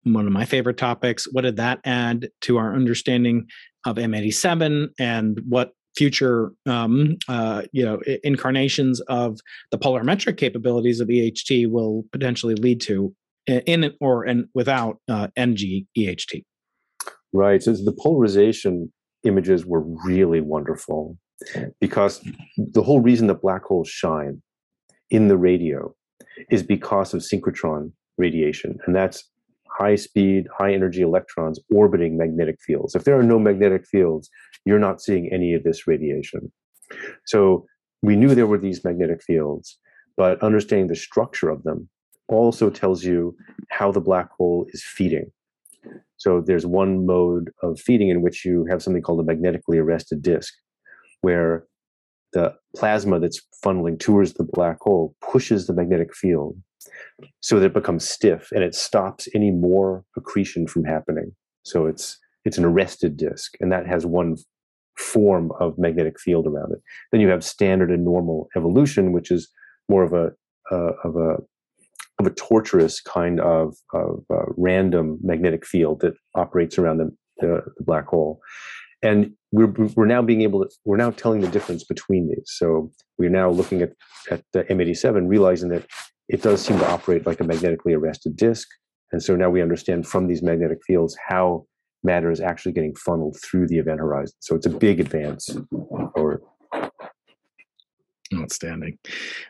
One 0.02 0.26
of 0.26 0.32
my 0.32 0.44
favorite 0.44 0.76
topics. 0.76 1.26
What 1.30 1.42
did 1.42 1.56
that 1.56 1.78
add 1.84 2.28
to 2.42 2.58
our 2.58 2.74
understanding 2.74 3.46
of 3.86 3.96
M87, 3.96 4.88
and 4.98 5.40
what 5.48 5.72
future 5.96 6.50
um, 6.66 7.16
uh, 7.28 7.62
you 7.72 7.84
know 7.84 8.00
incarnations 8.24 9.00
of 9.02 9.38
the 9.70 9.78
polarimetric 9.78 10.36
capabilities 10.36 10.98
of 10.98 11.08
EHT 11.08 11.70
will 11.70 12.04
potentially 12.10 12.56
lead 12.56 12.80
to 12.82 13.14
in 13.46 13.92
or 14.00 14.24
and 14.24 14.46
without 14.52 14.98
uh, 15.08 15.28
NG 15.36 15.86
EHT? 15.96 16.42
Right. 17.32 17.62
So 17.62 17.72
the 17.72 17.92
polarization 17.92 18.92
images 19.24 19.64
were 19.64 19.82
really 20.04 20.40
wonderful 20.40 21.16
because 21.80 22.20
the 22.56 22.82
whole 22.82 23.00
reason 23.00 23.28
that 23.28 23.40
black 23.40 23.62
holes 23.62 23.88
shine 23.88 24.42
in 25.10 25.28
the 25.28 25.36
radio 25.36 25.94
is 26.50 26.62
because 26.62 27.14
of 27.14 27.20
synchrotron 27.20 27.92
radiation, 28.16 28.78
and 28.86 28.94
that's 28.94 29.24
high 29.70 29.96
speed, 29.96 30.46
high 30.56 30.72
energy 30.72 31.02
electrons 31.02 31.60
orbiting 31.70 32.16
magnetic 32.16 32.56
fields. 32.60 32.94
If 32.94 33.04
there 33.04 33.18
are 33.18 33.22
no 33.22 33.38
magnetic 33.38 33.86
fields, 33.86 34.28
you're 34.64 34.78
not 34.78 35.00
seeing 35.00 35.32
any 35.32 35.54
of 35.54 35.62
this 35.62 35.86
radiation. 35.86 36.50
So 37.26 37.66
we 38.02 38.16
knew 38.16 38.34
there 38.34 38.46
were 38.46 38.58
these 38.58 38.84
magnetic 38.84 39.22
fields, 39.22 39.78
but 40.16 40.42
understanding 40.42 40.88
the 40.88 40.96
structure 40.96 41.48
of 41.48 41.62
them 41.62 41.88
also 42.28 42.70
tells 42.70 43.04
you 43.04 43.36
how 43.70 43.92
the 43.92 44.00
black 44.00 44.30
hole 44.36 44.66
is 44.72 44.84
feeding. 44.84 45.30
So 46.16 46.40
there's 46.40 46.66
one 46.66 47.06
mode 47.06 47.50
of 47.62 47.80
feeding 47.80 48.08
in 48.08 48.22
which 48.22 48.44
you 48.44 48.66
have 48.68 48.82
something 48.82 49.02
called 49.02 49.20
a 49.20 49.24
magnetically 49.24 49.78
arrested 49.78 50.22
disk 50.22 50.52
where 51.20 51.66
the 52.32 52.54
plasma 52.76 53.18
that's 53.18 53.40
funneling 53.64 53.98
towards 53.98 54.34
the 54.34 54.44
black 54.44 54.78
hole 54.80 55.14
pushes 55.20 55.66
the 55.66 55.72
magnetic 55.72 56.14
field 56.14 56.56
so 57.40 57.58
that 57.58 57.66
it 57.66 57.74
becomes 57.74 58.08
stiff 58.08 58.48
and 58.52 58.62
it 58.62 58.74
stops 58.74 59.28
any 59.34 59.50
more 59.50 60.04
accretion 60.16 60.66
from 60.66 60.84
happening. 60.84 61.32
So 61.64 61.86
it's 61.86 62.18
it's 62.44 62.58
an 62.58 62.64
arrested 62.64 63.16
disk, 63.16 63.54
and 63.60 63.70
that 63.72 63.86
has 63.86 64.06
one 64.06 64.36
form 64.96 65.52
of 65.60 65.78
magnetic 65.78 66.18
field 66.18 66.46
around 66.46 66.72
it. 66.72 66.80
Then 67.12 67.20
you 67.20 67.28
have 67.28 67.44
standard 67.44 67.90
and 67.90 68.04
normal 68.04 68.48
evolution, 68.56 69.12
which 69.12 69.30
is 69.30 69.50
more 69.88 70.02
of 70.02 70.12
a 70.12 70.30
uh, 70.70 70.92
of 71.04 71.16
a 71.16 71.36
of 72.18 72.26
a 72.26 72.30
torturous 72.30 73.00
kind 73.00 73.40
of, 73.40 73.76
of 73.92 74.24
uh, 74.30 74.42
random 74.56 75.18
magnetic 75.22 75.64
field 75.64 76.00
that 76.00 76.14
operates 76.34 76.76
around 76.76 76.98
the, 76.98 77.16
the, 77.38 77.62
the 77.76 77.84
black 77.84 78.06
hole 78.06 78.40
and 79.02 79.32
we're, 79.52 79.72
we're 79.94 80.06
now 80.06 80.22
being 80.22 80.42
able 80.42 80.64
to 80.64 80.70
we're 80.84 80.96
now 80.96 81.10
telling 81.10 81.40
the 81.40 81.48
difference 81.48 81.84
between 81.84 82.28
these. 82.28 82.44
So 82.46 82.90
we're 83.16 83.30
now 83.30 83.50
looking 83.50 83.82
at 83.82 83.92
at 84.30 84.42
the 84.52 84.64
m87 84.64 85.28
realizing 85.28 85.68
that 85.70 85.86
it 86.28 86.42
does 86.42 86.60
seem 86.60 86.78
to 86.78 86.90
operate 86.90 87.26
like 87.26 87.40
a 87.40 87.44
magnetically 87.44 87.94
arrested 87.94 88.36
disk. 88.36 88.68
And 89.12 89.22
so 89.22 89.36
now 89.36 89.48
we 89.48 89.62
understand 89.62 90.06
from 90.06 90.26
these 90.26 90.42
magnetic 90.42 90.78
fields 90.86 91.16
how 91.28 91.64
matter 92.04 92.30
is 92.30 92.40
actually 92.40 92.72
getting 92.72 92.94
funneled 92.94 93.36
through 93.42 93.66
the 93.68 93.78
event 93.78 94.00
horizon. 94.00 94.34
So 94.40 94.54
it's 94.54 94.66
a 94.66 94.70
big 94.70 95.00
advance 95.00 95.56
for 96.14 96.42
Outstanding. 98.34 98.98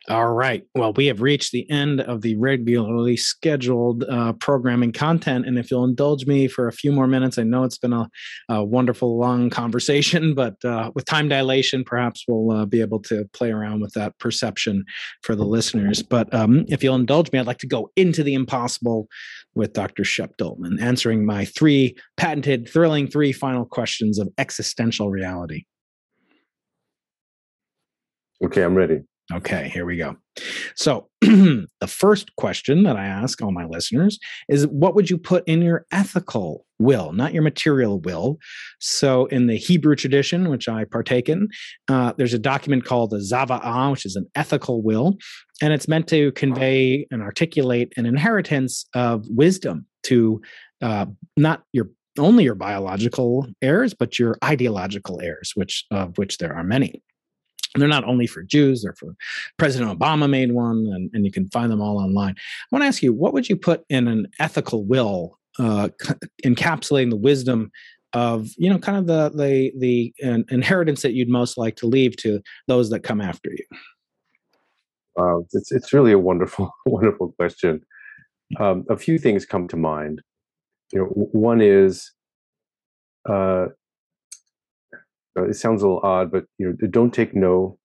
All 0.08 0.32
right. 0.32 0.62
Well, 0.74 0.92
we 0.92 1.06
have 1.06 1.20
reached 1.20 1.50
the 1.50 1.68
end 1.68 2.00
of 2.00 2.22
the 2.22 2.36
regularly 2.36 3.16
scheduled 3.16 4.04
uh, 4.04 4.34
programming 4.34 4.92
content. 4.92 5.46
And 5.46 5.58
if 5.58 5.70
you'll 5.70 5.84
indulge 5.84 6.26
me 6.26 6.46
for 6.46 6.68
a 6.68 6.72
few 6.72 6.92
more 6.92 7.08
minutes, 7.08 7.38
I 7.38 7.42
know 7.42 7.64
it's 7.64 7.78
been 7.78 7.92
a, 7.92 8.08
a 8.48 8.62
wonderful 8.62 9.18
long 9.18 9.50
conversation, 9.50 10.34
but 10.36 10.64
uh, 10.64 10.92
with 10.94 11.06
time 11.06 11.28
dilation, 11.28 11.82
perhaps 11.82 12.24
we'll 12.28 12.56
uh, 12.56 12.66
be 12.66 12.80
able 12.80 13.00
to 13.02 13.28
play 13.32 13.50
around 13.50 13.80
with 13.80 13.92
that 13.94 14.16
perception 14.18 14.84
for 15.22 15.34
the 15.34 15.44
listeners. 15.44 16.02
But 16.02 16.32
um, 16.32 16.64
if 16.68 16.84
you'll 16.84 16.94
indulge 16.94 17.32
me, 17.32 17.38
I'd 17.40 17.46
like 17.46 17.58
to 17.58 17.66
go 17.66 17.90
into 17.96 18.22
the 18.22 18.34
impossible 18.34 19.08
with 19.54 19.72
Dr. 19.72 20.04
Shep 20.04 20.36
Doeleman, 20.36 20.80
answering 20.80 21.26
my 21.26 21.44
three 21.44 21.96
patented, 22.16 22.68
thrilling 22.68 23.08
three 23.08 23.32
final 23.32 23.64
questions 23.64 24.18
of 24.18 24.28
existential 24.38 25.10
reality. 25.10 25.64
Okay, 28.44 28.62
I'm 28.62 28.74
ready. 28.74 29.00
Okay, 29.34 29.68
here 29.68 29.84
we 29.84 29.98
go. 29.98 30.16
So, 30.74 31.08
the 31.20 31.66
first 31.86 32.34
question 32.36 32.84
that 32.84 32.96
I 32.96 33.04
ask 33.04 33.42
all 33.42 33.52
my 33.52 33.66
listeners 33.66 34.18
is 34.48 34.66
what 34.68 34.94
would 34.94 35.10
you 35.10 35.18
put 35.18 35.46
in 35.46 35.60
your 35.60 35.84
ethical 35.92 36.64
will, 36.78 37.12
not 37.12 37.34
your 37.34 37.42
material 37.42 38.00
will? 38.00 38.38
So, 38.78 39.26
in 39.26 39.46
the 39.46 39.56
Hebrew 39.56 39.96
tradition, 39.96 40.48
which 40.48 40.66
I 40.66 40.84
partake 40.84 41.28
in, 41.28 41.48
uh, 41.88 42.14
there's 42.16 42.32
a 42.32 42.38
document 42.38 42.86
called 42.86 43.10
the 43.10 43.18
Zava'ah, 43.18 43.90
which 43.90 44.06
is 44.06 44.16
an 44.16 44.26
ethical 44.34 44.82
will, 44.82 45.18
and 45.60 45.74
it's 45.74 45.88
meant 45.88 46.08
to 46.08 46.32
convey 46.32 47.06
and 47.10 47.20
articulate 47.20 47.92
an 47.98 48.06
inheritance 48.06 48.86
of 48.94 49.26
wisdom 49.28 49.84
to 50.04 50.40
uh, 50.80 51.04
not 51.36 51.64
your 51.72 51.90
only 52.18 52.44
your 52.44 52.54
biological 52.54 53.46
heirs, 53.60 53.94
but 53.94 54.18
your 54.18 54.38
ideological 54.42 55.20
heirs, 55.20 55.52
which 55.54 55.84
of 55.90 56.16
which 56.16 56.38
there 56.38 56.54
are 56.54 56.64
many. 56.64 57.02
They're 57.74 57.88
not 57.88 58.04
only 58.04 58.26
for 58.26 58.42
Jews, 58.42 58.82
they're 58.82 58.94
for 58.94 59.14
President 59.58 59.96
Obama 59.96 60.28
made 60.28 60.52
one, 60.52 60.88
and, 60.92 61.10
and 61.12 61.24
you 61.24 61.30
can 61.30 61.48
find 61.48 61.70
them 61.70 61.80
all 61.80 61.98
online. 61.98 62.34
I 62.38 62.66
want 62.72 62.82
to 62.82 62.86
ask 62.86 63.02
you, 63.02 63.12
what 63.12 63.32
would 63.32 63.48
you 63.48 63.56
put 63.56 63.84
in 63.88 64.08
an 64.08 64.26
ethical 64.38 64.84
will 64.84 65.38
uh, 65.58 65.88
encapsulating 66.44 67.10
the 67.10 67.16
wisdom 67.16 67.70
of 68.14 68.48
you 68.56 68.70
know 68.70 68.78
kind 68.78 68.96
of 68.96 69.06
the 69.06 69.30
the 69.36 69.72
the 69.78 70.14
inheritance 70.50 71.02
that 71.02 71.12
you'd 71.12 71.28
most 71.28 71.58
like 71.58 71.76
to 71.76 71.86
leave 71.86 72.16
to 72.16 72.40
those 72.66 72.90
that 72.90 73.00
come 73.00 73.20
after 73.20 73.50
you? 73.50 73.78
Wow 75.16 75.44
it's 75.52 75.72
it's 75.72 75.92
really 75.92 76.12
a 76.12 76.18
wonderful 76.18 76.70
wonderful 76.86 77.32
question. 77.32 77.82
Um, 78.58 78.84
a 78.88 78.96
few 78.96 79.18
things 79.18 79.44
come 79.44 79.68
to 79.68 79.76
mind. 79.76 80.22
You 80.92 81.00
know 81.00 81.06
one 81.06 81.60
is 81.60 82.12
uh, 83.28 83.66
uh, 85.38 85.48
it 85.48 85.54
sounds 85.54 85.82
a 85.82 85.86
little 85.86 86.00
odd, 86.02 86.30
but 86.30 86.44
you 86.58 86.66
know, 86.66 86.88
don't 86.88 87.12
take 87.12 87.34
no 87.34 87.78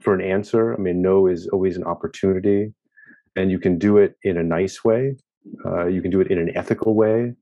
for 0.00 0.14
an 0.14 0.20
answer. 0.20 0.74
I 0.74 0.76
mean, 0.78 1.02
no 1.02 1.26
is 1.26 1.48
always 1.48 1.76
an 1.76 1.84
opportunity, 1.84 2.72
and 3.36 3.50
you 3.50 3.58
can 3.58 3.78
do 3.78 3.98
it 3.98 4.16
in 4.22 4.36
a 4.36 4.42
nice 4.42 4.84
way. 4.84 5.16
Uh, 5.64 5.86
you 5.86 6.02
can 6.02 6.10
do 6.10 6.20
it 6.20 6.30
in 6.30 6.38
an 6.38 6.56
ethical 6.56 6.94
way, 6.94 7.34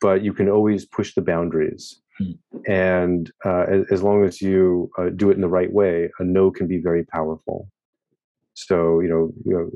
but 0.00 0.22
you 0.22 0.32
can 0.32 0.48
always 0.48 0.84
push 0.84 1.14
the 1.14 1.22
boundaries. 1.22 2.00
Hmm. 2.18 2.32
And 2.66 3.32
uh, 3.44 3.64
as, 3.68 3.86
as, 3.90 4.02
long 4.02 4.24
as 4.24 4.42
you 4.42 4.90
uh, 4.98 5.10
do 5.10 5.30
it 5.30 5.34
in 5.34 5.40
the 5.40 5.48
right 5.48 5.72
way, 5.72 6.10
a 6.18 6.24
no 6.24 6.50
can 6.50 6.66
be 6.66 6.78
very 6.78 7.04
powerful. 7.04 7.68
So 8.54 9.00
you 9.00 9.08
know, 9.08 9.32
you 9.44 9.52
know, 9.52 9.70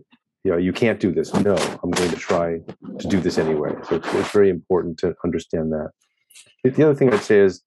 you 0.45 0.51
know, 0.51 0.59
you 0.59 0.73
can't 0.73 1.01
do 1.01 1.13
this. 1.13 1.33
No, 1.35 1.57
I'm 1.83 1.91
going 1.91 2.11
to 2.11 2.17
try 2.17 2.61
to 2.99 3.09
do 3.09 3.21
this 3.21 3.39
anyway. 3.39 3.73
So 3.89 3.97
it's, 3.97 4.15
it's 4.15 4.31
very 4.33 4.51
important 4.51 4.99
to 4.99 5.15
understand 5.25 5.73
that. 5.73 5.91
The 6.65 6.83
other 6.85 6.95
thing 6.95 7.13
I'd 7.13 7.23
say 7.23 7.39
is 7.41 7.63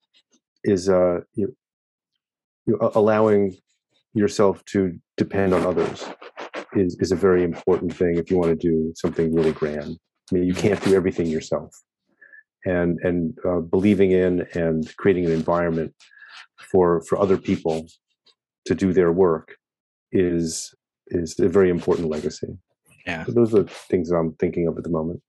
is 0.65 0.89
uh, 0.89 1.19
you, 1.33 1.55
you 2.65 2.77
allowing 2.95 3.55
yourself 4.13 4.63
to 4.65 4.97
depend 5.17 5.53
on 5.53 5.65
others 5.65 6.05
is 6.73 6.97
is 6.99 7.11
a 7.11 7.15
very 7.15 7.43
important 7.43 7.93
thing 7.95 8.17
if 8.17 8.29
you 8.29 8.37
want 8.37 8.59
to 8.59 8.67
do 8.67 8.91
something 8.95 9.33
really 9.33 9.51
grand. 9.51 9.97
I 10.31 10.35
mean, 10.35 10.43
you 10.45 10.53
can't 10.53 10.83
do 10.83 10.95
everything 10.95 11.27
yourself, 11.27 11.71
and 12.65 12.99
and 13.03 13.37
uh, 13.47 13.59
believing 13.59 14.11
in 14.11 14.47
and 14.53 14.95
creating 14.97 15.25
an 15.25 15.31
environment 15.31 15.93
for 16.71 17.01
for 17.07 17.19
other 17.19 17.37
people 17.37 17.87
to 18.65 18.75
do 18.75 18.91
their 18.91 19.11
work 19.11 19.55
is 20.11 20.73
is 21.07 21.39
a 21.39 21.47
very 21.47 21.69
important 21.69 22.09
legacy. 22.09 22.57
Yeah, 23.05 23.23
so 23.25 23.31
those 23.33 23.53
are 23.53 23.63
things 23.63 24.09
that 24.09 24.17
I'm 24.17 24.33
thinking 24.33 24.67
of 24.67 24.77
at 24.77 24.83
the 24.83 24.89
moment. 24.89 25.21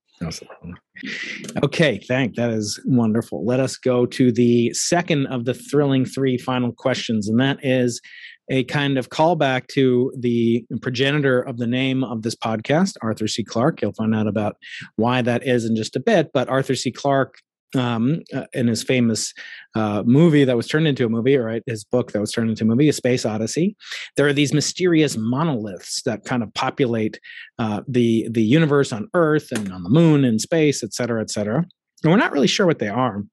Okay, 1.63 1.99
thank. 2.07 2.35
That 2.35 2.49
is 2.49 2.79
wonderful. 2.85 3.45
Let 3.45 3.59
us 3.59 3.77
go 3.77 4.05
to 4.07 4.31
the 4.31 4.73
second 4.73 5.27
of 5.27 5.45
the 5.45 5.53
thrilling 5.53 6.05
three 6.05 6.37
final 6.37 6.71
questions, 6.71 7.29
and 7.29 7.39
that 7.39 7.59
is 7.63 8.01
a 8.49 8.63
kind 8.65 8.97
of 8.97 9.09
callback 9.09 9.67
to 9.67 10.11
the 10.17 10.65
progenitor 10.81 11.41
of 11.41 11.57
the 11.57 11.67
name 11.67 12.03
of 12.03 12.21
this 12.21 12.35
podcast, 12.35 12.95
Arthur 13.01 13.27
C. 13.27 13.43
Clarke. 13.43 13.81
You'll 13.81 13.93
find 13.93 14.15
out 14.15 14.27
about 14.27 14.55
why 14.95 15.21
that 15.21 15.45
is 15.45 15.65
in 15.65 15.75
just 15.75 15.95
a 15.95 15.99
bit. 15.99 16.31
But 16.33 16.49
Arthur 16.49 16.75
C. 16.75 16.91
Clarke 16.91 17.39
um, 17.75 18.21
uh, 18.33 18.45
in 18.53 18.67
his 18.67 18.83
famous 18.83 19.33
uh, 19.75 20.03
movie 20.05 20.45
that 20.45 20.55
was 20.55 20.67
turned 20.67 20.87
into 20.87 21.05
a 21.05 21.09
movie, 21.09 21.37
right? 21.37 21.63
His 21.65 21.83
book 21.83 22.11
that 22.11 22.19
was 22.19 22.31
turned 22.31 22.49
into 22.49 22.63
a 22.63 22.67
movie, 22.67 22.89
A 22.89 22.93
Space 22.93 23.25
Odyssey. 23.25 23.75
There 24.15 24.27
are 24.27 24.33
these 24.33 24.53
mysterious 24.53 25.17
monoliths 25.17 26.01
that 26.03 26.23
kind 26.23 26.43
of 26.43 26.53
populate 26.53 27.19
uh, 27.59 27.81
the 27.87 28.27
the 28.31 28.43
universe 28.43 28.91
on 28.93 29.09
Earth 29.13 29.51
and 29.51 29.71
on 29.71 29.83
the 29.83 29.89
Moon 29.89 30.23
and 30.23 30.39
space, 30.39 30.83
et 30.83 30.93
cetera, 30.93 31.21
et 31.21 31.29
cetera. 31.29 31.65
And 32.03 32.11
we're 32.11 32.17
not 32.17 32.31
really 32.31 32.47
sure 32.47 32.65
what 32.65 32.79
they 32.79 32.89
are. 32.89 33.23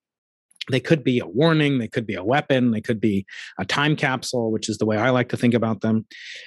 They 0.71 0.81
could 0.81 1.05
be 1.05 1.19
a 1.19 1.27
warning, 1.27 1.79
they 1.79 1.89
could 1.89 2.07
be 2.07 2.15
a 2.15 2.25
weapon, 2.25 2.71
they 2.71 2.81
could 2.81 2.99
be 2.99 3.27
a 3.59 3.67
time 3.67 3.97
capsule, 3.97 4.51
which 4.51 4.71
is 4.71 4.79
the 4.79 4.87
way 4.87 4.97
I 4.97 5.11
like 5.11 5.29
to 5.29 5.37
think 5.37 5.53
about 5.53 5.83
them. 5.83 6.07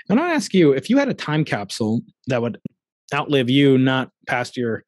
And 0.09 0.19
I 0.19 0.33
ask 0.33 0.55
you, 0.55 0.71
if 0.71 0.89
you 0.89 0.97
had 0.97 1.07
a 1.07 1.13
time 1.13 1.45
capsule 1.45 2.01
that 2.25 2.41
would 2.41 2.57
outlive 3.13 3.49
you, 3.49 3.77
not 3.77 4.09
past 4.25 4.57
your 4.57 4.83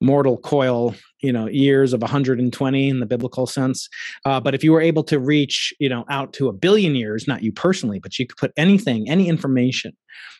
mortal 0.00 0.38
coil 0.38 0.94
you 1.20 1.32
know 1.32 1.46
years 1.46 1.92
of 1.92 2.00
120 2.00 2.88
in 2.88 3.00
the 3.00 3.06
biblical 3.06 3.46
sense. 3.46 3.88
Uh, 4.24 4.40
but 4.40 4.54
if 4.54 4.64
you 4.64 4.72
were 4.72 4.80
able 4.80 5.04
to 5.04 5.18
reach 5.18 5.74
you 5.78 5.88
know 5.88 6.04
out 6.08 6.32
to 6.32 6.48
a 6.48 6.52
billion 6.52 6.94
years 6.94 7.26
not 7.28 7.42
you 7.42 7.52
personally 7.52 7.98
but 7.98 8.18
you 8.18 8.26
could 8.26 8.38
put 8.38 8.52
anything 8.56 9.08
any 9.08 9.28
information 9.28 9.96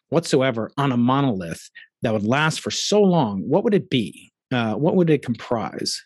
whatsoever 0.08 0.70
on 0.76 0.92
a 0.92 0.96
monolith 0.96 1.70
that 2.02 2.12
would 2.12 2.24
last 2.24 2.60
for 2.60 2.70
so 2.70 3.02
long 3.02 3.42
what 3.48 3.64
would 3.64 3.74
it 3.74 3.90
be? 3.90 4.32
Uh, 4.52 4.74
what 4.74 4.96
would 4.96 5.10
it 5.10 5.22
comprise 5.22 6.02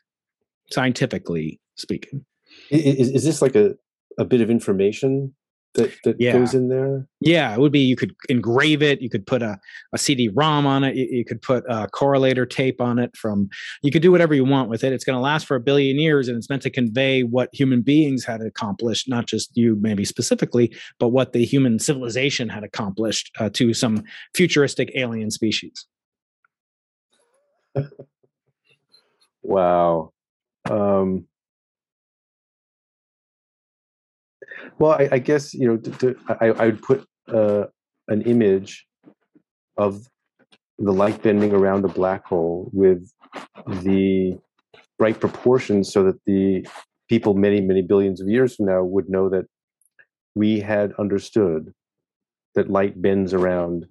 scientifically 0.70 1.60
speaking? 1.76 2.24
Is, 2.70 3.10
is 3.10 3.24
this 3.24 3.40
like 3.40 3.56
a, 3.56 3.74
a 4.18 4.24
bit 4.24 4.40
of 4.40 4.50
information 4.50 5.34
that, 5.74 5.92
that 6.04 6.16
yeah. 6.20 6.32
goes 6.32 6.54
in 6.54 6.68
there? 6.68 7.06
Yeah, 7.20 7.52
it 7.52 7.58
would 7.58 7.72
be 7.72 7.80
you 7.80 7.96
could 7.96 8.14
engrave 8.28 8.82
it, 8.82 9.00
you 9.00 9.10
could 9.10 9.26
put 9.26 9.42
a, 9.42 9.58
a 9.92 9.98
CD-ROM 9.98 10.66
on 10.66 10.84
it, 10.84 10.96
you, 10.96 11.06
you, 11.10 11.24
could 11.24 11.42
put 11.42 11.64
a 11.68 11.88
correlator 11.88 12.48
tape 12.48 12.80
on 12.80 12.98
it 12.98 13.16
from 13.16 13.48
you 13.82 13.90
could 13.90 14.02
do 14.02 14.12
whatever 14.12 14.34
you 14.34 14.44
want 14.44 14.68
with 14.70 14.84
it. 14.84 14.92
It's 14.92 15.04
going 15.04 15.16
to 15.16 15.20
last 15.20 15.46
for 15.46 15.56
a 15.56 15.60
billion 15.60 15.98
years 15.98 16.28
and 16.28 16.36
it's 16.36 16.48
meant 16.48 16.62
to 16.62 16.70
convey 16.70 17.22
what 17.22 17.50
human 17.52 17.82
beings 17.82 18.24
had 18.24 18.40
accomplished, 18.40 19.08
not 19.08 19.26
just 19.26 19.56
you 19.56 19.76
maybe 19.80 20.04
specifically, 20.04 20.74
but 20.98 21.08
what 21.08 21.32
the 21.32 21.44
human 21.44 21.78
civilization 21.78 22.48
had 22.48 22.62
accomplished 22.62 23.30
uh, 23.38 23.50
to 23.54 23.74
some 23.74 24.04
futuristic 24.34 24.90
alien 24.94 25.30
species. 25.30 25.86
wow. 29.42 30.12
Um 30.70 31.26
Well, 34.78 34.92
I, 34.92 35.08
I 35.12 35.18
guess 35.18 35.54
you 35.54 35.66
know, 35.66 35.76
to, 35.76 35.90
to, 35.90 36.16
I, 36.40 36.46
I 36.46 36.64
would 36.66 36.82
put 36.82 37.06
uh, 37.28 37.64
an 38.08 38.22
image 38.22 38.86
of 39.76 40.06
the 40.78 40.92
light 40.92 41.22
bending 41.22 41.52
around 41.52 41.84
a 41.84 41.88
black 41.88 42.26
hole 42.26 42.70
with 42.72 43.08
the 43.66 44.38
right 44.98 45.18
proportions, 45.18 45.92
so 45.92 46.04
that 46.04 46.18
the 46.26 46.66
people 47.08 47.34
many 47.34 47.60
many 47.60 47.82
billions 47.82 48.20
of 48.20 48.28
years 48.28 48.56
from 48.56 48.66
now 48.66 48.82
would 48.82 49.08
know 49.08 49.28
that 49.28 49.46
we 50.34 50.60
had 50.60 50.92
understood 50.98 51.72
that 52.54 52.70
light 52.70 53.00
bends 53.00 53.32
around 53.32 53.86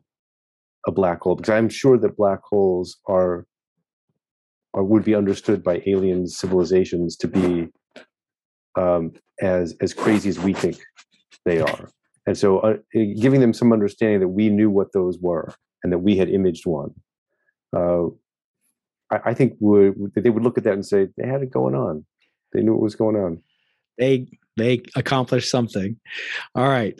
a 0.88 0.91
black 0.91 1.22
hole. 1.22 1.36
Because 1.36 1.54
i'm 1.54 1.70
sure 1.70 1.98
that 1.98 2.18
black 2.18 2.40
holes 2.44 2.98
are 3.08 3.45
or 4.74 4.84
would 4.84 5.04
be 5.04 5.16
understood 5.16 5.64
by 5.64 5.82
alien 5.86 6.28
civilizations 6.28 7.16
to 7.18 7.28
be 7.28 7.70
um, 8.76 9.14
as 9.41 9.76
as 9.82 9.94
crazy 9.94 10.30
as 10.30 10.40
we 10.40 10.54
think 10.54 10.78
they 11.45 11.60
are. 11.60 11.90
And 12.26 12.38
so, 12.38 12.60
uh, 12.60 12.78
giving 12.94 13.41
them 13.41 13.54
some 13.54 13.74
understanding 13.74 14.22
that 14.22 14.30
we 14.30 14.50
knew 14.50 14.70
what 14.70 14.94
those 14.94 15.18
were 15.20 15.54
and 15.84 15.91
that 15.91 16.00
we 16.00 16.16
had 16.16 16.30
imaged 16.30 16.66
one, 16.66 16.94
uh, 17.76 18.06
I, 19.12 19.20
I, 19.26 19.34
think 19.34 19.56
would 19.60 20.14
they 20.16 20.30
would 20.30 20.44
look 20.44 20.58
at 20.58 20.64
that 20.64 20.74
and 20.74 20.86
say 20.86 21.10
they 21.18 21.28
had 21.28 21.41
it 21.41 21.52
going 21.52 21.76
on. 21.76 22.06
They 22.54 22.62
knew 22.62 22.74
what 22.74 22.82
was 22.82 22.95
going 22.95 23.18
on. 23.18 23.41
They 23.98 24.28
they 24.58 24.84
accomplished 24.95 25.50
something. 25.50 25.98
All 26.56 26.68
right. 26.68 26.95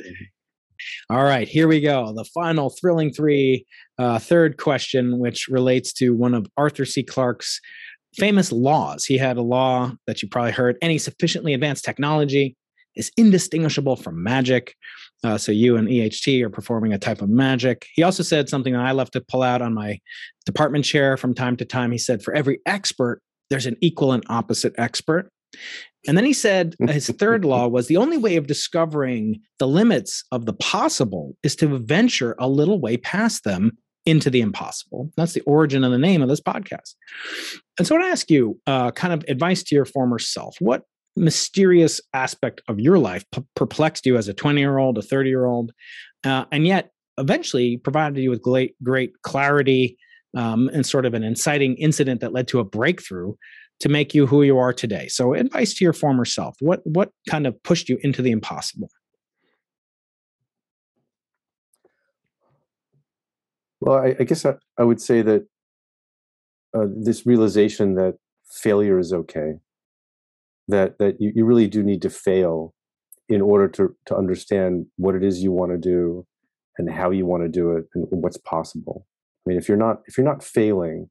All 1.10 1.24
right, 1.24 1.48
here 1.48 1.70
we 1.70 1.80
go. 1.80 2.12
The 2.14 2.26
final 2.26 2.70
thrilling 2.70 3.14
three, 3.14 3.66
uh, 3.98 4.20
third 4.20 4.58
question, 4.58 5.18
which 5.18 5.48
relates 5.48 5.94
to 5.94 6.10
one 6.10 6.34
of 6.34 6.48
Arthur 6.58 6.84
C. 6.84 7.04
Clarke's 7.04 7.62
famous 8.18 8.52
laws. 8.52 9.06
He 9.06 9.18
had 9.18 9.38
a 9.38 9.42
law 9.42 9.92
that 10.08 10.22
you 10.22 10.30
probably 10.30 10.52
heard 10.52 10.78
any 10.82 10.98
sufficiently 10.98 11.54
advanced 11.54 11.86
technology 11.86 12.56
is 12.96 13.12
indistinguishable 13.18 13.96
from 13.96 14.22
magic. 14.22 14.76
Uh, 15.24 15.38
so 15.38 15.52
you 15.52 15.78
and 15.78 15.88
EHT 15.88 16.44
are 16.44 16.50
performing 16.50 16.94
a 16.94 16.98
type 16.98 17.22
of 17.22 17.30
magic. 17.30 17.88
He 17.94 18.04
also 18.04 18.24
said 18.24 18.50
something 18.50 18.74
that 18.74 18.86
I 18.86 18.92
love 18.92 19.12
to 19.12 19.22
pull 19.22 19.42
out 19.42 19.62
on 19.62 19.74
my 19.74 20.00
department 20.46 20.86
chair 20.86 21.18
from 21.18 21.34
time 21.34 21.56
to 21.58 21.66
time. 21.66 21.92
He 21.92 21.98
said, 21.98 22.22
for 22.22 22.34
every 22.34 22.60
expert, 22.66 23.22
there's 23.50 23.66
an 23.66 23.78
equal 23.82 24.12
and 24.12 24.24
opposite 24.30 24.74
expert. 24.78 25.30
And 26.08 26.18
then 26.18 26.26
he 26.26 26.34
said 26.34 26.76
his 26.90 27.08
third 27.08 27.46
law 27.46 27.68
was 27.68 27.88
the 27.88 27.98
only 27.98 28.18
way 28.18 28.36
of 28.36 28.48
discovering 28.48 29.40
the 29.60 29.68
limits 29.68 30.24
of 30.32 30.46
the 30.46 30.54
possible 30.54 31.36
is 31.44 31.56
to 31.58 31.78
venture 31.80 32.36
a 32.38 32.50
little 32.50 32.80
way 32.80 32.98
past 32.98 33.44
them 33.44 33.78
into 34.06 34.30
the 34.30 34.42
impossible. 34.42 35.12
That's 35.16 35.34
the 35.34 35.42
origin 35.42 35.84
of 35.84 35.92
the 35.92 35.98
name 35.98 36.22
of 36.22 36.30
this 36.30 36.42
podcast. 36.42 36.96
And 37.78 37.88
so 37.88 38.02
I 38.02 38.08
ask 38.08 38.30
you 38.30 38.60
uh, 38.68 38.92
kind 38.92 39.14
of 39.14 39.24
advice 39.28 39.64
to 39.64 39.76
your 39.76 39.86
former 39.86 40.20
self. 40.20 40.56
What 40.60 40.84
mysterious 41.16 42.02
aspect 42.14 42.62
of 42.68 42.80
your 42.80 42.98
life 42.98 43.24
p- 43.32 43.44
perplexed 43.56 44.06
you 44.06 44.18
as 44.18 44.28
a 44.28 44.34
20 44.34 44.60
year 44.60 44.78
old, 44.78 44.98
a 44.98 45.02
30 45.02 45.30
year 45.30 45.46
old, 45.46 45.72
uh, 46.24 46.46
and 46.52 46.66
yet 46.66 46.92
eventually 47.18 47.78
provided 47.78 48.22
you 48.22 48.30
with 48.30 48.42
great, 48.42 48.76
great 48.84 49.14
clarity 49.22 49.98
um, 50.36 50.70
and 50.74 50.86
sort 50.86 51.06
of 51.06 51.14
an 51.14 51.24
inciting 51.24 51.76
incident 51.76 52.22
that 52.22 52.34
led 52.34 52.48
to 52.48 52.60
a 52.60 52.64
breakthrough 52.64 53.34
to 53.80 53.90
make 53.90 54.14
you 54.14 54.26
who 54.26 54.44
you 54.44 54.58
are 54.58 54.74
today. 54.74 55.08
So, 55.08 55.34
advice 55.34 55.74
to 55.76 55.84
your 55.84 55.94
former 55.94 56.26
self: 56.26 56.56
what 56.60 56.82
what 56.86 57.12
kind 57.30 57.46
of 57.46 57.62
pushed 57.64 57.90
you 57.90 57.98
into 58.02 58.22
the 58.22 58.32
impossible? 58.32 58.90
Well, 63.86 63.98
I, 63.98 64.16
I 64.18 64.24
guess 64.24 64.46
I, 64.46 64.54
I, 64.78 64.84
would 64.84 65.02
say 65.02 65.22
that 65.24 65.46
uh, 66.74 66.86
this 66.96 67.26
realization 67.26 67.96
that 67.96 68.16
failure 68.50 68.98
is 68.98 69.12
okay, 69.12 69.56
that 70.70 70.98
that 71.00 71.20
you, 71.20 71.34
you 71.36 71.46
really 71.46 71.68
do 71.68 71.84
need 71.84 72.02
to 72.04 72.10
fail 72.10 72.74
in 73.28 73.42
order 73.42 73.68
to 73.68 73.94
to 74.06 74.16
understand 74.16 74.86
what 74.96 75.16
it 75.16 75.24
is 75.24 75.44
you 75.44 75.52
want 75.52 75.74
to 75.74 75.78
do 75.78 76.26
and 76.78 76.90
how 76.90 77.12
you 77.12 77.26
want 77.26 77.44
to 77.44 77.50
do 77.50 77.72
it 77.72 77.84
and 77.94 78.08
what's 78.10 78.38
possible. 78.38 79.06
I 79.46 79.50
mean, 79.50 79.58
if 79.58 79.68
you're 79.68 79.78
not 79.78 79.98
if 80.06 80.18
you're 80.18 80.26
not 80.26 80.46
failing, 80.46 81.10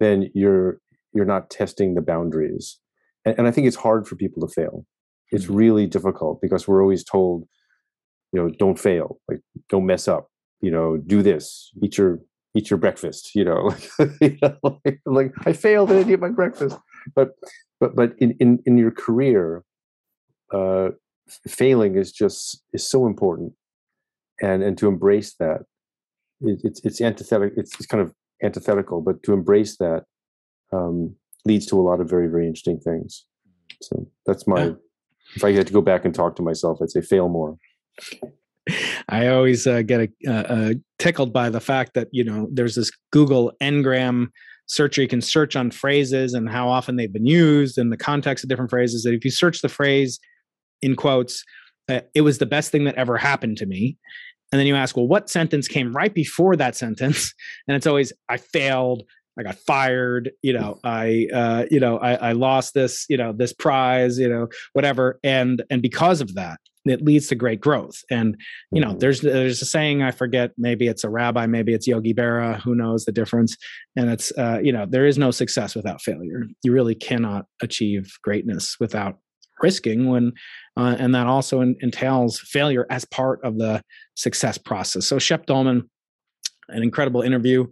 then 0.00 0.30
you're 0.34 0.80
you're 1.12 1.26
not 1.26 1.50
testing 1.50 1.96
the 1.96 2.00
boundaries, 2.00 2.78
and, 3.26 3.34
and 3.36 3.46
I 3.46 3.50
think 3.50 3.66
it's 3.66 3.76
hard 3.76 4.08
for 4.08 4.16
people 4.16 4.46
to 4.46 4.52
fail. 4.54 4.86
It's 5.32 5.44
mm-hmm. 5.44 5.54
really 5.54 5.86
difficult 5.86 6.40
because 6.40 6.66
we're 6.66 6.80
always 6.80 7.04
told, 7.04 7.46
you 8.32 8.40
know, 8.40 8.48
don't 8.58 8.78
fail, 8.78 9.18
like 9.28 9.40
don't 9.68 9.84
mess 9.84 10.08
up, 10.08 10.28
you 10.64 10.70
know, 10.70 10.96
do 10.96 11.22
this, 11.22 11.70
eat 11.82 11.98
your 11.98 12.20
eat 12.56 12.70
your 12.70 12.78
breakfast, 12.78 13.34
you 13.34 13.44
know, 13.44 13.74
you 14.20 14.38
know 14.40 14.56
like, 14.62 15.00
like, 15.04 15.32
I 15.44 15.52
failed, 15.52 15.90
and 15.90 15.98
I 15.98 16.02
didn't 16.02 16.14
eat 16.14 16.20
my 16.20 16.30
breakfast, 16.30 16.78
but 17.14 17.32
but 17.80 17.94
but 17.94 18.12
in 18.18 18.36
in 18.40 18.60
in 18.66 18.78
your 18.78 18.90
career, 18.90 19.64
uh, 20.52 20.90
failing 21.48 21.96
is 21.96 22.12
just 22.12 22.62
is 22.72 22.88
so 22.88 23.06
important, 23.06 23.52
and 24.40 24.62
and 24.62 24.78
to 24.78 24.88
embrace 24.88 25.34
that 25.38 25.62
it, 26.40 26.60
it's 26.64 26.80
it's 26.84 27.00
antithetical. 27.00 27.58
It's, 27.58 27.74
it's 27.74 27.86
kind 27.86 28.02
of 28.02 28.12
antithetical, 28.42 29.02
but 29.02 29.22
to 29.24 29.32
embrace 29.32 29.76
that 29.78 30.04
um, 30.72 31.14
leads 31.44 31.66
to 31.66 31.78
a 31.78 31.82
lot 31.82 32.00
of 32.00 32.08
very 32.08 32.28
very 32.28 32.46
interesting 32.46 32.80
things. 32.80 33.26
So 33.82 34.08
that's 34.26 34.46
my. 34.46 34.64
Yeah. 34.64 34.72
If 35.36 35.42
I 35.42 35.52
had 35.52 35.66
to 35.66 35.72
go 35.72 35.80
back 35.80 36.04
and 36.04 36.14
talk 36.14 36.36
to 36.36 36.42
myself, 36.42 36.80
I'd 36.82 36.90
say 36.90 37.00
fail 37.00 37.30
more. 37.30 37.56
I 39.08 39.28
always 39.28 39.66
uh, 39.66 39.82
get 39.82 40.00
a, 40.00 40.30
uh, 40.30 40.32
uh, 40.32 40.74
tickled 40.98 41.32
by 41.32 41.50
the 41.50 41.60
fact 41.60 41.94
that 41.94 42.08
you 42.12 42.24
know 42.24 42.48
there's 42.52 42.74
this 42.74 42.90
Google 43.12 43.52
Ngram 43.62 44.28
search 44.66 44.96
you 44.96 45.06
can 45.06 45.20
search 45.20 45.56
on 45.56 45.70
phrases 45.70 46.32
and 46.32 46.48
how 46.48 46.68
often 46.68 46.96
they've 46.96 47.12
been 47.12 47.26
used 47.26 47.76
and 47.76 47.92
the 47.92 47.98
context 47.98 48.44
of 48.44 48.48
different 48.48 48.70
phrases. 48.70 49.02
That 49.02 49.14
if 49.14 49.24
you 49.24 49.30
search 49.30 49.60
the 49.60 49.68
phrase 49.68 50.18
in 50.80 50.96
quotes, 50.96 51.44
uh, 51.88 52.00
it 52.14 52.22
was 52.22 52.38
the 52.38 52.46
best 52.46 52.72
thing 52.72 52.84
that 52.84 52.94
ever 52.94 53.18
happened 53.18 53.58
to 53.58 53.66
me, 53.66 53.98
and 54.54 54.60
then 54.60 54.68
you 54.68 54.76
ask, 54.76 54.96
well, 54.96 55.08
what 55.08 55.28
sentence 55.28 55.66
came 55.66 55.92
right 55.92 56.14
before 56.14 56.54
that 56.54 56.76
sentence? 56.76 57.34
And 57.66 57.76
it's 57.76 57.88
always, 57.88 58.12
I 58.28 58.36
failed. 58.36 59.02
I 59.36 59.42
got 59.42 59.56
fired. 59.56 60.30
You 60.42 60.52
know, 60.52 60.78
I, 60.84 61.26
uh, 61.34 61.64
you 61.72 61.80
know, 61.80 61.98
I, 61.98 62.14
I 62.14 62.32
lost 62.32 62.72
this, 62.72 63.04
you 63.08 63.16
know, 63.16 63.32
this 63.32 63.52
prize, 63.52 64.16
you 64.16 64.28
know, 64.28 64.46
whatever. 64.74 65.18
And, 65.24 65.64
and 65.70 65.82
because 65.82 66.20
of 66.20 66.34
that, 66.34 66.60
it 66.84 67.02
leads 67.02 67.28
to 67.28 67.34
great 67.34 67.60
growth. 67.60 68.02
And, 68.10 68.36
you 68.70 68.80
know, 68.80 68.90
mm-hmm. 68.90 68.98
there's, 68.98 69.20
there's 69.20 69.62
a 69.62 69.66
saying, 69.66 70.02
I 70.02 70.10
forget, 70.10 70.52
maybe 70.58 70.86
it's 70.86 71.04
a 71.04 71.08
rabbi, 71.08 71.46
maybe 71.46 71.72
it's 71.72 71.86
Yogi 71.86 72.14
Berra, 72.14 72.60
who 72.60 72.74
knows 72.74 73.04
the 73.04 73.12
difference. 73.12 73.56
And 73.96 74.10
it's, 74.10 74.32
uh, 74.36 74.60
you 74.62 74.72
know, 74.72 74.86
there 74.88 75.06
is 75.06 75.18
no 75.18 75.30
success 75.30 75.74
without 75.74 76.02
failure. 76.02 76.44
You 76.62 76.72
really 76.72 76.94
cannot 76.94 77.46
achieve 77.62 78.12
greatness 78.22 78.76
without 78.78 79.18
risking 79.62 80.08
when 80.08 80.32
uh, 80.76 80.96
and 80.98 81.14
that 81.14 81.28
also 81.28 81.60
in, 81.60 81.76
entails 81.80 82.40
failure 82.40 82.86
as 82.90 83.04
part 83.04 83.38
of 83.44 83.56
the 83.56 83.80
success 84.16 84.58
process 84.58 85.06
so 85.06 85.16
shep 85.16 85.46
Doeleman 85.46 85.82
an 86.68 86.82
incredible 86.82 87.22
interview, 87.22 87.66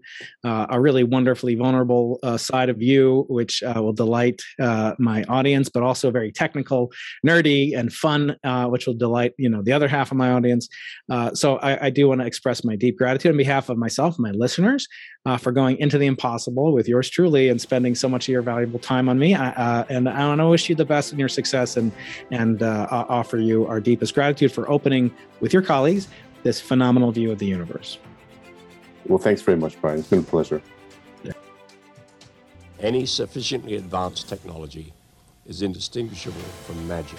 uh, 0.45 0.67
a 0.71 0.81
really 0.81 1.05
wonderfully 1.05 1.55
vulnerable 1.55 2.19
uh, 2.23 2.37
side 2.37 2.69
of 2.69 2.83
you, 2.83 3.25
which 3.29 3.63
uh, 3.63 3.81
will 3.83 3.93
delight 3.93 4.41
uh, 4.61 4.95
my 4.99 5.25
audience, 5.25 5.69
but 5.69 5.83
also 5.83 6.11
very 6.11 6.33
technical, 6.33 6.93
nerdy, 7.27 7.77
and 7.77 7.93
fun, 7.93 8.37
uh, 8.45 8.67
which 8.67 8.87
will 8.87 8.95
delight 8.95 9.33
you 9.39 9.49
know 9.49 9.63
the 9.63 9.73
other 9.73 9.89
half 9.89 10.11
of 10.11 10.17
my 10.17 10.31
audience. 10.31 10.69
Uh, 11.11 11.35
so 11.35 11.57
I, 11.59 11.87
I 11.87 11.91
do 11.91 12.09
want 12.09 12.21
to 12.21 12.27
express 12.27 12.65
my 12.65 12.77
deep 12.77 12.99
gratitude 12.99 13.33
on 13.33 13.37
behalf 13.37 13.69
of 13.69 13.79
myself 13.79 14.19
my 14.19 14.31
listeners 14.33 14.87
for 15.39 15.53
going 15.53 15.77
into 15.79 15.99
the 15.99 16.07
impossible 16.07 16.73
with 16.73 16.89
yours 16.89 17.09
truly 17.09 17.49
and 17.49 17.61
spending 17.61 17.95
so 17.95 18.09
much 18.09 18.29
of 18.29 18.33
your 18.33 18.43
valuable 18.43 18.79
time 18.79 19.09
on 19.09 19.19
me. 19.19 19.35
and 19.35 20.09
I 20.09 20.27
want 20.27 20.41
to 20.41 20.49
wish 20.49 20.69
you 20.69 20.75
the 20.75 20.85
best 20.85 21.13
in 21.13 21.19
your 21.19 21.29
success 21.29 21.77
and 21.77 21.93
and 22.31 22.63
offer 22.63 23.39
you 23.39 23.67
our 23.67 23.81
deepest 23.81 24.15
gratitude 24.15 24.53
for 24.53 24.69
opening 24.71 25.13
with 25.41 25.53
your 25.53 25.63
colleagues 25.63 26.09
this 26.43 26.61
phenomenal 26.61 27.13
view 27.13 27.31
of 27.31 27.39
the 27.39 27.47
universe. 27.47 27.99
Well, 29.07 29.19
thanks 29.19 29.43
very 29.43 29.57
much, 29.57 29.81
Brian. 29.81 29.99
It's 29.99 30.09
been 30.09 30.21
a 30.21 30.23
pleasure. 30.23 30.63
Any 32.81 33.07
sufficiently 33.07 33.77
advanced 33.77 34.29
technology 34.29 34.93
is 35.47 35.63
indistinguishable 35.63 36.41
from 36.67 36.89
magic. 36.89 37.19